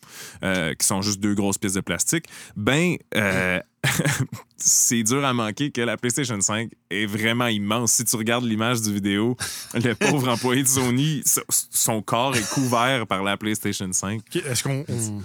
euh, 0.43 0.75
qui 0.75 0.87
sont 0.87 1.03
juste 1.03 1.21
deux 1.21 1.35
grosses 1.35 1.59
pièces 1.59 1.75
de 1.75 1.84
plastique. 1.85 2.27
Ben, 2.57 2.97
euh, 3.15 3.61
c'est 4.57 5.03
dur 5.03 5.25
à 5.25 5.33
manquer 5.33 5.71
que 5.71 5.81
la 5.81 5.97
PlayStation 5.97 6.41
5 6.41 6.71
est 6.91 7.07
vraiment 7.07 7.47
immense. 7.49 7.93
Si 7.93 8.05
tu 8.05 8.17
regardes 8.17 8.45
l'image 8.45 8.81
du 8.83 8.93
vidéo, 8.93 9.37
le 9.75 9.95
pauvre 9.95 10.29
employé 10.29 10.63
de 10.63 10.69
Sony, 10.69 11.23
so- 11.25 11.43
son 11.49 12.03
corps 12.03 12.35
est 12.37 12.49
couvert 12.51 13.07
par 13.07 13.23
la 13.23 13.37
PlayStation 13.37 13.91
5. 13.93 14.21
OK, 14.21 14.37
Est-ce 14.37 14.63
qu'on. 14.65 14.85
on- 14.89 15.23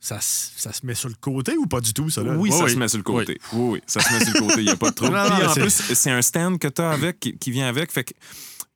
ça, 0.00 0.18
ça 0.20 0.70
se 0.70 0.84
met 0.84 0.94
sur 0.94 1.08
le 1.08 1.14
côté 1.18 1.56
ou 1.56 1.66
pas 1.66 1.80
du 1.80 1.94
tout, 1.94 2.10
ça? 2.10 2.22
Là? 2.22 2.36
Oui, 2.36 2.52
ça 2.52 2.64
oui. 2.64 2.72
se 2.72 2.76
met 2.76 2.88
sur 2.88 2.98
le 2.98 3.04
côté. 3.04 3.38
Oui, 3.54 3.70
oui, 3.74 3.82
ça 3.86 4.00
se 4.00 4.12
met 4.12 4.22
sur 4.22 4.34
le 4.34 4.40
côté. 4.40 4.54
Il 4.60 4.64
n'y 4.66 4.70
a 4.70 4.76
pas 4.76 4.90
de 4.90 4.94
trouble. 4.96 5.16
En 5.16 5.54
plus, 5.54 5.70
c'est 5.70 6.10
un 6.10 6.20
stand 6.20 6.58
que 6.58 6.68
tu 6.68 6.82
as 6.82 6.90
avec, 6.90 7.20
qui, 7.20 7.38
qui 7.38 7.50
vient 7.50 7.66
avec. 7.68 7.90
Fait 7.90 8.04
que 8.04 8.12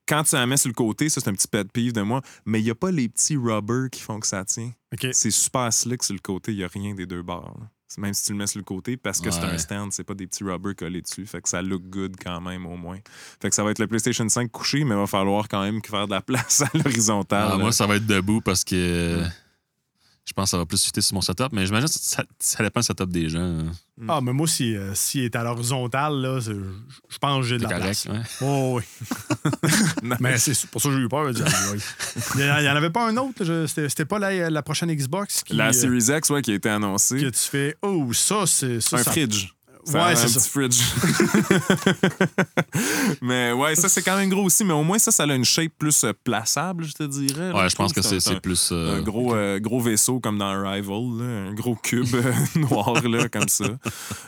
quand 0.08 0.22
tu 0.24 0.34
la 0.34 0.46
mets 0.46 0.56
sur 0.56 0.68
le 0.68 0.74
côté, 0.74 1.08
ça, 1.08 1.20
c'est 1.20 1.28
un 1.28 1.34
petit 1.34 1.48
pet 1.48 1.70
peeve 1.70 1.92
de 1.92 2.02
moi, 2.02 2.22
mais 2.46 2.60
il 2.60 2.64
n'y 2.64 2.70
a 2.70 2.74
pas 2.74 2.90
les 2.90 3.08
petits 3.08 3.36
rubbers 3.36 3.90
qui 3.90 4.00
font 4.00 4.18
que 4.18 4.26
ça 4.26 4.44
tient. 4.44 4.72
C'est 5.12 5.30
super 5.30 5.72
slick 5.72 6.02
sur 6.02 6.14
le 6.14 6.20
côté. 6.20 6.52
Il 6.52 6.58
n'y 6.58 6.64
a 6.64 6.68
rien 6.68 6.94
des 6.94 7.06
deux 7.06 7.22
bords. 7.22 7.56
là. 7.60 7.66
Même 7.96 8.12
si 8.12 8.24
tu 8.26 8.32
le 8.32 8.38
mets 8.38 8.46
sur 8.46 8.58
le 8.58 8.64
côté, 8.64 8.98
parce 8.98 9.18
que 9.18 9.30
c'est 9.30 9.40
un 9.40 9.56
stand, 9.56 9.92
c'est 9.92 10.04
pas 10.04 10.12
des 10.14 10.26
petits 10.26 10.44
rubbers 10.44 10.76
collés 10.76 11.00
dessus. 11.00 11.24
Fait 11.24 11.40
que 11.40 11.48
ça 11.48 11.62
look 11.62 11.82
good 11.88 12.16
quand 12.22 12.38
même, 12.40 12.66
au 12.66 12.76
moins. 12.76 12.98
Fait 13.40 13.48
que 13.48 13.54
ça 13.54 13.64
va 13.64 13.70
être 13.70 13.78
le 13.78 13.86
PlayStation 13.86 14.28
5 14.28 14.50
couché, 14.52 14.84
mais 14.84 14.94
il 14.94 14.98
va 14.98 15.06
falloir 15.06 15.48
quand 15.48 15.62
même 15.62 15.80
faire 15.82 16.06
de 16.06 16.12
la 16.12 16.20
place 16.22 16.60
à 16.62 16.68
l'horizontale. 16.74 17.48
Ah, 17.52 17.56
moi, 17.56 17.72
ça 17.72 17.86
va 17.86 17.96
être 17.96 18.06
debout 18.06 18.42
parce 18.42 18.62
que 18.62 19.22
je 20.28 20.32
pense 20.34 20.44
que 20.44 20.50
ça 20.50 20.58
va 20.58 20.66
plus 20.66 20.84
fitter 20.84 21.00
sur 21.00 21.14
mon 21.14 21.22
setup, 21.22 21.48
mais 21.52 21.64
j'imagine 21.64 21.88
que 21.88 21.94
ça, 21.94 22.22
ça 22.38 22.62
dépend 22.62 22.80
du 22.80 22.86
setup 22.86 23.08
des 23.10 23.28
gens. 23.30 23.64
Ah, 24.06 24.20
mais 24.22 24.32
moi, 24.32 24.46
si, 24.46 24.76
euh, 24.76 24.94
s'il 24.94 25.22
est 25.24 25.34
à 25.34 25.42
l'horizontale, 25.42 26.20
là, 26.20 26.38
je 26.38 26.52
je 27.08 27.18
pense 27.18 27.40
que 27.42 27.48
j'ai 27.48 27.56
de 27.58 27.62
C'est 27.66 27.72
la 27.72 27.78
correct. 27.80 28.06
place. 28.08 28.14
ouais. 28.40 28.46
Oh, 28.46 28.78
oui. 28.78 28.82
mais 30.20 30.38
c'est 30.38 30.66
pour 30.66 30.80
ça 30.80 30.88
que 30.90 30.96
j'ai 30.96 31.00
eu 31.02 31.08
peur. 31.08 31.32
dit, 31.32 31.42
ah, 31.44 31.50
oui. 31.72 31.78
Il 32.36 32.40
n'y 32.44 32.68
en 32.68 32.76
avait 32.76 32.90
pas 32.90 33.08
un 33.08 33.16
autre. 33.16 33.44
C'était 33.66 33.88
c'était 33.88 34.04
pas 34.04 34.18
la, 34.18 34.50
la 34.50 34.62
prochaine 34.62 34.92
Xbox 34.94 35.42
qui, 35.42 35.54
La 35.54 35.68
euh, 35.68 35.72
Series 35.72 36.16
X, 36.16 36.30
ouais, 36.30 36.42
qui 36.42 36.52
a 36.52 36.54
été 36.54 36.68
annoncée. 36.68 37.16
que 37.20 37.30
tu 37.30 37.38
fais 37.40 37.76
Oh, 37.82 38.12
ça, 38.12 38.44
c'est. 38.46 38.80
Ça, 38.80 38.98
un 38.98 39.02
ça- 39.02 39.10
fridge. 39.10 39.48
Ouais, 39.94 40.16
c'est 40.16 40.24
un 40.24 40.28
ça. 40.28 40.40
petit 40.40 40.48
fridge. 40.50 40.80
mais 43.22 43.52
ouais, 43.52 43.74
ça 43.74 43.88
c'est 43.88 44.02
quand 44.02 44.16
même 44.16 44.28
gros 44.28 44.44
aussi, 44.44 44.64
mais 44.64 44.72
au 44.72 44.82
moins 44.82 44.98
ça, 44.98 45.10
ça 45.10 45.24
a 45.24 45.34
une 45.34 45.44
shape 45.44 45.72
plus 45.78 46.04
euh, 46.04 46.12
plaçable, 46.24 46.84
je 46.84 46.92
te 46.92 47.02
dirais. 47.04 47.52
Ouais, 47.52 47.68
je 47.68 47.76
pense 47.76 47.92
que 47.92 48.02
c'est 48.02 48.40
plus. 48.40 48.70
euh, 48.72 48.98
un 48.98 49.02
gros, 49.02 49.34
euh, 49.34 49.58
gros 49.58 49.80
vaisseau 49.80 50.20
comme 50.20 50.38
dans 50.38 50.46
Arrival, 50.46 51.18
là, 51.18 51.24
un 51.48 51.54
gros 51.54 51.74
cube 51.76 52.06
euh, 52.14 52.32
noir 52.56 53.02
là, 53.08 53.28
comme 53.28 53.48
ça. 53.48 53.66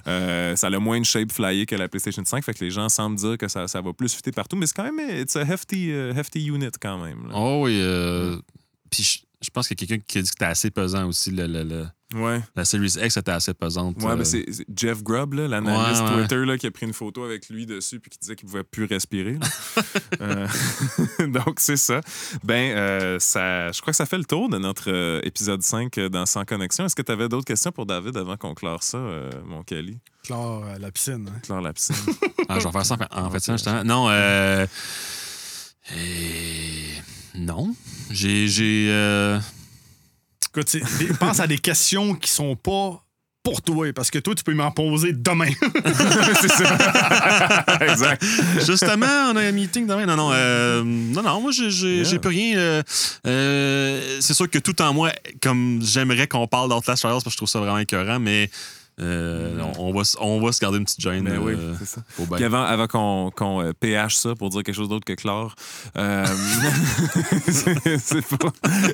Euh, 0.06 0.56
ça 0.56 0.66
a 0.68 0.78
moins 0.78 0.96
une 0.96 1.04
shape 1.04 1.32
flyée 1.32 1.66
que 1.66 1.74
la 1.76 1.88
PlayStation 1.88 2.22
5, 2.24 2.44
fait 2.44 2.54
que 2.54 2.64
les 2.64 2.70
gens 2.70 2.88
semblent 2.88 3.16
dire 3.16 3.36
que 3.38 3.48
ça, 3.48 3.68
ça 3.68 3.80
va 3.80 3.92
plus 3.92 4.14
fitter 4.14 4.32
partout, 4.32 4.56
mais 4.56 4.66
c'est 4.66 4.76
quand 4.76 4.90
même 4.90 5.20
it's 5.20 5.36
a 5.36 5.42
hefty, 5.42 5.90
euh, 5.92 6.14
hefty 6.14 6.46
unit 6.46 6.70
quand 6.80 6.98
même. 6.98 7.28
là. 7.28 7.32
Oh 7.34 7.62
oui. 7.64 7.78
euh, 7.82 8.36
Puis 8.90 9.02
je- 9.02 9.18
Je 9.42 9.50
pense 9.50 9.68
qu'il 9.68 9.80
y 9.80 9.84
a 9.84 9.86
quelqu'un 9.86 10.04
qui 10.06 10.18
a 10.18 10.22
dit 10.22 10.28
que 10.28 10.32
c'était 10.34 10.44
assez 10.50 10.70
pesant 10.70 11.06
aussi. 11.08 11.30
Le, 11.30 11.46
le- 11.46 11.64
le- 11.64 11.86
Ouais. 12.14 12.40
la 12.56 12.64
Series 12.64 12.96
X 13.00 13.16
était 13.16 13.30
assez 13.30 13.54
pesante. 13.54 14.02
Ouais, 14.02 14.10
euh, 14.10 14.16
mais 14.16 14.24
c'est 14.24 14.44
c'est 14.50 14.66
Jeff 14.74 15.02
Grubb, 15.02 15.34
l'analyste 15.34 16.02
Ouais, 16.02 16.08
ouais. 16.10 16.16
Twitter, 16.22 16.44
là, 16.44 16.58
qui 16.58 16.66
a 16.66 16.70
pris 16.72 16.86
une 16.86 16.92
photo 16.92 17.22
avec 17.24 17.48
lui 17.50 17.66
dessus 17.66 18.00
puis 18.00 18.10
qui 18.10 18.18
disait 18.18 18.34
qu'il 18.34 18.48
pouvait 18.48 18.64
plus 18.64 18.84
respirer. 18.86 19.38
Euh, 20.20 20.46
donc, 21.28 21.60
c'est 21.60 21.76
ça. 21.78 22.00
Ben, 22.44 22.76
euh, 22.76 23.18
ça, 23.20 23.70
je 23.72 23.80
crois 23.80 23.92
que 23.92 23.96
ça 23.96 24.04
fait 24.06 24.18
le 24.18 24.24
tour 24.24 24.48
de 24.50 24.58
notre 24.58 24.90
euh, 24.90 25.20
épisode 25.22 25.62
5 25.62 25.96
euh, 25.96 26.08
dans 26.10 26.26
Sans 26.26 26.44
Connexion. 26.44 26.84
Est-ce 26.84 26.94
que 26.96 27.00
tu 27.02 27.12
avais 27.12 27.28
d'autres 27.28 27.46
questions 27.46 27.72
pour 27.72 27.86
David 27.86 28.16
avant 28.18 28.36
qu'on 28.36 28.52
clore 28.54 28.82
ça, 28.82 28.98
euh, 28.98 29.30
mon 29.46 29.62
Cali? 29.62 29.98
Clore 30.24 30.64
euh, 30.66 30.78
la 30.78 30.90
piscine. 30.90 31.26
hein. 31.34 31.38
Clore 31.42 31.60
la 31.62 31.72
piscine. 31.72 31.94
Ah, 32.48 32.58
je 32.58 32.66
vais 32.66 32.72
faire 32.72 32.84
ça 32.84 32.96
en, 33.12 33.22
en 33.26 33.30
fait, 33.30 33.38
ça, 33.40 33.52
justement. 33.52 33.84
Non, 33.84 34.08
euh. 34.10 34.66
et- 35.96 37.38
Non. 37.38 37.74
J'ai. 38.10 38.46
Écoute, 40.54 40.76
pense 41.18 41.40
à 41.40 41.46
des 41.46 41.58
questions 41.58 42.14
qui 42.14 42.30
sont 42.30 42.56
pas 42.56 43.02
pour 43.42 43.62
toi, 43.62 43.90
parce 43.94 44.10
que 44.10 44.18
toi, 44.18 44.34
tu 44.34 44.44
peux 44.44 44.52
m'en 44.52 44.70
poser 44.70 45.12
demain. 45.14 45.48
c'est 46.40 46.48
ça. 46.50 47.64
exact. 47.80 48.22
Justement, 48.66 49.30
on 49.32 49.36
a 49.36 49.42
un 49.42 49.52
meeting 49.52 49.86
demain. 49.86 50.04
Non, 50.04 50.16
non, 50.16 50.30
euh, 50.32 50.82
non, 50.84 51.22
non, 51.22 51.40
moi, 51.40 51.50
j'ai, 51.52 51.70
j'ai, 51.70 51.96
Yeah. 52.00 52.04
j'ai 52.04 52.18
plus 52.18 52.28
rien. 52.30 52.58
euh, 52.58 52.82
euh, 53.26 54.18
c'est 54.20 54.34
sûr 54.34 54.48
que 54.50 54.58
tout 54.58 54.80
en 54.82 54.92
moi, 54.92 55.10
comme 55.42 55.80
j'aimerais 55.82 56.26
qu'on 56.26 56.46
parle 56.46 56.68
d'Outlast 56.68 57.02
Trials, 57.02 57.14
parce 57.14 57.24
que 57.24 57.30
je 57.30 57.36
trouve 57.36 57.48
ça 57.48 57.60
vraiment 57.60 57.78
écœurant, 57.78 58.18
mais 58.20 58.50
euh, 59.00 59.58
on, 59.78 59.88
on 59.88 59.92
va, 59.94 60.02
on 60.20 60.40
va 60.44 60.52
se 60.52 60.60
garder 60.60 60.78
une 60.78 60.84
petite 60.84 61.00
gêne. 61.00 61.24
Ben 61.24 61.38
oui, 61.38 61.54
euh, 61.56 61.74
c'est 61.78 61.86
ça. 61.86 62.02
faut 62.08 62.26
bien. 62.26 62.36
Puis 62.36 62.44
avant, 62.44 62.62
avant 62.62 62.86
qu'on 62.86 63.30
qu'on, 63.34 63.62
euh, 63.62 63.72
PH 63.78 64.16
ça 64.16 64.34
pour 64.34 64.50
dire 64.50 64.62
quelque 64.62 64.74
chose 64.74 64.88
d'autre 64.88 65.04
que 65.04 65.14
Clore, 65.14 65.54
euh, 65.96 66.26
c'est- 67.48 67.98
c'est 67.98 68.26
pas- 68.38 68.52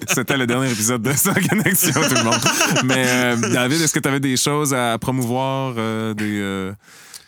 c'était 0.08 0.36
le 0.36 0.46
dernier 0.46 0.70
épisode 0.70 1.02
de 1.02 1.12
Sans 1.12 1.34
Connexion, 1.34 1.92
tout 1.92 2.14
le 2.14 2.24
monde. 2.24 2.84
Mais 2.84 3.04
euh, 3.08 3.36
David, 3.52 3.80
est-ce 3.80 3.92
que 3.94 4.00
tu 4.00 4.08
avais 4.08 4.20
des 4.20 4.36
choses 4.36 4.74
à 4.74 4.98
promouvoir, 4.98 5.74
euh, 5.76 6.14
des, 6.14 6.38
euh, 6.40 6.72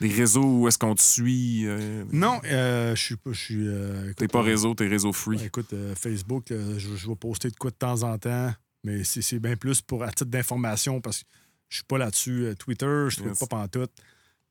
des 0.01 0.09
réseaux 0.09 0.45
où 0.45 0.69
est-ce 0.69 0.79
qu'on 0.79 0.95
te 0.95 1.03
suit? 1.03 1.65
euh? 1.67 2.05
non, 2.13 2.41
euh, 2.45 2.95
je 2.95 3.03
suis 3.03 3.17
pas. 3.17 3.31
Euh, 3.51 4.13
T'es 4.17 4.29
pas 4.29 4.43
réseau, 4.43 4.75
t'es 4.75 4.87
réseau 4.87 5.13
free. 5.13 5.37
Ouais, 5.39 5.47
écoute, 5.47 5.73
euh, 5.73 5.95
Facebook, 6.01 6.51
euh, 6.51 6.79
je, 6.79 6.97
je 6.97 7.09
vais 7.09 7.17
poster 7.17 7.51
de 7.51 7.57
quoi 7.57 7.71
de 7.71 7.77
temps 7.77 8.03
en 8.05 8.17
temps, 8.19 8.53
mais 8.85 9.05
c'est 9.05 9.23
c'est 9.23 9.39
bien 9.41 9.57
plus 9.57 9.81
pour 9.81 10.03
à 10.05 10.09
titre 10.09 10.31
d'information 10.31 11.01
parce 11.01 11.19
que 11.21 11.25
je 11.69 11.77
suis 11.77 11.85
pas 11.85 11.99
là-dessus. 11.99 12.45
Euh, 12.47 12.55
Twitter, 12.55 13.07
je 13.09 13.23
ne 13.23 13.29
Yes. 13.29 13.39
pas 13.39 13.47
pantoute. 13.47 13.93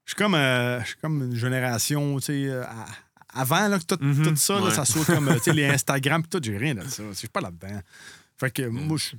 Je 0.06 0.12
suis 0.12 0.16
comme, 0.18 0.36
euh, 0.36 0.80
je 0.82 0.88
suis 0.88 0.96
comme 0.98 1.22
une 1.24 1.36
génération, 1.36 2.18
tu 2.20 2.26
sais, 2.26 2.46
euh, 2.48 2.64
avant 3.34 3.68
là, 3.68 3.78
que 3.80 3.84
tout, 3.84 3.98
Mhm. 4.02 4.24
tout 4.24 4.36
ça, 4.36 4.56
là, 4.56 4.62
Ouais. 4.66 4.74
ça 4.74 4.86
soit 4.86 5.06
comme 5.06 5.28
euh, 5.30 5.36
tu 5.36 5.42
sais, 5.44 5.54
les 5.54 5.66
Instagram, 5.70 6.24
pis 6.24 6.30
tout, 6.30 6.40
j'ai 6.44 6.58
rien 6.58 6.76
de 6.76 6.88
ça. 6.88 7.04
Je 7.10 7.14
suis 7.16 7.28
pas 7.28 7.42
là-dedans. 7.42 7.82
Fait 8.38 8.52
que 8.52 8.62
moi, 8.68 8.98
je, 8.98 9.16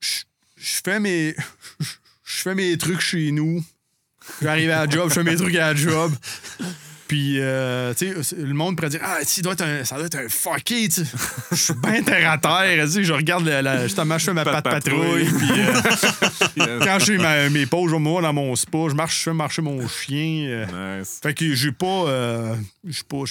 je, 0.00 0.22
je 0.56 0.80
fais 0.84 1.00
mes. 1.00 1.34
Je 2.28 2.42
fais 2.42 2.56
mes 2.56 2.76
trucs 2.76 3.00
chez 3.00 3.30
nous. 3.30 3.64
J'arrive 4.42 4.70
à 4.70 4.84
la 4.84 4.90
job, 4.90 5.08
je 5.08 5.14
fais 5.14 5.22
mes 5.22 5.36
trucs 5.36 5.54
à 5.54 5.72
la 5.72 5.74
job. 5.76 6.12
Puis, 7.08 7.38
euh, 7.40 7.94
tu 7.94 8.22
sais, 8.22 8.36
le 8.36 8.52
monde 8.54 8.76
pourrait 8.76 8.88
dire 8.90 9.00
Ah, 9.02 9.18
si, 9.22 9.42
doit 9.42 9.52
être 9.52 9.62
un, 9.64 9.84
ça 9.84 9.96
doit 9.96 10.06
être 10.06 10.16
un 10.18 10.28
fucké, 10.28 10.88
tu 10.88 11.04
sais. 11.04 11.10
Je 11.52 11.56
suis 11.56 11.74
bien 11.74 12.02
terre 12.02 12.30
à 12.30 12.38
terre. 12.38 12.84
tu 12.86 12.92
sais, 12.92 13.04
Je 13.04 13.12
regarde, 13.12 13.44
la- 13.46 13.62
la- 13.62 13.84
justement, 13.84 14.18
je 14.18 14.24
fais 14.24 14.32
ma 14.34 14.44
patte 14.44 14.64
patrouille. 14.64 15.24
Puis, 15.24 15.50
euh, 16.62 16.80
quand 16.84 16.98
j'ai 17.00 17.18
mes 17.50 17.66
pauses, 17.66 17.92
moi, 17.92 18.22
dans 18.22 18.32
mon 18.32 18.54
spa, 18.56 18.86
je 18.88 18.94
marche, 18.94 19.18
je 19.18 19.22
fais 19.24 19.32
marcher 19.34 19.62
mon 19.62 19.86
chien. 19.86 20.46
euh. 20.48 20.98
Nice. 21.00 21.20
fait 21.22 21.34
que 21.34 21.54
j'ai 21.54 21.72
pas. 21.72 21.86
euh, 22.08 22.56
j'ai 22.84 23.02
pas. 23.08 23.22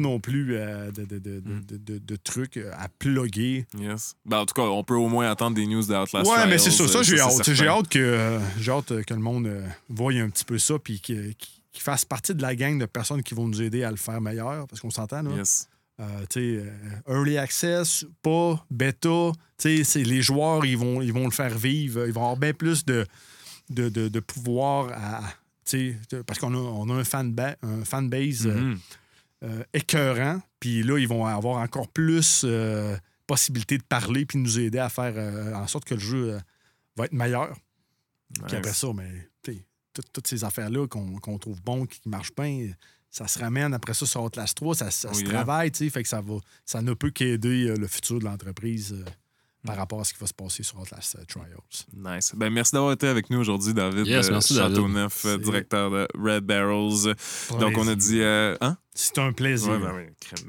Non 0.00 0.20
plus 0.20 0.54
euh, 0.54 0.90
de, 0.92 1.98
de, 1.98 2.16
trucs 2.16 2.58
à 2.58 2.88
plugger. 2.98 3.66
Yes. 3.76 4.14
Ben, 4.24 4.38
en 4.38 4.46
tout 4.46 4.54
cas, 4.54 4.62
on 4.62 4.84
peut 4.84 4.94
au 4.94 5.08
moins 5.08 5.28
attendre 5.28 5.56
des 5.56 5.66
news 5.66 5.82
d'Outlast 5.82 6.14
Ouais, 6.30 6.46
mais 6.48 6.58
c'est 6.58 6.70
ça. 6.70 6.86
Ça, 6.86 7.02
j'ai 7.02 7.18
hâte. 7.18 7.50
J'ai 7.52 7.66
hâte 7.66 7.88
que, 7.88 7.98
euh, 7.98 8.38
hâte 8.68 9.02
que 9.04 9.14
le 9.14 9.20
monde 9.20 9.46
euh, 9.46 9.66
voie 9.88 10.12
un 10.12 10.28
petit 10.30 10.44
peu 10.44 10.58
ça 10.58 10.74
puis 10.82 11.00
que- 11.00 11.32
qu'il 11.32 11.62
qu'il 11.74 11.82
fasse 11.82 12.06
partie 12.06 12.34
de 12.34 12.40
la 12.40 12.54
gang 12.54 12.78
de 12.78 12.86
personnes 12.86 13.22
qui 13.22 13.34
vont 13.34 13.48
nous 13.48 13.60
aider 13.60 13.82
à 13.82 13.90
le 13.90 13.96
faire 13.96 14.20
meilleur. 14.20 14.66
Parce 14.68 14.80
qu'on 14.80 14.90
s'entend, 14.90 15.22
là. 15.22 15.36
Yes. 15.36 15.68
Euh, 16.00 16.26
euh, 16.36 16.70
early 17.06 17.38
access, 17.38 18.04
pas 18.22 18.64
bêta. 18.70 19.32
Les 19.64 20.22
joueurs, 20.22 20.64
ils 20.64 20.78
vont, 20.78 21.02
ils 21.02 21.12
vont 21.12 21.24
le 21.24 21.30
faire 21.30 21.56
vivre. 21.56 22.06
Ils 22.06 22.12
vont 22.12 22.22
avoir 22.22 22.36
bien 22.36 22.52
plus 22.52 22.84
de, 22.84 23.06
de, 23.70 23.88
de, 23.88 24.08
de 24.08 24.20
pouvoir 24.20 24.90
à. 24.92 25.22
Parce 26.26 26.38
qu'on 26.38 26.54
a, 26.54 26.58
on 26.58 26.90
a 26.90 26.94
un 26.94 27.04
fanbase 27.04 27.56
un 27.62 27.84
fanbase 27.84 28.46
euh, 28.46 28.74
euh, 29.42 29.64
écœurant. 29.72 30.42
Puis 30.60 30.82
là, 30.82 30.98
ils 30.98 31.08
vont 31.08 31.24
avoir 31.26 31.62
encore 31.62 31.88
plus 31.88 32.46
possibilité 33.26 33.78
de 33.78 33.82
parler 33.82 34.26
puis 34.26 34.38
de 34.38 34.42
nous 34.42 34.58
aider 34.58 34.78
à 34.78 34.90
faire 34.90 35.16
en 35.56 35.66
sorte 35.66 35.84
que 35.84 35.94
le 35.94 36.00
jeu 36.00 36.38
va 36.96 37.06
être 37.06 37.12
meilleur. 37.12 37.56
Puis 38.46 38.56
après 38.56 38.72
ça, 38.72 38.88
mais 38.94 39.28
toutes 40.12 40.26
ces 40.26 40.44
affaires-là 40.44 40.86
qu'on 40.86 41.16
qu'on 41.18 41.38
trouve 41.38 41.60
bon, 41.62 41.86
qui 41.86 42.00
marchent 42.06 42.34
bien, 42.36 42.70
ça 43.10 43.28
se 43.28 43.38
ramène 43.38 43.72
après 43.74 43.94
ça 43.94 44.06
sur 44.06 44.22
Outlast 44.24 44.56
3, 44.56 44.74
ça, 44.74 44.90
ça 44.90 45.12
se 45.14 45.20
yeah. 45.20 45.30
travaille, 45.30 45.70
tu 45.70 45.84
sais, 45.84 45.90
fait 45.90 46.02
que 46.02 46.08
ça 46.08 46.20
va, 46.20 46.34
ça 46.64 46.82
ne 46.82 46.94
peut 46.94 47.10
qu'aider 47.10 47.68
euh, 47.68 47.76
le 47.76 47.86
futur 47.86 48.18
de 48.18 48.24
l'entreprise 48.24 48.92
euh, 48.92 49.04
Mm. 49.62 49.66
par 49.68 49.76
rapport 49.78 50.00
à 50.00 50.04
ce 50.04 50.12
qui 50.12 50.20
va 50.20 50.26
se 50.26 50.34
passer 50.34 50.62
sur 50.62 50.78
Outlast 50.78 51.16
euh, 51.18 51.24
Trials. 51.26 51.46
Nice. 52.16 52.32
Ben, 52.36 52.50
merci 52.52 52.72
d'avoir 52.72 52.92
été 52.92 53.08
avec 53.08 53.30
nous 53.30 53.38
aujourd'hui, 53.38 53.72
David. 53.72 54.06
Yes, 54.06 54.26
euh, 54.28 54.32
merci, 54.32 54.54
David. 54.54 54.76
Euh, 54.76 55.08
C'est- 55.10 55.38
directeur 55.38 55.90
de 55.90 56.06
Red 56.22 56.44
Barrels. 56.44 57.14
Donc, 57.58 57.78
on 57.78 57.88
a 57.88 57.94
dit. 57.94 58.20
euh, 58.20 58.58
hein? 58.60 58.76
C'est 58.96 59.18
un 59.18 59.32
plaisir. 59.32 59.72
Ouais, 59.72 59.78
ben 59.78 59.92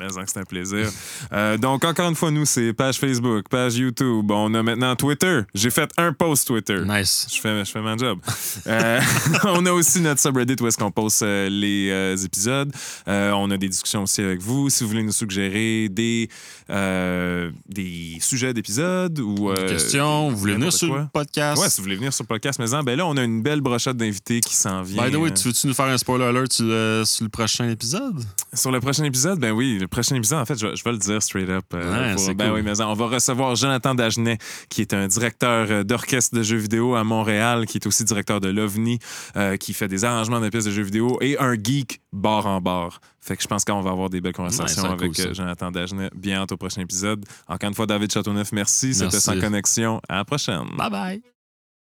oui, 0.07 0.23
c'est 0.27 0.37
un 0.39 0.43
plaisir. 0.43 0.87
Euh, 1.33 1.57
donc, 1.57 1.83
encore 1.83 2.07
une 2.07 2.15
fois, 2.15 2.29
nous, 2.29 2.45
c'est 2.45 2.73
page 2.73 2.99
Facebook, 2.99 3.49
page 3.49 3.75
YouTube. 3.77 4.29
On 4.29 4.53
a 4.53 4.61
maintenant 4.61 4.95
Twitter. 4.95 5.41
J'ai 5.55 5.71
fait 5.71 5.89
un 5.97 6.13
post 6.13 6.47
Twitter. 6.47 6.79
Nice. 6.85 7.27
Je 7.33 7.41
fais, 7.41 7.65
je 7.65 7.71
fais 7.71 7.81
mon 7.81 7.97
job. 7.97 8.19
Euh, 8.67 9.01
on 9.45 9.65
a 9.65 9.71
aussi 9.71 9.99
notre 9.99 10.21
subreddit 10.21 10.55
où 10.61 10.67
est-ce 10.67 10.77
qu'on 10.77 10.91
poste 10.91 11.23
euh, 11.23 11.49
les 11.49 12.23
épisodes. 12.23 12.71
On 13.07 13.49
a 13.49 13.57
des 13.57 13.67
discussions 13.67 14.03
aussi 14.03 14.21
avec 14.21 14.41
vous. 14.41 14.69
Si 14.69 14.83
vous 14.83 14.89
voulez 14.91 15.03
nous 15.03 15.11
suggérer 15.11 15.89
des, 15.89 16.29
des 17.67 18.17
sujets 18.21 18.53
d'épisodes 18.53 19.19
ou... 19.19 19.49
euh, 19.49 19.67
Question, 19.67 20.29
vous 20.29 20.37
voulez 20.37 20.53
venir 20.53 20.71
sur 20.71 20.89
quoi. 20.89 20.99
le 20.99 21.07
podcast? 21.11 21.61
Ouais, 21.61 21.69
si 21.69 21.77
vous 21.77 21.83
voulez 21.83 21.95
venir 21.95 22.13
sur 22.13 22.23
le 22.23 22.27
podcast 22.27 22.59
maison, 22.59 22.83
ben 22.83 22.95
là, 22.95 23.05
on 23.07 23.17
a 23.17 23.23
une 23.23 23.41
belle 23.41 23.61
brochette 23.61 23.97
d'invités 23.97 24.39
qui 24.39 24.55
s'en 24.55 24.81
vient. 24.83 25.03
By 25.03 25.11
the 25.11 25.15
way, 25.15 25.31
tu 25.33 25.47
veux-tu 25.47 25.67
nous 25.67 25.73
faire 25.73 25.85
un 25.85 25.97
spoiler 25.97 26.25
alert 26.25 26.51
sur 26.53 26.65
le, 26.65 27.03
sur 27.05 27.23
le 27.23 27.29
prochain 27.29 27.69
épisode? 27.69 28.23
Sur 28.53 28.71
le 28.71 28.79
prochain 28.79 29.03
épisode, 29.03 29.37
ben 29.39 29.51
oui, 29.51 29.77
le 29.79 29.87
prochain 29.87 30.15
épisode, 30.15 30.39
en 30.39 30.45
fait, 30.45 30.57
je, 30.57 30.73
je 30.75 30.83
vais 30.83 30.91
le 30.93 30.97
dire 30.97 31.21
straight 31.21 31.49
up. 31.49 31.65
euh, 31.73 31.91
Ouais, 32.09 32.11
pour- 32.15 32.21
c'est 32.23 32.33
ben 32.35 32.47
cool. 32.49 32.55
oui, 32.55 32.61
mais 32.63 32.79
on 32.81 32.93
va 32.93 33.05
recevoir 33.07 33.53
Jonathan 33.55 33.93
Dagenet, 33.95 34.37
qui 34.69 34.81
est 34.81 34.93
un 34.93 35.07
directeur 35.07 35.67
euh, 35.69 35.83
d'orchestre 35.83 36.35
de 36.35 36.41
jeux 36.43 36.55
vidéo 36.57 36.95
à 36.95 37.03
Montréal, 37.03 37.65
qui 37.65 37.77
est 37.79 37.85
aussi 37.87 38.05
directeur 38.05 38.39
de 38.39 38.47
l'OVNI, 38.49 38.99
euh, 39.35 39.57
qui 39.57 39.73
fait 39.73 39.89
des 39.89 40.05
arrangements 40.05 40.39
de 40.39 40.47
pièces 40.49 40.65
de 40.65 40.71
jeux 40.71 40.83
vidéo 40.83 41.17
et 41.21 41.37
un 41.37 41.55
geek 41.61 41.99
bar 42.13 42.45
en 42.47 42.61
bar. 42.61 43.01
Fait 43.19 43.35
que 43.35 43.43
je 43.43 43.47
pense 43.47 43.65
qu'on 43.65 43.81
va 43.81 43.91
avoir 43.91 44.09
des 44.09 44.21
belles 44.21 44.31
conversations 44.33 44.83
Ouais, 44.83 44.89
avec 44.91 45.13
cool, 45.13 45.35
Jonathan 45.35 45.71
Dagenet 45.71 46.09
bien 46.15 46.41
hâte 46.41 46.51
au 46.53 46.57
prochain 46.57 46.81
épisode. 46.81 47.25
Encore 47.49 47.67
une 47.69 47.75
fois, 47.75 47.87
David 47.87 48.11
Châteauneuf, 48.11 48.51
merci. 48.53 48.93
C'était 48.93 49.05
Merci. 49.07 49.19
sans 49.21 49.39
connexion. 49.39 49.99
À 50.07 50.17
la 50.17 50.25
prochaine. 50.25 50.63
Bye 50.77 50.89
bye! 50.89 51.34